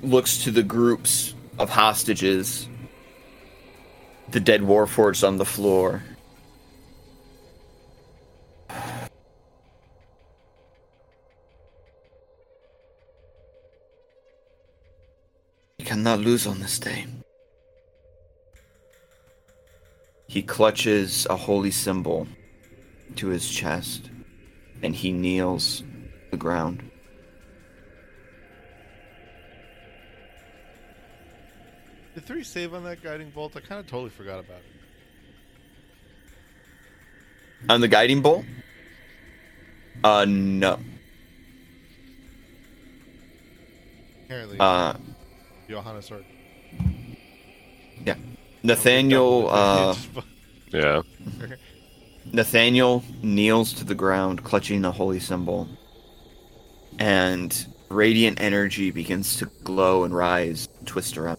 looks 0.02 0.44
to 0.44 0.52
the 0.52 0.64
groups 0.64 1.34
of 1.58 1.70
hostages, 1.70 2.70
the 4.32 4.40
dead 4.40 4.62
warforged 4.62 5.28
on 5.28 5.38
the 5.38 5.46
floor. 5.46 6.04
We 15.80 15.86
cannot 15.86 16.20
lose 16.20 16.46
on 16.46 16.60
this 16.60 16.78
day. 16.78 17.08
He 20.28 20.44
clutches 20.44 21.26
a 21.28 21.36
holy 21.36 21.72
symbol 21.72 22.28
to 23.16 23.30
his 23.30 23.50
chest 23.50 24.12
and 24.84 24.96
he 24.96 25.12
kneels 25.12 25.80
to 25.80 25.86
the 26.32 26.38
ground. 26.38 26.89
Did 32.20 32.28
three 32.28 32.44
save 32.44 32.74
on 32.74 32.84
that 32.84 33.02
guiding 33.02 33.30
bolt? 33.30 33.56
I 33.56 33.62
kind 33.62 33.80
of 33.80 33.88
totally 33.88 34.10
forgot 34.10 34.40
about 34.42 34.58
it. 34.58 34.66
On 37.72 37.80
the 37.80 37.88
guiding 37.88 38.22
bolt? 38.22 38.44
Uh, 40.04 40.26
no. 40.28 40.80
Apparently, 44.26 44.58
Uh, 44.60 44.96
Johannes 45.70 46.12
or 46.12 46.22
Nathaniel, 48.64 49.50
uh, 49.54 49.96
Yeah. 50.74 51.02
Nathaniel 52.34 53.02
kneels 53.24 53.72
to 53.76 53.86
the 53.86 53.96
ground, 53.96 54.44
clutching 54.44 54.82
the 54.82 54.92
holy 54.92 55.22
symbol, 55.22 55.70
and 57.00 57.66
radiant 57.88 58.42
energy 58.42 58.92
begins 58.92 59.38
to 59.38 59.46
glow 59.64 60.04
and 60.04 60.14
rise, 60.14 60.68
twist 60.86 61.18
around. 61.18 61.38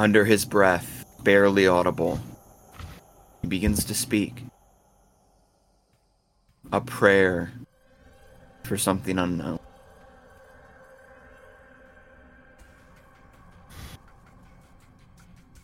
Under 0.00 0.24
his 0.24 0.46
breath, 0.46 1.04
barely 1.22 1.66
audible, 1.66 2.18
he 3.42 3.48
begins 3.48 3.84
to 3.84 3.94
speak. 3.94 4.44
A 6.72 6.80
prayer 6.80 7.52
for 8.64 8.78
something 8.78 9.18
unknown. 9.18 9.58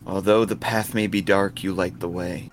Although 0.05 0.45
the 0.45 0.55
path 0.55 0.93
may 0.93 1.07
be 1.07 1.21
dark, 1.21 1.63
you 1.63 1.73
light 1.73 1.99
the 1.99 2.07
way. 2.07 2.51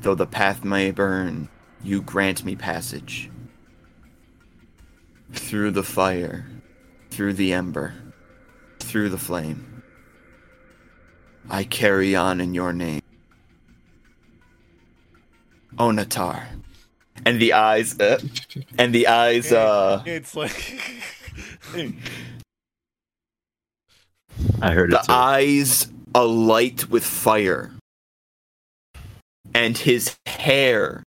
Though 0.00 0.16
the 0.16 0.26
path 0.26 0.64
may 0.64 0.90
burn, 0.90 1.48
you 1.84 2.02
grant 2.02 2.44
me 2.44 2.56
passage. 2.56 3.30
Through 5.32 5.70
the 5.70 5.84
fire, 5.84 6.44
through 7.12 7.34
the 7.34 7.52
ember, 7.52 7.94
through 8.80 9.10
the 9.10 9.16
flame. 9.16 9.73
I 11.50 11.64
carry 11.64 12.16
on 12.16 12.40
in 12.40 12.54
your 12.54 12.72
name. 12.72 13.02
Onatar. 15.76 16.44
And 17.26 17.40
the 17.40 17.52
eyes, 17.52 17.98
uh, 17.98 18.20
and 18.78 18.94
the 18.94 19.06
eyes, 19.06 19.52
uh, 19.52 20.02
it's 20.04 20.34
like 20.34 20.74
I 24.60 24.72
heard 24.72 24.92
it 24.92 25.02
the 25.02 25.12
eyes 25.12 25.88
alight 26.14 26.88
with 26.90 27.04
fire 27.04 27.72
and 29.54 29.76
his 29.78 30.16
hair 30.26 31.02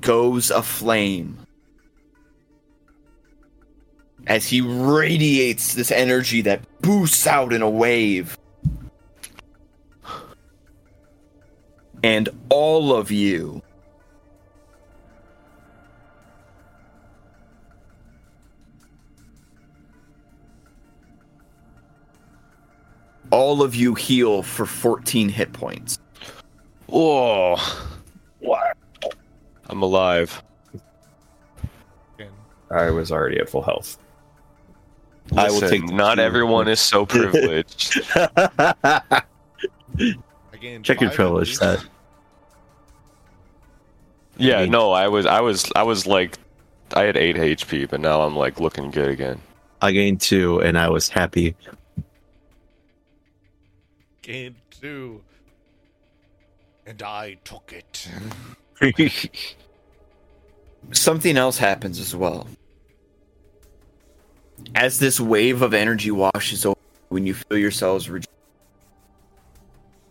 goes 0.00 0.50
aflame 0.50 1.38
as 4.26 4.46
he 4.48 4.60
radiates 4.60 5.74
this 5.74 5.90
energy 5.90 6.40
that 6.42 6.62
boosts 6.80 7.26
out 7.26 7.52
in 7.52 7.62
a 7.62 7.70
wave 7.70 8.36
and 12.02 12.28
all 12.48 12.94
of 12.94 13.10
you 13.10 13.62
all 23.32 23.62
of 23.62 23.74
you 23.74 23.94
heal 23.94 24.42
for 24.42 24.66
14 24.66 25.28
hit 25.30 25.52
points. 25.52 25.98
Whoa. 26.86 27.56
I'm 29.68 29.82
alive. 29.82 30.42
I 32.70 32.90
was 32.90 33.10
already 33.10 33.38
at 33.38 33.48
full 33.48 33.62
health. 33.62 33.98
I 35.36 35.48
will 35.48 35.60
Listen, 35.60 35.86
take 35.86 35.92
Not 35.92 36.18
everyone 36.18 36.68
is 36.68 36.80
so 36.80 37.06
privileged. 37.06 38.02
I 38.14 39.22
gained 40.60 40.84
Check 40.84 41.00
your 41.00 41.10
privilege 41.10 41.50
at 41.52 41.56
stat. 41.78 41.84
Least. 44.38 44.48
yeah, 44.50 44.62
mean- 44.62 44.70
no, 44.70 44.90
I 44.92 45.08
was, 45.08 45.26
I 45.26 45.40
was, 45.40 45.70
I 45.76 45.82
was 45.82 46.06
like, 46.06 46.38
I 46.94 47.02
had 47.04 47.16
eight 47.16 47.36
HP, 47.36 47.88
but 47.88 48.00
now 48.00 48.22
I'm 48.22 48.36
like 48.36 48.60
looking 48.60 48.90
good 48.90 49.08
again. 49.08 49.40
I 49.80 49.92
gained 49.92 50.20
two, 50.20 50.60
and 50.60 50.78
I 50.78 50.88
was 50.90 51.08
happy. 51.08 51.56
Gained 54.22 54.56
two, 54.70 55.22
and 56.86 57.02
I 57.02 57.38
took 57.44 57.72
it. 57.72 58.08
Something 60.92 61.36
else 61.36 61.58
happens 61.58 61.98
as 61.98 62.14
well. 62.14 62.46
As 64.74 64.98
this 64.98 65.18
wave 65.18 65.62
of 65.62 65.74
energy 65.74 66.10
washes 66.10 66.64
over, 66.64 66.78
when 67.08 67.26
you 67.26 67.34
feel 67.34 67.58
yourselves 67.58 68.08
reju- 68.08 68.26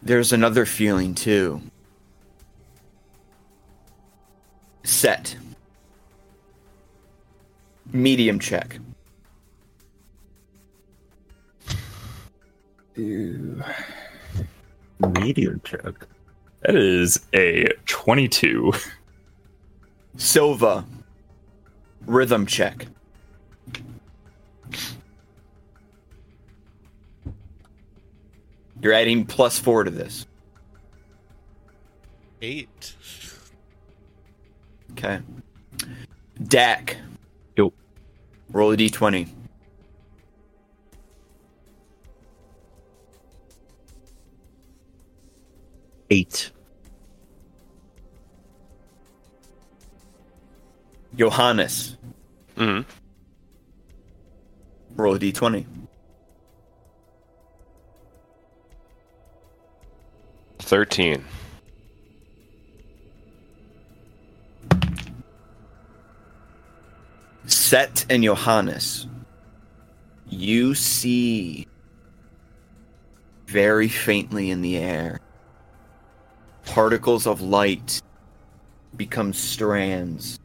there's 0.03 0.33
another 0.33 0.65
feeling 0.65 1.15
too. 1.15 1.61
Seth. 4.83 5.35
Medium 7.91 8.39
check. 8.39 8.79
Ew. 12.95 13.63
Medium 14.99 15.61
check. 15.63 15.93
That 16.61 16.75
is 16.75 17.25
a 17.33 17.67
22. 17.85 18.73
Silva. 20.15 20.85
Rhythm 22.05 22.45
check. 22.45 22.87
You're 28.81 28.93
adding 28.93 29.25
plus 29.25 29.59
four 29.59 29.83
to 29.83 29.91
this. 29.91 30.25
Eight. 32.41 32.95
Okay. 34.91 35.19
Dak. 36.47 36.97
Yo. 37.55 37.73
Roll 38.51 38.71
a 38.71 38.77
d20. 38.77 39.27
Eight. 46.09 46.51
Johannes. 51.15 51.97
hmm 52.57 52.81
Roll 54.95 55.15
a 55.15 55.19
d20. 55.19 55.65
Thirteen. 60.59 61.25
Seth 67.51 68.05
and 68.09 68.23
Johannes. 68.23 69.07
You 70.27 70.73
see 70.73 71.67
very 73.47 73.89
faintly 73.89 74.49
in 74.49 74.61
the 74.61 74.77
air 74.77 75.19
particles 76.65 77.27
of 77.27 77.41
light 77.41 78.01
become 78.95 79.33
strands 79.33 80.39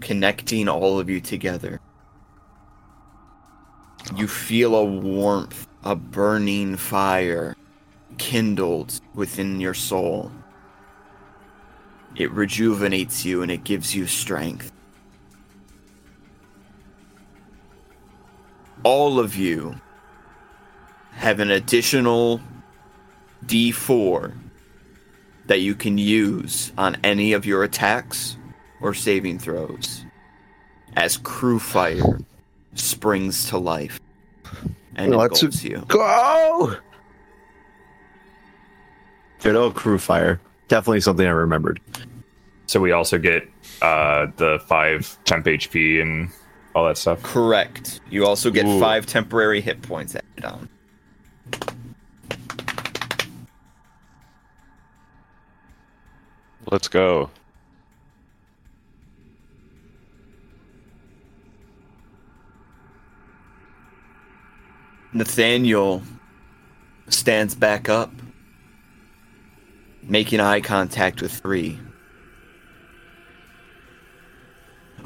connecting 0.00 0.68
all 0.68 1.00
of 1.00 1.10
you 1.10 1.20
together. 1.20 1.80
You 4.14 4.28
feel 4.28 4.76
a 4.76 4.84
warmth, 4.84 5.66
a 5.82 5.96
burning 5.96 6.76
fire 6.76 7.56
kindled 8.16 9.00
within 9.14 9.60
your 9.60 9.74
soul. 9.74 10.30
It 12.14 12.30
rejuvenates 12.30 13.24
you 13.24 13.42
and 13.42 13.50
it 13.50 13.64
gives 13.64 13.94
you 13.94 14.06
strength. 14.06 14.72
All 18.82 19.18
of 19.18 19.36
you 19.36 19.80
have 21.12 21.40
an 21.40 21.50
additional 21.50 22.40
d4 23.46 24.32
that 25.46 25.60
you 25.60 25.74
can 25.74 25.98
use 25.98 26.72
on 26.78 26.96
any 27.02 27.32
of 27.32 27.46
your 27.46 27.64
attacks 27.64 28.36
or 28.80 28.94
saving 28.94 29.38
throws 29.38 30.04
as 30.96 31.16
crew 31.16 31.58
fire 31.58 32.18
springs 32.74 33.48
to 33.48 33.58
life 33.58 34.00
and 34.94 35.14
Let's 35.14 35.42
engulfs 35.42 35.64
you. 35.64 35.84
Go! 35.88 36.76
Good 39.40 39.56
old 39.56 39.74
crew 39.74 39.98
fire. 39.98 40.40
Definitely 40.66 41.00
something 41.00 41.26
I 41.26 41.30
remembered. 41.30 41.80
So 42.66 42.80
we 42.80 42.92
also 42.92 43.18
get 43.18 43.48
uh, 43.80 44.26
the 44.36 44.60
five 44.66 45.16
temp 45.24 45.46
HP 45.46 46.02
and 46.02 46.30
all 46.78 46.86
that 46.86 46.96
stuff. 46.96 47.22
Correct. 47.22 48.00
You 48.08 48.24
also 48.24 48.50
get 48.50 48.64
Ooh. 48.64 48.78
five 48.78 49.04
temporary 49.04 49.60
hit 49.60 49.82
points 49.82 50.14
added 50.14 50.44
on. 50.44 50.68
Let's 56.70 56.86
go. 56.86 57.30
Nathaniel 65.12 66.02
stands 67.08 67.54
back 67.54 67.88
up, 67.88 68.12
making 70.02 70.38
eye 70.38 70.60
contact 70.60 71.22
with 71.22 71.32
three. 71.32 71.80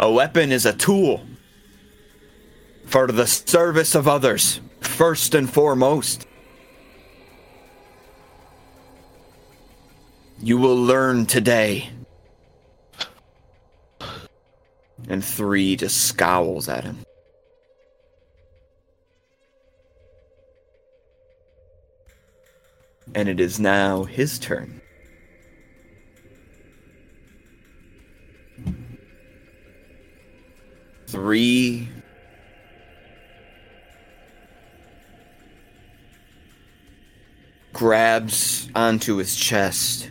A 0.01 0.11
weapon 0.11 0.51
is 0.51 0.67
a 0.67 0.73
tool 0.73 1.25
for 2.93 3.07
the 3.07 3.27
service 3.27 3.95
of 3.95 4.07
others, 4.07 4.61
first 4.81 5.35
and 5.35 5.49
foremost. 5.49 6.27
You 10.43 10.59
will 10.59 10.77
learn 10.77 11.25
today. 11.25 11.89
And 15.09 15.25
three 15.25 15.75
just 15.75 16.03
scowls 16.05 16.69
at 16.69 16.85
him. 16.85 16.99
And 23.15 23.27
it 23.27 23.41
is 23.41 23.59
now 23.59 24.05
his 24.05 24.39
turn. 24.39 24.83
Three. 31.07 31.89
Grabs 37.83 38.69
onto 38.77 39.17
his 39.17 39.35
chest 39.35 40.09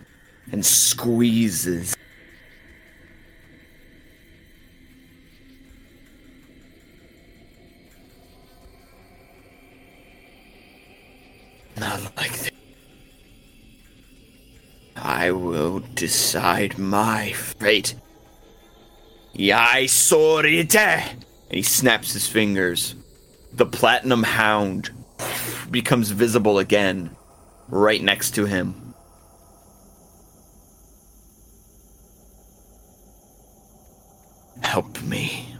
and 0.52 0.65
squeezes. 0.65 1.95
Not 11.77 12.02
like 12.18 12.34
this. 12.34 12.52
I 14.98 15.31
will 15.31 15.80
decide 15.95 16.77
my 16.77 17.31
fate. 17.31 17.95
Yai 19.31 19.85
sorite! 19.85 20.76
And 20.76 21.15
he 21.49 21.61
snaps 21.61 22.11
his 22.11 22.27
fingers. 22.27 22.95
The 23.53 23.65
platinum 23.65 24.23
hound 24.23 24.89
becomes 25.69 26.10
visible 26.10 26.60
again, 26.60 27.15
right 27.69 28.01
next 28.01 28.31
to 28.35 28.45
him. 28.45 28.93
Help 34.61 35.01
me. 35.01 35.55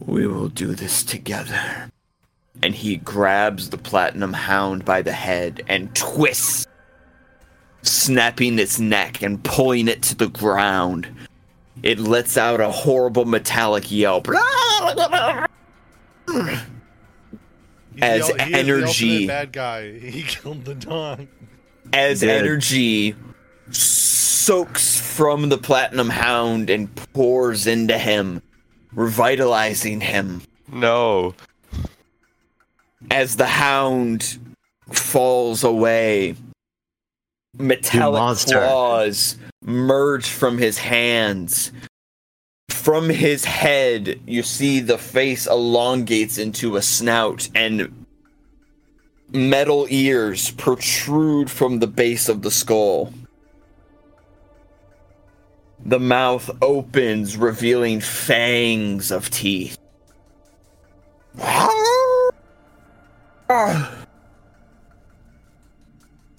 We 0.00 0.26
will 0.26 0.48
do 0.48 0.74
this 0.74 1.02
together 1.02 1.90
and 2.62 2.74
he 2.74 2.96
grabs 2.96 3.70
the 3.70 3.78
platinum 3.78 4.32
hound 4.32 4.84
by 4.84 5.02
the 5.02 5.12
head 5.12 5.62
and 5.68 5.94
twists, 5.94 6.66
snapping 7.82 8.58
its 8.58 8.78
neck 8.78 9.22
and 9.22 9.42
pulling 9.42 9.88
it 9.88 10.02
to 10.02 10.14
the 10.14 10.28
ground. 10.28 11.08
It 11.82 11.98
lets 11.98 12.36
out 12.36 12.60
a 12.60 12.70
horrible 12.70 13.24
metallic 13.24 13.90
yelp. 13.90 14.28
He's 17.94 18.02
As 18.02 18.28
the, 18.28 18.42
he 18.44 18.52
is 18.52 18.52
the 18.52 18.58
energy- 18.58 19.26
bad 19.26 19.52
guy. 19.52 19.92
He 19.98 20.22
killed 20.22 20.64
the 20.64 20.74
dog. 20.74 21.26
as 21.92 22.20
Dead. 22.20 22.44
energy 22.44 23.14
soaks 23.70 24.98
from 25.00 25.48
the 25.48 25.58
platinum 25.58 26.08
hound 26.10 26.70
and 26.70 26.94
pours 27.12 27.66
into 27.66 27.98
him, 27.98 28.42
revitalizing 28.92 30.00
him. 30.00 30.42
No. 30.68 31.34
as 33.10 33.36
the 33.36 33.46
hound 33.46 34.38
falls 34.90 35.64
away, 35.64 36.34
metallic 37.58 38.18
monster. 38.20 38.54
claws 38.58 39.36
merge 39.62 40.26
from 40.28 40.56
his 40.58 40.78
hands. 40.78 41.72
From 42.82 43.08
his 43.08 43.44
head, 43.44 44.20
you 44.26 44.42
see 44.42 44.80
the 44.80 44.98
face 44.98 45.46
elongates 45.46 46.36
into 46.36 46.74
a 46.74 46.82
snout, 46.82 47.48
and 47.54 48.06
metal 49.30 49.86
ears 49.88 50.50
protrude 50.50 51.48
from 51.48 51.78
the 51.78 51.86
base 51.86 52.28
of 52.28 52.42
the 52.42 52.50
skull. 52.50 53.14
The 55.78 56.00
mouth 56.00 56.50
opens, 56.60 57.36
revealing 57.36 58.00
fangs 58.00 59.12
of 59.12 59.30
teeth. 59.30 59.78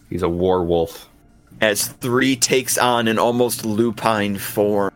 He's 0.09 0.23
a 0.23 0.27
werewolf. 0.27 1.07
as 1.61 1.87
three 1.87 2.35
takes 2.35 2.77
on 2.77 3.07
an 3.07 3.17
almost 3.17 3.63
lupine 3.65 4.37
form. 4.37 4.91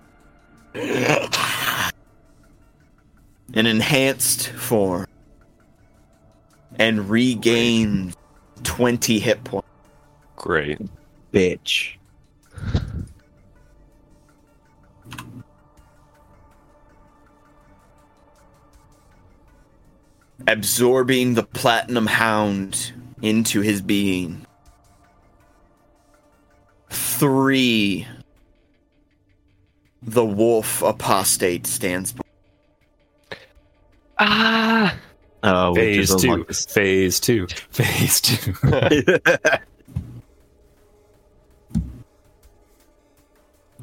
An 3.54 3.66
enhanced 3.66 4.50
form. 4.50 5.08
And 6.80 7.10
regains 7.10 8.16
20 8.64 9.20
hit 9.20 9.44
points. 9.44 9.68
Great. 10.36 10.80
Bitch. 11.34 11.94
absorbing 20.48 21.34
the 21.34 21.44
platinum 21.44 22.08
hound 22.08 22.94
into 23.22 23.60
his 23.60 23.82
being. 23.82 24.46
three, 26.90 28.08
the 30.08 30.26
wolf 30.26 30.82
apostate 30.82 31.68
stands. 31.68 32.14
by. 32.14 32.24
Ah. 34.20 34.98
Oh, 35.44 35.72
which 35.72 35.80
Phase 35.80 36.16
two. 36.16 36.32
unlocked. 36.34 36.70
Phase 36.72 37.20
two. 37.20 37.48
Phase 37.72 38.22
two. 38.22 38.54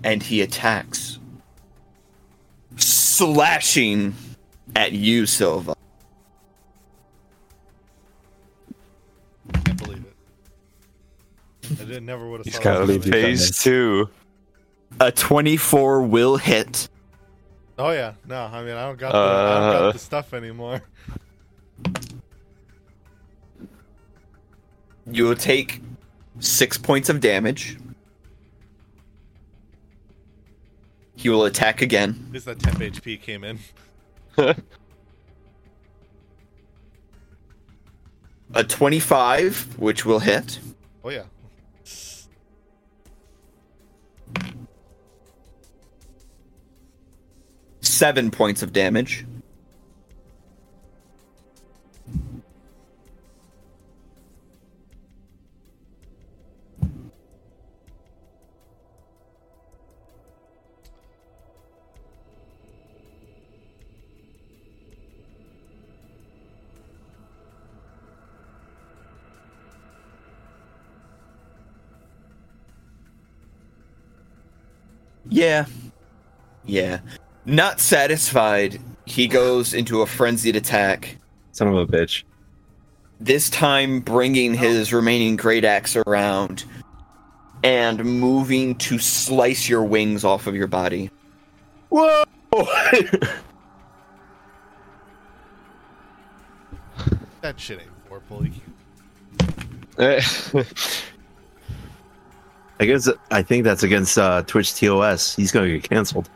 and 0.02 0.22
he 0.22 0.40
attacks, 0.42 1.18
slashing 2.76 4.14
at 4.74 4.92
you, 4.92 5.26
Silva. 5.26 5.74
Can't 9.64 9.78
believe 9.78 10.04
it. 10.04 11.80
I 11.80 11.84
did, 11.84 12.02
never 12.02 12.28
would 12.28 12.38
have 12.40 12.44
He's 12.44 12.56
thought 12.56 12.64
gotta 12.64 12.84
leave 12.84 13.06
you 13.06 13.12
Phase 13.12 13.62
two. 13.62 14.08
A 15.00 15.10
24 15.12 16.02
will 16.02 16.36
hit. 16.36 16.88
Oh 17.78 17.90
yeah, 17.90 18.14
no, 18.26 18.44
I 18.44 18.62
mean 18.62 18.74
I 18.76 18.86
don't 18.86 18.98
got 18.98 19.12
the, 19.12 19.18
I 19.18 19.22
don't 19.22 19.62
Uh. 19.62 19.80
got 19.80 19.92
the 19.94 19.98
stuff 19.98 20.32
anymore. 20.32 20.80
You 25.10 25.24
will 25.24 25.34
take 25.34 25.82
six 26.38 26.78
points 26.78 27.08
of 27.08 27.20
damage. 27.20 27.76
He 31.16 31.28
will 31.28 31.44
attack 31.44 31.82
again. 31.82 32.24
At 32.28 32.32
least 32.32 32.46
that 32.46 32.58
temp 32.60 32.78
HP 32.78 33.20
came 33.20 33.44
in. 33.44 33.58
A 38.54 38.62
25, 38.62 39.78
which 39.78 40.04
will 40.06 40.20
hit. 40.20 40.58
Oh 41.02 41.08
yeah. 41.10 41.24
Seven 47.94 48.32
points 48.32 48.60
of 48.60 48.72
damage. 48.72 49.24
Yeah. 75.28 75.66
Yeah. 76.64 76.98
Not 77.46 77.80
satisfied, 77.80 78.80
he 79.06 79.26
goes 79.26 79.74
into 79.74 80.00
a 80.02 80.06
frenzied 80.06 80.56
attack. 80.56 81.16
Son 81.52 81.68
of 81.68 81.76
a 81.76 81.86
bitch. 81.86 82.24
this 83.20 83.48
time 83.50 84.00
bringing 84.00 84.54
his 84.54 84.92
remaining 84.92 85.36
great 85.36 85.64
axe 85.64 85.96
around 85.96 86.64
and 87.62 88.04
moving 88.04 88.74
to 88.76 88.98
slice 88.98 89.68
your 89.68 89.84
wings 89.84 90.24
off 90.24 90.46
of 90.46 90.54
your 90.56 90.66
body. 90.66 91.10
Whoa! 91.90 92.24
That 97.40 97.60
shit 97.60 97.80
ain't 97.80 97.90
Vorpal. 98.08 98.46
You 98.46 98.52
I 102.80 102.84
guess 102.86 103.08
I 103.30 103.42
think 103.42 103.64
that's 103.64 103.82
against 103.82 104.16
uh, 104.18 104.42
Twitch 104.46 104.74
TOS. 104.74 105.36
He's 105.36 105.52
gonna 105.52 105.68
get 105.68 105.88
canceled. 105.88 106.30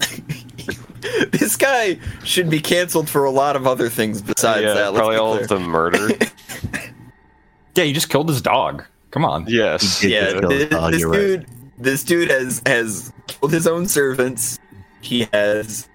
this 1.30 1.56
guy 1.56 1.98
should 2.24 2.50
be 2.50 2.60
canceled 2.60 3.08
for 3.08 3.24
a 3.24 3.30
lot 3.30 3.56
of 3.56 3.66
other 3.66 3.88
things 3.88 4.22
besides 4.22 4.62
yeah, 4.62 4.74
that. 4.74 4.92
let's 4.92 4.98
probably 4.98 5.16
all 5.16 5.38
of 5.38 5.48
the 5.48 5.58
murder. 5.58 6.08
yeah, 7.74 7.84
you 7.84 7.94
just 7.94 8.08
killed 8.08 8.28
his 8.28 8.42
dog. 8.42 8.84
Come 9.10 9.24
on. 9.24 9.46
yes. 9.48 10.02
Yeah, 10.02 10.30
just 10.30 10.40
kill 10.40 10.50
his 10.50 10.58
this, 10.60 10.70
dog, 10.70 10.92
this 10.92 11.00
you're 11.00 11.10
right. 11.10 11.18
dude, 11.18 11.46
this 11.78 12.04
dude 12.04 12.30
has 12.30 12.62
has 12.66 13.12
killed 13.26 13.52
his 13.52 13.66
own 13.66 13.86
servants. 13.86 14.58
He 15.00 15.28
has 15.32 15.88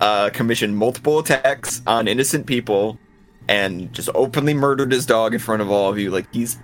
uh, 0.00 0.30
commissioned 0.30 0.76
multiple 0.76 1.18
attacks 1.18 1.82
on 1.86 2.06
innocent 2.06 2.46
people, 2.46 2.98
and 3.48 3.92
just 3.92 4.08
openly 4.14 4.54
murdered 4.54 4.92
his 4.92 5.06
dog 5.06 5.34
in 5.34 5.40
front 5.40 5.62
of 5.62 5.70
all 5.70 5.90
of 5.90 5.98
you. 5.98 6.10
Like 6.10 6.32
he's, 6.32 6.58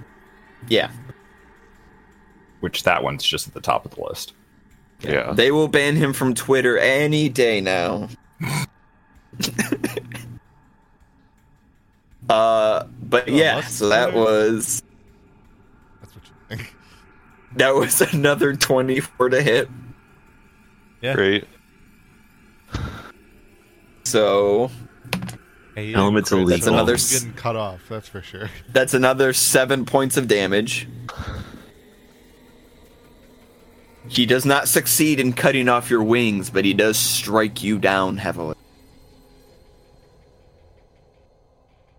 yeah. 0.68 0.90
Which 2.60 2.82
that 2.84 3.02
one's 3.02 3.24
just 3.24 3.48
at 3.48 3.54
the 3.54 3.60
top 3.60 3.84
of 3.84 3.94
the 3.94 4.02
list. 4.02 4.34
Yeah. 5.00 5.32
They 5.32 5.50
will 5.50 5.68
ban 5.68 5.96
him 5.96 6.12
from 6.12 6.34
Twitter 6.34 6.78
any 6.78 7.28
day 7.28 7.60
now. 7.60 8.08
uh, 12.28 12.84
but 13.02 13.28
Oh, 13.28 13.32
yeah, 13.32 13.60
so 13.62 13.88
that 13.88 14.10
Twitter. 14.12 14.18
was 14.20 14.82
That's 16.00 16.14
what 16.14 16.24
you 16.26 16.56
think. 16.56 16.74
that 17.56 17.74
was 17.74 18.00
another 18.00 18.54
twenty-four 18.56 19.28
to 19.30 19.42
hit. 19.42 19.68
Yeah. 21.02 21.14
Great. 21.14 21.44
So 24.04 24.70
Hey, 25.74 25.88
you 25.88 25.96
Elements 25.96 26.30
didn't 26.30 26.46
crit, 26.46 26.60
illegal. 26.60 26.64
so 26.66 26.86
That's 26.86 27.12
another 27.12 27.26
getting 27.26 27.32
cut 27.42 27.56
off. 27.56 27.80
That's 27.88 28.08
for 28.08 28.22
sure. 28.22 28.48
that's 28.72 28.94
another 28.94 29.32
seven 29.32 29.84
points 29.84 30.16
of 30.16 30.28
damage. 30.28 30.88
He 34.08 34.26
does 34.26 34.44
not 34.44 34.68
succeed 34.68 35.18
in 35.18 35.32
cutting 35.32 35.68
off 35.68 35.88
your 35.90 36.02
wings, 36.02 36.50
but 36.50 36.64
he 36.64 36.74
does 36.74 36.98
strike 36.98 37.62
you 37.62 37.78
down 37.78 38.18
heavily. 38.18 38.56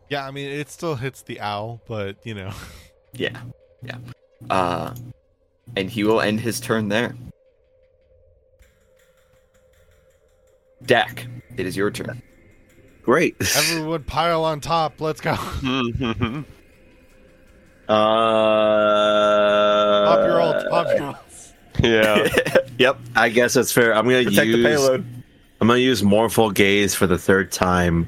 Yeah, 0.09 0.27
I 0.27 0.31
mean 0.31 0.49
it 0.49 0.69
still 0.69 0.95
hits 0.95 1.23
the 1.23 1.39
owl, 1.39 1.81
but 1.87 2.17
you 2.23 2.33
know. 2.33 2.51
Yeah, 3.17 3.39
yeah. 3.81 3.95
Uh, 4.49 4.93
and 5.77 5.89
he 5.89 6.03
will 6.03 6.19
end 6.19 6.41
his 6.41 6.59
turn 6.59 6.89
there. 6.89 7.15
Dak, 10.85 11.25
it 11.55 11.65
is 11.65 11.77
your 11.77 11.91
turn. 11.91 12.21
Great. 13.03 13.37
Everyone 13.55 14.03
pile 14.03 14.43
on 14.43 14.59
top. 14.59 14.99
Let's 14.99 15.21
go. 15.21 15.31
Uh, 15.31 15.37
Pop 20.05 20.27
your 20.27 20.41
ult. 20.41 20.69
Pop 20.69 20.87
your 20.87 21.03
ult. 21.03 21.24
Yeah. 21.83 22.27
yep. 22.79 22.97
I 23.15 23.29
guess 23.29 23.53
that's 23.53 23.71
fair. 23.71 23.93
I'm 23.95 24.05
gonna 24.05 24.23
Protect 24.23 24.47
use. 24.47 24.55
the 24.57 24.63
payload. 24.63 25.05
I'm 25.61 25.67
gonna 25.67 25.79
use 25.79 26.03
Morphle 26.03 26.51
Gaze 26.51 26.93
for 26.95 27.07
the 27.07 27.17
third 27.17 27.51
time, 27.51 28.05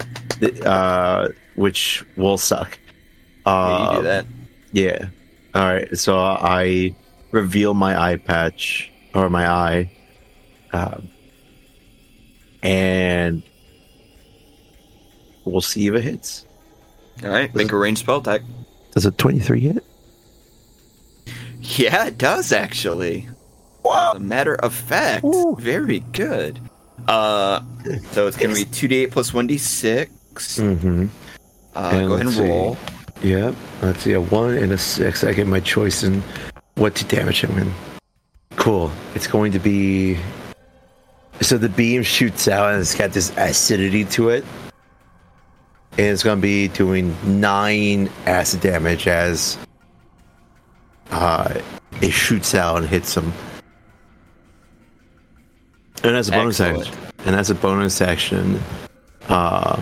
uh, 0.66 1.30
which 1.56 2.04
will 2.18 2.38
suck. 2.38 2.78
Yeah, 3.46 3.52
Uh, 3.54 3.90
you 3.92 3.98
do 3.98 4.04
that. 4.04 4.26
Yeah. 4.74 5.06
All 5.56 5.64
right. 5.66 5.98
So 5.98 6.20
I 6.20 6.96
reveal 7.32 7.74
my 7.74 8.00
eye 8.00 8.18
patch 8.18 8.92
or 9.14 9.30
my 9.30 9.50
eye, 9.50 9.92
um, 10.74 11.10
and 12.62 13.42
we'll 15.46 15.62
see 15.62 15.88
if 15.88 15.94
it 15.94 16.02
hits. 16.04 16.46
All 17.24 17.30
right, 17.30 17.54
make 17.56 17.72
a 17.72 17.78
range 17.78 18.00
spell 18.00 18.18
attack. 18.18 18.42
Does 18.92 19.06
a 19.06 19.12
23 19.12 19.60
hit? 19.62 19.84
Yeah, 21.62 22.06
it 22.08 22.18
does 22.18 22.52
actually. 22.52 23.28
As 23.94 24.16
a 24.16 24.20
matter 24.20 24.56
of 24.56 24.74
fact, 24.74 25.24
Ooh. 25.26 25.56
very 25.60 26.00
good. 26.14 26.60
Uh, 27.08 27.62
so 28.12 28.28
it's 28.28 28.38
gonna 28.38 28.54
be 28.56 28.66
two 28.66 28.88
d 28.88 28.96
eight 28.98 29.12
plus 29.12 29.34
one 29.34 29.48
d 29.48 29.58
six. 29.58 30.58
Mm-hmm. 30.60 31.08
Uh, 31.76 31.90
And 31.94 32.08
go 32.08 32.14
ahead 32.16 32.26
and 32.28 32.36
see. 32.36 32.42
roll. 32.42 32.78
Yep. 33.24 33.56
Let's 33.82 34.00
see. 34.02 34.14
A 34.14 34.22
one 34.22 34.58
and 34.58 34.72
a 34.72 34.78
six. 34.78 35.24
I 35.24 35.34
get 35.34 35.48
my 35.48 35.60
choice 35.60 36.04
in 36.04 36.22
what 36.76 36.96
to 36.96 37.06
damage 37.06 37.42
him 37.42 37.58
in. 37.58 37.74
Cool. 38.58 38.92
It's 39.16 39.28
going 39.28 39.52
to 39.54 39.60
be. 39.60 40.18
So 41.42 41.58
the 41.58 41.70
beam 41.70 42.02
shoots 42.04 42.48
out 42.48 42.72
and 42.74 42.82
it's 42.82 42.96
got 42.96 43.12
this 43.12 43.32
acidity 43.38 44.06
to 44.06 44.30
it. 44.30 44.44
And 45.92 46.08
it's 46.08 46.24
going 46.24 46.38
to 46.40 46.42
be 46.42 46.68
doing 46.68 47.16
nine 47.24 48.10
acid 48.26 48.62
damage 48.62 49.08
as 49.08 49.58
uh, 51.12 51.60
it 52.02 52.12
shoots 52.12 52.54
out 52.56 52.78
and 52.78 52.88
hits 52.88 53.16
him. 53.16 53.32
And 56.04 56.16
as 56.16 56.30
a 56.30 56.32
bonus 56.32 56.60
Excellent. 56.60 56.88
action, 56.88 57.12
and 57.26 57.36
as 57.36 57.50
a 57.50 57.56
bonus 57.56 58.02
action, 58.02 58.60
uh, 59.30 59.82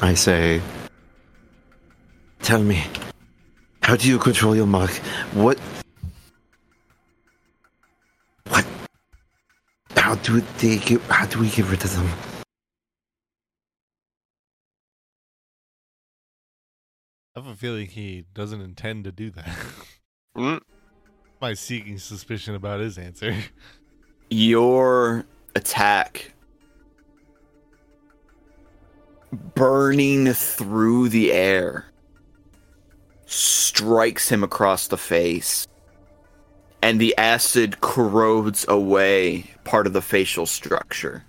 I 0.00 0.14
say, 0.14 0.60
Tell 2.40 2.62
me, 2.62 2.84
how 3.82 3.96
do 3.96 4.08
you 4.08 4.18
control 4.18 4.54
your 4.54 4.66
mark? 4.66 4.90
What? 5.32 5.58
What? 8.48 8.64
How 9.96 10.14
do 10.16 10.40
they 10.58 10.78
get? 10.78 11.00
How 11.02 11.26
do 11.26 11.40
we 11.40 11.50
get 11.50 11.66
rid 11.66 11.84
of 11.84 11.94
them? 11.94 12.08
I 17.34 17.40
have 17.40 17.48
a 17.48 17.54
feeling 17.54 17.86
he 17.86 18.24
doesn't 18.32 18.60
intend 18.60 19.04
to 19.04 19.12
do 19.12 19.30
that. 19.32 19.48
Mm. 20.36 20.60
My 21.40 21.52
seeking 21.54 21.98
suspicion 21.98 22.54
about 22.54 22.80
his 22.80 22.96
answer. 22.96 23.36
your 24.30 25.24
attack 25.54 26.32
burning 29.54 30.32
through 30.32 31.08
the 31.08 31.32
air 31.32 31.86
strikes 33.26 34.28
him 34.28 34.42
across 34.42 34.88
the 34.88 34.96
face 34.96 35.66
and 36.82 37.00
the 37.00 37.16
acid 37.18 37.80
corrodes 37.80 38.64
away 38.68 39.44
part 39.64 39.86
of 39.86 39.92
the 39.92 40.02
facial 40.02 40.46
structure 40.46 41.24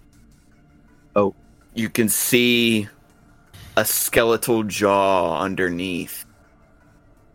Oh. 1.16 1.34
you 1.74 1.90
can 1.90 2.10
see 2.10 2.88
a 3.76 3.84
skeletal 3.86 4.64
jaw 4.64 5.40
underneath 5.42 6.26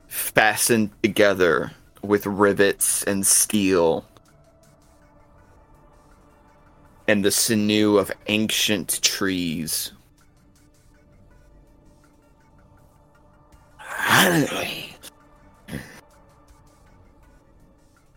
fastened 0.06 0.90
together 1.02 1.72
with 2.02 2.26
rivets 2.26 3.02
and 3.04 3.26
steel 3.26 4.04
and 7.08 7.24
the 7.24 7.30
sinew 7.30 7.96
of 7.98 8.12
ancient 8.28 9.00
trees. 9.02 9.92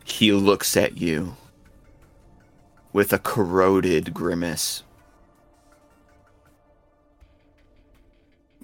He 0.05 0.31
looks 0.31 0.77
at 0.77 0.97
you 0.97 1.35
with 2.93 3.11
a 3.11 3.19
corroded 3.19 4.13
grimace. 4.13 4.83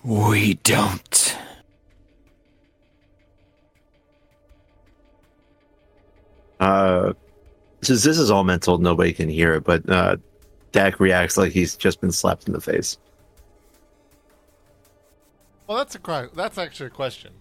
We 0.01 0.53
don't. 0.53 1.37
Uh, 6.61 7.13
since 7.81 8.03
this 8.03 8.17
is 8.17 8.29
all 8.31 8.43
mental, 8.43 8.77
nobody 8.77 9.13
can 9.13 9.29
hear 9.29 9.53
it, 9.55 9.63
but 9.63 9.87
uh, 9.89 10.17
Dak 10.71 10.99
reacts 10.99 11.37
like 11.37 11.51
he's 11.51 11.75
just 11.75 11.99
been 12.01 12.11
slapped 12.11 12.47
in 12.47 12.53
the 12.53 12.61
face. 12.61 12.97
Well, 15.67 15.77
that's 15.77 15.95
a 15.95 15.99
cri- 15.99 16.29
that's 16.35 16.57
actually 16.57 16.87
a 16.87 16.91
question. 16.91 17.31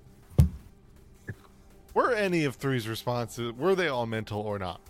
Were 1.94 2.12
any 2.12 2.44
of 2.44 2.54
three's 2.54 2.88
responses 2.88 3.52
were 3.52 3.74
they 3.74 3.88
all 3.88 4.06
mental 4.06 4.40
or 4.40 4.58
not? 4.58 4.80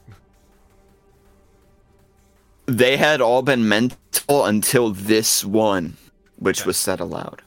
They 2.67 2.97
had 2.99 3.21
all 3.21 3.43
been 3.43 3.67
mental 3.69 4.45
until 4.45 4.91
this 4.91 5.45
one, 5.45 5.97
which 6.37 6.61
Okay. 6.61 6.67
was 6.69 6.77
said 6.77 7.01
aloud. 7.01 7.43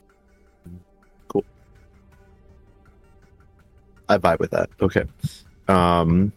Cool. 1.28 1.46
I 4.10 4.18
vibe 4.18 4.40
with 4.40 4.52
that. 4.52 4.70
Okay. 4.82 5.06
Um, 5.68 6.34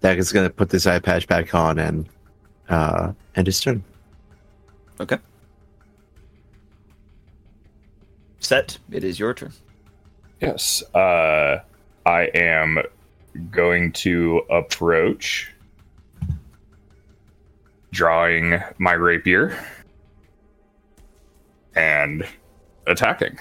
Dak 0.00 0.18
is 0.18 0.32
gonna 0.32 0.50
put 0.50 0.70
this 0.70 0.86
eye 0.86 0.98
patch 0.98 1.26
back 1.26 1.54
on 1.54 1.78
and 1.78 2.08
uh, 2.68 3.12
end 3.34 3.46
his 3.46 3.60
turn. 3.60 3.82
Okay. 5.00 5.18
Seth. 8.40 8.78
It 8.90 9.02
is 9.04 9.18
your 9.18 9.34
turn. 9.34 9.52
Yes. 10.40 10.82
Uh, 10.94 11.60
I 12.04 12.22
am 12.34 12.78
going 13.50 13.92
to 13.92 14.42
approach, 14.50 15.52
drawing 17.90 18.60
my 18.78 18.92
rapier, 18.92 19.58
and 21.74 22.26
attacking. 22.86 23.38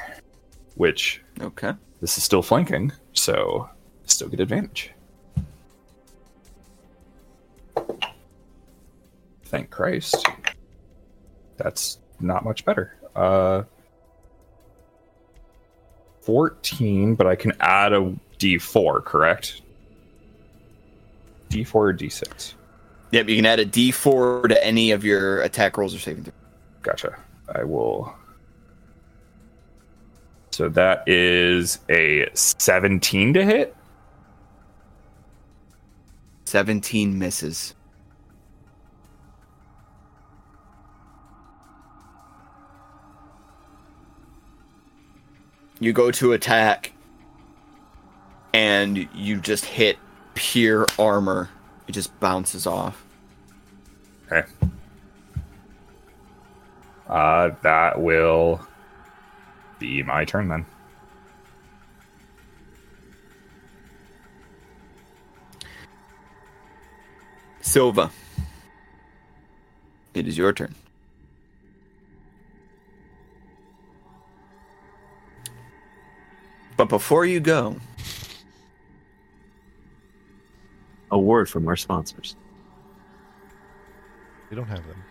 Which 0.75 1.21
Okay. 1.39 1.73
this 2.01 2.17
is 2.17 2.23
still 2.23 2.41
flanking, 2.41 2.91
so 3.13 3.69
still 4.05 4.27
get 4.29 4.39
advantage. 4.39 4.91
Thank 9.45 9.69
Christ. 9.69 10.25
That's 11.57 11.99
not 12.19 12.43
much 12.43 12.65
better. 12.65 12.95
Uh 13.15 13.63
14, 16.21 17.13
but 17.13 17.27
I 17.27 17.35
can 17.35 17.53
add 17.59 17.93
a 17.93 18.15
d4, 18.39 19.03
correct? 19.05 19.61
D4 21.49 21.75
or 21.75 21.93
d6? 21.93 22.53
Yep, 23.11 23.29
you 23.29 23.35
can 23.35 23.45
add 23.45 23.59
a 23.59 23.65
D4 23.65 24.49
to 24.49 24.65
any 24.65 24.91
of 24.91 25.05
your 25.05 25.41
attack 25.41 25.77
rolls 25.77 25.93
or 25.93 25.99
saving 25.99 26.23
throws. 26.23 26.35
Gotcha. 26.81 27.15
I 27.53 27.63
will. 27.63 28.13
So 30.51 30.69
that 30.69 31.07
is 31.07 31.79
a 31.89 32.27
17 32.33 33.33
to 33.35 33.45
hit. 33.45 33.75
17 36.45 37.17
misses. 37.17 37.75
You 45.85 45.93
go 45.93 46.09
to 46.09 46.33
attack, 46.33 46.93
and 48.53 49.07
you 49.13 49.39
just 49.39 49.65
hit 49.65 49.99
pure 50.33 50.87
armor. 50.97 51.51
It 51.87 51.91
just 51.91 52.19
bounces 52.19 52.65
off. 52.65 53.05
Okay. 54.25 54.49
Uh, 57.07 57.51
that 57.61 58.01
will 58.01 58.67
be 59.77 60.01
my 60.01 60.25
turn 60.25 60.47
then. 60.47 60.65
Silva, 67.61 68.09
it 70.15 70.27
is 70.27 70.35
your 70.35 70.51
turn. 70.51 70.73
But 76.77 76.89
before 76.89 77.25
you 77.25 77.39
go, 77.39 77.77
A 81.11 81.17
word 81.17 81.49
from 81.49 81.67
our 81.67 81.75
sponsors. 81.75 82.35
We 84.49 84.55
don't 84.57 84.67
have 84.67 84.85
them. 84.85 85.03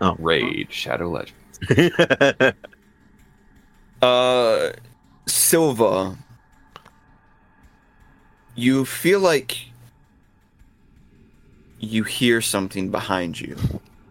Oh, 0.00 0.16
Raid 0.18 0.72
Shadow 0.72 1.08
Legends. 1.08 2.54
uh, 4.02 4.72
Silva, 5.26 6.18
you 8.54 8.84
feel 8.84 9.20
like 9.20 9.66
you 11.78 12.02
hear 12.02 12.40
something 12.40 12.90
behind 12.90 13.40
you. 13.40 13.56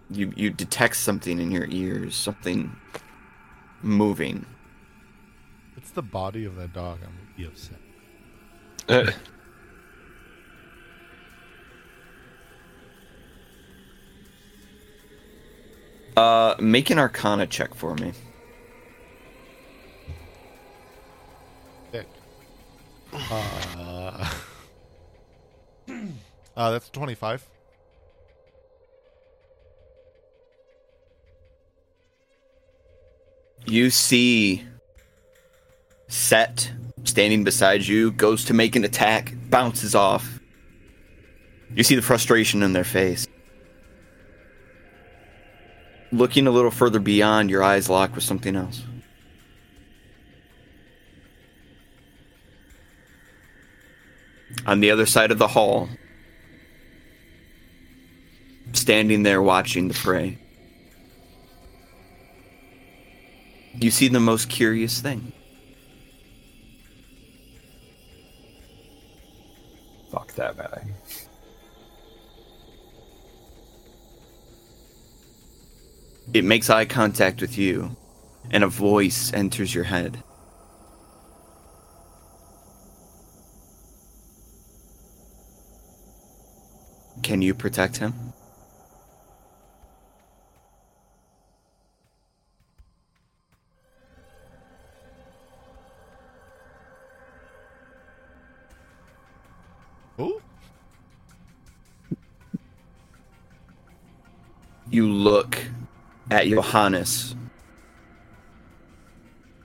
You 0.10 0.34
you 0.36 0.50
detect 0.50 0.96
something 0.96 1.40
in 1.40 1.52
your 1.52 1.68
ears, 1.70 2.16
something 2.16 2.76
moving. 3.82 4.46
It's 5.82 5.92
the 5.92 6.04
body 6.04 6.46
of 6.46 6.56
that 6.58 6.74
dog. 6.74 7.00
I'm 7.04 7.10
gonna 7.16 7.28
be 7.36 7.46
upset. 7.46 7.80
Uh, 8.88 9.12
Uh, 16.16 16.56
make 16.60 16.90
an 16.90 17.00
Arcana 17.00 17.48
check 17.48 17.74
for 17.74 17.96
me. 17.96 18.14
Uh, 23.14 24.30
uh, 26.56 26.72
that's 26.72 26.90
25. 26.90 27.48
You 33.66 33.90
see 33.90 34.64
Seth 36.12 36.70
standing 37.06 37.46
beside 37.46 37.88
you, 37.88 38.12
goes 38.12 38.44
to 38.46 38.54
make 38.54 38.76
an 38.76 38.84
attack, 38.84 39.34
bounces 39.50 39.96
off. 39.96 40.42
You 41.74 41.84
see 41.84 41.96
the 41.96 42.02
frustration 42.02 42.64
in 42.64 42.74
their 42.74 42.84
face. 42.84 43.28
Looking 46.12 46.48
a 46.48 46.52
little 46.52 46.70
further 46.70 47.00
beyond, 47.00 47.50
your 47.50 47.64
eyes 47.64 47.90
lock 47.90 48.14
with 48.14 48.26
something 48.26 48.58
else. 48.58 48.84
On 54.66 54.82
the 54.82 54.92
other 54.92 55.06
side 55.06 55.32
of 55.32 55.38
the 55.38 55.48
hall, 55.48 55.88
standing 58.74 59.24
there 59.24 59.42
watching 59.42 59.88
the 59.88 59.94
prey. 59.94 60.38
You 63.80 63.92
see 63.92 64.10
the 64.10 64.20
most 64.20 64.50
curious 64.50 65.00
thing. 65.00 65.32
Fuck 70.12 70.34
that 70.34 70.58
guy. 70.58 70.84
It 76.34 76.44
makes 76.44 76.70
eye 76.70 76.86
contact 76.86 77.40
with 77.40 77.58
you, 77.58 77.96
and 78.52 78.64
a 78.64 78.68
voice 78.68 79.32
enters 79.34 79.74
your 79.74 79.86
head. 79.86 80.22
Can 87.24 87.42
you 87.42 87.54
protect 87.54 87.98
him? 87.98 88.34
You 104.92 105.10
look 105.10 105.58
at 106.30 106.48
Johannes, 106.48 107.34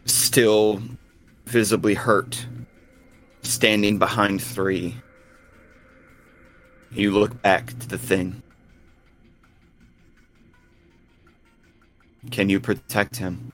still 0.05 0.81
visibly 1.47 1.94
hurt, 1.94 2.47
standing 3.43 3.98
behind 3.98 4.40
three. 4.40 4.94
You 6.93 7.11
look 7.11 7.43
back 7.43 7.77
to 7.81 7.89
the 7.89 7.98
thing. 7.98 8.40
Can 12.31 12.48
you 12.48 12.61
protect 12.61 13.16
him? 13.16 13.53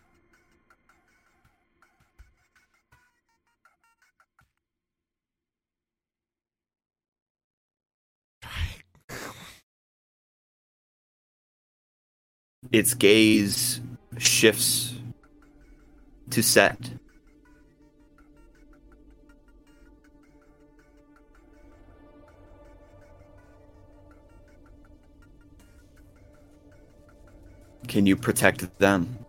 Its 12.72 12.94
gaze 12.94 13.80
shifts 14.18 14.94
to 16.30 16.42
Seth. 16.42 16.90
Can 27.88 28.06
you 28.06 28.16
protect 28.16 28.78
them? 28.78 29.21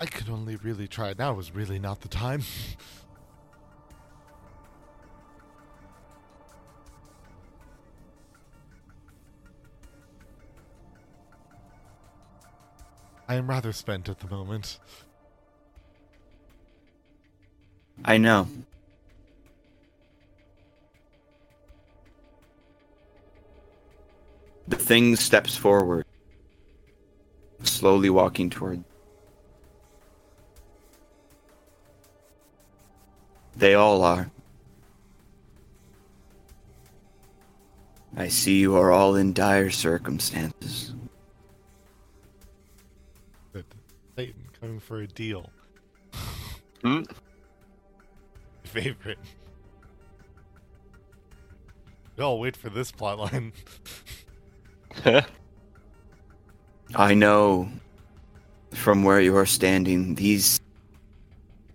I 0.00 0.06
could 0.06 0.30
only 0.30 0.56
really 0.56 0.88
try. 0.88 1.10
It. 1.10 1.18
Now 1.18 1.34
was 1.34 1.54
really 1.54 1.78
not 1.78 2.00
the 2.00 2.08
time. 2.08 2.42
I 13.28 13.34
am 13.34 13.46
rather 13.48 13.72
spent 13.72 14.08
at 14.08 14.18
the 14.18 14.26
moment. 14.26 14.80
I 18.04 18.16
know. 18.16 18.48
The 24.66 24.76
thing 24.76 25.14
steps 25.14 25.56
forward, 25.56 26.06
slowly 27.62 28.10
walking 28.10 28.50
toward. 28.50 28.82
They 33.60 33.74
all 33.74 34.02
are. 34.02 34.30
I 38.16 38.28
see 38.28 38.58
you 38.58 38.74
are 38.74 38.90
all 38.90 39.16
in 39.16 39.34
dire 39.34 39.68
circumstances. 39.68 40.94
That 43.52 43.66
Satan 44.16 44.48
coming 44.58 44.80
for 44.80 45.02
a 45.02 45.06
deal. 45.06 45.50
Hmm? 46.82 47.02
Favorite. 48.64 49.18
Y'all 52.16 52.40
wait 52.40 52.56
for 52.56 52.70
this 52.70 52.90
plotline. 52.90 53.52
I 56.94 57.12
know 57.12 57.68
from 58.72 59.04
where 59.04 59.20
you 59.20 59.36
are 59.36 59.44
standing, 59.44 60.14
these 60.14 60.58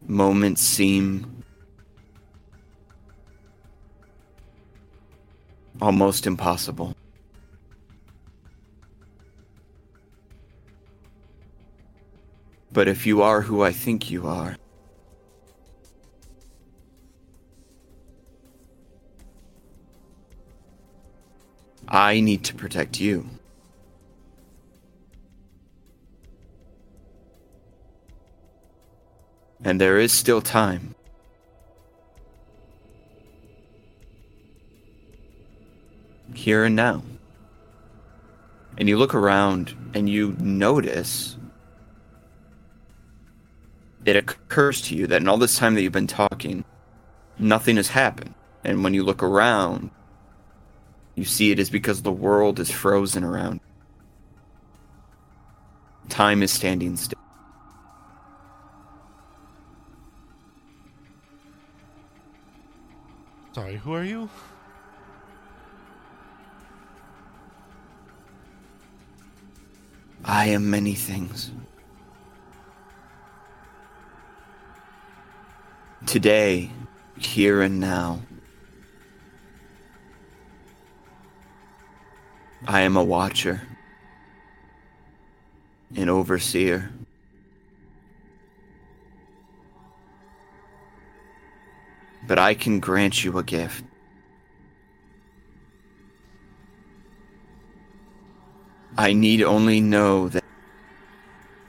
moments 0.07 0.61
seem 0.64 1.35
almost 5.81 6.25
impossible. 6.25 6.95
But 12.71 12.87
if 12.87 13.05
you 13.05 13.21
are 13.21 13.41
who 13.41 13.61
I 13.61 13.71
think 13.71 14.11
you 14.11 14.27
are, 14.27 14.57
I 21.87 22.19
need 22.19 22.43
to 22.45 22.55
protect 22.55 22.99
you. 22.99 23.29
And 29.63 29.79
there 29.79 29.97
is 29.97 30.11
still 30.11 30.41
time. 30.41 30.94
Here 36.35 36.65
and 36.65 36.75
now. 36.75 37.01
And 38.77 38.88
you 38.88 38.97
look 38.97 39.15
around 39.15 39.73
and 39.93 40.07
you 40.07 40.35
notice 40.39 41.38
it 44.05 44.15
occurs 44.15 44.81
to 44.83 44.95
you 44.95 45.07
that 45.07 45.22
in 45.22 45.27
all 45.27 45.38
this 45.38 45.57
time 45.57 45.73
that 45.73 45.81
you've 45.81 45.91
been 45.91 46.07
talking, 46.07 46.64
nothing 47.39 47.77
has 47.77 47.88
happened. 47.88 48.35
And 48.64 48.83
when 48.83 48.93
you 48.93 49.03
look 49.03 49.23
around, 49.23 49.89
you 51.15 51.25
see 51.25 51.51
it 51.51 51.59
is 51.59 51.69
because 51.69 52.01
the 52.01 52.11
world 52.11 52.59
is 52.59 52.69
frozen 52.69 53.23
around. 53.23 53.61
Time 56.09 56.43
is 56.43 56.51
standing 56.51 56.97
still. 56.97 57.19
Sorry, 63.53 63.77
who 63.77 63.93
are 63.93 64.03
you? 64.03 64.30
I 70.27 70.47
am 70.47 70.71
many 70.71 70.95
things. 70.95 71.51
Today, 76.07 76.71
here 77.15 77.61
and 77.61 77.79
now, 77.79 78.21
I 82.67 82.81
am 82.81 82.97
a 82.97 83.03
watcher, 83.03 83.61
an 85.95 86.09
overseer. 86.09 86.89
But 92.27 92.39
I 92.39 92.55
can 92.55 92.79
grant 92.79 93.23
you 93.23 93.37
a 93.37 93.43
gift. 93.43 93.83
I 98.98 99.11
need 99.11 99.43
only 99.43 99.82
know 99.82 100.30
that 100.30 100.43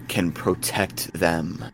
can 0.09 0.31
protect 0.31 1.13
them. 1.13 1.65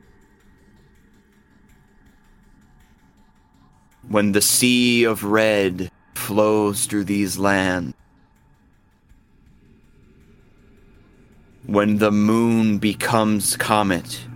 When 4.09 4.33
the 4.33 4.41
sea 4.41 5.05
of 5.05 5.25
red 5.25 5.91
flows 6.15 6.87
through 6.87 7.05
these 7.05 7.39
lands, 7.39 7.95
when 11.67 11.99
the 11.99 12.11
moon 12.11 12.79
becomes 12.79 13.57
comet, 13.57 14.27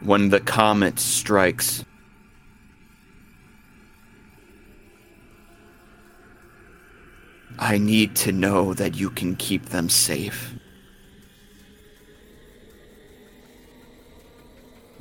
when 0.00 0.28
the 0.28 0.40
comet 0.40 0.98
strikes, 0.98 1.84
I 7.58 7.76
need 7.76 8.14
to 8.16 8.32
know 8.32 8.72
that 8.74 8.96
you 8.96 9.10
can 9.10 9.34
keep 9.34 9.66
them 9.66 9.88
safe. 9.88 10.54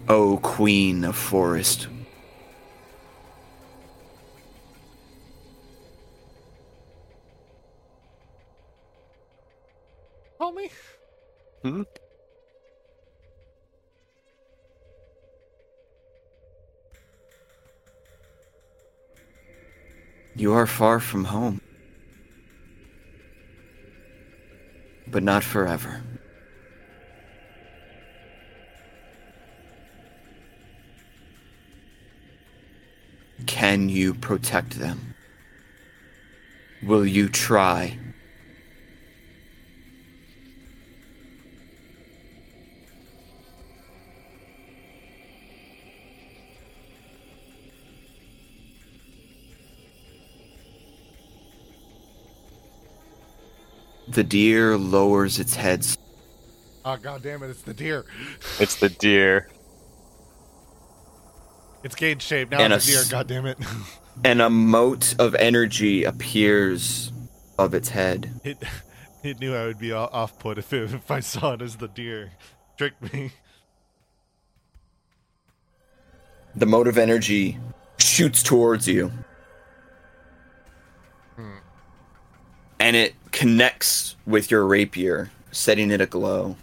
O 0.10 0.34
oh, 0.34 0.38
Queen 0.38 1.04
of 1.04 1.16
Forest, 1.16 1.88
homie? 10.40 10.72
Hmm? 11.62 11.84
You 20.36 20.54
are 20.54 20.68
far 20.68 21.00
from 21.00 21.26
home. 21.26 21.62
But 25.10 25.24
not 25.24 25.44
forever. 25.44 26.02
Can 33.46 33.90
you 33.90 34.14
protect 34.14 34.80
them? 34.80 35.16
Will 36.84 37.06
you 37.06 37.30
try? 37.30 37.98
The 54.10 54.24
deer 54.24 54.78
lowers 54.78 55.40
its 55.40 55.56
head 55.56 55.86
ah, 56.86 56.94
Oh 56.94 56.98
god 56.98 57.22
damn 57.22 57.44
it, 57.44 57.50
it's 57.50 57.62
the 57.62 57.74
deer. 57.74 58.06
It's 58.60 58.76
the 58.76 58.90
deer. 58.90 59.50
It's 61.84 61.96
gauge 61.96 62.22
shaped. 62.22 62.52
Now 62.52 62.60
And 62.60 62.74
it's 62.74 62.88
a 62.88 62.92
a 62.92 62.94
deer, 62.94 63.02
s- 63.02 63.10
god 63.10 63.28
damn 63.28 63.46
it. 63.46 63.58
and 64.24 64.42
a 64.42 64.50
mote 64.50 65.16
of 65.20 65.36
energy 65.36 66.04
appears 66.06 67.12
of 67.58 67.74
its 67.74 67.90
head. 67.90 68.40
it 68.44 68.58
it 69.24 69.40
knew 69.40 69.54
I 69.56 69.66
would 69.66 69.80
be 69.80 69.92
off 69.92 70.40
put 70.40 70.58
if, 70.58 70.72
it, 70.74 70.94
if 70.94 71.12
I 71.12 71.20
saw 71.20 71.54
it 71.54 71.62
as 71.62 71.76
the 71.76 71.88
deer. 71.88 72.32
Tricked 72.78 73.14
me. 73.14 73.32
The 76.56 76.66
mote 76.66 76.88
of 76.88 76.98
energy 76.98 77.60
shoots 78.00 78.42
towards 78.42 78.88
you. 78.88 79.12
Hmm. 81.36 81.58
And 82.80 82.96
it 82.96 83.14
connects 83.32 84.16
with 84.26 84.52
your 84.52 84.66
rapier, 84.66 85.32
setting 85.52 85.92
it 85.92 86.02
aglow. 86.02 86.56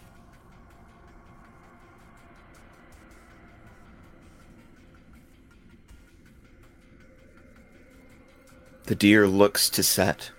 The 8.87 8.95
deer 8.95 9.27
looks 9.27 9.71
to 9.71 9.83
Seth. 9.83 10.31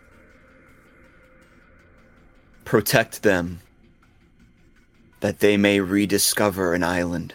Protect 2.63 3.23
them, 3.23 3.61
that 5.21 5.39
they 5.39 5.57
may 5.57 5.79
rediscover 5.79 6.73
an 6.73 6.83
island. 6.83 7.33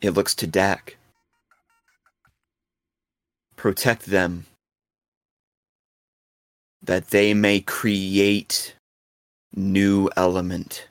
It 0.00 0.10
looks 0.10 0.34
to 0.36 0.46
Dak. 0.46 0.96
Protect 3.56 4.06
them, 4.06 4.46
that 6.88 7.08
they 7.08 7.34
may 7.34 7.60
create 7.60 8.74
new 9.54 10.08
element. 10.16 10.88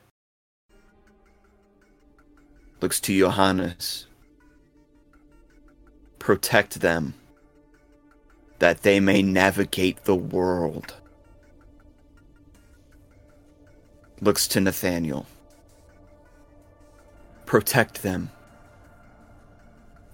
Looks 2.82 3.00
to 3.00 3.18
Johannes. 3.18 4.06
Protect 6.20 6.82
them, 6.82 7.16
that 8.60 8.84
they 8.84 9.00
may 9.00 9.24
navigate 9.24 10.04
the 10.04 10.16
world. 10.16 10.94
Looks 14.22 14.48
to 14.50 14.60
Nathaniel. 14.60 15.26
Protect 17.48 18.04
them, 18.04 18.30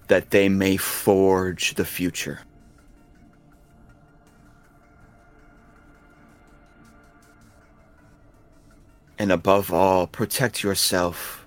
that 0.08 0.30
they 0.30 0.48
may 0.48 0.78
forge 0.78 1.74
the 1.74 1.84
future. 1.84 2.40
And 9.18 9.30
above 9.30 9.72
all, 9.72 10.06
protect 10.06 10.62
yourself, 10.62 11.46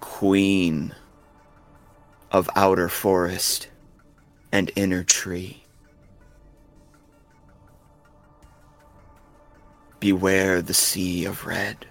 Queen 0.00 0.94
of 2.30 2.48
Outer 2.56 2.88
Forest 2.88 3.68
and 4.50 4.70
Inner 4.76 5.04
Tree. 5.04 5.62
Beware 10.00 10.62
the 10.62 10.74
Sea 10.74 11.26
of 11.26 11.46
Red. 11.46 11.86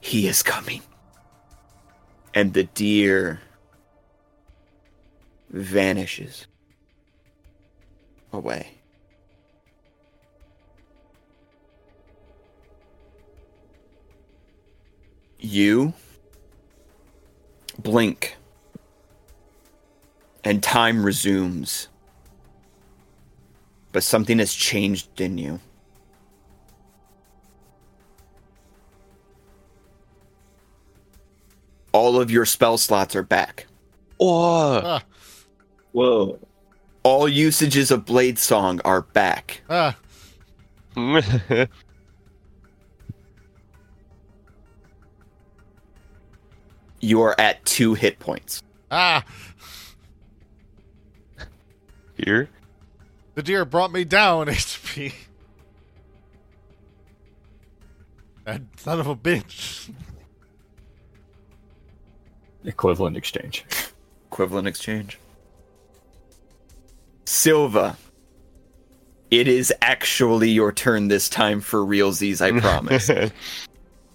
He 0.00 0.28
is 0.28 0.42
coming. 0.42 0.82
And 2.34 2.52
the 2.52 2.64
deer 2.64 3.40
vanishes 5.50 6.46
away. 8.32 8.81
You 15.44 15.92
blink, 17.78 18.36
and 20.44 20.62
time 20.62 21.04
resumes. 21.04 21.88
But 23.90 24.04
something 24.04 24.38
has 24.38 24.54
changed 24.54 25.20
in 25.20 25.36
you. 25.36 25.58
All 31.92 32.20
of 32.20 32.30
your 32.30 32.46
spell 32.46 32.78
slots 32.78 33.14
are 33.14 33.22
back. 33.22 33.66
Oh, 34.18 34.80
Ah, 34.84 35.02
Whoa. 35.92 36.38
All 37.02 37.28
usages 37.28 37.90
of 37.90 38.04
Bladesong 38.04 38.80
are 38.84 39.02
back. 39.02 39.62
ah. 39.68 39.96
You 47.02 47.20
are 47.22 47.38
at 47.38 47.64
two 47.64 47.94
hit 47.94 48.18
points. 48.20 48.62
Ah, 48.90 49.24
here. 52.16 52.48
the 53.34 53.42
deer 53.42 53.64
brought 53.64 53.90
me 53.92 54.04
down 54.04 54.46
HP. 54.48 55.12
That 58.44 58.62
son 58.76 59.00
of 59.00 59.06
a 59.08 59.16
bitch. 59.16 59.90
Equivalent 62.64 63.16
exchange. 63.16 63.64
Equivalent 64.30 64.68
exchange. 64.68 65.18
Silva. 67.24 67.96
It 69.30 69.48
is 69.48 69.72
actually 69.80 70.50
your 70.50 70.70
turn 70.70 71.08
this 71.08 71.28
time 71.28 71.60
for 71.60 71.80
realsies, 71.80 72.40
I 72.40 72.60
promise. 72.60 73.10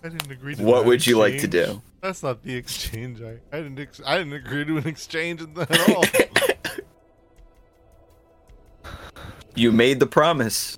I 0.03 0.09
didn't 0.09 0.31
agree 0.31 0.55
to 0.55 0.63
what 0.63 0.81
that 0.81 0.87
would 0.87 1.07
you 1.07 1.17
like 1.17 1.39
to 1.39 1.47
do? 1.47 1.81
That's 2.01 2.23
not 2.23 2.43
the 2.43 2.55
exchange. 2.55 3.21
I, 3.21 3.39
I 3.51 3.61
didn't 3.61 3.79
ex- 3.79 4.01
I 4.05 4.17
didn't 4.17 4.33
agree 4.33 4.63
to 4.65 4.77
an 4.77 4.87
exchange 4.87 5.41
at 5.41 5.89
all. 5.89 6.05
You 9.57 9.71
made 9.71 9.99
the 9.99 10.05
promise. 10.05 10.77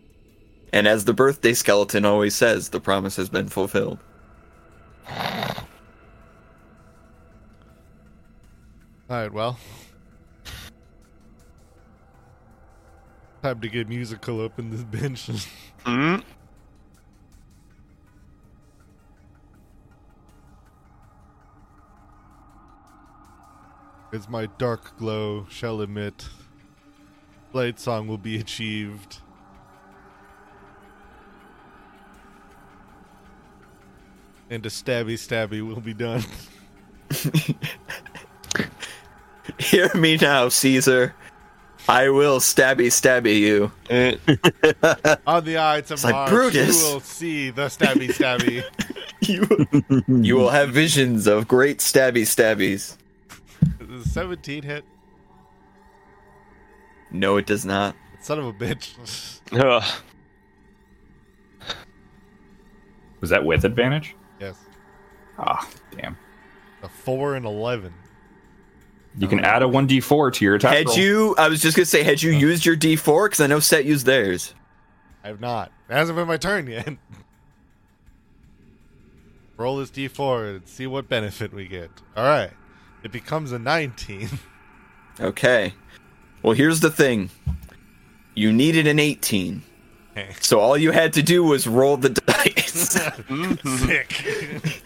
And 0.71 0.87
as 0.87 1.03
the 1.03 1.13
birthday 1.13 1.53
skeleton 1.53 2.05
always 2.05 2.33
says, 2.33 2.69
the 2.69 2.79
promise 2.79 3.17
has 3.17 3.27
been 3.27 3.49
fulfilled. 3.49 3.99
all 5.09 5.55
right, 9.09 9.33
well. 9.33 9.59
Time 13.43 13.59
to 13.59 13.67
get 13.67 13.89
musical 13.89 14.45
up 14.45 14.57
in 14.59 14.69
this 14.69 14.83
bench. 15.01 15.29
Mm. 15.85 16.23
As 24.11 24.27
my 24.27 24.47
dark 24.57 24.97
glow 24.97 25.45
shall 25.49 25.81
emit, 25.81 26.27
Bladesong 27.53 28.07
will 28.07 28.17
be 28.17 28.39
achieved. 28.39 29.19
And 34.49 34.65
a 34.65 34.69
stabby 34.69 35.13
stabby 35.13 35.61
will 35.65 35.79
be 35.79 35.93
done. 35.93 36.23
Hear 39.59 39.93
me 39.93 40.17
now, 40.17 40.49
Caesar. 40.49 41.13
I 41.87 42.09
will 42.09 42.39
stabby 42.39 42.87
stabby 42.87 43.39
you. 43.39 43.71
On 45.27 45.43
the 45.43 45.57
Ides 45.57 45.91
of 45.91 46.03
like 46.03 46.13
March, 46.13 46.29
Brutus. 46.29 46.77
you 46.77 46.93
will 46.93 46.99
see 46.99 47.49
the 47.49 47.65
stabby 47.65 48.09
stabby. 48.09 48.63
You, 49.21 50.23
you 50.23 50.35
will 50.35 50.49
have 50.49 50.69
visions 50.69 51.27
of 51.27 51.47
great 51.47 51.79
stabby 51.79 52.23
stabbies. 52.23 52.95
Is 53.79 54.05
it 54.07 54.09
17 54.09 54.63
hit? 54.63 54.85
No, 57.11 57.37
it 57.37 57.45
does 57.45 57.65
not. 57.65 57.95
Son 58.21 58.39
of 58.39 58.45
a 58.45 58.53
bitch. 58.53 59.39
ugh. 59.53 59.83
Was 63.21 63.29
that 63.31 63.43
with 63.43 63.65
advantage? 63.65 64.15
yes. 64.39 64.55
Ah, 65.37 65.67
damn. 65.97 66.17
A 66.83 66.89
four 66.89 67.35
and 67.35 67.45
eleven. 67.45 67.93
You 69.17 69.27
can 69.27 69.39
add 69.39 69.63
a 69.63 69.65
1d4 69.65 70.33
to 70.33 70.45
your 70.45 70.55
attack. 70.55 70.75
Had 70.75 70.87
roll. 70.87 70.97
you? 70.97 71.35
I 71.37 71.47
was 71.49 71.61
just 71.61 71.75
gonna 71.75 71.85
say, 71.85 72.03
had 72.03 72.21
you 72.21 72.31
used 72.31 72.65
your 72.65 72.75
D4? 72.77 73.25
Because 73.25 73.39
I 73.41 73.47
know 73.47 73.59
Seth 73.59 73.85
used 73.85 74.05
theirs. 74.05 74.53
I 75.23 75.27
have 75.27 75.41
not. 75.41 75.71
It 75.89 75.93
hasn't 75.93 76.15
been 76.17 76.27
my 76.27 76.37
turn 76.37 76.67
yet. 76.67 76.87
Roll 79.57 79.77
this 79.77 79.91
d4 79.91 80.55
and 80.55 80.67
see 80.67 80.87
what 80.87 81.09
benefit 81.09 81.53
we 81.53 81.67
get. 81.67 81.89
All 82.15 82.23
right. 82.23 82.51
It 83.03 83.11
becomes 83.11 83.51
a 83.51 83.59
19. 83.59 84.29
Okay. 85.21 85.73
Well, 86.41 86.53
here's 86.53 86.79
the 86.79 86.89
thing. 86.89 87.29
You 88.35 88.53
needed 88.53 88.87
an 88.87 88.99
18. 88.99 89.61
Okay. 90.11 90.33
So 90.39 90.61
all 90.61 90.77
you 90.77 90.91
had 90.91 91.11
to 91.13 91.21
do 91.21 91.43
was 91.43 91.67
roll 91.67 91.97
the 91.97 92.09
dice. 92.25 92.91
Sick. 93.81 94.81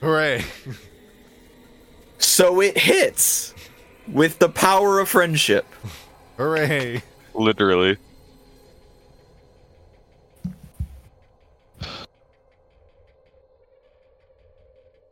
Hooray. 0.00 0.42
so 2.16 2.62
it 2.62 2.78
hits 2.78 3.52
with 4.08 4.38
the 4.38 4.48
power 4.48 5.00
of 5.00 5.10
friendship. 5.10 5.66
Hooray. 6.38 7.02
Literally. 7.34 7.98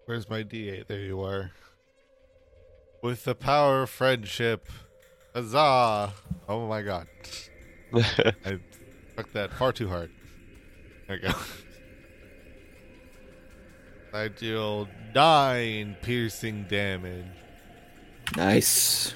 Where's 0.09 0.31
my 0.31 0.43
d8? 0.43 0.87
There 0.87 1.01
you 1.01 1.21
are. 1.21 1.51
With 3.03 3.25
the 3.25 3.35
power 3.35 3.83
of 3.83 3.91
friendship. 3.91 4.67
Huzzah. 5.35 6.15
Oh 6.49 6.67
my 6.67 6.81
god. 6.81 7.09
I 7.95 8.59
fucked 9.15 9.35
that 9.35 9.53
far 9.53 9.71
too 9.71 9.87
hard. 9.87 10.11
There 11.07 11.21
we 11.23 11.29
go. 11.29 11.35
I 14.15 14.29
deal 14.29 14.89
nine 15.15 15.95
piercing 16.01 16.65
damage. 16.71 17.27
Nice. 18.35 19.13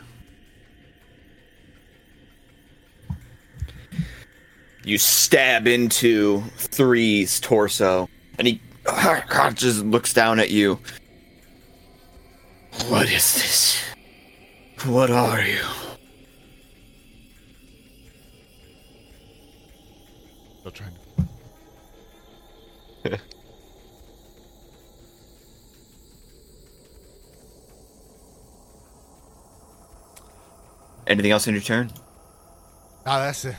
You 4.84 4.98
stab 4.98 5.66
into 5.66 6.42
Three's 6.58 7.40
torso, 7.40 8.10
and 8.36 8.46
he 8.46 8.60
just 9.54 9.84
looks 9.84 10.12
down 10.12 10.40
at 10.40 10.50
you. 10.50 10.78
What 12.88 13.06
is 13.06 13.34
this? 13.34 13.82
What 14.84 15.10
are 15.10 15.40
you? 15.40 15.60
Still 20.60 20.72
trying 20.72 20.92
Anything 31.06 31.30
else 31.32 31.46
in 31.46 31.54
your 31.54 31.62
turn? 31.62 31.90
Ah, 33.04 33.18
that's 33.18 33.44
it. 33.44 33.56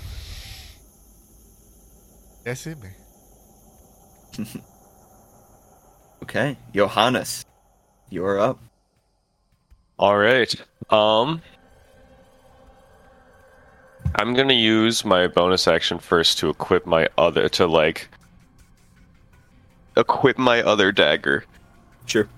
That's 2.44 2.68
it, 2.68 2.78
man. 2.82 2.96
Okay, 6.24 6.56
Johannes, 6.74 7.44
you're 8.10 8.40
up. 8.40 8.58
All 10.00 10.18
right. 10.18 10.56
Um, 10.90 11.42
I'm 14.16 14.34
gonna 14.34 14.54
use 14.54 15.04
my 15.04 15.28
bonus 15.28 15.68
action 15.68 16.00
first 16.00 16.38
to 16.38 16.50
equip 16.50 16.86
my 16.86 17.10
other 17.18 17.50
to 17.50 17.68
like 17.68 18.08
equip 19.98 20.38
my 20.38 20.62
other 20.64 20.94
dagger. 20.94 21.44
Sure. 22.06 22.30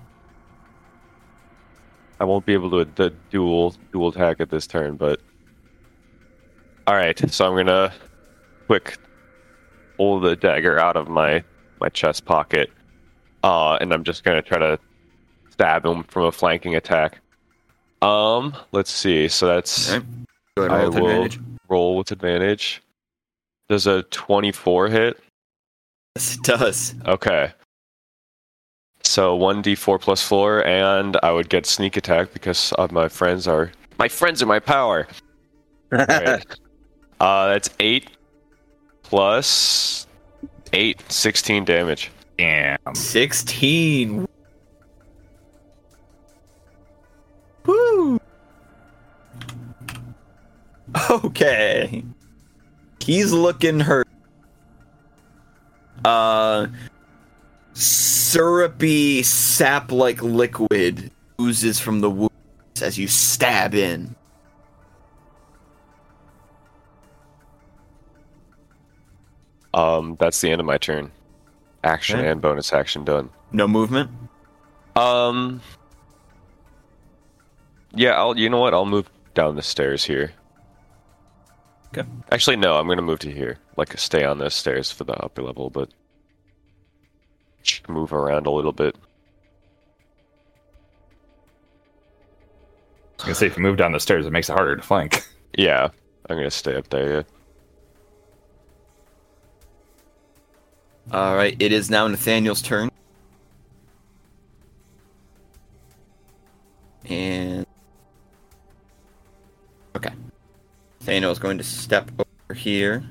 I 2.19 2.23
won't 2.23 2.47
be 2.47 2.53
able 2.53 2.71
to 2.71 2.91
the 2.95 3.11
dual 3.29 3.75
dual 3.91 4.07
attack 4.07 4.39
at 4.39 4.49
this 4.49 4.65
turn, 4.65 4.95
but 4.95 5.21
all 6.87 6.95
right. 6.95 7.31
So 7.31 7.45
I'm 7.45 7.55
gonna 7.55 7.93
quick 8.65 8.97
pull 9.95 10.19
the 10.21 10.35
dagger 10.35 10.79
out 10.79 10.95
of 10.95 11.07
my 11.07 11.43
my 11.79 11.89
chest 11.89 12.25
pocket, 12.25 12.71
uh, 13.45 13.77
and 13.79 13.93
I'm 13.93 14.03
just 14.03 14.23
gonna 14.23 14.41
try 14.41 14.57
to 14.57 14.79
stab 15.51 15.85
him 15.85 16.03
from 16.05 16.23
a 16.23 16.31
flanking 16.31 16.75
attack. 16.75 17.19
Um, 18.01 18.55
let's 18.71 18.91
see. 18.91 19.27
So 19.27 19.45
that's 19.45 19.93
Okay. 19.93 20.05
Go 20.57 20.63
ahead 20.63 20.71
and 20.71 20.73
I 20.73 20.83
roll 20.83 20.89
with 20.89 21.01
will 21.01 21.09
advantage. 21.09 21.39
roll 21.69 21.97
with 21.97 22.11
advantage. 22.11 22.81
Does 23.69 23.85
a 23.87 24.01
24 24.03 24.87
hit? 24.89 25.19
Yes, 26.15 26.35
it 26.35 26.43
does. 26.43 26.95
Okay. 27.05 27.51
So 29.03 29.37
1d4 29.37 30.01
plus 30.01 30.23
4, 30.23 30.65
and 30.65 31.17
I 31.21 31.31
would 31.31 31.49
get 31.49 31.67
sneak 31.67 31.97
attack 31.97 32.33
because 32.33 32.73
uh, 32.79 32.87
my 32.91 33.07
friends 33.07 33.47
are 33.47 33.71
my 33.99 34.07
friends 34.07 34.41
are 34.41 34.47
my 34.47 34.59
power. 34.59 35.07
Right. 35.91 36.43
uh, 37.19 37.47
that's 37.49 37.69
8 37.79 38.09
plus 39.03 40.07
8, 40.73 41.11
16 41.11 41.63
damage. 41.65 42.11
Damn. 42.37 42.77
16. 42.93 44.27
Woo! 47.65 48.19
Okay. 51.09 52.03
He's 52.99 53.31
looking 53.31 53.79
hurt. 53.79 54.07
Uh 56.03 56.67
syrupy 57.73 59.23
sap 59.23 59.91
like 59.91 60.21
liquid 60.21 61.11
oozes 61.39 61.79
from 61.79 62.01
the 62.01 62.09
wounds 62.09 62.81
as 62.81 62.97
you 62.97 63.07
stab 63.07 63.73
in. 63.73 64.15
Um, 69.73 70.15
that's 70.19 70.39
the 70.39 70.49
end 70.51 70.61
of 70.61 70.65
my 70.65 70.77
turn. 70.77 71.11
Action 71.85 72.19
Okay. 72.19 72.29
and 72.29 72.41
bonus 72.41 72.73
action 72.73 73.03
done. 73.05 73.29
No 73.51 73.67
movement? 73.67 74.09
Um. 74.95 75.61
Yeah, 77.93 78.11
I'll. 78.19 78.37
You 78.37 78.49
know 78.49 78.59
what? 78.59 78.73
I'll 78.73 78.85
move 78.87 79.09
down 79.35 79.55
the 79.55 79.61
stairs 79.61 80.03
here. 80.03 80.31
Okay. 81.95 82.07
Actually, 82.31 82.55
no. 82.57 82.75
I'm 82.77 82.87
gonna 82.87 83.01
move 83.03 83.19
to 83.19 83.31
here. 83.31 83.59
Like, 83.77 83.97
stay 83.99 84.23
on 84.25 84.39
the 84.39 84.49
stairs 84.49 84.91
for 84.91 85.03
the 85.03 85.13
upper 85.13 85.43
level, 85.43 85.69
but 85.69 85.89
move 87.87 88.11
around 88.13 88.47
a 88.47 88.51
little 88.51 88.71
bit. 88.71 88.95
I 93.11 93.13
was 93.17 93.23
gonna 93.23 93.35
say 93.35 93.47
if 93.47 93.57
you 93.57 93.63
move 93.63 93.77
down 93.77 93.91
the 93.91 93.99
stairs, 93.99 94.25
it 94.25 94.31
makes 94.31 94.49
it 94.49 94.53
harder 94.53 94.75
to 94.75 94.81
flank. 94.81 95.21
Yeah, 95.57 95.89
I'm 96.29 96.35
gonna 96.37 96.51
stay 96.51 96.75
up 96.75 96.89
there. 96.89 97.11
Yeah. 97.17 97.21
All 101.11 101.35
right, 101.35 101.55
it 101.59 101.71
is 101.71 101.89
now 101.89 102.07
Nathaniel's 102.07 102.61
turn. 102.61 102.89
And 107.07 107.67
okay, 109.95 110.13
Nathaniel 110.99 111.31
is 111.31 111.37
going 111.37 111.59
to 111.59 111.63
step 111.63 112.09
over 112.19 112.53
here, 112.55 113.03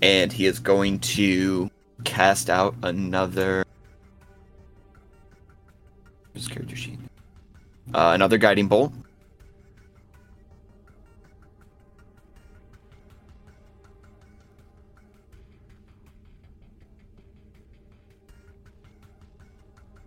and 0.00 0.32
he 0.32 0.46
is 0.46 0.58
going 0.58 1.00
to 1.00 1.70
cast 2.04 2.48
out 2.48 2.74
another. 2.82 3.64
Character 6.48 6.74
sheet? 6.74 6.98
Uh, 7.94 8.12
another 8.14 8.38
guiding 8.38 8.66
bolt. 8.66 8.92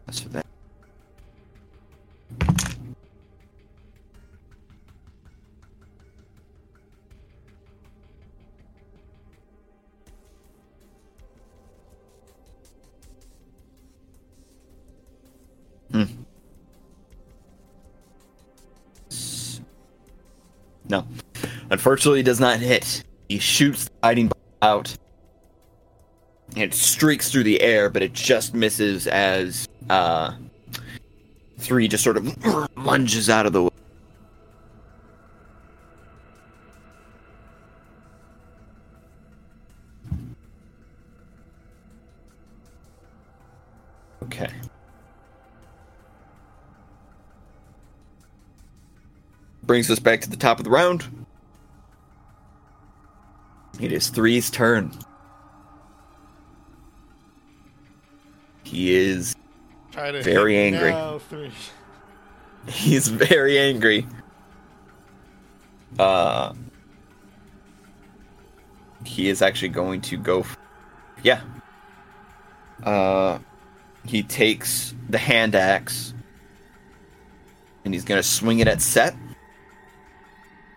That's 0.06 0.20
for 0.20 0.30
that. 0.30 0.46
Hmm. 15.92 16.04
No. 20.88 21.08
Unfortunately, 21.70 22.22
does 22.22 22.40
not 22.40 22.60
hit. 22.60 23.04
He 23.30 23.40
shoots 23.40 23.86
the 23.86 23.92
hiding 24.04 24.32
out. 24.62 24.96
And 26.50 26.64
it 26.64 26.74
streaks 26.74 27.32
through 27.32 27.44
the 27.44 27.62
air, 27.62 27.90
but 27.90 28.04
it 28.04 28.14
just 28.14 28.54
misses 28.54 29.08
as 29.08 29.65
uh, 29.90 30.34
three 31.58 31.88
just 31.88 32.04
sort 32.04 32.18
of 32.18 32.78
lunges 32.78 33.30
out 33.30 33.46
of 33.46 33.54
the 33.54 33.64
way. 33.64 33.70
Okay. 44.24 44.50
Brings 49.64 49.90
us 49.90 50.00
back 50.00 50.22
to 50.22 50.30
the 50.30 50.38
top 50.38 50.60
of 50.60 50.64
the 50.64 50.72
round. 50.72 51.06
It 53.80 53.92
is 53.92 54.10
three's 54.10 54.50
turn. 54.50 54.92
He 58.64 58.96
is 58.96 59.35
Try 59.96 60.12
to 60.12 60.22
Very 60.24 60.58
angry. 60.58 60.92
now, 60.92 61.20
three. 61.20 61.54
he's 62.68 63.08
very 63.08 63.58
angry. 63.58 64.06
Uh 65.98 66.54
he 69.06 69.30
is 69.30 69.42
actually 69.42 69.70
going 69.70 70.02
to 70.02 70.18
go 70.18 70.42
f- 70.42 70.58
yeah. 71.24 71.40
Uh 72.84 73.40
he 74.06 74.22
takes 74.22 74.94
the 75.10 75.18
hand 75.18 75.56
axe 75.56 76.14
and 77.86 77.94
he's 77.94 78.04
going 78.04 78.20
to 78.22 78.28
swing 78.28 78.60
it 78.60 78.68
at 78.68 78.82
Seth. 78.82 79.16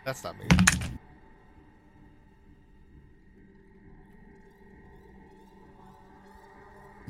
That's 0.04 0.22
not 0.22 0.36
me. 0.38 0.46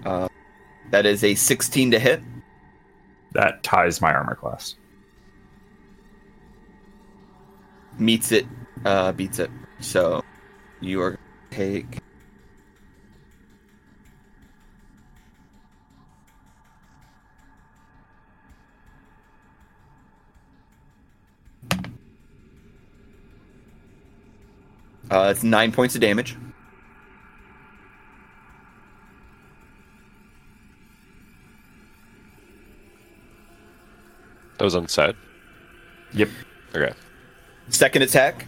Uh 0.06 0.27
that 0.90 1.06
is 1.06 1.24
a 1.24 1.34
16 1.34 1.90
to 1.92 1.98
hit. 1.98 2.22
That 3.32 3.62
ties 3.62 4.00
my 4.00 4.12
armor 4.12 4.34
class. 4.34 4.74
meets 7.98 8.32
it, 8.32 8.46
uh, 8.84 9.12
beats 9.12 9.38
it. 9.38 9.50
So 9.80 10.22
you 10.80 11.02
are 11.02 11.18
take. 11.50 11.98
Uh, 25.10 25.28
it's 25.30 25.42
nine 25.42 25.72
points 25.72 25.94
of 25.94 26.02
damage. 26.02 26.36
That 34.58 34.64
was 34.64 34.74
on 34.74 34.88
Seth. 34.88 35.14
Yep. 36.12 36.28
Okay. 36.74 36.92
Second 37.68 38.02
attack. 38.02 38.46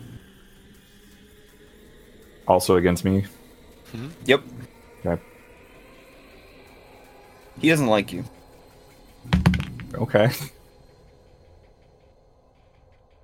Also 2.48 2.76
against 2.76 3.04
me. 3.04 3.26
Yep. 4.24 4.42
Okay. 5.06 5.22
He 7.60 7.68
doesn't 7.68 7.86
like 7.86 8.12
you. 8.12 8.24
Okay. 9.94 10.30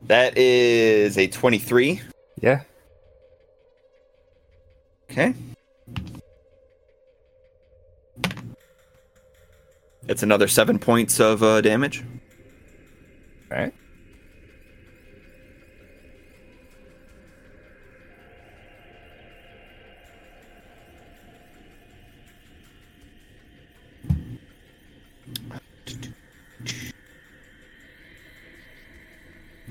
That 0.03 0.39
is 0.39 1.19
a 1.19 1.27
23. 1.27 2.01
Yeah. 2.41 2.63
Okay. 5.11 5.35
It's 10.09 10.23
another 10.23 10.47
seven 10.47 10.79
points 10.79 11.19
of 11.19 11.43
uh, 11.43 11.61
damage. 11.61 12.05
Okay. 13.53 13.73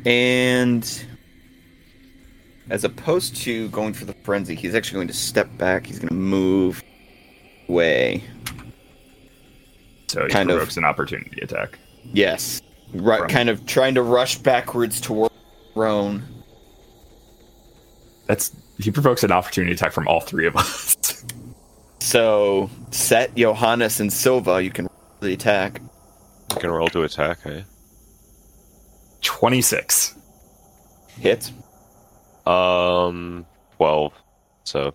And 0.05 1.05
as 2.69 2.83
opposed 2.83 3.35
to 3.37 3.69
going 3.69 3.93
for 3.93 4.05
the 4.05 4.13
frenzy, 4.23 4.55
he's 4.55 4.75
actually 4.75 4.97
going 4.97 5.07
to 5.07 5.13
step 5.13 5.57
back. 5.57 5.87
He's 5.87 5.97
going 5.99 6.09
to 6.09 6.13
move 6.13 6.83
away. 7.67 8.23
So 10.07 10.23
he 10.25 10.29
Kind 10.29 10.49
of. 10.51 10.57
provokes 10.57 10.77
an 10.77 10.85
opportunity 10.85 11.41
attack. 11.41 11.79
Yes. 12.13 12.61
Right, 13.01 13.29
kind 13.29 13.49
of 13.49 13.65
trying 13.65 13.95
to 13.95 14.01
rush 14.01 14.37
backwards 14.37 15.01
toward 15.01 15.31
Roan. 15.75 16.23
That's 18.27 18.51
he 18.77 18.91
provokes 18.91 19.23
an 19.23 19.31
opportunity 19.31 19.73
attack 19.73 19.91
from 19.93 20.07
all 20.07 20.19
three 20.21 20.47
of 20.47 20.55
us. 20.57 21.25
So, 21.99 22.69
Seth, 22.91 23.33
Johannes, 23.35 23.99
and 23.99 24.11
Silva, 24.11 24.61
you 24.63 24.69
can 24.69 24.85
roll 24.85 25.17
the 25.21 25.33
attack. 25.33 25.81
You 26.51 26.57
can 26.57 26.69
roll 26.71 26.87
to 26.89 27.03
attack, 27.03 27.39
Hey, 27.41 27.65
Twenty 29.21 29.61
six. 29.61 30.15
Hit. 31.19 31.51
Um, 32.45 33.45
12. 33.77 34.13
So, 34.65 34.93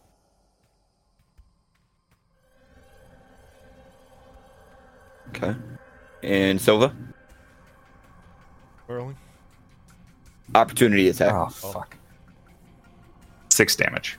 Okay. 5.29 5.55
And 6.23 6.61
Silva, 6.61 6.95
Whirling. 8.91 9.17
opportunity 10.57 11.09
attack. 11.09 11.33
Oh 11.33 11.47
fuck. 11.49 11.97
Six 13.49 13.77
damage. 13.77 14.19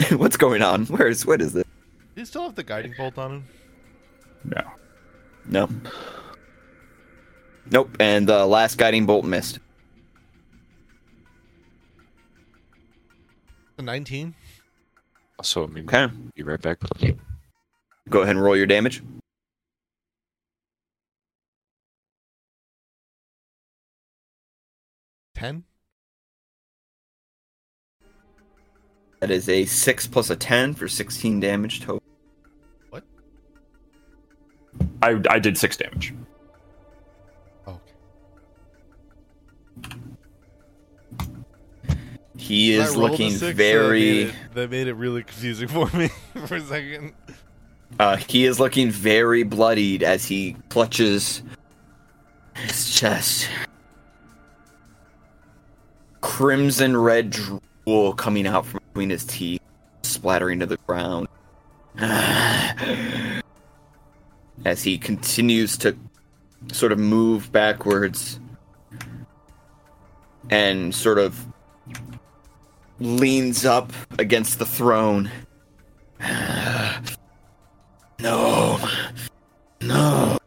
What's 0.10 0.36
going 0.36 0.62
on? 0.62 0.86
Where's 0.86 1.24
what 1.24 1.40
is 1.40 1.52
this? 1.52 1.62
Do 2.16 2.20
you 2.22 2.24
still 2.26 2.42
have 2.42 2.56
the 2.56 2.64
guiding 2.64 2.92
bolt 2.98 3.16
on 3.18 3.30
him? 3.30 3.44
No. 4.44 4.62
No. 5.46 5.68
Nope. 7.70 7.96
And 8.00 8.28
the 8.28 8.44
last 8.44 8.76
guiding 8.76 9.06
bolt 9.06 9.24
missed. 9.24 9.60
The 13.76 13.82
19? 13.84 14.34
so 15.42 15.62
I 15.62 15.66
mean, 15.68 15.84
Okay. 15.88 16.12
be 16.34 16.42
right 16.42 16.60
back. 16.60 16.78
Go 18.10 18.22
ahead 18.22 18.34
and 18.34 18.42
roll 18.44 18.56
your 18.56 18.66
damage. 18.66 19.02
Ten? 25.38 25.62
That 29.20 29.30
is 29.30 29.48
a 29.48 29.66
six 29.66 30.04
plus 30.04 30.30
a 30.30 30.36
ten 30.36 30.74
for 30.74 30.88
sixteen 30.88 31.38
damage 31.38 31.78
total. 31.80 32.02
What? 32.90 33.04
I 35.00 35.22
I 35.30 35.38
did 35.38 35.56
six 35.56 35.76
damage. 35.76 36.12
Oh, 37.68 37.78
okay. 41.84 41.94
He 42.36 42.72
is 42.74 42.96
rolled 42.96 42.96
a 42.96 43.00
looking 43.12 43.30
six, 43.30 43.40
That 43.42 43.54
very. 43.54 44.00
made, 44.00 44.26
it, 44.26 44.34
that 44.54 44.70
made 44.72 44.88
it 44.88 44.94
really 44.94 45.22
confusing 45.22 45.68
for 45.68 45.88
me 45.96 46.08
for 46.46 46.56
a 46.56 46.60
second. 46.62 47.14
Uh, 48.00 48.16
he 48.16 48.44
is 48.44 48.58
looking 48.58 48.90
very 48.90 49.44
bloodied 49.44 50.02
as 50.02 50.24
he 50.24 50.56
clutches 50.68 51.44
his 52.54 52.92
chest. 52.92 53.48
Crimson 56.20 56.96
red 56.96 57.30
drool 57.30 58.12
coming 58.14 58.46
out 58.46 58.66
from 58.66 58.80
between 58.88 59.10
his 59.10 59.24
teeth, 59.24 59.60
splattering 60.02 60.60
to 60.60 60.66
the 60.66 60.76
ground. 60.86 61.28
As 64.64 64.82
he 64.82 64.98
continues 64.98 65.76
to 65.78 65.96
sort 66.72 66.92
of 66.92 66.98
move 66.98 67.52
backwards 67.52 68.40
and 70.50 70.94
sort 70.94 71.18
of 71.18 71.46
leans 72.98 73.64
up 73.64 73.92
against 74.18 74.58
the 74.58 74.66
throne. 74.66 75.30
No. 78.20 78.80
No. 79.80 80.37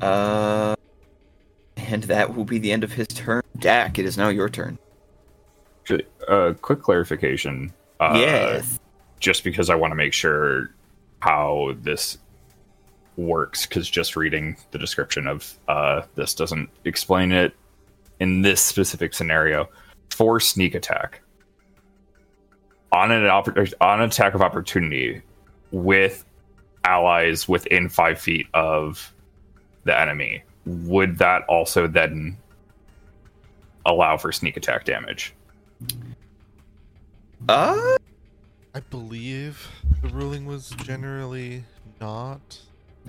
Uh, 0.00 0.74
and 1.76 2.04
that 2.04 2.34
will 2.34 2.44
be 2.44 2.58
the 2.58 2.72
end 2.72 2.84
of 2.84 2.92
his 2.92 3.08
turn. 3.08 3.42
Dak, 3.58 3.98
it 3.98 4.04
is 4.04 4.16
now 4.16 4.28
your 4.28 4.48
turn. 4.48 4.78
Actually, 5.82 6.06
uh, 6.28 6.54
quick 6.60 6.82
clarification. 6.82 7.72
Uh, 8.00 8.16
yes. 8.18 8.80
Just 9.20 9.44
because 9.44 9.70
I 9.70 9.74
want 9.74 9.92
to 9.92 9.96
make 9.96 10.12
sure 10.12 10.70
how 11.20 11.74
this 11.80 12.18
works, 13.16 13.66
because 13.66 13.88
just 13.88 14.16
reading 14.16 14.56
the 14.72 14.78
description 14.78 15.26
of 15.26 15.58
uh, 15.68 16.02
this 16.14 16.34
doesn't 16.34 16.68
explain 16.84 17.32
it 17.32 17.54
in 18.20 18.42
this 18.42 18.60
specific 18.60 19.14
scenario. 19.14 19.68
For 20.10 20.38
sneak 20.38 20.74
attack, 20.74 21.22
on 22.92 23.10
an 23.10 23.24
oppor- 23.24 23.72
on 23.80 24.00
an 24.00 24.08
attack 24.08 24.34
of 24.34 24.42
opportunity 24.42 25.22
with 25.72 26.24
allies 26.84 27.48
within 27.48 27.88
five 27.88 28.20
feet 28.20 28.46
of 28.54 29.13
the 29.84 29.98
enemy, 29.98 30.42
would 30.66 31.18
that 31.18 31.42
also 31.48 31.86
then 31.86 32.36
allow 33.86 34.16
for 34.16 34.32
sneak 34.32 34.56
attack 34.56 34.84
damage? 34.84 35.34
Uh, 37.48 37.96
I 38.74 38.80
believe 38.90 39.68
the 40.02 40.08
ruling 40.08 40.46
was 40.46 40.70
generally 40.70 41.64
not. 42.00 42.58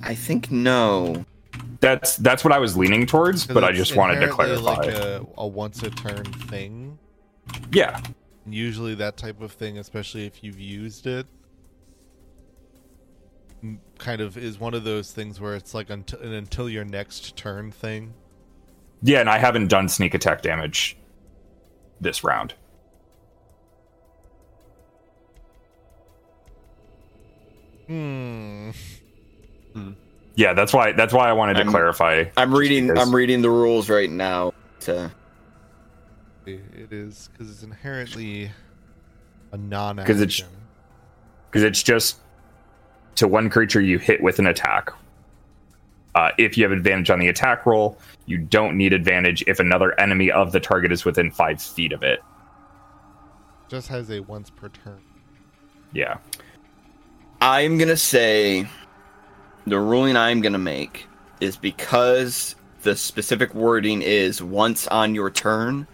I 0.03 0.13
think 0.13 0.51
no. 0.51 1.25
That's 1.79 2.17
that's 2.17 2.43
what 2.43 2.51
I 2.51 2.59
was 2.59 2.75
leaning 2.75 3.05
towards, 3.05 3.47
but 3.47 3.63
I 3.63 3.71
just 3.71 3.95
wanted 3.95 4.15
to 4.15 4.23
inherently 4.29 4.61
clarify. 4.61 4.81
Like 4.81 5.21
a, 5.21 5.25
a 5.37 5.47
once 5.47 5.83
a 5.83 5.89
turn 5.89 6.25
thing. 6.25 6.99
yeah, 7.71 8.01
usually, 8.45 8.93
that 8.95 9.15
type 9.15 9.41
of 9.41 9.53
thing, 9.53 9.77
especially 9.77 10.25
if 10.25 10.43
you've 10.43 10.59
used 10.59 11.07
it, 11.07 11.25
m- 11.25 11.25
kind 13.97 14.21
of 14.21 14.37
is 14.37 14.59
one 14.59 14.73
of 14.73 14.83
those 14.83 15.11
things 15.11 15.39
where 15.39 15.55
it's 15.55 15.73
like 15.73 15.89
until 15.89 16.19
an 16.19 16.33
until 16.33 16.69
your 16.69 16.83
next 16.85 17.35
turn 17.37 17.71
thing. 17.71 18.13
yeah, 19.01 19.19
and 19.19 19.29
I 19.29 19.37
haven't 19.37 19.67
done 19.67 19.87
sneak 19.89 20.13
attack 20.13 20.41
damage 20.41 20.97
this 22.01 22.23
round. 22.23 22.53
Hmm. 27.87 28.71
Yeah, 30.35 30.53
that's 30.53 30.73
why 30.73 30.91
that's 30.91 31.13
why 31.13 31.29
I 31.29 31.33
wanted 31.33 31.53
to 31.55 31.59
I'm- 31.61 31.69
clarify. 31.71 32.25
I'm 32.35 32.53
reading. 32.53 32.87
because- 32.87 33.07
I'm 33.07 33.15
reading 33.15 33.41
the 33.41 33.49
rules 33.49 33.89
right 33.89 34.09
now. 34.09 34.53
To 34.81 35.11
It 36.45 36.91
is 36.91 37.29
because 37.31 37.49
it's 37.51 37.63
inherently 37.63 38.51
a 39.51 39.57
non 39.57 39.97
'Cause 39.97 40.21
it's- 40.21 40.43
because 41.49 41.63
it's 41.63 41.81
just 41.81 42.19
to 43.15 43.27
one 43.27 43.49
creature 43.49 43.81
you 43.81 43.97
hit 43.97 44.21
with 44.21 44.39
an 44.39 44.47
attack. 44.47 44.91
Uh, 46.15 46.29
if 46.37 46.57
you 46.57 46.63
have 46.63 46.71
advantage 46.71 47.09
on 47.09 47.19
the 47.19 47.27
attack 47.27 47.65
roll, 47.65 47.97
you 48.25 48.37
don't 48.37 48.77
need 48.77 48.93
advantage 48.93 49.43
if 49.47 49.59
another 49.59 49.99
enemy 49.99 50.31
of 50.31 50.51
the 50.53 50.59
target 50.59 50.91
is 50.91 51.03
within 51.03 51.29
five 51.29 51.61
feet 51.61 51.91
of 51.91 52.03
it. 52.03 52.19
just 53.67 53.87
has 53.87 54.09
a 54.11 54.19
once 54.21 54.49
per 54.49 54.69
turn. 54.69 55.01
Yeah. 55.91 56.17
I'm 57.41 57.77
gonna 57.77 57.97
say 57.97 58.67
the 59.67 59.79
ruling 59.79 60.15
I'm 60.15 60.41
gonna 60.41 60.57
make 60.57 61.07
is 61.41 61.57
because 61.57 62.55
the 62.83 62.95
specific 62.95 63.53
wording 63.53 64.01
is 64.01 64.41
once 64.41 64.87
on 64.87 65.15
your 65.15 65.29
turn, 65.29 65.87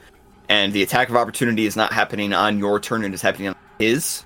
and 0.49 0.71
the 0.73 0.83
attack 0.83 1.09
of 1.09 1.15
opportunity 1.15 1.65
is 1.65 1.75
not 1.75 1.93
happening 1.93 2.33
on 2.33 2.59
your 2.59 2.79
turn; 2.79 3.03
and 3.03 3.13
it 3.13 3.15
is 3.15 3.21
happening 3.21 3.49
on 3.49 3.55
his. 3.79 4.23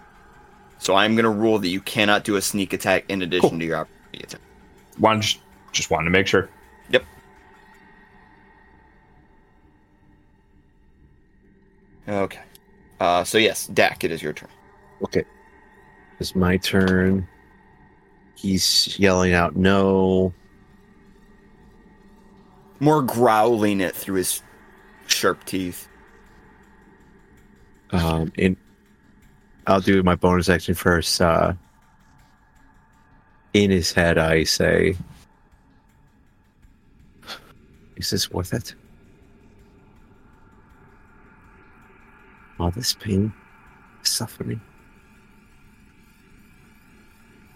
So 0.80 0.96
I'm 0.96 1.16
gonna 1.16 1.30
rule 1.30 1.60
that 1.60 1.68
you 1.70 1.82
cannot 1.82 2.24
do 2.24 2.36
a 2.36 2.42
sneak 2.42 2.74
attack 2.74 3.06
in 3.10 3.22
addition 3.22 3.50
Cool. 3.50 3.60
to 3.60 3.66
your 3.66 3.78
opportunity 3.78 4.24
attack. 4.24 4.42
One 4.98 5.22
just, 5.22 5.40
just 5.72 5.90
wanted 5.90 6.06
to 6.06 6.12
make 6.12 6.28
sure. 6.28 6.50
Yep. 6.90 7.04
Okay. 12.08 12.40
Uh, 13.00 13.24
so 13.24 13.38
yes, 13.38 13.68
Dak, 13.68 14.04
it 14.04 14.12
is 14.12 14.22
your 14.22 14.34
turn. 14.34 14.50
Okay. 15.04 15.24
It's 16.20 16.36
my 16.36 16.58
turn. 16.58 17.28
He's 18.36 18.98
yelling 19.00 19.34
out 19.34 19.56
no. 19.56 20.34
More 22.80 23.02
growling 23.02 23.82
it 23.82 23.96
through 23.96 24.16
his 24.16 24.42
sharp 25.08 25.44
teeth. 25.46 25.88
Um, 27.92 28.32
and 28.38 28.58
I'll 29.68 29.82
do 29.82 30.04
my 30.04 30.16
bonus 30.16 30.50
action 30.50 30.76
first. 30.76 31.20
Uh, 31.20 31.54
in 33.54 33.72
his 33.72 33.92
head, 33.92 34.18
I 34.18 34.44
say, 34.44 34.96
"Is 37.96 38.10
this 38.12 38.30
worth 38.32 38.54
it? 38.54 38.76
All 42.60 42.70
this 42.72 42.94
pain, 42.94 43.34
suffering, 44.04 44.62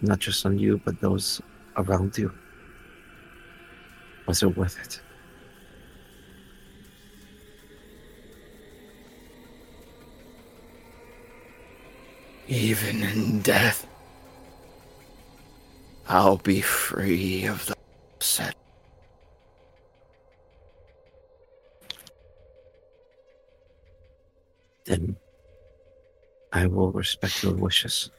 not 0.00 0.18
just 0.18 0.44
on 0.44 0.58
you, 0.58 0.80
but 0.84 1.00
those 1.00 1.40
around 1.76 2.18
you. 2.18 2.32
Was 4.26 4.42
it 4.42 4.56
worth 4.56 4.78
it?" 4.80 5.00
Even 12.50 13.04
in 13.04 13.40
death, 13.42 13.86
I'll 16.08 16.38
be 16.38 16.60
free 16.60 17.46
of 17.46 17.64
the 17.66 17.76
set. 18.18 18.56
then 24.90 25.16
I 26.52 26.66
will 26.66 26.90
respect 26.90 27.44
your 27.44 27.54
wishes. 27.54 28.10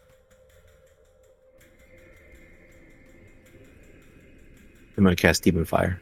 I'm 4.96 5.04
going 5.04 5.14
to 5.14 5.22
cast 5.22 5.44
Demon 5.44 5.66
Fire. 5.66 6.02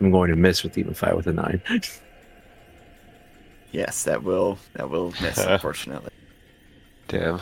I'm 0.00 0.10
going 0.10 0.30
to 0.30 0.36
miss 0.36 0.62
with 0.62 0.72
Demon 0.72 0.94
Fire 0.94 1.14
with 1.14 1.26
a 1.26 1.34
nine. 1.34 1.60
Yes, 3.72 4.04
that 4.04 4.22
will 4.22 4.58
that 4.74 4.88
will 4.90 5.12
miss, 5.20 5.38
unfortunately. 5.46 6.10
Damn. 7.08 7.40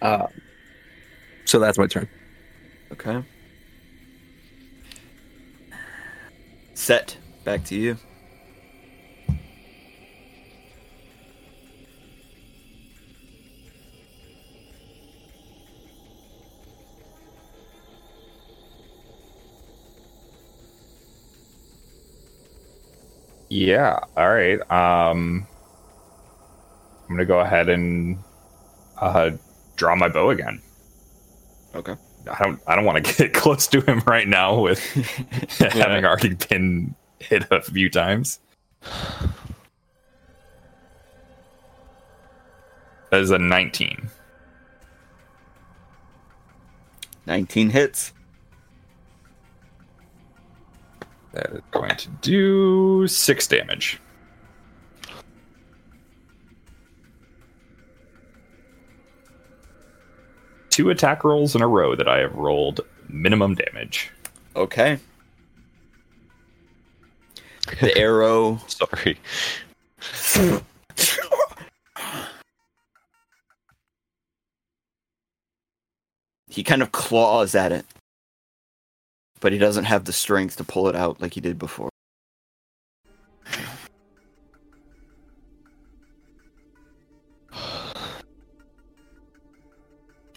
Uh, 0.00 0.26
so 1.44 1.58
that's 1.58 1.78
my 1.78 1.86
turn. 1.86 2.08
Okay. 2.92 3.22
Seth. 6.74 7.16
Back 7.44 7.64
to 7.64 7.74
you. 7.74 7.96
Yeah. 23.52 23.98
All 24.16 24.30
right. 24.30 24.58
Um, 24.70 25.46
I'm 27.02 27.16
gonna 27.16 27.26
go 27.26 27.40
ahead 27.40 27.68
and 27.68 28.16
uh, 28.98 29.32
draw 29.76 29.94
my 29.94 30.08
bow 30.08 30.30
again. 30.30 30.62
Okay. 31.74 31.94
I 32.30 32.42
don't. 32.42 32.58
I 32.66 32.74
don't 32.74 32.86
want 32.86 33.04
to 33.04 33.14
get 33.18 33.34
close 33.34 33.66
to 33.66 33.82
him 33.82 34.02
right 34.06 34.26
now 34.26 34.58
with 34.58 34.78
having 35.58 36.06
already 36.06 36.34
been 36.34 36.94
hit 37.18 37.44
a 37.50 37.60
few 37.60 37.90
times. 37.90 38.40
That 43.10 43.20
is 43.20 43.30
a 43.30 43.38
19. 43.38 44.08
19 47.26 47.68
hits. 47.68 48.14
That 51.32 51.50
is 51.52 51.60
going 51.70 51.96
to 51.96 52.08
do 52.20 53.06
six 53.08 53.46
damage. 53.46 53.98
Two 60.70 60.90
attack 60.90 61.24
rolls 61.24 61.54
in 61.54 61.62
a 61.62 61.68
row 61.68 61.94
that 61.94 62.08
I 62.08 62.18
have 62.18 62.34
rolled 62.34 62.80
minimum 63.08 63.54
damage. 63.54 64.10
Okay. 64.56 64.98
The 67.80 67.96
arrow 67.98 68.60
Sorry. 68.66 69.18
he 76.48 76.62
kind 76.62 76.82
of 76.82 76.92
claws 76.92 77.54
at 77.54 77.72
it. 77.72 77.86
But 79.42 79.52
he 79.52 79.58
doesn't 79.58 79.84
have 79.84 80.04
the 80.04 80.12
strength 80.12 80.56
to 80.58 80.64
pull 80.64 80.88
it 80.88 80.94
out 80.94 81.20
like 81.20 81.34
he 81.34 81.40
did 81.40 81.58
before. 81.58 81.90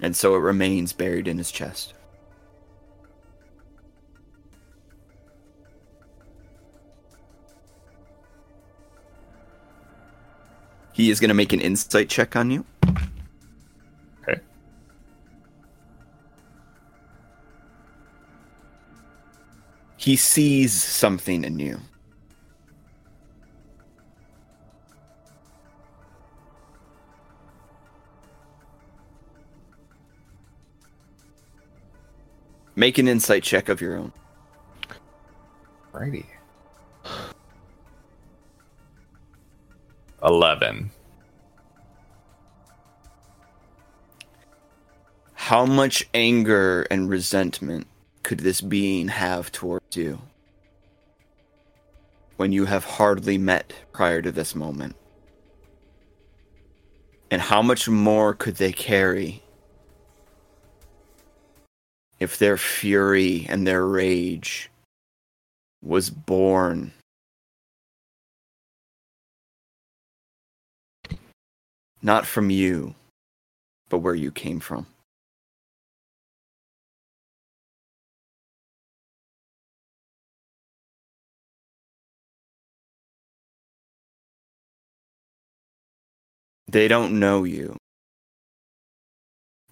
And 0.02 0.16
so 0.16 0.36
it 0.36 0.40
remains 0.40 0.92
buried 0.92 1.28
in 1.28 1.38
his 1.38 1.52
chest. 1.52 1.94
He 10.94 11.12
is 11.12 11.20
going 11.20 11.28
to 11.30 11.36
make 11.36 11.54
an 11.54 11.62
insight 11.62 12.10
check 12.10 12.36
on 12.36 12.50
you. 12.50 12.66
He 20.06 20.18
sees 20.18 20.72
something 20.72 21.44
in 21.44 21.58
you. 21.58 21.80
Make 32.76 33.00
an 33.00 33.08
insight 33.08 33.42
check 33.42 33.68
of 33.68 33.82
your 33.82 33.96
own. 33.96 34.14
Righty. 35.92 36.28
11. 40.24 40.92
How 45.34 45.66
much 45.66 46.08
anger 46.14 46.84
and 46.92 47.10
resentment 47.10 47.88
could 48.22 48.42
this 48.42 48.62
being 48.62 49.08
have 49.08 49.52
towards 49.52 49.85
you? 49.96 50.22
When 52.38 52.52
you 52.52 52.66
have 52.66 52.84
hardly 52.84 53.38
met 53.38 53.74
prior 53.92 54.22
to 54.22 54.32
this 54.32 54.56
moment? 54.56 54.96
And 57.32 57.42
how 57.42 57.62
much 57.62 57.88
more 57.88 58.34
could 58.34 58.56
they 58.56 58.72
carry 58.72 59.42
if 62.20 62.38
their 62.38 62.58
fury 62.58 63.46
and 63.50 63.66
their 63.66 63.86
rage 63.86 64.70
was 65.82 66.10
born 66.10 66.94
not 72.02 72.26
from 72.26 72.50
you, 72.50 72.94
but 73.90 74.00
where 74.00 74.16
you 74.16 74.32
came 74.32 74.60
from? 74.60 74.86
They 86.68 86.88
don't 86.88 87.20
know 87.20 87.44
you. 87.44 87.78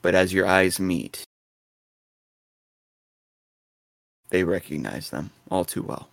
But 0.02 0.16
as 0.16 0.34
your 0.34 0.46
eyes 0.46 0.80
meet, 0.80 1.24
they 4.30 4.44
recognize 4.44 5.10
them 5.10 5.32
all 5.50 5.66
too 5.66 5.84
well. 5.84 6.10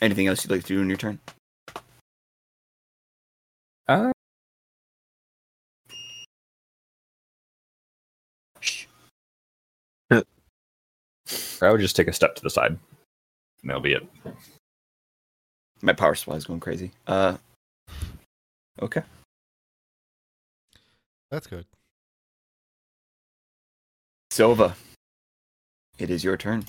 Anything 0.00 0.26
else 0.26 0.44
you'd 0.44 0.50
like 0.50 0.62
to 0.62 0.74
do 0.74 0.82
in 0.82 0.88
your 0.88 0.98
turn? 0.98 1.20
I 11.66 11.72
would 11.72 11.80
just 11.80 11.96
take 11.96 12.08
a 12.08 12.12
step 12.12 12.34
to 12.36 12.42
the 12.42 12.50
side. 12.50 12.72
And 13.62 13.70
that'll 13.70 13.80
be 13.80 13.92
it. 13.92 14.06
My 15.82 15.92
power 15.92 16.14
supply 16.14 16.36
is 16.36 16.44
going 16.44 16.60
crazy. 16.60 16.92
Uh, 17.06 17.36
okay. 18.80 19.02
That's 21.30 21.46
good. 21.46 21.66
Silva, 24.30 24.76
it 25.98 26.10
is 26.10 26.24
your 26.24 26.36
turn. 26.36 26.64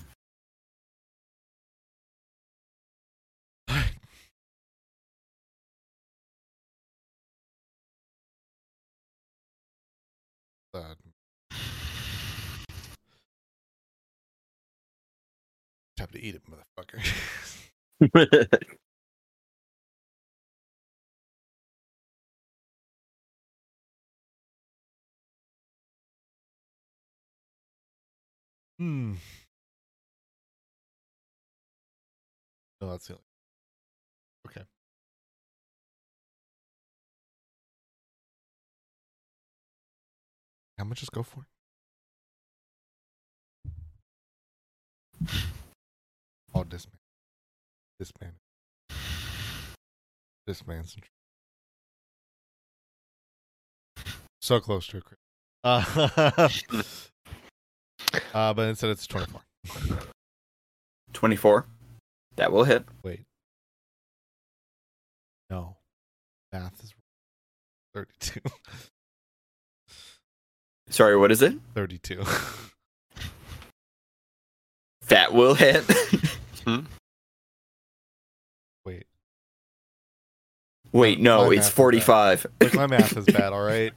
Time 16.03 16.11
to 16.11 16.21
eat 16.21 16.35
it, 16.35 16.41
motherfucker. 16.51 16.99
hmm. 28.77 29.13
No, 32.81 32.89
that's 32.91 33.07
the 33.07 33.13
only. 33.13 33.23
Okay. 34.45 34.63
How 40.77 40.83
much 40.83 40.99
just 40.99 41.13
go 41.13 41.23
for? 41.23 41.47
Oh, 46.55 46.63
this 46.63 46.85
man. 46.87 46.99
This 47.99 48.11
man. 48.21 48.31
This 50.45 50.67
man's 50.67 50.95
so 54.43 54.59
close 54.59 54.85
to 54.87 54.97
a 54.97 55.01
crit. 55.01 55.19
Uh, 55.63 56.49
uh, 58.33 58.53
but 58.53 58.67
instead 58.67 58.89
it's 58.89 59.07
24. 59.07 59.41
24. 61.13 61.65
That 62.35 62.51
will 62.51 62.65
hit. 62.65 62.83
Wait. 63.03 63.21
No. 65.49 65.77
Math 66.51 66.83
is 66.83 66.93
32. 67.93 68.41
Sorry, 70.89 71.15
what 71.15 71.31
is 71.31 71.41
it? 71.41 71.53
32. 71.73 72.23
That 75.07 75.33
will 75.33 75.53
hit. 75.53 75.83
Hmm? 76.65 76.79
Wait. 78.85 79.05
Wait, 80.91 81.19
no, 81.19 81.45
My 81.49 81.53
it's 81.53 81.55
math 81.57 81.65
is 81.65 81.69
bad. 81.69 81.73
45. 81.75 82.47
Look, 82.61 82.73
my 82.75 82.87
math 82.87 83.17
is 83.17 83.25
bad, 83.25 83.53
all 83.53 83.63
right? 83.63 83.91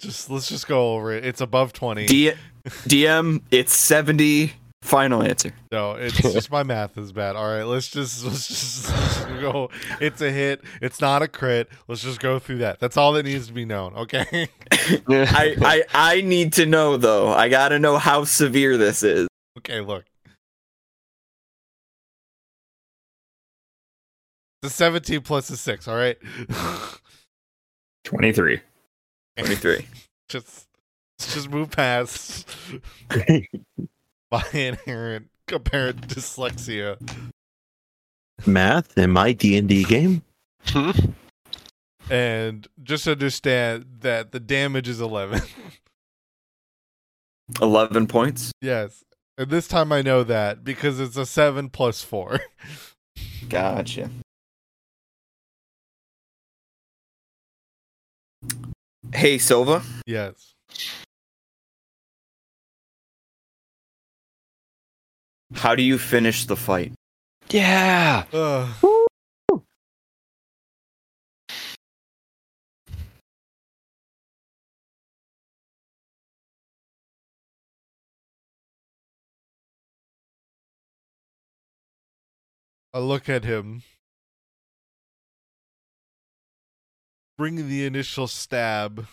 Just 0.00 0.30
let's 0.30 0.48
just 0.48 0.68
go 0.68 0.94
over 0.94 1.12
it. 1.12 1.24
It's 1.24 1.40
above 1.40 1.72
20. 1.72 2.06
D- 2.06 2.32
DM, 2.64 3.42
it's 3.50 3.74
70. 3.74 4.52
Final 4.82 5.24
answer. 5.24 5.52
No, 5.72 5.94
it's 5.94 6.16
just 6.32 6.52
my 6.52 6.62
math 6.62 6.96
is 6.96 7.10
bad. 7.10 7.34
All 7.34 7.44
right, 7.48 7.64
let's 7.64 7.88
just 7.88 8.24
let's 8.24 8.46
just, 8.46 8.88
let's 8.88 9.16
just 9.16 9.28
go. 9.40 9.70
It's 10.00 10.20
a 10.20 10.30
hit. 10.30 10.62
It's 10.80 11.00
not 11.00 11.20
a 11.20 11.26
crit. 11.26 11.68
Let's 11.88 12.00
just 12.00 12.20
go 12.20 12.38
through 12.38 12.58
that. 12.58 12.78
That's 12.78 12.96
all 12.96 13.12
that 13.14 13.24
needs 13.24 13.48
to 13.48 13.52
be 13.52 13.64
known. 13.64 13.94
Okay. 13.96 14.48
I, 14.70 15.56
I 15.60 15.82
I 15.92 16.20
need 16.20 16.52
to 16.54 16.64
know 16.66 16.96
though. 16.96 17.28
I 17.32 17.48
gotta 17.48 17.80
know 17.80 17.98
how 17.98 18.22
severe 18.22 18.76
this 18.76 19.02
is. 19.02 19.26
okay. 19.58 19.80
Look. 19.80 20.04
The 24.62 24.70
17 24.70 25.20
plus 25.22 25.50
a 25.50 25.56
six. 25.56 25.86
All 25.86 25.94
right. 25.96 26.18
23. 28.04 28.60
23. 29.38 29.86
just 30.28 30.66
just 31.20 31.48
move 31.50 31.70
past 31.70 32.48
my 34.32 34.44
inherent 34.52 35.28
apparent 35.52 36.08
dyslexia. 36.08 36.96
Math 38.46 38.98
in 38.98 39.10
my 39.12 39.32
D 39.32 39.56
and 39.56 39.68
D 39.68 39.84
game. 39.84 40.22
Hmm? 40.66 40.90
and 42.10 42.66
just 42.82 43.06
understand 43.06 43.84
that 44.00 44.32
the 44.32 44.40
damage 44.40 44.88
is 44.88 44.98
11 45.00 45.42
11 47.62 48.06
points. 48.06 48.50
yes 48.62 49.04
and 49.36 49.50
this 49.50 49.68
time 49.68 49.92
i 49.92 50.00
know 50.00 50.22
that 50.24 50.64
because 50.64 51.00
it's 51.00 51.16
a 51.18 51.26
7 51.26 51.68
plus 51.68 52.02
4 52.02 52.40
Gotcha. 53.48 54.10
Hey, 59.12 59.38
Silva. 59.38 59.82
yes 60.06 60.54
How 65.54 65.74
do 65.74 65.82
you 65.82 65.98
finish 65.98 66.44
the 66.44 66.56
fight? 66.56 66.92
yeah. 67.50 68.24
Ugh. 68.32 68.68
I 82.92 82.98
look 83.00 83.28
at 83.28 83.44
him, 83.44 83.82
bring 87.38 87.68
the 87.68 87.86
initial 87.86 88.26
stab. 88.26 89.06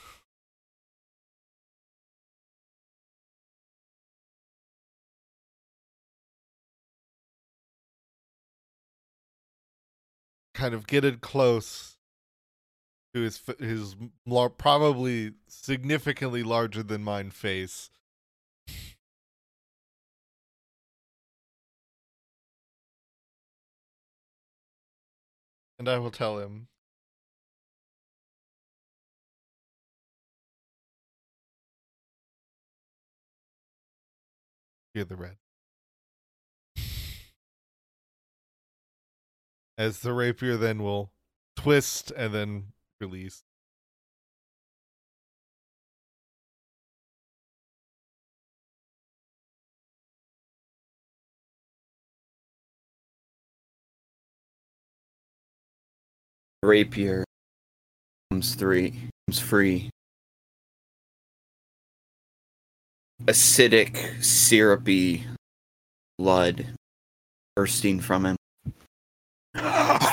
Kind 10.54 10.74
of 10.74 10.88
get 10.88 11.06
it 11.06 11.22
close 11.22 11.98
to 13.14 13.22
his 13.22 13.42
his 13.60 13.96
lar- 14.26 14.50
probably 14.50 15.34
significantly 15.48 16.44
larger 16.44 16.82
than 16.82 17.04
mine 17.04 17.30
face. 17.30 17.92
And 25.78 25.90
I 25.90 26.00
will 26.00 26.10
tell 26.10 26.40
him. 26.40 26.70
Hear 34.96 35.04
the 35.04 35.18
red. 35.18 35.36
As 39.78 40.00
the 40.00 40.14
rapier 40.14 40.56
then 40.56 40.82
will 40.82 41.12
twist 41.58 42.12
and 42.16 42.34
then 42.34 42.68
release. 43.02 43.44
Rapier 56.64 57.26
comes 58.32 58.56
three 58.56 59.10
comes 59.28 59.40
free. 59.42 59.90
Acidic, 63.28 64.24
syrupy 64.24 65.24
blood 66.20 66.68
bursting 67.56 68.00
from 68.00 68.26
him. 68.26 68.36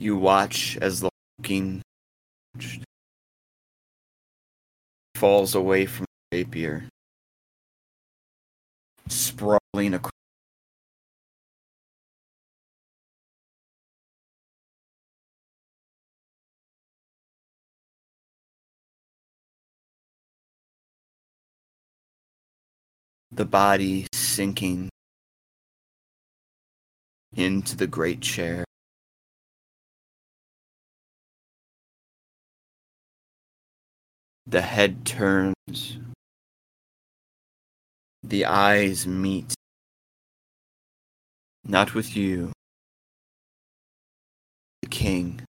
You 0.00 0.16
watch 0.16 0.78
as 0.80 1.00
the 1.00 1.10
king 1.42 1.82
falls 5.16 5.56
away 5.56 5.86
from 5.86 6.06
the 6.30 6.38
rapier, 6.38 6.88
sprawling 9.08 9.94
across. 9.94 10.12
The 23.32 23.44
body 23.44 24.06
sinking 24.12 24.90
into 27.34 27.76
the 27.76 27.88
great 27.88 28.20
chair. 28.20 28.67
The 34.50 34.62
head 34.62 35.04
turns. 35.04 35.98
The 38.22 38.46
eyes 38.46 39.06
meet. 39.06 39.52
Not 41.64 41.92
with 41.92 42.16
you, 42.16 42.52
the 44.80 44.88
king. 44.88 45.42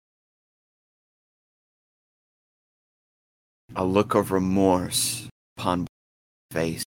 A 3.74 3.86
look 3.86 4.16
of 4.16 4.34
remorse 4.34 5.30
upon 5.56 5.88
face. 6.52 6.84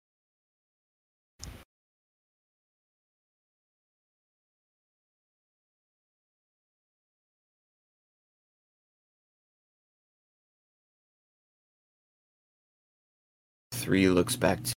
Three 13.86 14.08
looks 14.08 14.34
back 14.34 14.65
to 14.65 14.73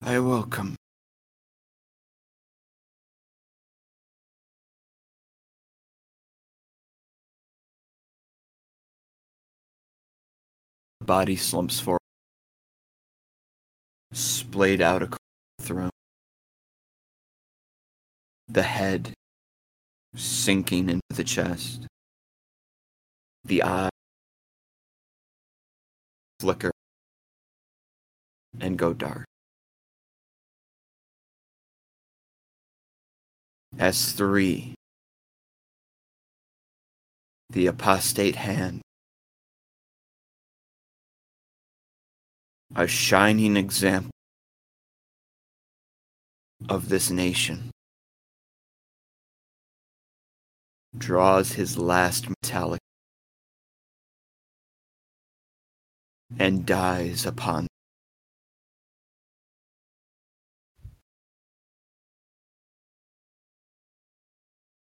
I 0.00 0.18
welcome. 0.18 0.76
Body 11.02 11.36
slumps 11.36 11.78
forward, 11.80 12.00
splayed 14.14 14.80
out 14.80 15.02
across 15.02 15.25
The 18.48 18.62
head 18.62 19.12
sinking 20.14 20.88
into 20.88 21.02
the 21.10 21.24
chest. 21.24 21.86
The 23.44 23.62
eye 23.62 23.90
flicker 26.40 26.70
and 28.60 28.78
go 28.78 28.92
dark. 28.92 29.24
S3. 33.76 34.74
The 37.50 37.66
apostate 37.66 38.36
hand. 38.36 38.80
A 42.74 42.86
shining 42.86 43.56
example 43.56 44.10
of 46.68 46.88
this 46.88 47.10
nation. 47.10 47.70
Draws 50.98 51.52
his 51.52 51.78
last 51.78 52.28
metallic 52.28 52.80
and 56.38 56.66
dies 56.66 57.26
upon 57.26 57.66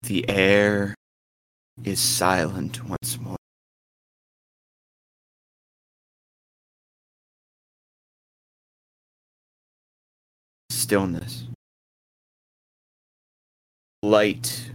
The 0.03 0.27
air 0.27 0.95
is 1.83 1.99
silent 1.99 2.83
once 2.83 3.19
more. 3.19 3.37
Stillness. 10.69 11.45
Light 14.03 14.71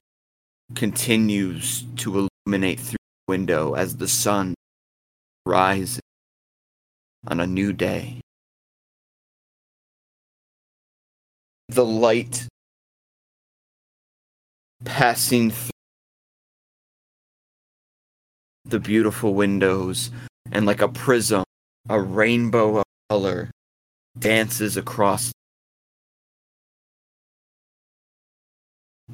continues 0.75 1.85
to 1.97 2.29
illuminate 2.47 2.81
through 2.81 2.97
the 3.27 3.33
window 3.33 3.75
as 3.75 3.97
the 3.97 4.09
sun 4.09 4.55
rises 5.45 6.01
on 7.27 7.41
a 7.41 7.47
new 7.47 7.73
day. 7.73 8.21
The 11.69 11.85
light 11.85 12.47
passing 14.85 15.51
through 15.51 15.71
the 18.65 18.81
beautiful 18.81 19.35
windows 19.35 20.11
and 20.53 20.67
like 20.67 20.81
a 20.81 20.89
prism, 20.89 21.45
a 21.89 22.01
rainbow 22.01 22.79
of 22.79 22.85
color 23.09 23.51
dances 24.19 24.77
across, 24.77 25.33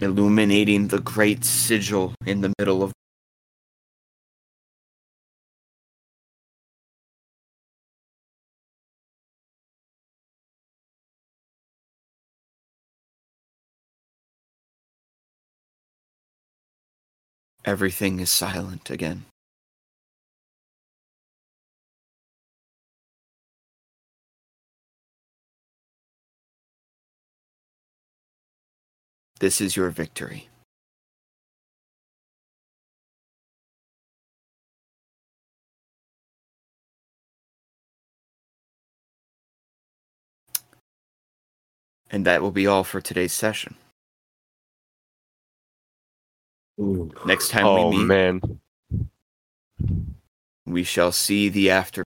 illuminating 0.01 0.89
the 0.89 1.01
great 1.01 1.45
sigil 1.45 2.15
in 2.27 2.41
the 2.41 2.53
middle 2.59 2.83
of. 2.83 2.93
Everything 17.65 18.19
is 18.19 18.31
silent 18.31 18.91
again. 18.91 19.25
This 29.43 29.61
is 29.61 29.75
your 29.75 29.91
victory. 29.91 30.49
And 42.09 42.25
that 42.25 42.41
will 42.41 42.53
be 42.53 42.69
all 42.69 42.85
for 42.85 43.01
today's 43.01 43.33
session. 43.33 43.75
Next 46.79 47.49
time 47.49 47.67
Oh 47.67 47.89
we 47.89 47.97
meet, 47.97 48.05
man. 48.05 48.41
we 50.67 50.85
shall 50.85 51.11
see 51.11 51.49
the 51.49 51.69
after. 51.69 52.05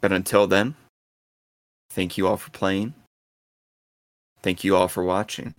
But 0.00 0.12
until 0.12 0.46
then, 0.46 0.76
thank 1.90 2.18
you 2.18 2.26
all 2.26 2.36
for 2.36 2.50
playing. 2.50 2.94
Thank 4.42 4.64
you 4.64 4.76
all 4.76 4.88
for 4.88 5.02
watching. 5.02 5.54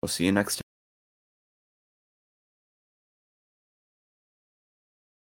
We'll 0.00 0.08
see 0.08 0.24
you 0.24 0.32
next 0.32 0.56
time. 0.56 0.71